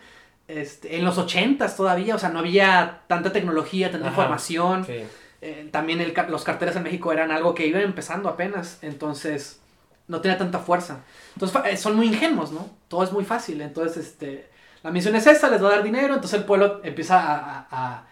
Este, 0.48 0.98
en 0.98 1.06
los 1.06 1.20
80 1.20 1.76
todavía, 1.76 2.16
o 2.16 2.20
sea, 2.20 2.30
no 2.30 2.40
había 2.40 3.02
tanta 3.06 3.32
tecnología, 3.32 3.92
tanta 3.92 4.08
Ajá. 4.08 4.16
información. 4.16 4.86
Sí. 4.86 5.04
Eh, 5.42 5.70
también 5.72 6.02
el 6.02 6.16
los 6.30 6.44
carteles 6.44 6.76
en 6.78 6.82
México 6.82 7.12
eran 7.12 7.30
algo 7.30 7.54
que 7.54 7.68
iban 7.68 7.82
empezando 7.84 8.28
apenas, 8.28 8.80
entonces 8.82 9.60
no 10.08 10.20
tenía 10.20 10.40
tanta 10.40 10.58
fuerza. 10.58 11.04
Entonces 11.36 11.62
eh, 11.66 11.78
son 11.78 11.96
muy 11.96 12.08
ingenuos, 12.08 12.52
¿no? 12.52 12.72
Todo 12.88 13.04
es 13.04 13.12
muy 13.12 13.24
fácil, 13.24 13.62
entonces 13.62 14.08
este, 14.08 14.52
la 14.84 14.92
misión 14.92 15.16
es 15.16 15.28
esa, 15.28 15.50
les 15.50 15.64
va 15.64 15.70
a 15.70 15.72
dar 15.74 15.84
dinero, 15.84 16.14
entonces 16.16 16.40
el 16.40 16.46
pueblo 16.46 16.82
empieza 16.84 17.20
a, 17.20 17.68
a- 17.72 18.08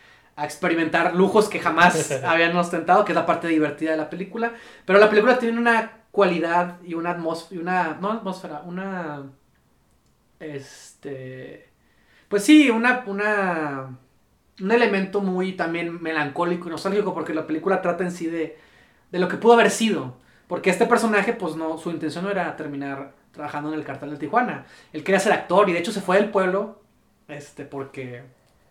experimentar 0.46 1.16
lujos 1.16 1.50
que 1.50 1.60
jamás 1.60 2.12
habían 2.26 2.56
ostentado, 2.58 3.06
que 3.06 3.12
es 3.12 3.16
la 3.16 3.26
parte 3.26 3.48
divertida 3.48 3.92
de 3.92 3.98
la 3.98 4.10
película, 4.10 4.54
pero 4.86 4.98
la 5.00 5.10
película 5.10 5.38
tiene 5.40 5.60
una 5.60 5.92
cualidad 6.12 6.78
y 6.84 6.94
una 6.96 7.12
atmósfera, 7.12 7.62
una, 7.62 7.98
no 8.02 8.12
atmósfera, 8.12 8.62
una, 8.66 9.24
este, 10.40 11.70
pues 12.30 12.44
sí, 12.44 12.70
una, 12.70 13.04
una, 13.08 13.98
un 14.62 14.72
elemento 14.72 15.22
muy 15.22 15.54
también 15.54 16.02
melancólico 16.02 16.68
y 16.70 16.72
nostálgico 16.72 17.14
porque 17.14 17.34
la 17.34 17.48
película 17.48 17.82
trata 17.82 18.04
en 18.06 18.12
sí 18.12 18.28
de, 18.28 18.58
de 19.12 19.20
lo 19.20 19.28
que 19.28 19.38
pudo 19.38 19.54
haber 19.56 19.72
sido. 19.72 20.18
Porque 20.48 20.70
este 20.72 20.86
personaje, 20.88 21.34
pues 21.34 21.56
no, 21.56 21.78
su 21.78 21.92
intención 21.92 22.26
no 22.26 22.32
era 22.32 22.56
terminar 22.58 23.14
trabajando 23.32 23.72
en 23.74 23.80
el 23.80 23.86
cartel 23.86 24.12
de 24.12 24.18
Tijuana. 24.18 24.66
Él 24.94 25.04
quería 25.04 25.20
ser 25.20 25.34
actor 25.34 25.70
y 25.70 25.74
de 25.74 25.80
hecho 25.80 25.92
se 25.92 26.02
fue 26.02 26.18
del 26.18 26.30
pueblo 26.30 26.82
este, 27.28 27.64
porque 27.66 28.24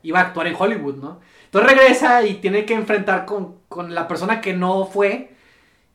iba 0.03 0.19
a 0.21 0.23
actuar 0.23 0.47
en 0.47 0.57
Hollywood, 0.59 0.97
¿no? 0.97 1.21
Entonces 1.47 1.71
regresa 1.71 2.25
y 2.25 2.35
tiene 2.35 2.65
que 2.65 2.75
enfrentar 2.75 3.25
con, 3.27 3.57
con 3.69 3.95
la 3.95 4.07
persona 4.09 4.41
que 4.41 4.53
no 4.55 4.87
fue 4.87 5.33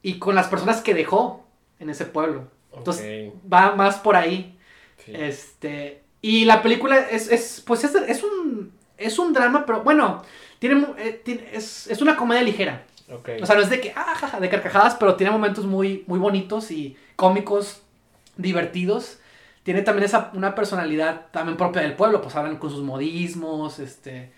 y 0.01 0.19
con 0.19 0.35
las 0.35 0.47
personas 0.47 0.81
que 0.81 0.93
dejó 0.93 1.45
en 1.79 1.89
ese 1.89 2.05
pueblo. 2.05 2.47
Entonces 2.75 3.31
va 3.51 3.75
más 3.75 3.97
por 3.97 4.15
ahí. 4.15 4.57
sí. 5.05 5.11
Este, 5.15 6.01
y 6.21 6.45
la 6.45 6.61
película 6.61 6.97
es, 6.97 7.31
es 7.31 7.63
pues 7.65 7.83
es, 7.83 7.93
es 7.95 8.23
un, 8.23 8.73
es 8.97 9.19
un 9.19 9.31
drama, 9.31 9.65
pero 9.65 9.83
bueno, 9.83 10.23
tiene, 10.59 10.85
eh, 10.97 11.21
tiene- 11.23 11.47
es, 11.53 11.87
es 11.87 12.01
una 12.01 12.15
comedia 12.15 12.41
ligera. 12.43 12.83
O 13.43 13.45
sea, 13.45 13.55
no 13.55 13.61
es 13.61 13.69
de 13.69 13.79
que, 13.79 13.93
ah, 13.95 14.15
jaja, 14.17 14.39
de 14.39 14.49
carcajadas, 14.49 14.95
pero 14.95 15.15
tiene 15.15 15.31
momentos 15.31 15.65
muy, 15.65 16.03
muy 16.07 16.17
bonitos 16.17 16.71
y 16.71 16.97
cómicos, 17.15 17.83
divertidos. 18.37 19.19
Tiene 19.63 19.81
también 19.81 20.05
esa, 20.05 20.31
una 20.33 20.53
personalidad 20.53 21.27
también 21.31 21.57
propia 21.57 21.81
del 21.81 21.93
pueblo, 21.93 22.21
pues 22.21 22.35
hablan 22.35 22.57
con 22.57 22.69
sus 22.69 22.83
modismos, 22.83 23.79
este... 23.79 24.31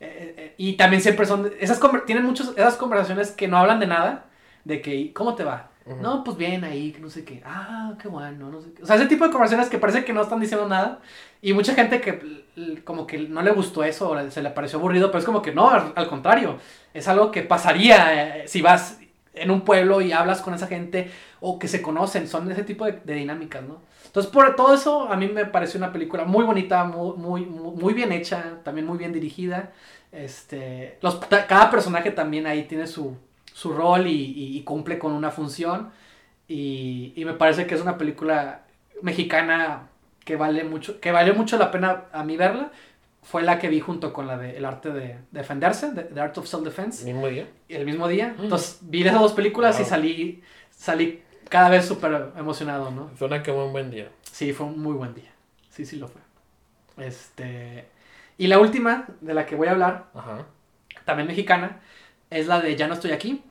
eh, 0.00 0.34
eh, 0.36 0.54
y 0.56 0.72
también 0.74 1.02
siempre 1.02 1.26
son... 1.26 1.52
Esas, 1.60 1.80
tienen 2.06 2.24
muchas 2.24 2.48
esas 2.56 2.76
conversaciones 2.76 3.30
que 3.30 3.46
no 3.48 3.58
hablan 3.58 3.78
de 3.78 3.86
nada, 3.86 4.26
de 4.64 4.82
que, 4.82 5.12
¿cómo 5.12 5.34
te 5.34 5.44
va? 5.44 5.70
No, 6.00 6.22
pues 6.22 6.36
bien 6.36 6.62
ahí, 6.62 6.96
no 7.00 7.10
sé 7.10 7.24
qué. 7.24 7.42
Ah, 7.44 7.94
qué 8.00 8.06
bueno, 8.06 8.50
no 8.50 8.60
sé 8.60 8.72
qué. 8.72 8.84
O 8.84 8.86
sea, 8.86 8.94
ese 8.94 9.06
tipo 9.06 9.24
de 9.24 9.32
conversaciones 9.32 9.68
que 9.68 9.78
parece 9.78 10.04
que 10.04 10.12
no 10.12 10.22
están 10.22 10.38
diciendo 10.38 10.68
nada. 10.68 11.00
Y 11.40 11.54
mucha 11.54 11.74
gente 11.74 12.00
que 12.00 12.44
como 12.84 13.04
que 13.04 13.18
no 13.18 13.42
le 13.42 13.50
gustó 13.50 13.82
eso 13.82 14.10
o 14.10 14.30
se 14.30 14.42
le 14.42 14.50
pareció 14.50 14.78
aburrido, 14.78 15.08
pero 15.08 15.18
es 15.18 15.24
como 15.24 15.42
que 15.42 15.52
no, 15.52 15.70
al, 15.70 15.92
al 15.96 16.08
contrario. 16.08 16.58
Es 16.94 17.08
algo 17.08 17.32
que 17.32 17.42
pasaría 17.42 18.42
eh, 18.42 18.48
si 18.48 18.62
vas 18.62 19.00
en 19.34 19.50
un 19.50 19.62
pueblo 19.62 20.00
y 20.00 20.12
hablas 20.12 20.40
con 20.40 20.54
esa 20.54 20.68
gente 20.68 21.10
o 21.44 21.58
que 21.58 21.68
se 21.68 21.82
conocen, 21.82 22.28
son 22.28 22.50
ese 22.50 22.62
tipo 22.62 22.86
de, 22.86 23.00
de 23.04 23.14
dinámicas, 23.14 23.62
¿no? 23.62 23.80
Entonces, 24.06 24.30
por 24.30 24.54
todo 24.54 24.74
eso, 24.74 25.08
a 25.10 25.16
mí 25.16 25.26
me 25.26 25.44
pareció 25.44 25.78
una 25.78 25.92
película 25.92 26.24
muy 26.24 26.44
bonita, 26.44 26.84
muy, 26.84 27.16
muy, 27.16 27.46
muy 27.46 27.94
bien 27.94 28.12
hecha, 28.12 28.58
también 28.62 28.86
muy 28.86 28.96
bien 28.96 29.12
dirigida. 29.12 29.72
Este, 30.12 30.98
los, 31.00 31.16
cada 31.16 31.70
personaje 31.70 32.10
también 32.10 32.46
ahí 32.46 32.64
tiene 32.64 32.86
su, 32.86 33.16
su 33.52 33.72
rol 33.72 34.06
y, 34.06 34.56
y, 34.56 34.62
cumple 34.62 34.98
con 34.98 35.12
una 35.12 35.30
función. 35.30 35.90
Y, 36.46 37.12
y, 37.16 37.24
me 37.24 37.32
parece 37.32 37.66
que 37.66 37.74
es 37.74 37.80
una 37.80 37.98
película 37.98 38.64
mexicana 39.00 39.88
que 40.24 40.36
vale 40.36 40.62
mucho, 40.62 41.00
que 41.00 41.10
vale 41.10 41.32
mucho 41.32 41.56
la 41.56 41.70
pena 41.70 42.04
a 42.12 42.22
mí 42.22 42.36
verla. 42.36 42.70
Fue 43.22 43.42
la 43.42 43.58
que 43.58 43.68
vi 43.68 43.80
junto 43.80 44.12
con 44.12 44.26
la 44.26 44.36
de 44.36 44.58
El 44.58 44.64
arte 44.64 44.90
de 44.90 45.16
defenderse, 45.30 45.90
The 46.12 46.20
Art 46.20 46.36
of 46.38 46.46
Self-Defense. 46.46 47.08
¿El 47.08 47.14
mismo 47.14 47.28
día? 47.28 47.48
El 47.68 47.86
mismo 47.86 48.08
día. 48.08 48.34
Mm. 48.36 48.42
Entonces 48.44 48.78
vi 48.82 49.02
esas 49.02 49.20
dos 49.20 49.32
películas 49.32 49.76
wow. 49.76 49.86
y 49.86 49.88
salí, 49.88 50.42
salí 50.70 51.22
cada 51.52 51.68
vez 51.68 51.84
súper 51.84 52.30
emocionado, 52.38 52.90
¿no? 52.90 53.10
Suena 53.18 53.42
que 53.42 53.52
fue 53.52 53.62
un 53.62 53.72
buen 53.72 53.90
día. 53.90 54.08
Sí, 54.22 54.54
fue 54.54 54.64
un 54.64 54.80
muy 54.80 54.94
buen 54.94 55.12
día. 55.12 55.30
Sí, 55.68 55.84
sí 55.84 55.96
lo 55.96 56.08
fue. 56.08 56.22
Este. 56.96 57.84
Y 58.38 58.46
la 58.46 58.58
última 58.58 59.04
de 59.20 59.34
la 59.34 59.44
que 59.44 59.54
voy 59.54 59.68
a 59.68 59.72
hablar, 59.72 60.06
Ajá. 60.14 60.46
también 61.04 61.28
mexicana, 61.28 61.80
es 62.30 62.46
la 62.46 62.58
de 62.58 62.74
Ya 62.74 62.88
no 62.88 62.94
estoy 62.94 63.12
aquí. 63.12 63.42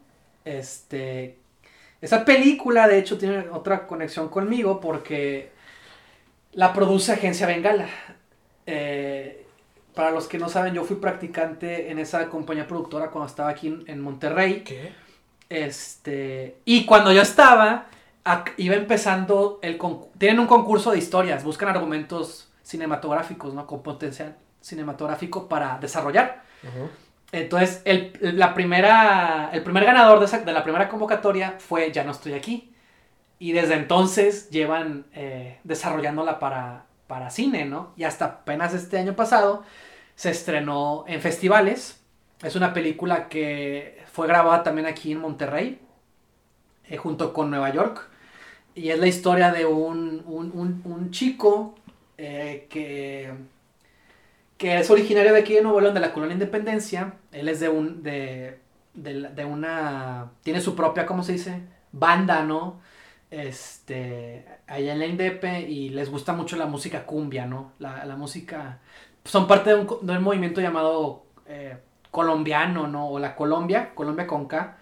Este. 0.46 1.38
Esa 2.02 2.26
película, 2.26 2.88
de 2.88 2.98
hecho, 2.98 3.20
tiene 3.20 3.48
otra 3.52 3.86
conexión 3.86 4.30
conmigo 4.30 4.80
porque 4.80 5.52
la 6.54 6.74
produce 6.74 7.12
Agencia 7.12 7.46
Bengala. 7.46 7.88
Eh, 8.66 9.46
para 9.94 10.10
los 10.10 10.28
que 10.28 10.40
no 10.40 10.50
saben, 10.50 10.74
yo 10.74 10.86
fui 10.86 10.96
practicante 10.96 11.92
en 11.92 12.00
esa 12.00 12.30
compañía 12.30 12.66
productora 12.66 13.12
cuando 13.12 13.28
estaba 13.28 13.50
aquí 13.52 13.68
en, 13.68 13.84
en 13.86 14.02
Monterrey. 14.02 14.64
¿Qué? 14.64 14.92
Este, 15.52 16.60
y 16.64 16.86
cuando 16.86 17.12
yo 17.12 17.22
estaba, 17.22 17.88
iba 18.56 18.76
empezando 18.76 19.60
el 19.62 19.78
tienen 20.18 20.40
un 20.40 20.48
concurso 20.48 20.92
de 20.92 20.98
historias, 20.98 21.44
buscan 21.44 21.68
argumentos 21.68 22.50
cinematográficos, 22.64 23.54
¿no? 23.54 23.68
Con 23.68 23.84
potencial 23.84 24.38
cinematográfico 24.62 25.50
para 25.50 25.78
desarrollar. 25.80 26.44
Uh 26.64 26.68
-huh. 26.68 26.90
Entonces, 27.34 27.82
el, 27.84 28.14
la 28.22 28.54
primera, 28.54 29.50
el 29.52 29.62
primer 29.62 29.84
ganador 29.84 30.20
de, 30.20 30.26
esa, 30.26 30.40
de, 30.40 30.54
la 30.54 30.64
primera 30.64 30.88
convocatoria 30.88 31.56
fue 31.60 31.92
Ya 31.92 32.06
no 32.06 32.12
estoy 32.12 32.34
aquí. 32.34 32.74
Y 33.38 33.52
desde 33.52 33.74
entonces 33.74 34.50
llevan 34.52 35.06
eh, 35.14 35.60
desarrollándola 35.66 36.40
para, 36.40 36.86
para 37.08 37.30
cine, 37.30 37.66
¿no? 37.66 37.92
Y 37.98 38.06
hasta 38.06 38.26
apenas 38.26 38.74
este 38.74 38.98
año 39.00 39.18
pasado 39.18 39.64
se 40.16 40.30
estrenó 40.30 41.04
en 41.08 41.20
festivales. 41.20 42.01
Es 42.44 42.56
una 42.56 42.74
película 42.74 43.30
que 43.30 44.04
fue 44.12 44.28
grabada 44.28 44.64
también 44.64 44.88
aquí 44.88 45.12
en 45.12 45.20
Monterrey, 45.20 45.80
eh, 46.90 46.98
junto 46.98 47.34
con 47.34 47.50
Nueva 47.50 47.72
York. 47.72 48.10
Y 48.74 48.90
es 48.90 49.00
la 49.00 49.08
historia 49.08 49.52
de 49.52 49.66
un, 49.66 50.24
un, 50.26 50.82
un, 50.86 51.12
chico 51.12 51.76
eh, 52.18 52.68
que, 52.70 53.32
que 54.58 54.80
es 54.80 54.90
originario 54.90 55.34
de 55.34 55.40
aquí 55.40 55.54
de 55.54 55.62
Nuevo 55.62 55.82
León, 55.82 55.94
de 55.94 56.00
la 56.00 56.14
colonia 56.14 56.34
Independencia. 56.34 57.16
Él 57.32 57.48
es 57.50 57.60
de 57.60 57.70
un. 57.70 58.02
de, 58.04 58.60
de, 58.94 59.30
de 59.30 59.46
una. 59.46 60.32
tiene 60.44 60.62
su 60.62 60.76
propia, 60.76 61.06
¿cómo 61.06 61.24
se 61.24 61.34
dice? 61.34 61.62
Banda, 61.92 62.44
¿no? 62.44 62.80
Este. 63.30 64.46
allá 64.68 64.94
en 64.94 65.00
la 65.00 65.06
Indepe 65.06 65.62
y 65.62 65.90
les 65.90 66.10
gusta 66.10 66.34
mucho 66.34 66.56
la 66.58 66.66
música 66.66 67.06
cumbia, 67.06 67.46
¿no? 67.46 67.74
La, 67.80 68.06
la 68.06 68.16
música. 68.16 68.80
Son 69.26 69.48
parte 69.48 69.72
de 69.72 69.76
un, 69.76 69.88
de 70.06 70.18
un 70.18 70.24
movimiento 70.24 70.62
llamado. 70.62 71.26
Eh, 71.48 71.78
colombiano, 72.12 72.88
¿no? 72.88 73.08
O 73.08 73.20
la 73.20 73.36
Colombia, 73.36 73.92
Colombia 73.96 74.28
con 74.28 74.48
K, 74.48 74.78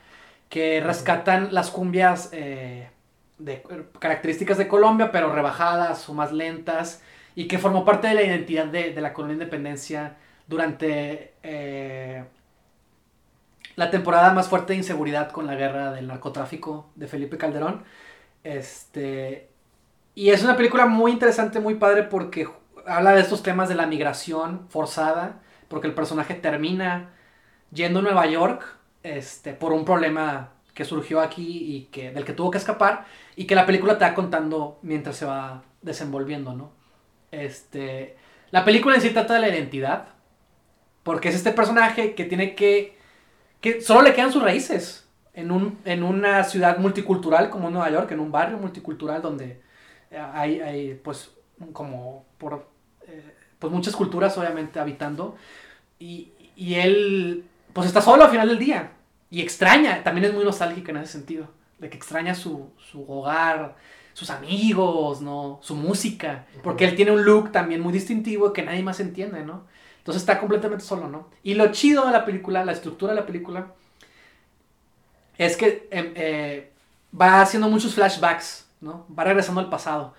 que 0.50 0.82
rescatan 0.82 1.54
las 1.54 1.70
cumbias 1.70 2.30
eh, 2.34 2.90
de 3.38 3.64
características 4.00 4.58
de 4.58 4.68
Colombia, 4.68 5.12
pero 5.12 5.32
rebajadas 5.32 6.10
o 6.10 6.14
más 6.14 6.32
lentas, 6.32 7.02
y 7.36 7.48
que 7.48 7.60
formó 7.60 7.86
parte 7.86 8.08
de 8.08 8.16
la 8.16 8.24
identidad 8.24 8.66
de, 8.66 8.94
de 8.94 9.02
la 9.02 9.14
colonia 9.14 9.36
Independencia 9.36 10.18
durante 10.48 11.36
eh, 11.44 12.24
la 13.76 13.92
temporada 13.92 14.34
más 14.34 14.50
fuerte 14.50 14.74
de 14.74 14.80
inseguridad 14.80 15.32
con 15.32 15.46
la 15.46 15.56
guerra 15.56 15.92
del 15.92 16.08
narcotráfico 16.08 16.90
de 16.96 17.08
Felipe 17.08 17.38
Calderón. 17.38 17.84
Este, 18.44 19.50
y 20.16 20.32
es 20.32 20.44
una 20.44 20.58
película 20.58 20.88
muy 20.88 21.12
interesante, 21.12 21.60
muy 21.60 21.76
padre, 21.76 22.04
porque 22.04 22.50
habla 22.88 23.14
de 23.14 23.22
estos 23.22 23.44
temas 23.44 23.70
de 23.70 23.76
la 23.76 23.86
migración 23.86 24.68
forzada, 24.68 25.40
porque 25.68 25.88
el 25.88 25.94
personaje 25.94 26.34
termina 26.34 27.12
yendo 27.72 28.00
a 28.00 28.02
Nueva 28.02 28.26
York 28.28 28.64
este, 29.04 29.54
por 29.54 29.74
un 29.74 29.86
problema 29.86 30.52
que 30.74 30.86
surgió 30.86 31.20
aquí 31.20 31.76
y 31.76 31.82
que, 31.92 32.12
del 32.12 32.26
que 32.26 32.34
tuvo 32.34 32.52
que 32.52 32.58
escapar 32.58 33.06
y 33.36 33.46
que 33.46 33.56
la 33.56 33.66
película 33.66 33.98
te 33.98 34.06
va 34.06 34.14
contando 34.14 34.80
mientras 34.82 35.18
se 35.18 35.26
va 35.26 35.64
desenvolviendo, 35.82 36.54
¿no? 36.54 36.72
Este, 37.32 38.16
la 38.52 38.66
película 38.66 38.96
en 38.96 39.02
sí 39.02 39.10
trata 39.10 39.34
de 39.34 39.42
la 39.42 39.50
identidad, 39.50 40.08
porque 41.04 41.30
es 41.30 41.36
este 41.36 41.52
personaje 41.52 42.16
que 42.16 42.26
tiene 42.26 42.56
que, 42.56 42.98
que 43.62 43.82
solo 43.82 44.02
le 44.02 44.14
quedan 44.14 44.32
sus 44.32 44.42
raíces 44.42 45.08
en, 45.34 45.52
un, 45.52 45.80
en 45.86 46.04
una 46.04 46.44
ciudad 46.44 46.78
multicultural 46.78 47.50
como 47.50 47.70
Nueva 47.70 47.90
York, 47.90 48.12
en 48.12 48.20
un 48.20 48.32
barrio 48.32 48.58
multicultural 48.58 49.22
donde 49.22 49.62
hay, 50.12 50.62
hay 50.62 50.94
pues, 50.96 51.32
como 51.74 52.26
por, 52.38 52.68
eh, 53.08 53.34
pues 53.60 53.72
muchas 53.72 53.96
culturas 53.96 54.38
obviamente 54.38 54.80
habitando, 54.80 55.36
y, 56.00 56.32
y 56.56 56.76
él 56.76 57.49
pues 57.74 57.88
está 57.88 58.02
solo 58.02 58.24
al 58.24 58.32
final 58.32 58.48
del 58.48 58.60
día. 58.60 58.92
Y 59.30 59.42
extraña, 59.42 60.04
también 60.04 60.26
es 60.26 60.34
muy 60.34 60.44
nostálgica 60.44 60.92
en 60.92 60.98
ese 60.98 61.14
sentido. 61.14 61.48
De 61.78 61.90
que 61.90 61.98
extraña 61.98 62.36
su, 62.36 62.72
su 62.78 63.10
hogar, 63.10 63.76
sus 64.14 64.30
amigos, 64.30 65.22
¿no? 65.22 65.60
Su 65.62 65.76
música. 65.76 66.46
Porque 66.64 66.86
él 66.86 66.96
tiene 66.96 67.12
un 67.12 67.24
look 67.24 67.52
también 67.52 67.82
muy 67.82 67.94
distintivo 67.94 68.52
que 68.52 68.64
nadie 68.64 68.84
más 68.84 69.00
entiende, 69.00 69.46
¿no? 69.46 69.64
Entonces 70.00 70.24
está 70.24 70.40
completamente 70.40 70.84
solo, 70.84 71.08
¿no? 71.08 71.30
Y 71.44 71.54
lo 71.54 71.72
chido 71.72 72.06
de 72.06 72.12
la 72.12 72.26
película, 72.26 72.66
la 72.66 72.72
estructura 72.72 73.14
de 73.14 73.20
la 73.20 73.26
película, 73.26 73.74
es 75.38 75.56
que 75.56 75.88
eh, 75.92 76.14
eh, 76.16 76.72
va 77.20 77.42
haciendo 77.42 77.70
muchos 77.70 77.94
flashbacks, 77.96 78.68
¿no? 78.82 79.06
Va 79.18 79.24
regresando 79.24 79.62
al 79.62 79.70
pasado. 79.70 80.14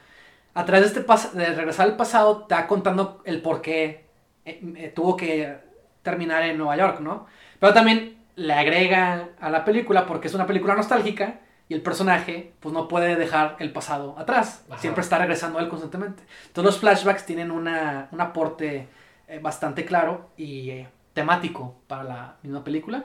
A 0.54 0.64
través 0.64 0.94
de, 0.94 1.00
este 1.00 1.38
de 1.38 1.54
regresar 1.54 1.86
al 1.86 1.96
pasado, 1.96 2.44
te 2.46 2.54
va 2.54 2.66
contando 2.66 3.20
el 3.24 3.42
por 3.42 3.60
qué 3.60 4.06
eh, 4.44 4.92
tuvo 4.94 5.16
que 5.16 5.58
terminar 6.02 6.42
en 6.44 6.56
Nueva 6.56 6.76
York, 6.76 7.00
¿no? 7.00 7.26
Pero 7.60 7.72
también 7.72 8.16
le 8.36 8.52
agrega 8.54 9.28
a 9.40 9.50
la 9.50 9.64
película 9.64 10.06
porque 10.06 10.28
es 10.28 10.34
una 10.34 10.46
película 10.46 10.74
nostálgica 10.74 11.40
y 11.68 11.74
el 11.74 11.82
personaje 11.82 12.52
pues 12.58 12.72
no 12.72 12.88
puede 12.88 13.14
dejar 13.14 13.56
el 13.60 13.70
pasado 13.72 14.18
atrás. 14.18 14.64
Ajá. 14.68 14.80
Siempre 14.80 15.02
está 15.02 15.18
regresando 15.18 15.58
a 15.58 15.62
él 15.62 15.68
constantemente. 15.68 16.24
Entonces 16.48 16.64
los 16.72 16.80
flashbacks 16.80 17.26
tienen 17.26 17.52
una, 17.52 18.08
un 18.10 18.20
aporte 18.20 18.88
eh, 19.28 19.38
bastante 19.40 19.84
claro 19.84 20.30
y 20.36 20.70
eh, 20.70 20.88
temático 21.12 21.76
para 21.86 22.02
la 22.02 22.36
misma 22.42 22.64
película. 22.64 23.04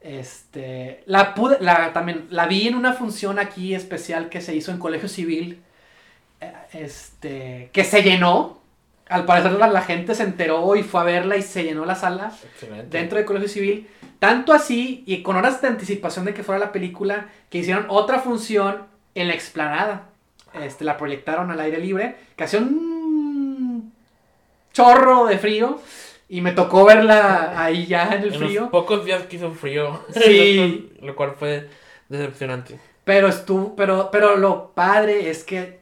Este, 0.00 1.02
la, 1.06 1.34
pude, 1.34 1.58
la, 1.60 1.92
también, 1.92 2.28
la 2.30 2.46
vi 2.46 2.68
en 2.68 2.76
una 2.76 2.92
función 2.92 3.40
aquí 3.40 3.74
especial 3.74 4.28
que 4.28 4.40
se 4.40 4.54
hizo 4.54 4.70
en 4.70 4.78
Colegio 4.78 5.08
Civil, 5.08 5.60
eh, 6.40 6.52
este, 6.72 7.70
que 7.72 7.82
se 7.82 8.02
llenó, 8.02 8.57
al 9.08 9.24
parecer 9.24 9.52
la, 9.52 9.68
la, 9.68 9.82
gente 9.82 10.14
se 10.14 10.22
enteró 10.22 10.76
y 10.76 10.82
fue 10.82 11.00
a 11.00 11.04
verla 11.04 11.36
y 11.36 11.42
se 11.42 11.64
llenó 11.64 11.84
la 11.84 11.94
sala 11.94 12.32
Excelente. 12.44 12.98
dentro 12.98 13.16
del 13.16 13.26
Colegio 13.26 13.48
Civil. 13.48 13.88
Tanto 14.18 14.52
así, 14.52 15.04
y 15.06 15.22
con 15.22 15.36
horas 15.36 15.62
de 15.62 15.68
anticipación 15.68 16.24
de 16.24 16.34
que 16.34 16.42
fuera 16.42 16.58
la 16.58 16.72
película, 16.72 17.28
que 17.50 17.58
hicieron 17.58 17.86
otra 17.88 18.18
función 18.18 18.84
en 19.14 19.28
la 19.28 19.34
explanada. 19.34 20.08
Este, 20.54 20.84
la 20.84 20.96
proyectaron 20.96 21.50
al 21.50 21.60
aire 21.60 21.78
libre, 21.78 22.16
que 22.36 22.44
hacía 22.44 22.60
un 22.60 23.92
chorro 24.72 25.26
de 25.26 25.38
frío. 25.38 25.80
Y 26.30 26.42
me 26.42 26.52
tocó 26.52 26.84
verla 26.84 27.54
ahí 27.56 27.86
ya 27.86 28.14
en 28.14 28.22
el 28.24 28.34
en 28.34 28.40
frío. 28.40 28.60
Los 28.62 28.70
pocos 28.70 29.04
días 29.04 29.22
que 29.24 29.36
hizo 29.36 29.52
frío. 29.52 30.04
Sí. 30.12 30.92
lo 31.00 31.16
cual 31.16 31.34
fue 31.38 31.68
decepcionante. 32.08 32.78
Pero 33.04 33.28
estuvo, 33.28 33.74
pero, 33.74 34.10
pero 34.10 34.36
lo 34.36 34.72
padre 34.74 35.30
es 35.30 35.42
que 35.44 35.80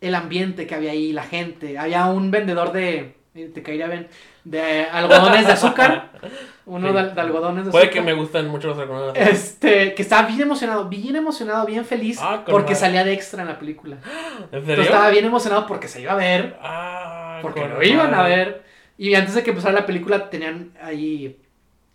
el 0.00 0.14
ambiente 0.14 0.66
que 0.66 0.74
había 0.74 0.92
ahí, 0.92 1.12
la 1.12 1.22
gente. 1.22 1.78
Había 1.78 2.06
un 2.06 2.30
vendedor 2.30 2.72
de. 2.72 3.16
Te 3.32 3.62
caería 3.62 3.86
bien. 3.86 4.08
De 4.44 4.84
algodones 4.84 5.46
de 5.46 5.52
azúcar. 5.52 6.12
Uno 6.66 6.88
sí. 6.88 6.94
de, 6.94 7.14
de, 7.14 7.20
algodones 7.20 7.66
de 7.66 7.70
Puede 7.70 7.84
azúcar. 7.84 8.04
que 8.04 8.06
me 8.06 8.12
gusten 8.14 8.48
mucho 8.48 8.68
los 8.68 8.78
algodones. 8.78 9.28
Este, 9.28 9.94
que 9.94 10.02
estaba 10.02 10.26
bien 10.26 10.42
emocionado, 10.42 10.88
bien 10.88 11.16
emocionado, 11.16 11.66
bien 11.66 11.84
feliz. 11.84 12.18
Ah, 12.20 12.44
porque 12.46 12.74
salía 12.74 13.04
de 13.04 13.12
extra 13.12 13.42
en 13.42 13.48
la 13.48 13.58
película. 13.58 13.96
¿En 14.52 14.60
serio? 14.60 14.60
Entonces 14.60 14.86
estaba 14.86 15.10
bien 15.10 15.24
emocionado 15.24 15.66
porque 15.66 15.88
se 15.88 16.00
iba 16.00 16.12
a 16.12 16.16
ver. 16.16 16.56
Ah, 16.60 17.38
porque 17.42 17.66
lo 17.66 17.82
iban 17.82 18.14
a 18.14 18.22
ver. 18.22 18.64
Y 18.98 19.14
antes 19.14 19.34
de 19.34 19.42
que 19.42 19.50
empezara 19.50 19.72
la 19.72 19.86
película 19.86 20.28
tenían 20.28 20.72
ahí 20.82 21.36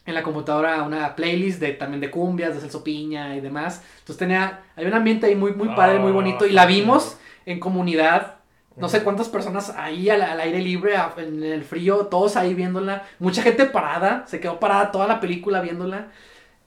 en 0.05 0.13
la 0.13 0.23
computadora 0.23 0.83
una 0.83 1.15
playlist 1.15 1.59
de 1.59 1.73
también 1.73 2.01
de 2.01 2.11
cumbias, 2.11 2.53
de 2.53 2.61
Celso 2.61 2.83
Piña 2.83 3.35
y 3.35 3.41
demás. 3.41 3.83
Entonces 3.99 4.17
tenía, 4.17 4.61
hay 4.75 4.85
un 4.85 4.93
ambiente 4.93 5.25
ahí 5.25 5.35
muy, 5.35 5.53
muy 5.53 5.69
padre, 5.69 5.99
muy 5.99 6.11
bonito. 6.11 6.45
Y 6.45 6.51
la 6.51 6.65
vimos 6.65 7.17
en 7.45 7.59
comunidad. 7.59 8.35
No 8.75 8.89
sé 8.89 9.03
cuántas 9.03 9.29
personas 9.29 9.69
ahí 9.77 10.09
al, 10.09 10.21
al, 10.21 10.39
aire 10.39 10.59
libre, 10.59 10.95
en 11.15 11.41
el 11.43 11.63
frío, 11.63 12.07
todos 12.07 12.35
ahí 12.35 12.53
viéndola. 12.53 13.03
Mucha 13.19 13.41
gente 13.41 13.65
parada, 13.65 14.25
se 14.27 14.41
quedó 14.41 14.59
parada 14.59 14.91
toda 14.91 15.07
la 15.07 15.21
película 15.21 15.61
viéndola. 15.61 16.09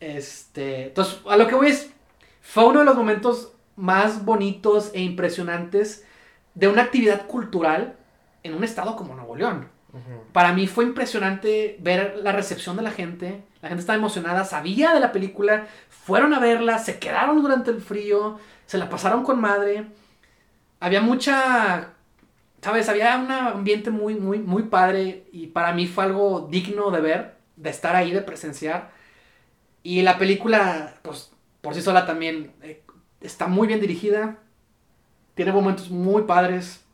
Este, 0.00 0.86
entonces, 0.86 1.20
a 1.28 1.36
lo 1.36 1.46
que 1.46 1.54
voy 1.54 1.68
es, 1.68 1.90
fue 2.40 2.64
uno 2.64 2.78
de 2.78 2.86
los 2.86 2.96
momentos 2.96 3.52
más 3.76 4.24
bonitos 4.24 4.90
e 4.94 5.02
impresionantes 5.02 6.06
de 6.54 6.68
una 6.68 6.82
actividad 6.82 7.26
cultural 7.26 7.96
en 8.42 8.54
un 8.54 8.64
estado 8.64 8.96
como 8.96 9.14
Nuevo 9.14 9.36
León. 9.36 9.68
Para 10.32 10.52
mí 10.52 10.66
fue 10.66 10.84
impresionante 10.84 11.76
ver 11.80 12.20
la 12.22 12.32
recepción 12.32 12.76
de 12.76 12.82
la 12.82 12.90
gente. 12.90 13.42
La 13.62 13.68
gente 13.68 13.80
estaba 13.80 13.98
emocionada, 13.98 14.44
sabía 14.44 14.92
de 14.92 15.00
la 15.00 15.12
película, 15.12 15.66
fueron 15.88 16.34
a 16.34 16.38
verla, 16.38 16.78
se 16.78 16.98
quedaron 16.98 17.42
durante 17.42 17.70
el 17.70 17.80
frío, 17.80 18.38
se 18.66 18.78
la 18.78 18.90
pasaron 18.90 19.24
con 19.24 19.40
madre. 19.40 19.86
Había 20.80 21.00
mucha, 21.00 21.94
sabes, 22.62 22.88
había 22.88 23.16
un 23.18 23.30
ambiente 23.32 23.90
muy, 23.90 24.14
muy, 24.16 24.38
muy 24.40 24.64
padre 24.64 25.26
y 25.32 25.48
para 25.48 25.72
mí 25.74 25.86
fue 25.86 26.04
algo 26.04 26.48
digno 26.50 26.90
de 26.90 27.00
ver, 27.00 27.36
de 27.56 27.70
estar 27.70 27.96
ahí, 27.96 28.12
de 28.12 28.22
presenciar. 28.22 28.92
Y 29.82 30.02
la 30.02 30.18
película, 30.18 30.96
pues, 31.02 31.32
por 31.62 31.74
sí 31.74 31.82
sola 31.82 32.06
también 32.06 32.52
eh, 32.62 32.82
está 33.20 33.48
muy 33.48 33.68
bien 33.68 33.80
dirigida, 33.80 34.38
tiene 35.34 35.52
momentos 35.52 35.90
muy 35.90 36.22
padres. 36.24 36.84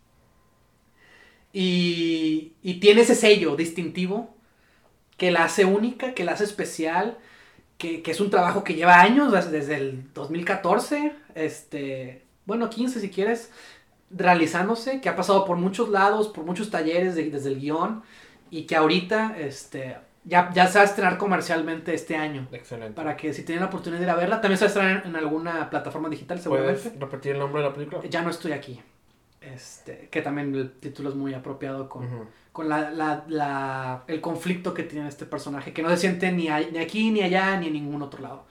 Y, 1.53 2.55
y 2.63 2.81
tiene 2.81 3.03
ese 3.03 3.15
sello 3.15 3.55
distintivo 3.57 4.35
que 5.19 5.31
la 5.33 5.45
hace 5.45 5.65
única, 5.67 6.15
que 6.15 6.25
la 6.25 6.33
hace 6.33 6.45
especial, 6.45 7.19
que, 7.79 8.03
que 8.03 8.13
es 8.13 8.21
un 8.21 8.31
trabajo 8.31 8.65
que 8.65 8.75
lleva 8.75 9.01
años, 9.03 9.33
des- 9.33 9.51
desde 9.53 9.77
el 9.77 10.13
2014, 10.15 11.15
este, 11.35 12.25
bueno, 12.47 12.71
15 12.71 13.01
si 13.01 13.11
quieres, 13.11 13.53
realizándose, 14.17 15.01
que 15.01 15.09
ha 15.09 15.17
pasado 15.17 15.45
por 15.45 15.57
muchos 15.57 15.89
lados, 15.89 16.29
por 16.29 16.45
muchos 16.45 16.71
talleres 16.71 17.15
de- 17.15 17.31
desde 17.31 17.51
el 17.51 17.61
guion, 17.61 18.03
y 18.51 18.63
que 18.65 18.77
ahorita 18.77 19.37
este, 19.39 19.97
ya, 20.25 20.51
ya 20.55 20.67
se 20.69 20.79
va 20.79 20.83
a 20.83 20.87
estrenar 20.87 21.19
comercialmente 21.19 21.93
este 21.95 22.17
año. 22.17 22.47
Excelente. 22.53 22.95
Para 22.95 23.17
que 23.17 23.33
si 23.35 23.43
tienen 23.43 23.61
la 23.63 23.69
oportunidad 23.69 23.99
de 24.01 24.05
ir 24.07 24.11
a 24.11 24.15
verla, 24.17 24.41
también 24.41 24.59
se 24.59 24.65
va 24.65 24.69
a 24.69 24.73
estrenar 24.73 25.03
en 25.07 25.17
alguna 25.17 25.69
plataforma 25.71 26.09
digital 26.09 26.41
seguramente. 26.41 26.81
¿Puedes 26.83 27.01
repetir 27.01 27.33
el 27.33 27.39
nombre 27.41 27.63
de 27.63 27.69
la 27.69 27.75
película? 27.75 28.01
Ya 28.09 28.23
no 28.23 28.31
estoy 28.31 28.53
aquí. 28.53 28.81
Este, 29.41 30.09
que 30.11 30.23
también 30.23 30.55
el 30.55 30.71
título 30.73 31.11
es 31.11 31.15
muy 31.15 31.35
apropiado 31.35 31.89
con, 31.89 32.09
con 32.53 32.69
la, 32.69 32.91
la- 32.91 33.25
la- 33.29 34.05
el 34.07 34.21
conflicto 34.23 34.73
que 34.73 34.85
tiene 34.85 35.07
este 35.09 35.27
personaje, 35.27 35.73
que 35.75 35.83
no 35.83 35.91
se 35.91 35.99
siente 35.99 36.33
ni, 36.33 36.49
a- 36.49 36.61
ni 36.61 36.79
aquí, 36.79 37.11
ni 37.11 37.21
allá, 37.21 37.59
ni 37.59 37.67
en 37.67 37.75
ningún 37.75 38.01
otro 38.01 38.23
lado. 38.23 38.45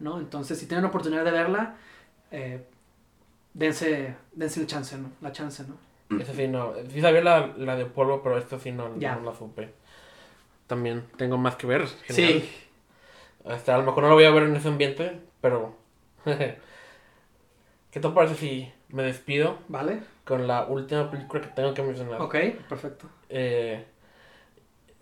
¿no? 0.00 0.18
Entonces, 0.18 0.58
si 0.58 0.66
tienen 0.66 0.82
la 0.82 0.88
oportunidad 0.88 1.24
de 1.24 1.30
verla, 1.30 1.76
eh, 2.32 2.64
dense, 3.54 4.14
dense 4.32 4.60
el 4.60 4.66
chance, 4.66 4.96
¿no? 4.96 5.10
La 5.20 5.32
chance, 5.32 5.64
¿no? 5.66 6.18
Esa 6.18 6.34
sí 6.34 6.48
no. 6.48 6.72
Sí 6.90 7.00
sabía 7.00 7.20
la, 7.22 7.46
la 7.56 7.76
de 7.76 7.86
polvo, 7.86 8.22
pero 8.22 8.36
esta 8.38 8.58
sí 8.58 8.72
no, 8.72 8.98
Ya. 8.98 9.14
no 9.16 9.30
la 9.30 9.36
supe. 9.36 9.72
También 10.66 11.04
tengo 11.16 11.38
más 11.38 11.56
que 11.56 11.66
ver. 11.66 11.86
genial. 12.04 12.42
Sí. 12.42 12.50
Hasta 13.44 13.74
a 13.74 13.78
lo 13.78 13.84
mejor 13.84 14.02
no 14.02 14.08
lo 14.10 14.14
voy 14.16 14.24
a 14.24 14.30
ver 14.30 14.44
en 14.44 14.56
ese 14.56 14.68
ambiente, 14.68 15.20
pero. 15.40 15.76
¿Qué 16.24 17.98
te 18.00 18.08
parece 18.10 18.34
si 18.36 18.72
me 18.88 19.02
despido 19.02 19.58
¿Vale? 19.68 20.02
con 20.24 20.46
la 20.46 20.64
última 20.66 21.10
película 21.10 21.40
que 21.42 21.48
tengo 21.48 21.74
que 21.74 21.82
mencionar? 21.82 22.20
Ok, 22.20 22.36
perfecto. 22.68 23.06
Eh, 23.28 23.84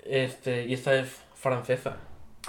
este, 0.04 0.64
y 0.64 0.72
esta 0.74 0.94
es 0.94 1.20
francesa. 1.34 1.96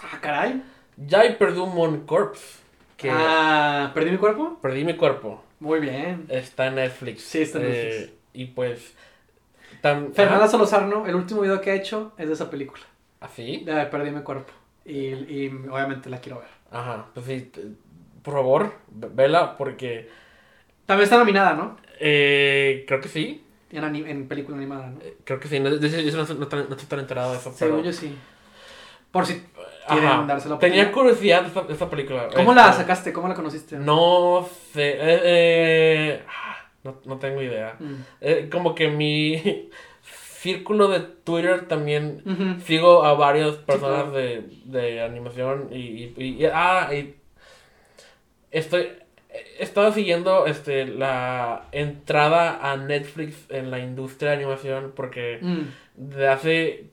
Ah, 0.01 0.19
caray. 0.21 0.63
Ya 0.97 1.23
he 1.25 1.33
perdido 1.33 1.65
mon 1.65 2.05
corps. 2.05 2.59
Que 2.95 3.09
Ah, 3.11 3.91
¿perdí 3.93 4.11
mi 4.11 4.17
cuerpo? 4.17 4.59
perdí 4.61 4.83
mi 4.85 4.95
cuerpo. 4.95 5.43
Muy 5.59 5.79
bien. 5.79 6.25
Está 6.29 6.67
en 6.67 6.75
Netflix. 6.75 7.21
Sí, 7.23 7.41
está 7.41 7.59
en 7.59 7.65
Eh, 7.65 7.69
Netflix. 7.69 8.13
y 8.33 8.45
pues. 8.45 8.93
Tan, 9.81 10.13
Fernanda 10.13 10.47
Solozarno, 10.47 11.05
el 11.05 11.15
último 11.15 11.41
video 11.41 11.61
que 11.61 11.71
ha 11.71 11.75
hecho 11.75 12.13
es 12.17 12.27
de 12.27 12.33
esa 12.33 12.49
película. 12.49 12.83
¿Así? 13.19 13.63
De 13.65 13.85
Perdí 13.87 14.11
mi 14.11 14.21
cuerpo. 14.21 14.51
Y, 14.85 14.97
y 15.13 15.47
obviamente 15.69 16.09
la 16.09 16.19
quiero 16.19 16.39
ver. 16.39 16.47
Ajá. 16.71 17.07
Pues 17.13 17.25
sí. 17.25 17.51
Por 18.23 18.33
favor, 18.33 18.73
ve- 18.89 19.09
vela 19.13 19.57
porque. 19.57 20.09
También 20.85 21.03
está 21.03 21.17
nominada, 21.17 21.53
¿no? 21.53 21.77
Eh, 21.99 22.85
creo 22.87 22.99
que 23.01 23.09
sí. 23.09 23.43
En, 23.71 23.83
ani- 23.83 24.09
en 24.09 24.27
película 24.27 24.57
animada, 24.57 24.87
¿no? 24.89 24.99
Eh, 25.01 25.17
Creo 25.23 25.39
que 25.39 25.47
sí. 25.47 25.59
No, 25.59 25.69
de 25.69 25.77
de 25.77 26.11
no, 26.11 26.21
estoy- 26.23 26.37
no, 26.39 26.47
tan- 26.47 26.67
no 26.67 26.75
estoy 26.75 26.87
tan 26.87 26.99
enterado 26.99 27.31
de 27.33 27.37
eso. 27.37 27.53
Según 27.53 27.77
pero- 27.81 27.91
yo 27.91 27.93
sí. 27.93 28.15
Por 29.11 29.25
si 29.25 29.43
quieren 29.89 30.27
darse 30.27 30.49
la 30.49 30.59
Tenía 30.59 30.91
curiosidad 30.91 31.41
de 31.41 31.47
esta, 31.47 31.61
de 31.63 31.73
esta 31.73 31.89
película. 31.89 32.27
¿Cómo 32.35 32.51
Este, 32.51 32.63
la 32.63 32.73
sacaste? 32.73 33.13
¿Cómo 33.13 33.27
la 33.27 33.33
conociste? 33.35 33.77
No 33.77 34.47
sé. 34.73 34.89
eh, 34.91 35.19
eh, 35.23 36.23
ah, 36.27 36.57
no, 36.83 36.99
no 37.05 37.17
tengo 37.17 37.41
idea. 37.41 37.75
Mm. 37.79 37.93
Eh, 38.21 38.49
como 38.51 38.73
que 38.75 38.87
mi 38.89 39.69
círculo 40.39 40.87
de 40.87 40.99
Twitter 41.01 41.67
también 41.67 42.23
sigo 42.65 43.03
a 43.03 43.13
varias 43.13 43.55
personas 43.57 44.03
claro. 44.05 44.11
de, 44.11 44.43
de 44.65 45.01
animación 45.01 45.67
y, 45.71 45.77
y, 45.77 46.13
y- 46.17 46.43
y- 46.43 46.49
ah 46.53 46.89
y 46.93 47.15
estoy 48.51 48.87
he 49.31 49.63
estado 49.63 49.91
siguiendo 49.91 50.47
este 50.47 50.85
la 50.87 51.67
entrada 51.71 52.59
a 52.61 52.77
Netflix 52.77 53.35
en 53.49 53.69
la 53.69 53.79
industria 53.79 54.31
de 54.31 54.37
animación 54.37 54.93
porque 54.95 55.39
Mm. 55.41 55.61
de 55.95 56.27
hace 56.27 56.85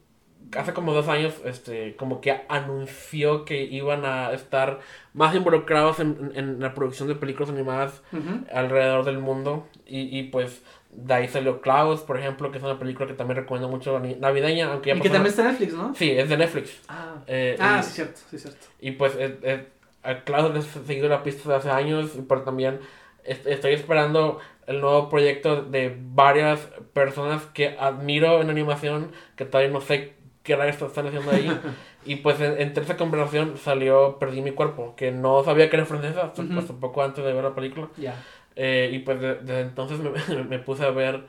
hace 0.57 0.73
como 0.73 0.93
dos 0.93 1.09
años 1.09 1.35
este 1.45 1.97
como 1.97 2.21
que 2.21 2.41
anunció 2.49 3.45
que 3.45 3.63
iban 3.65 4.05
a 4.05 4.33
estar 4.33 4.81
más 5.15 5.35
involucrados 5.35 6.01
en, 6.01 6.33
en 6.35 6.61
la 6.61 6.75
producción 6.75 7.09
de 7.09 7.15
películas 7.15 7.51
animadas 7.51 8.03
Ujú. 8.13 8.45
alrededor 8.53 9.05
del 9.05 9.19
mundo. 9.19 9.67
Y, 9.87 10.19
y 10.19 10.25
pues 10.25 10.63
de 10.91 11.15
ahí 11.15 11.29
salió 11.29 11.61
Klaus, 11.61 12.01
por 12.01 12.19
ejemplo, 12.19 12.51
que 12.51 12.59
es 12.59 12.65
una 12.65 12.79
película 12.79 13.07
que 13.07 13.15
también 13.15 13.37
recomiendo 13.39 13.69
mucho 13.69 13.99
navideña, 14.01 14.73
aunque 14.73 14.91
ya 14.91 14.97
Y 14.97 15.01
que 15.01 15.09
también 15.11 15.27
está 15.27 15.43
en 15.43 15.49
Netflix, 15.49 15.75
¿no? 15.75 15.95
Sí, 15.95 16.11
es 16.11 16.29
de 16.29 16.37
Netflix. 16.37 16.81
Ah, 16.89 17.15
Eh, 17.27 17.57
ah 17.61 17.79
y, 17.81 17.83
sí, 17.83 17.91
cierto, 17.93 18.21
sí, 18.31 18.39
cierto. 18.39 18.67
y 18.81 18.93
pues 18.93 19.15
eh, 19.19 19.39
eh, 19.43 19.67
a 20.03 20.23
Klaus 20.25 20.55
he 20.77 20.87
seguido 20.87 21.09
la 21.09 21.23
pista 21.23 21.49
de 21.51 21.57
hace 21.57 21.71
años, 21.71 22.13
pero 22.29 22.43
también 22.43 22.81
est- 23.25 23.47
estoy 23.47 23.73
esperando 23.75 24.39
el 24.67 24.81
nuevo 24.81 25.09
proyecto 25.09 25.63
de 25.63 25.97
varias 26.01 26.61
personas 26.93 27.45
que 27.47 27.77
admiro 27.79 28.41
en 28.41 28.51
animación, 28.51 29.13
que 29.37 29.45
todavía 29.45 29.71
no 29.73 29.81
sé 29.81 30.15
qué 30.47 30.57
rayos 30.57 30.81
están 30.81 31.07
haciendo 31.09 31.31
ahí. 31.33 31.51
y 32.07 32.17
pues 32.17 32.41
en- 32.41 32.59
entre 32.61 32.85
esa 32.85 32.97
conversación 32.97 33.59
salió 33.59 34.19
Perdí 34.19 34.41
mi 34.41 34.53
cuerpo, 34.53 34.95
que 34.97 35.11
no 35.13 35.43
sabía 35.45 35.69
que 35.69 35.77
era 35.77 35.85
francesa 35.85 36.23
hasta, 36.25 36.43
Ujú. 36.43 36.59
hasta 36.59 36.73
poco 36.75 37.03
antes 37.03 37.25
de 37.25 37.33
ver 37.33 37.45
la 37.45 37.55
película. 37.55 37.89
Ya. 37.99 38.15
Eh, 38.55 38.91
y 38.93 39.01
pues 39.01 39.21
de- 39.21 39.35
desde 39.35 39.61
entonces 39.63 39.99
me, 39.99 40.45
me 40.45 40.59
puse 40.61 40.85
a 40.85 40.91
ver 40.91 41.25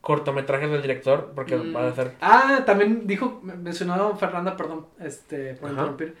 cortometrajes 0.00 0.70
del 0.70 0.82
director, 0.82 1.32
porque 1.34 1.56
Mm. 1.56 1.76
va 1.76 1.88
a 1.88 1.92
ser... 1.94 2.14
Ah, 2.20 2.62
también 2.66 3.06
dijo, 3.06 3.40
me- 3.42 3.54
mencionó 3.54 4.16
Fernanda, 4.16 4.56
perdón, 4.56 4.86
este, 5.00 5.54
por 5.54 5.66
Ajá. 5.70 5.80
interrumpir, 5.80 6.16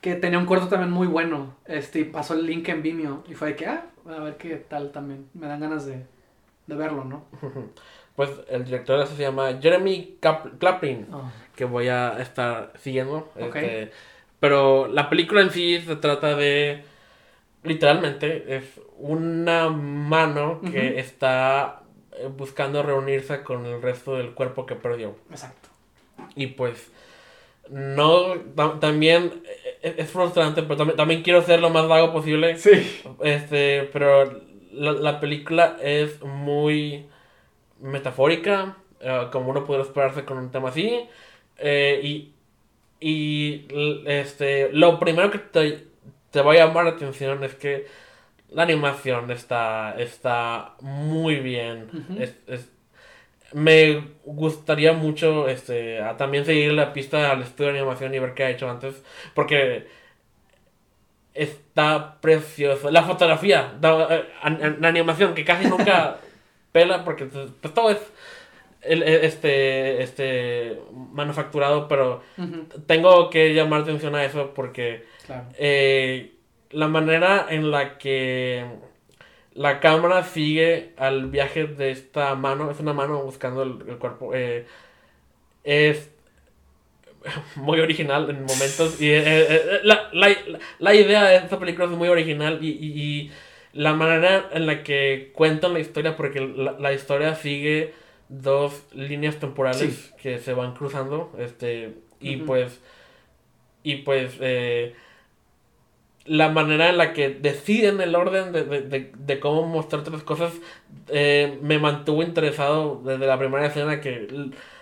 que 0.00 0.14
tenía 0.14 0.38
un 0.38 0.46
corto 0.46 0.68
también 0.68 0.90
muy 0.92 1.06
bueno, 1.08 1.56
este, 1.66 2.00
y 2.00 2.04
pasó 2.04 2.34
el 2.34 2.46
link 2.46 2.68
en 2.68 2.82
Vimeo, 2.82 3.24
y 3.28 3.34
fue 3.34 3.48
de 3.48 3.56
que, 3.56 3.66
ah, 3.66 3.86
a 4.08 4.20
ver 4.20 4.36
qué 4.36 4.56
tal 4.56 4.92
también, 4.92 5.26
me 5.34 5.46
dan 5.48 5.60
ganas 5.60 5.84
de, 5.86 6.04
de 6.66 6.74
verlo, 6.76 7.04
¿no? 7.04 7.24
Pues 8.16 8.30
el 8.48 8.64
director 8.64 9.06
se 9.06 9.16
llama 9.20 9.58
Jeremy 9.60 10.16
Cap- 10.20 10.58
Oh. 11.12 11.30
que 11.56 11.64
voy 11.64 11.88
a 11.88 12.18
estar 12.20 12.72
siguiendo. 12.78 13.32
Este, 13.36 13.90
pero 14.40 14.86
la 14.88 15.08
película 15.10 15.40
en 15.40 15.50
sí 15.50 15.80
se 15.80 15.96
trata 15.96 16.36
de... 16.36 16.84
Literalmente 17.64 18.56
es 18.56 18.64
una 18.98 19.68
mano 19.70 20.60
que 20.70 20.98
está 21.00 21.80
eh, 22.12 22.28
buscando 22.36 22.82
reunirse 22.82 23.42
con 23.42 23.64
el 23.64 23.80
resto 23.80 24.16
del 24.16 24.32
cuerpo 24.34 24.66
que 24.66 24.74
perdió. 24.74 25.16
Exacto. 25.30 25.70
Y 26.36 26.48
pues 26.48 26.92
no, 27.70 28.34
ta- 28.54 28.78
también 28.80 29.42
eh, 29.82 29.94
es 29.96 30.10
frustrante, 30.10 30.62
pero 30.62 30.76
también, 30.76 30.96
también 30.98 31.22
quiero 31.22 31.40
ser 31.42 31.60
lo 31.60 31.70
más 31.70 31.88
vago 31.88 32.12
posible. 32.12 32.58
Sí. 32.58 33.02
Este, 33.22 33.88
pero 33.92 34.40
la, 34.72 34.92
la 34.92 35.18
película 35.20 35.78
es 35.82 36.20
muy 36.22 37.06
metafórica, 37.80 38.76
eh, 39.00 39.28
como 39.32 39.50
uno 39.50 39.64
podría 39.64 39.84
esperarse 39.84 40.24
con 40.24 40.38
un 40.38 40.50
tema 40.50 40.68
así. 40.70 41.08
eh, 41.58 42.00
y 42.02 42.30
y 43.00 43.66
este, 44.06 44.70
lo 44.72 44.98
primero 45.00 45.30
que 45.30 45.38
te, 45.38 45.88
te 46.30 46.42
va 46.42 46.52
a 46.52 46.56
llamar 46.56 46.84
la 46.84 46.90
atención 46.92 47.44
es 47.44 47.54
que 47.54 47.86
la 48.50 48.64
animación 48.64 49.30
está, 49.30 49.96
está 49.98 50.74
muy 50.80 51.36
bien. 51.40 51.92
Es- 52.18 52.36
es- 52.48 52.70
me 53.52 54.04
gustaría 54.24 54.92
mucho 54.94 55.48
este, 55.48 56.00
a 56.02 56.16
también 56.16 56.44
seguir 56.44 56.72
la 56.72 56.92
pista 56.92 57.30
al 57.32 57.42
estudio 57.42 57.72
de 57.72 57.78
animación 57.80 58.14
y 58.14 58.18
ver 58.20 58.34
qué 58.34 58.44
ha 58.44 58.50
hecho 58.50 58.70
antes. 58.70 59.02
Porque 59.34 59.86
está 61.34 62.20
precioso. 62.20 62.90
La 62.90 63.02
fotografía, 63.02 63.74
la, 63.80 64.06
eh, 64.10 64.76
la 64.80 64.88
animación 64.88 65.34
que 65.34 65.44
casi 65.44 65.66
nunca 65.66 66.18
pela 66.74 67.04
porque 67.04 67.26
pues, 67.26 67.50
pues, 67.62 67.72
todo 67.72 67.90
es 67.90 67.98
el- 68.82 69.04
el- 69.04 69.24
este, 69.24 70.02
este 70.02 70.78
manufacturado, 71.12 71.86
pero 71.86 72.20
tengo 72.88 73.30
que 73.30 73.54
llamar 73.54 73.82
atención 73.82 74.14
a 74.16 74.24
eso 74.24 74.52
porque 74.54 75.04
Claro. 75.24 75.44
eh, 75.56 76.32
la 76.72 76.88
manera 76.88 77.46
en 77.48 77.70
la 77.70 77.96
que 77.96 78.64
la 79.54 79.78
cámara 79.78 80.24
sigue 80.24 80.90
al 80.96 81.26
viaje 81.30 81.64
de 81.66 81.92
esta 81.92 82.34
mano, 82.34 82.72
es 82.72 82.80
una 82.80 82.92
mano 82.92 83.22
buscando 83.22 83.62
el, 83.62 83.84
el 83.88 83.98
cuerpo, 83.98 84.32
eh, 84.34 84.66
es 85.62 86.10
muy 87.54 87.78
original 87.80 88.28
en 88.30 88.40
momentos 88.44 89.00
y 89.00 89.10
eh, 89.10 89.22
eh, 89.24 89.80
la, 89.84 90.10
la, 90.12 90.28
la 90.80 90.94
idea 90.94 91.22
de 91.24 91.36
esta 91.36 91.56
película 91.58 91.84
es 91.86 91.92
muy 91.92 92.08
original 92.08 92.58
y, 92.60 92.68
y- 92.68 93.02
y 93.02 93.32
la 93.74 93.92
manera 93.94 94.48
en 94.52 94.66
la 94.66 94.82
que 94.84 95.32
cuentan 95.34 95.74
la 95.74 95.80
historia, 95.80 96.16
porque 96.16 96.40
la, 96.40 96.72
la 96.80 96.92
historia 96.94 97.34
sigue 97.34 97.92
dos 98.30 98.84
líneas 98.94 99.38
temporales 99.38 99.94
Sí. 99.94 100.12
que 100.22 100.38
se 100.38 100.54
van 100.54 100.74
cruzando, 100.74 101.32
este, 101.38 101.94
y 102.20 102.36
pues, 102.38 102.80
y 103.82 103.96
pues, 103.96 104.36
eh, 104.40 104.94
la 106.26 106.48
manera 106.48 106.88
en 106.88 106.96
la 106.96 107.12
que 107.12 107.28
deciden 107.28 108.00
el 108.00 108.14
orden 108.14 108.52
de, 108.52 108.64
de, 108.64 108.80
de, 108.82 109.12
de 109.14 109.40
cómo 109.40 109.66
mostrarte 109.66 110.10
las 110.10 110.22
cosas 110.22 110.54
eh, 111.08 111.58
me 111.60 111.78
mantuvo 111.78 112.22
interesado 112.22 113.02
desde 113.04 113.26
la 113.26 113.38
primera 113.38 113.66
escena 113.66 114.00
que 114.00 114.26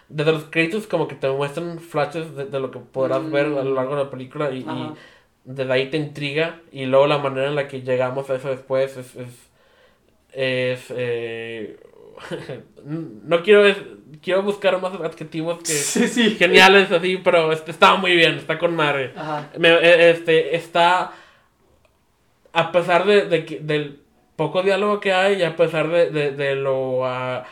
desde 0.09 0.33
los 0.33 0.45
créditos 0.45 0.87
como 0.87 1.09
que 1.09 1.17
te 1.17 1.29
muestran 1.31 1.81
flashes 1.81 2.37
de, 2.37 2.45
de 2.45 2.61
lo 2.61 2.71
que 2.71 2.79
podrás 2.79 3.29
ver 3.31 3.47
a 3.47 3.65
lo 3.65 3.75
largo 3.75 3.97
de 3.97 4.05
la 4.05 4.11
película 4.11 4.53
y, 4.53 4.59
y. 4.59 4.93
desde 5.45 5.73
ahí 5.73 5.91
te 5.91 5.97
intriga 5.97 6.61
y 6.71 6.85
luego 6.87 7.07
la 7.07 7.19
manera 7.19 7.49
en 7.49 7.55
la 7.57 7.69
que 7.69 7.83
llegamos 7.83 8.31
a 8.31 8.37
eso 8.37 8.49
después 8.51 8.97
es 8.97 9.17
es, 9.17 9.29
es, 10.33 10.85
eh, 10.97 11.77
no 12.85 13.43
quiero 13.43 13.67
es- 13.67 13.77
quiero 14.23 14.43
buscar 14.43 14.81
más 14.81 14.95
adjetivos 14.95 15.59
que 15.59 15.65
Sí, 15.73 16.07
sí. 16.09 16.31
geniales 16.37 16.91
así 16.93 17.17
pero 17.25 17.51
este, 17.53 17.71
está 17.73 17.97
muy 17.97 18.15
bien 18.15 18.35
está 18.37 18.59
con 18.59 18.77
madre 18.77 19.13
me- 19.59 19.69
eh, 19.71 20.11
este, 20.11 20.55
está. 20.57 21.13
A 22.55 22.71
pesar 22.71 23.07
de, 23.07 23.25
de 23.27 23.45
que- 23.47 23.61
del 23.61 23.99
poco 24.37 24.63
diálogo 24.63 25.01
que 25.01 25.13
hay 25.13 25.37
y 25.41 25.43
a 25.43 25.57
pesar 25.57 25.89
de, 25.89 26.11
de, 26.11 26.33
de 26.33 26.55
lo 26.55 27.07
ah, 27.07 27.45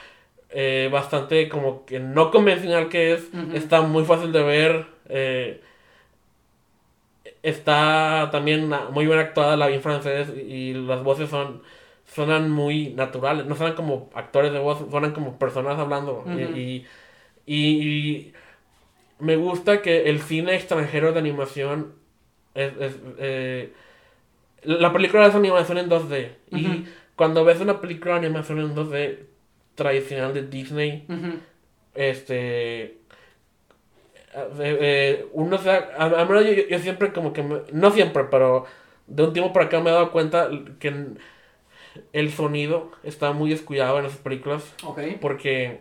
eh, 0.50 0.88
bastante 0.92 1.48
como 1.48 1.86
que 1.86 2.00
no 2.00 2.30
convencional 2.30 2.88
que 2.88 3.14
es, 3.14 3.28
está 3.54 3.80
muy 3.82 4.04
fácil 4.04 4.30
de 4.32 4.42
ver. 4.42 4.86
eh, 5.08 5.60
está 7.42 8.28
también 8.32 8.70
muy 8.92 9.06
bien 9.06 9.18
actuada 9.18 9.56
la 9.56 9.66
bien 9.68 9.82
francés 9.82 10.28
y, 10.36 10.74
las 10.74 11.02
voces 11.02 11.30
son 11.30 11.62
suenan 12.06 12.50
muy 12.50 12.90
naturales, 12.94 13.46
no 13.46 13.54
suenan 13.54 13.76
como 13.76 14.10
actores 14.14 14.52
de 14.52 14.58
voz, 14.58 14.84
suenan 14.90 15.12
como 15.12 15.38
personas 15.38 15.78
hablando. 15.78 16.24
y- 16.36 16.60
y, 16.60 16.86
y, 17.46 17.56
y 17.56 18.32
me 19.20 19.36
gusta 19.36 19.80
que 19.82 20.08
el 20.10 20.20
cine 20.20 20.54
extranjero 20.56 21.12
de 21.12 21.20
animación 21.20 21.94
es, 22.54 22.72
es, 22.80 22.96
eh, 23.18 23.72
la 24.64 24.92
película 24.92 25.26
es 25.26 25.34
animación 25.34 25.78
en 25.78 25.88
2D 25.88 26.32
y 26.50 26.84
cuando 27.16 27.44
ves 27.44 27.60
una 27.60 27.80
película 27.80 28.14
de 28.18 28.26
animación 28.26 28.58
en 28.60 28.74
2D 28.74 29.26
tradicional 29.74 30.34
de 30.34 30.42
Disney 30.46 31.04
este 31.94 32.99
eh, 34.34 34.78
eh, 34.80 35.26
uno 35.32 35.58
se 35.58 35.68
da- 35.68 35.90
a, 35.96 36.04
a 36.22 36.24
menos 36.24 36.44
yo, 36.44 36.52
yo- 36.68 36.78
siempre 36.78 37.12
como 37.12 37.32
que 37.32 37.42
me- 37.42 37.62
no 37.72 37.90
siempre 37.90 38.24
pero 38.30 38.64
de 39.06 39.24
un 39.24 39.32
tiempo 39.32 39.52
para 39.52 39.66
acá 39.66 39.80
me 39.80 39.90
he 39.90 39.92
dado 39.92 40.12
cuenta 40.12 40.48
que 40.78 40.88
el 42.12 42.32
sonido 42.32 42.92
está 43.02 43.32
muy 43.32 43.50
descuidado 43.50 43.98
en 43.98 44.06
esas 44.06 44.18
películas 44.20 44.74
porque 45.20 45.80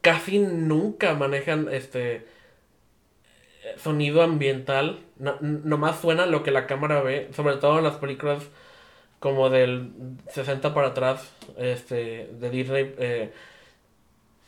casi 0.00 0.38
nunca 0.38 1.14
manejan 1.14 1.68
este 1.72 2.26
sonido 3.76 4.22
ambiental. 4.22 5.00
No, 5.18 5.36
nomás 5.40 6.00
suena 6.00 6.26
lo 6.26 6.42
que 6.42 6.50
la 6.50 6.66
cámara 6.66 7.02
ve, 7.02 7.28
sobre 7.32 7.56
todo 7.56 7.78
en 7.78 7.84
las 7.84 7.96
películas 7.96 8.42
como 9.20 9.50
del 9.50 9.92
60 10.28 10.74
para 10.74 10.88
atrás 10.88 11.32
este, 11.58 12.28
de 12.32 12.50
Disney. 12.50 12.94
eh, 12.98 13.32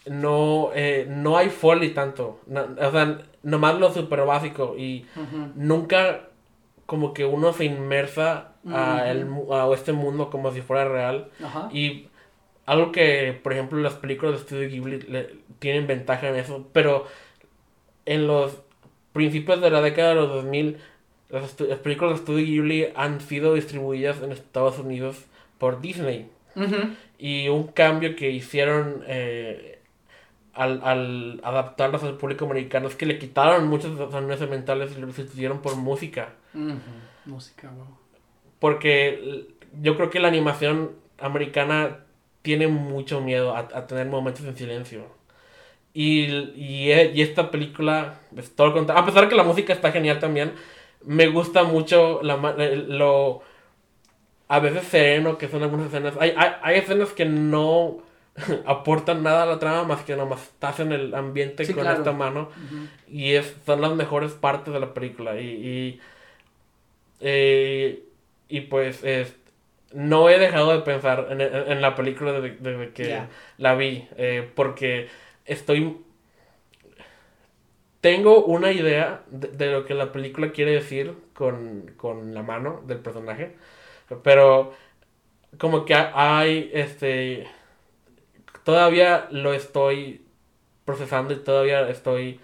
no, 0.06 0.70
eh, 0.74 1.06
no 1.08 1.36
hay 1.36 1.48
foley 1.50 1.90
tanto. 1.94 2.40
No- 2.46 2.66
o 2.78 2.90
sea, 2.92 3.18
nomás 3.42 3.78
lo 3.78 3.92
super 3.92 4.24
básico 4.24 4.74
y 4.78 5.06
nunca 5.56 6.28
como 6.86 7.14
que 7.14 7.24
uno 7.24 7.52
se 7.52 7.64
inmersa 7.64 8.52
a, 8.70 9.10
el 9.10 9.26
a 9.50 9.68
este 9.74 9.92
mundo 9.92 10.30
como 10.30 10.52
si 10.52 10.60
fuera 10.60 10.86
real. 10.88 11.28
Y 11.72 12.08
algo 12.66 12.92
que, 12.92 13.38
por 13.42 13.52
ejemplo, 13.52 13.78
las 13.80 13.94
películas 13.94 14.34
de 14.34 14.40
Studio 14.40 14.68
Ghibli 14.68 15.00
le- 15.02 15.30
tienen 15.58 15.86
ventaja 15.86 16.28
en 16.28 16.36
eso, 16.36 16.66
pero 16.72 17.06
en 18.06 18.26
los 18.26 18.58
principios 19.12 19.60
de 19.60 19.70
la 19.70 19.80
década 19.80 20.10
de 20.10 20.14
los 20.16 20.28
2000, 20.28 20.78
las, 21.30 21.58
las 21.60 21.78
películas 21.78 22.14
de 22.14 22.18
Studio 22.24 22.44
Ghibli 22.44 22.88
han 22.96 23.20
sido 23.20 23.54
distribuidas 23.54 24.20
en 24.22 24.32
Estados 24.32 24.78
Unidos 24.78 25.24
por 25.58 25.80
Disney. 25.80 26.28
Y 27.18 27.48
un 27.48 27.68
cambio 27.68 28.14
que 28.16 28.30
hicieron 28.30 29.02
eh, 29.06 29.78
al, 30.54 30.80
al 30.84 31.40
adaptarlas 31.42 32.02
al 32.04 32.16
público 32.16 32.44
americano 32.44 32.88
es 32.88 32.96
que 32.96 33.06
le 33.06 33.18
quitaron 33.18 33.68
muchos 33.68 33.96
sonidos 34.10 34.48
mentales 34.48 34.92
y 34.96 35.00
lo 35.00 35.06
sustituyeron 35.08 35.60
por 35.62 35.76
música. 35.76 36.34
Ujú. 36.54 36.78
Música, 37.26 37.70
wow. 37.70 37.86
Porque 38.58 39.46
yo 39.80 39.96
creo 39.96 40.10
que 40.10 40.20
la 40.20 40.28
animación 40.28 40.92
americana 41.18 41.98
tiene 42.42 42.68
mucho 42.68 43.20
miedo 43.20 43.54
a, 43.56 43.60
a 43.60 43.86
tener 43.86 44.06
momentos 44.06 44.44
en 44.44 44.56
silencio. 44.56 45.06
Y, 45.92 46.24
y, 46.56 46.90
e- 46.92 47.12
y 47.14 47.22
esta 47.22 47.50
película 47.50 48.20
es 48.36 48.54
todo 48.54 48.68
lo 48.68 48.72
contrario. 48.74 49.02
A 49.02 49.06
pesar 49.06 49.28
que 49.28 49.36
la 49.36 49.44
música 49.44 49.72
está 49.72 49.92
genial 49.92 50.18
también, 50.18 50.52
me 51.04 51.28
gusta 51.28 51.64
mucho 51.64 52.20
la, 52.22 52.36
lo 52.36 53.42
a 54.48 54.60
veces 54.60 54.84
sereno 54.84 55.38
que 55.38 55.48
son 55.48 55.62
algunas 55.62 55.86
escenas. 55.86 56.14
Hay, 56.20 56.34
hay, 56.36 56.50
hay 56.62 56.78
escenas 56.78 57.12
que 57.12 57.24
no 57.24 57.98
aportan 58.66 59.22
nada 59.22 59.44
a 59.44 59.46
la 59.46 59.58
trama 59.58 59.84
más 59.84 60.04
que 60.04 60.16
nomás 60.16 60.42
estás 60.42 60.80
en 60.80 60.92
el 60.92 61.14
ambiente 61.14 61.64
Sí, 61.64 61.72
con 61.72 61.82
claro. 61.82 61.98
esta 61.98 62.12
mano. 62.12 62.48
Y 63.08 63.34
es, 63.34 63.54
son 63.66 63.80
las 63.80 63.94
mejores 63.94 64.32
partes 64.32 64.74
de 64.74 64.80
la 64.80 64.94
película. 64.94 65.40
Y, 65.40 65.46
y, 65.46 66.00
eh, 67.20 68.04
y 68.48 68.60
pues 68.62 69.02
es- 69.04 69.36
no 69.92 70.28
he 70.28 70.38
dejado 70.38 70.72
de 70.72 70.80
pensar 70.80 71.28
en, 71.30 71.40
en- 71.40 71.72
en 71.72 71.80
la 71.82 71.94
película 71.94 72.32
desde, 72.32 72.56
desde 72.58 72.92
que 72.92 73.22
la 73.58 73.74
vi. 73.74 74.08
eh, 74.16 74.48
porque 74.54 75.08
estoy... 75.44 75.98
Tengo 78.00 78.44
una 78.44 78.70
idea 78.70 79.22
de, 79.30 79.48
de 79.48 79.72
lo 79.72 79.86
que 79.86 79.94
la 79.94 80.12
película 80.12 80.52
quiere 80.52 80.72
decir 80.72 81.14
con, 81.32 81.92
con 81.96 82.34
la 82.34 82.42
mano 82.42 82.82
del 82.86 82.98
personaje. 82.98 83.56
Pero 84.22 84.74
como 85.58 85.84
que 85.86 85.94
hay 85.94 86.70
este... 86.74 87.48
Todavía 88.64 89.28
lo 89.30 89.52
estoy 89.54 90.22
procesando 90.84 91.34
y 91.34 91.38
todavía 91.38 91.88
estoy 91.88 92.40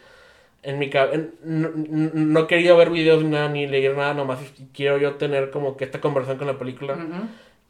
en 0.63 0.79
mi 0.79 0.91
cabeza. 0.91 1.25
No, 1.45 1.71
no- 1.75 2.41
he 2.41 2.47
querido 2.47 2.77
ver 2.77 2.91
videos 2.91 3.23
ni 3.25 3.31
nada, 3.31 3.49
ni 3.49 3.67
leer 3.67 3.97
nada, 3.97 4.15
nomás 4.15 4.41
quiero 4.75 4.99
yo 4.99 5.15
tener 5.17 5.51
como 5.51 5.77
que 5.77 5.85
esta 5.85 6.01
conversación 6.01 6.39
con 6.39 6.47
la 6.49 6.59
película 6.59 6.97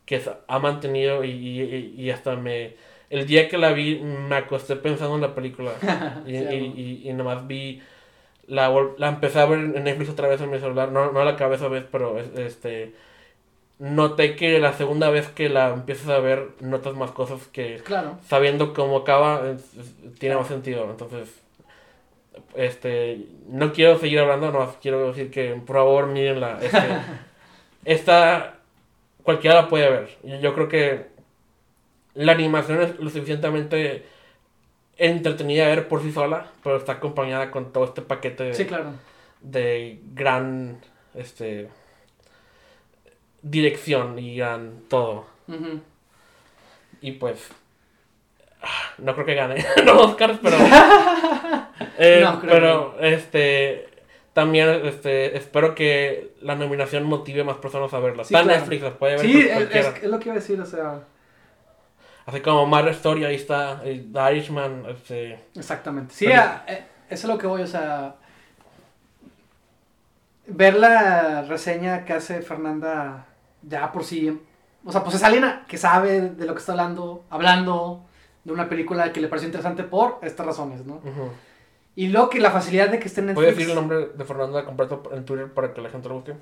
que 0.06 0.22
ha 0.48 0.58
mantenido 0.58 1.24
y, 1.24 1.30
y, 1.30 1.94
y 1.98 2.10
hasta 2.10 2.36
me... 2.36 2.74
El 3.10 3.26
día 3.26 3.48
que 3.48 3.58
la 3.58 3.72
vi 3.72 3.96
me 4.00 4.36
acosté 4.36 4.76
pensando 4.76 5.16
en 5.16 5.22
la 5.22 5.34
película 5.34 5.72
y, 6.26 6.36
Sí, 6.38 7.02
y, 7.04 7.12
nomás 7.14 7.46
vi... 7.46 7.82
La, 8.48 8.68
la 8.98 9.08
empecé 9.08 9.38
a 9.40 9.46
ver 9.46 9.60
en 9.60 9.84
Netflix 9.84 10.10
otra 10.10 10.28
vez 10.28 10.40
en 10.40 10.50
mi 10.50 10.58
celular, 10.58 10.90
no, 10.90 11.12
no 11.12 11.24
la 11.24 11.36
cabeza 11.36 11.68
vez, 11.68 11.84
pero 11.90 12.18
es- 12.18 12.36
este... 12.36 12.94
Noté 13.80 14.36
que 14.36 14.58
la 14.60 14.74
segunda 14.74 15.08
vez 15.10 15.28
que 15.28 15.48
la 15.48 15.70
empiezas 15.70 16.08
a 16.10 16.18
ver 16.20 16.48
notas 16.60 16.94
más 16.94 17.10
cosas 17.12 17.46
que 17.48 17.76
Claro. 17.78 18.18
sabiendo 18.28 18.74
cómo 18.74 18.98
acaba, 18.98 19.50
es- 19.50 19.74
es- 19.74 20.18
tiene 20.18 20.36
más 20.36 20.48
sentido. 20.48 20.84
Entonces, 20.90 21.28
este, 22.54 23.26
no 23.48 23.72
quiero 23.72 23.98
seguir 23.98 24.18
hablando, 24.20 24.50
no 24.52 24.74
quiero 24.80 25.08
decir 25.08 25.30
que 25.30 25.54
por 25.66 25.76
favor 25.76 26.06
mírenla. 26.08 26.58
Este, 26.60 26.78
esta, 27.84 28.58
cualquiera 29.22 29.62
la 29.62 29.68
puede 29.68 29.88
ver. 29.90 30.18
Yo, 30.40 30.54
creo 30.54 30.68
que 30.68 31.06
la 32.14 32.32
animación 32.32 32.82
es 32.82 32.98
lo 32.98 33.08
suficientemente 33.08 34.04
entretenida 34.98 35.66
de 35.68 35.76
ver 35.76 35.88
por 35.88 36.02
sí 36.02 36.12
sola, 36.12 36.48
pero 36.62 36.76
está 36.76 36.92
acompañada 36.92 37.50
con 37.50 37.72
todo 37.72 37.84
este 37.84 38.02
paquete 38.02 38.44
de, 38.44 38.54
Sí, 38.54 38.66
claro. 38.66 38.92
de 39.40 40.00
gran, 40.14 40.80
este, 41.14 41.68
dirección 43.42 44.18
y 44.18 44.36
gran 44.36 44.82
todo. 44.88 45.26
Y 47.00 47.12
pues. 47.12 47.48
ah, 48.62 48.66
No 48.98 49.14
creo 49.14 49.26
que 49.26 49.34
gane 49.34 49.64
los 49.84 49.96
Oscars, 49.98 50.38
pero. 50.42 50.56
eh, 51.98 52.20
No, 52.22 52.40
creo 52.40 52.52
pero, 52.52 52.96
este. 53.00 53.86
También 54.32 54.68
este, 54.86 55.36
espero 55.36 55.74
que 55.74 56.34
la 56.40 56.54
nominación 56.54 57.02
motive 57.04 57.40
a 57.40 57.44
más 57.44 57.56
personas 57.56 57.92
a 57.92 57.98
verla. 57.98 58.22
Sí, 58.22 58.32
Está 58.32 58.44
claro. 58.44 58.60
Netflix, 58.60 58.82
las 58.82 58.92
puede 58.94 59.12
ver 59.16 59.20
Sí, 59.26 59.40
es, 59.48 60.04
lo 60.04 60.18
que 60.20 60.26
iba 60.28 60.34
a 60.34 60.38
decir, 60.38 60.60
o 60.60 60.64
sea, 60.66 61.00
Así 62.26 62.40
como 62.40 62.64
Mare 62.64 62.92
Story, 62.92 63.24
ahí 63.24 63.34
está. 63.34 63.80
eh, 63.84 64.06
The 64.12 64.32
Irishman, 64.36 64.84
este. 64.88 65.40
exactamente. 65.56 66.14
Sí, 66.14 66.26
Pero- 66.26 66.40
a- 66.40 66.64
eh, 66.68 66.84
eso 67.10 67.26
es 67.26 67.32
lo 67.32 67.38
que 67.38 67.48
voy, 67.48 67.62
o 67.62 67.66
sea, 67.66 68.14
ver 70.46 70.74
la 70.76 71.42
reseña 71.42 72.04
que 72.04 72.12
hace 72.12 72.40
Fernanda 72.42 73.26
ya 73.62 73.92
por 73.92 74.04
sí, 74.04 74.40
o 74.84 74.92
sea, 74.92 75.02
pues 75.04 75.16
es 75.16 75.22
alguien 75.22 75.44
que 75.68 75.76
sabe 75.78 76.20
de 76.30 76.44
lo 76.46 76.54
que 76.54 76.60
está 76.60 76.72
hablando, 76.72 77.24
hablando 77.30 78.02
de 78.44 78.52
una 78.52 78.68
película 78.68 79.12
que 79.12 79.20
le 79.20 79.28
pareció 79.28 79.46
interesante 79.48 79.82
por 79.84 80.18
estas 80.22 80.46
razones, 80.46 80.84
¿no? 80.86 80.94
ujú. 80.96 81.30
Y 81.96 82.06
luego 82.08 82.30
que 82.30 82.40
la 82.40 82.50
facilidad 82.50 82.88
de 82.88 82.98
que 82.98 83.08
esté 83.08 83.20
en 83.20 83.34
¿Puedes 83.34 83.50
Netflix. 83.50 83.66
decir 83.66 83.70
el 83.70 83.74
nombre 83.88 84.16
de 84.16 84.24
Fernanda 84.24 84.64
completo 84.64 85.02
en 85.12 85.24
Twitter 85.24 85.52
para 85.52 85.74
que 85.74 85.80
la 85.82 85.90
gente 85.90 86.08
lo 86.08 86.14
busque? 86.14 86.34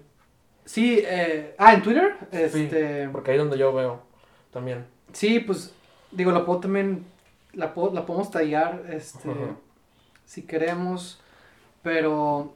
Sí, 0.65 1.03
eh, 1.05 1.55
ah, 1.59 1.73
en 1.75 1.83
Twitter. 1.83 2.17
Sí, 2.31 2.39
Este, 2.65 3.09
porque 3.09 3.31
ahí 3.31 3.37
es 3.39 3.43
donde 3.43 3.59
yo 3.59 3.73
veo 3.73 4.01
también. 4.53 4.87
sí, 5.13 5.41
pues 5.41 5.73
digo, 6.13 6.31
lo 6.31 6.45
puedo 6.45 6.61
también, 6.61 7.05
la, 7.55 7.73
puedo- 7.75 7.93
la 7.95 8.05
podemos 8.07 8.31
tallar, 8.31 8.83
este, 8.91 9.29
Ujú. 9.29 9.57
si 10.27 10.43
queremos, 10.43 11.19
pero 11.83 12.53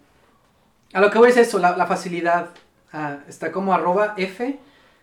a 0.93 1.01
lo 1.01 1.11
que 1.11 1.19
voy 1.19 1.31
es 1.31 1.37
eso, 1.39 1.59
la, 1.59 1.77
la 1.77 1.87
facilidad. 1.87 2.51
Ah, 2.93 3.19
está 3.29 3.53
como 3.53 3.73
arroba 3.73 4.15
F 4.17 4.59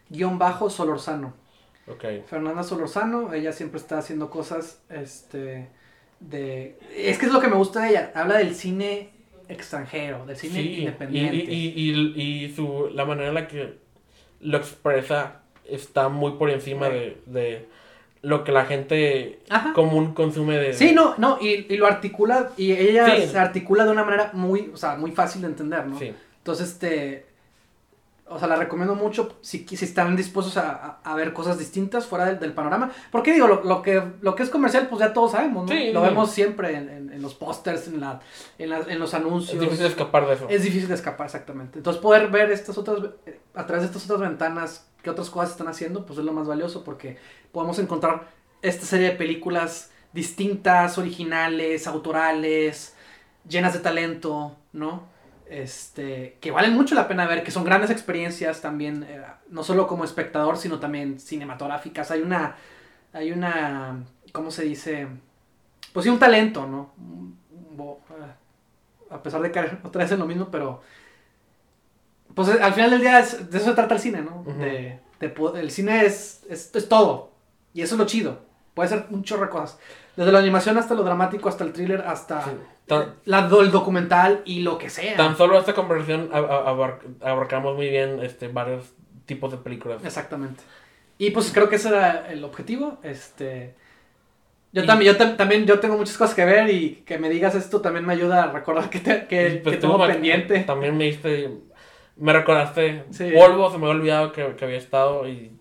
guion 0.10 0.38
bajo 0.40 0.70
Solorzano. 0.70 1.34
Fernanda 2.28 2.61
Solorzano, 2.61 3.34
ella 3.34 3.52
siempre 3.52 3.80
está 3.80 3.98
haciendo 3.98 4.30
cosas, 4.30 4.80
este, 4.90 5.68
de... 6.20 6.78
Es 6.95 7.18
que 7.18 7.26
es 7.26 7.32
lo 7.32 7.40
que 7.41 7.48
me 7.48 7.56
gusta 7.56 7.82
de 7.82 7.90
ella, 7.90 8.11
habla 8.14 8.38
del 8.38 8.53
cine 8.53 9.10
extranjero, 9.48 10.24
del 10.28 10.38
cine 10.38 10.53
Sí, 10.61 10.76
independiente. 10.82 11.36
y, 11.36 11.68
y, 11.76 11.91
y, 12.16 12.45
y 12.45 12.53
su, 12.56 12.91
la 12.94 13.06
manera 13.06 13.30
en 13.30 13.34
la 13.34 13.48
que 13.48 13.80
lo 14.41 14.57
expresa 14.60 15.41
está 15.66 16.10
muy 16.10 16.34
por 16.34 16.52
encima 16.52 16.90
de, 16.90 17.20
de 17.26 17.68
lo 18.22 18.44
que 18.44 18.52
la 18.52 18.66
gente 18.66 19.40
Ajá. 19.49 19.74
común 19.74 20.14
consume 20.14 20.57
de... 20.57 20.76
Sí, 20.76 20.91
no, 20.94 21.16
no, 21.18 21.40
y, 21.41 21.66
y 21.74 21.78
lo 21.78 21.88
articula, 21.88 22.52
y 22.56 22.72
ella 22.72 23.16
Sí. 23.16 23.28
se 23.30 23.40
articula 23.40 23.86
de 23.86 23.91
una 23.91 24.03
manera 24.03 24.30
muy, 24.34 24.70
o 24.72 24.78
sea, 24.78 24.95
muy 24.95 25.11
fácil 25.11 25.41
de 25.41 25.48
entender, 25.48 25.88
¿no? 25.88 25.98
Sí, 25.98 26.14
Entonces, 26.38 26.70
este, 26.70 27.26
o 28.30 28.38
sea, 28.39 28.47
la 28.47 28.56
recomiendo 28.56 28.95
mucho 28.95 29.38
si, 29.41 29.65
si 29.68 29.84
están 29.85 30.15
dispuestos 30.15 30.57
a, 30.57 30.69
a- 30.72 30.99
a 31.03 31.15
ver 31.15 31.34
cosas 31.34 31.57
distintas 31.57 32.06
fuera 32.06 32.26
del, 32.26 32.39
del 32.39 32.53
panorama. 32.53 32.91
Porque 33.11 33.34
digo, 33.34 33.47
lo, 33.47 33.64
lo 33.64 33.81
que, 33.81 34.01
lo 34.22 34.35
que 34.35 34.43
es 34.43 34.49
comercial, 34.49 34.88
pues 34.88 34.99
ya 35.01 35.14
todos 35.14 35.31
sabemos, 35.31 35.65
¿no? 35.68 35.72
Sí, 35.76 35.91
lo 35.91 36.01
sí. 36.01 36.07
vemos 36.10 36.31
siempre 36.31 36.76
en, 36.76 36.89
en- 36.89 37.14
en 37.14 37.22
los 37.22 37.34
pósters, 37.34 37.88
en, 37.88 37.99
la, 37.99 38.19
en, 38.57 38.69
la- 38.69 38.80
en 38.88 38.99
los 38.99 39.14
anuncios. 39.14 39.56
es 39.56 39.60
difícil 39.61 39.85
escapar 39.88 40.27
de 40.27 40.34
eso. 40.35 40.47
Es 40.49 40.64
difícil 40.64 40.88
de 40.88 40.95
escapar, 40.95 41.26
exactamente. 41.26 41.80
Entonces, 41.80 42.01
poder 42.01 42.27
ver 42.30 42.51
estas 42.51 42.77
otras, 42.77 42.99
a 43.56 43.65
través 43.65 43.81
de 43.84 43.88
estas 43.88 44.06
otras 44.06 44.22
ventanas, 44.22 44.88
qué 45.01 45.10
otras 45.10 45.30
cosas 45.30 45.51
están 45.51 45.68
haciendo, 45.68 46.06
pues 46.06 46.19
es 46.19 46.26
lo 46.26 46.34
más 46.34 46.47
valioso 46.47 46.84
porque 46.84 47.18
podemos 47.51 47.80
encontrar 47.80 48.27
esta 48.61 48.85
serie 48.85 49.10
de 49.11 49.15
películas 49.15 49.91
distintas, 50.14 50.97
originales, 50.97 51.88
autorales, 51.88 52.95
llenas 53.47 53.73
de 53.73 53.80
talento, 53.80 54.56
¿no? 54.73 55.03
Este, 55.49 56.38
que 56.41 56.51
valen 56.51 56.76
mucho 56.76 56.93
la 56.93 57.07
pena 57.07 57.26
ver, 57.26 57.43
que 57.43 57.49
son 57.51 57.63
grandes 57.63 57.89
experiencias 57.89 58.61
también, 58.61 59.03
eh, 59.09 59.23
no 59.49 59.63
solo 59.63 59.88
como 59.88 60.03
espectador, 60.03 60.57
sino 60.57 60.80
también 60.80 61.19
cinematográficas. 61.19 62.11
Hay 62.11 62.21
una, 62.21 62.55
hay 63.13 63.31
una, 63.31 64.03
¿cómo 64.31 64.51
se 64.51 64.63
dice? 64.63 65.07
Pues 65.91 66.03
sí, 66.03 66.09
un 66.09 66.19
talento, 66.19 66.67
¿no? 66.67 66.93
Ah, 68.11 68.35
a 69.15 69.23
pesar 69.23 69.41
de 69.41 69.51
caer 69.51 69.80
otra 69.84 70.03
vez 70.03 70.11
en 70.11 70.19
lo 70.19 70.26
mismo, 70.27 70.49
pero 70.51 70.81
pues 72.35 72.47
eh, 72.49 72.59
al 72.61 72.73
final 72.73 72.91
del 72.91 73.01
día 73.01 73.19
es- 73.19 73.49
de 73.49 73.57
eso 73.57 73.69
se 73.69 73.76
trata 73.76 73.95
el 73.95 73.99
cine, 74.01 74.21
¿no? 74.21 74.43
De, 74.53 74.99
el 75.55 75.71
cine 75.71 76.05
es, 76.05 76.43
es, 76.49 76.73
es 76.76 76.88
todo. 76.88 77.31
Y 77.73 77.81
eso 77.81 77.95
es 77.95 77.99
lo 77.99 78.05
chido. 78.05 78.39
Puede 78.73 78.89
ser 78.89 79.07
un 79.09 79.23
chorro 79.23 79.43
de 79.45 79.49
cosas. 79.49 79.77
Desde 80.15 80.31
la 80.31 80.39
animación 80.39 80.77
hasta 80.77 80.93
lo 80.93 81.03
dramático, 81.03 81.49
hasta 81.49 81.63
el 81.63 81.73
thriller, 81.73 82.01
hasta 82.07 82.43
Sí. 82.43 82.51
Tan, 82.90 83.16
la, 83.26 83.48
el 83.61 83.72
documental 83.72 84.41
y 84.45 84.61
lo 84.64 84.78
que 84.78 84.90
sea. 84.90 85.16
tan 85.16 85.38
solo 85.38 85.57
esta 85.57 85.74
conversación 85.74 86.30
ab- 86.32 86.49
ab- 86.49 86.66
abar- 86.68 86.99
abarcamos 87.22 87.76
muy 87.76 87.90
bien 87.90 88.20
este, 88.22 88.48
varios 88.49 88.94
tipos 89.26 89.52
de 89.52 89.57
películas. 89.57 90.03
Exactamente. 90.03 90.61
Y 91.18 91.32
pues 91.32 91.52
creo 91.53 91.70
que 91.70 91.76
ese 91.78 91.90
era 91.90 92.30
el 92.32 92.44
objetivo. 92.44 92.98
Este. 93.03 93.76
Yo 94.72 94.84
Y- 94.84 94.86
también, 94.86 95.14
yo 95.14 95.20
tam- 95.20 95.36
también 95.38 95.66
yo 95.66 95.80
tengo 95.80 95.98
muchas 95.98 96.18
cosas 96.18 96.36
que 96.36 96.45
ver 96.45 96.70
y 96.70 97.03
que 97.06 97.18
me 97.18 97.30
digas 97.30 97.56
esto 97.56 97.82
también 97.82 98.06
me 98.06 98.14
ayuda 98.14 98.44
a 98.44 98.52
recordar 98.52 98.90
que, 98.90 98.99
te- 98.99 99.26
que, 99.28 99.61
pues, 99.64 99.76
que 99.76 99.82
tengo 99.82 99.98
pendiente. 100.06 100.60
También 100.61 100.98
me 100.98 101.06
diste, 101.06 101.49
me 102.18 102.34
recordaste 102.34 103.03
Sí. 103.11 103.32
polvo, 103.36 103.72
se 103.72 103.78
me 103.78 103.86
había 103.88 103.95
olvidado 103.99 104.32
que, 104.32 104.56
que 104.56 104.66
había 104.66 104.78
estado 104.78 105.28
y, 105.28 105.52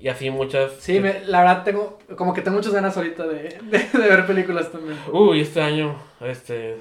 y 0.00 0.08
así 0.08 0.30
muchas. 0.30 0.72
Sí, 0.80 1.00
me- 1.00 1.20
la 1.24 1.40
verdad 1.40 1.64
tengo, 1.64 1.98
como 2.16 2.32
que 2.34 2.42
tengo 2.42 2.56
muchas 2.58 2.72
ganas 2.72 2.96
ahorita 2.96 3.26
de, 3.26 3.58
de, 3.62 3.78
de 3.78 4.08
ver 4.08 4.26
películas 4.26 4.70
también. 4.70 4.98
Uy, 5.12 5.40
este 5.40 5.60
año, 5.60 5.96
este... 6.20 6.70
eh, 6.72 6.78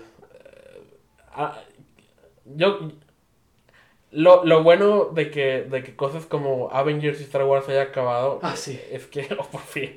ah, 1.33 1.59
yo... 2.45 2.91
Lo, 4.09 4.45
lo 4.45 4.63
bueno 4.63 5.05
de 5.13 5.29
que, 5.29 5.63
de 5.63 5.83
que 5.83 5.93
cosas 5.97 6.25
como 6.25 6.69
Avengers 6.71 7.19
y 7.19 7.23
Star 7.25 7.43
Wars 7.43 7.67
haya 7.67 7.81
acabado 7.81 8.39
Ah, 8.41 8.55
sí. 8.55 8.79
es 8.89 9.05
que, 9.05 9.27
oh, 9.37 9.43
por 9.47 9.59
fin, 9.61 9.91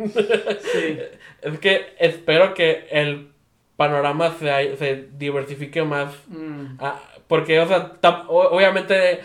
Sí. 0.73 0.99
es 1.43 1.59
que 1.61 1.95
espero 1.99 2.53
que 2.53 2.89
el 2.91 3.31
panorama 3.77 4.35
se, 4.39 4.77
se 4.77 5.09
diversifique 5.17 5.85
más 5.85 6.13
Mm, 6.27 6.77
Ah, 6.81 7.01
porque, 7.29 7.61
o 7.61 7.69
sea, 7.69 7.93
tam- 8.01 8.25
obviamente 8.29 9.21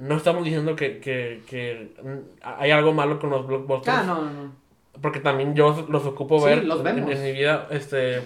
no 0.00 0.16
estamos 0.16 0.44
diciendo 0.44 0.74
que, 0.76 0.98
que, 0.98 1.42
que 1.46 1.92
hay 2.42 2.70
algo 2.70 2.94
malo 2.94 3.18
con 3.18 3.28
los 3.28 3.46
blockbusters. 3.46 3.98
Ah, 3.98 4.02
no, 4.04 4.22
no, 4.22 4.30
no. 4.32 4.52
Porque 5.02 5.20
también 5.20 5.54
yo 5.54 5.86
los 5.90 6.06
ocupo 6.06 6.38
Sí, 6.40 6.46
ver 6.46 6.64
los 6.64 6.84
en, 6.84 7.04
mi 7.22 7.32
vida, 7.32 7.68
este, 7.70 8.22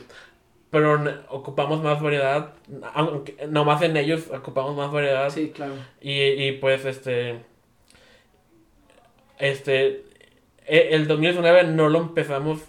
pero 0.71 1.03
ocupamos 1.31 1.83
más 1.83 2.01
variedad, 2.01 2.53
aunque 2.95 3.37
nomás 3.49 3.83
en 3.83 3.97
ellos 3.97 4.29
ocupamos 4.33 4.77
más 4.77 4.93
variedad. 4.93 5.29
Sí, 5.31 5.51
claro. 5.55 5.75
Y, 6.01 6.13
y 6.13 6.53
pues, 6.53 6.85
este, 6.85 7.41
este, 9.39 10.05
e- 10.67 10.89
el 10.93 11.07
2019 11.09 11.65
no 11.65 11.89
lo 11.89 11.99
empezamos 11.99 12.61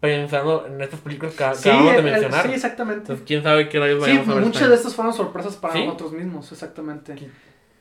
pensando 0.00 0.66
en 0.66 0.80
estas 0.80 1.00
películas 1.00 1.34
que 1.34 1.44
Sí, 1.54 1.68
acabamos 1.68 1.92
de 1.92 1.98
el- 1.98 2.06
el- 2.06 2.12
mencionar. 2.12 2.46
sí, 2.46 2.52
exactamente. 2.54 3.00
Entonces, 3.02 3.24
quién 3.26 3.42
sabe 3.42 3.68
qué 3.68 3.78
rayos 3.78 3.96
Sí, 4.04 4.10
vayamos 4.10 4.28
a 4.28 4.34
ver 4.34 4.44
muchas 4.44 4.68
de 4.68 4.74
estas 4.74 4.94
fueron 4.94 5.12
sorpresas 5.12 5.56
para 5.56 5.74
¿Sí? 5.74 5.84
nosotros 5.84 6.12
mismos, 6.12 6.50
exactamente. 6.52 7.14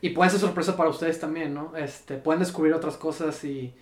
Y 0.02 0.12
pueden 0.12 0.32
ser 0.32 0.40
sorpresas 0.40 0.76
para 0.76 0.90
ustedes 0.90 1.20
también, 1.20 1.54
¿no? 1.54 1.76
Este, 1.76 2.18
pueden 2.18 2.40
descubrir 2.40 2.74
otras 2.74 2.98
cosas 2.98 3.44
y, 3.44 3.74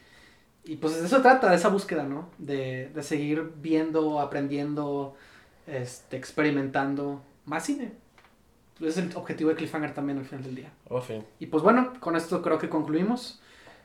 y 0.64 0.78
pues 0.78 1.00
de 1.00 1.06
eso 1.06 1.22
trata, 1.22 1.50
de 1.50 1.58
esa 1.58 1.70
búsqueda, 1.70 2.04
¿no? 2.04 2.30
De, 2.38 2.90
de 2.90 3.04
seguir 3.04 3.52
viendo, 3.58 4.20
aprendiendo, 4.20 5.16
este, 5.68 6.16
experimentando 6.16 7.22
más 7.46 7.66
cine. 7.66 7.92
Ese 8.80 8.88
es 8.88 8.98
el 8.98 9.16
objetivo 9.16 9.50
de 9.50 9.56
Cliffhanger 9.56 9.94
también 9.94 10.18
al 10.18 10.26
final 10.26 10.44
del 10.44 10.56
día. 10.56 10.70
Oh. 10.90 11.02
Y 11.40 11.46
pues 11.48 11.64
bueno, 11.64 11.94
con 12.00 12.16
esto 12.16 12.42
creo 12.42 12.58
que 12.60 12.70
concluimos. 12.70 13.42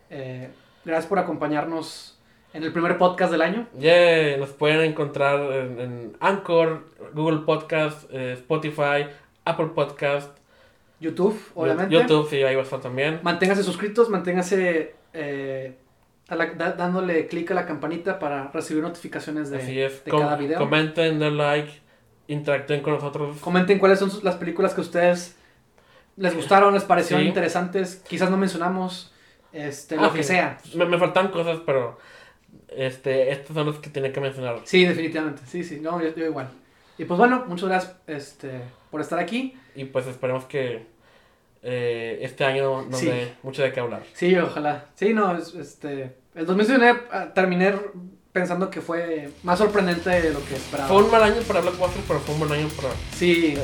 Eh, 0.08 0.50
gracias 0.84 1.06
por 1.06 1.18
acompañarnos 1.18 2.18
en 2.52 2.64
el 2.64 2.72
primer 2.72 2.98
podcast 2.98 3.30
del 3.30 3.42
año. 3.42 3.68
Yeah, 3.78 4.36
nos 4.38 4.50
pueden 4.50 4.80
encontrar 4.80 5.52
en, 5.52 5.80
en 5.80 6.16
Anchor, 6.18 6.86
Google 7.14 7.40
Podcast, 7.46 8.08
eh, 8.10 8.32
Spotify, 8.32 9.06
Apple 9.44 9.68
Podcast, 9.74 10.36
YouTube, 11.00 11.40
obviamente. 11.54 11.94
YouTube, 11.94 12.28
sí, 12.28 12.36
ahí 12.42 12.54
va 12.54 12.60
a 12.60 12.64
estar 12.64 12.80
también. 12.80 13.20
Manténgase 13.22 13.62
suscritos, 13.62 14.08
manténgase 14.10 14.94
eh, 15.12 15.76
a 16.28 16.34
la- 16.36 16.46
da- 16.54 16.72
dándole 16.72 17.26
clic 17.26 17.50
a 17.50 17.54
la 17.54 17.66
campanita 17.66 18.18
para 18.18 18.50
recibir 18.52 18.82
notificaciones 18.82 19.50
de, 19.50 19.58
de 19.58 20.10
Com- 20.10 20.20
cada 20.20 20.36
video. 20.36 20.58
Comenten, 20.58 21.18
den 21.18 21.36
like, 21.36 21.70
interactúen 22.28 22.80
con 22.82 22.92
nosotros. 22.94 23.38
Comenten 23.40 23.78
cuáles 23.78 23.98
son 23.98 24.10
sus- 24.10 24.22
las 24.22 24.36
películas 24.36 24.74
que 24.74 24.80
a 24.82 24.84
ustedes 24.84 25.36
les 26.16 26.34
gustaron, 26.36 26.74
les 26.74 26.84
parecieron 26.84 27.22
Sí. 27.22 27.28
interesantes. 27.28 28.02
Quizás 28.06 28.30
no 28.30 28.36
mencionamos, 28.36 29.12
este, 29.52 29.96
Ah, 29.96 30.02
lo 30.02 30.12
que 30.12 30.22
sí. 30.22 30.28
sea. 30.34 30.58
Me, 30.74 30.84
me 30.84 30.98
faltan 30.98 31.28
cosas, 31.28 31.60
pero 31.64 31.98
este, 32.68 33.32
estos 33.32 33.54
son 33.54 33.66
los 33.66 33.78
que 33.78 33.90
tenía 33.90 34.12
que 34.12 34.20
mencionar. 34.20 34.60
Sí, 34.64 34.84
definitivamente. 34.84 35.42
Sí, 35.46 35.64
sí, 35.64 35.80
no, 35.80 36.00
yo, 36.02 36.14
yo 36.14 36.26
igual. 36.26 36.50
Y 36.98 37.04
pues 37.06 37.16
bueno, 37.18 37.44
muchas 37.48 37.68
gracias 37.68 37.96
este, 38.06 38.60
por 38.90 39.00
estar 39.00 39.18
aquí. 39.18 39.56
Y 39.74 39.84
pues 39.84 40.06
esperemos 40.06 40.44
que 40.44 40.86
eh, 41.62 42.18
este 42.22 42.44
año 42.44 42.82
nos 42.82 43.00
Sí. 43.00 43.06
dé 43.06 43.34
mucho 43.42 43.62
de 43.62 43.72
qué 43.72 43.80
hablar. 43.80 44.02
Sí, 44.14 44.36
ojalá. 44.36 44.86
Sí, 44.94 45.12
no, 45.12 45.36
es- 45.36 45.54
este, 45.54 46.16
el 46.34 46.46
2019 46.46 47.02
ah, 47.12 47.28
terminé 47.34 47.74
pensando 48.32 48.70
que 48.70 48.80
fue 48.80 49.30
más 49.42 49.58
sorprendente 49.58 50.08
de 50.08 50.30
lo 50.32 50.44
que 50.46 50.54
esperaba. 50.56 50.88
Fue 50.88 51.02
un 51.02 51.10
mal 51.10 51.22
año 51.22 51.42
para 51.42 51.60
Blockbuster, 51.60 52.02
pero 52.08 52.20
fue 52.20 52.34
un 52.34 52.40
buen 52.40 52.52
año 52.52 52.68
para 52.68 52.88
Sí, 53.14 53.54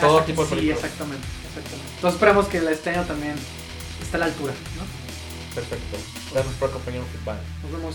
todo 0.00 0.18
exact- 0.20 0.26
tipo 0.26 0.42
de 0.42 0.48
Sí, 0.48 0.54
películas. 0.56 0.84
exactamente, 0.84 1.26
exactamente. 1.48 1.90
Entonces 1.94 2.14
esperamos 2.14 2.46
que 2.48 2.58
este 2.58 2.90
año 2.90 3.04
también 3.04 3.34
esté 4.02 4.16
a 4.16 4.20
la 4.20 4.26
altura, 4.26 4.52
¿no? 4.76 5.54
Perfecto. 5.54 5.96
Gracias 6.34 6.54
por 6.56 6.68
acompañarnos. 6.68 7.08
Bye. 7.24 7.34
Nos 7.62 7.72
vemos. 7.72 7.94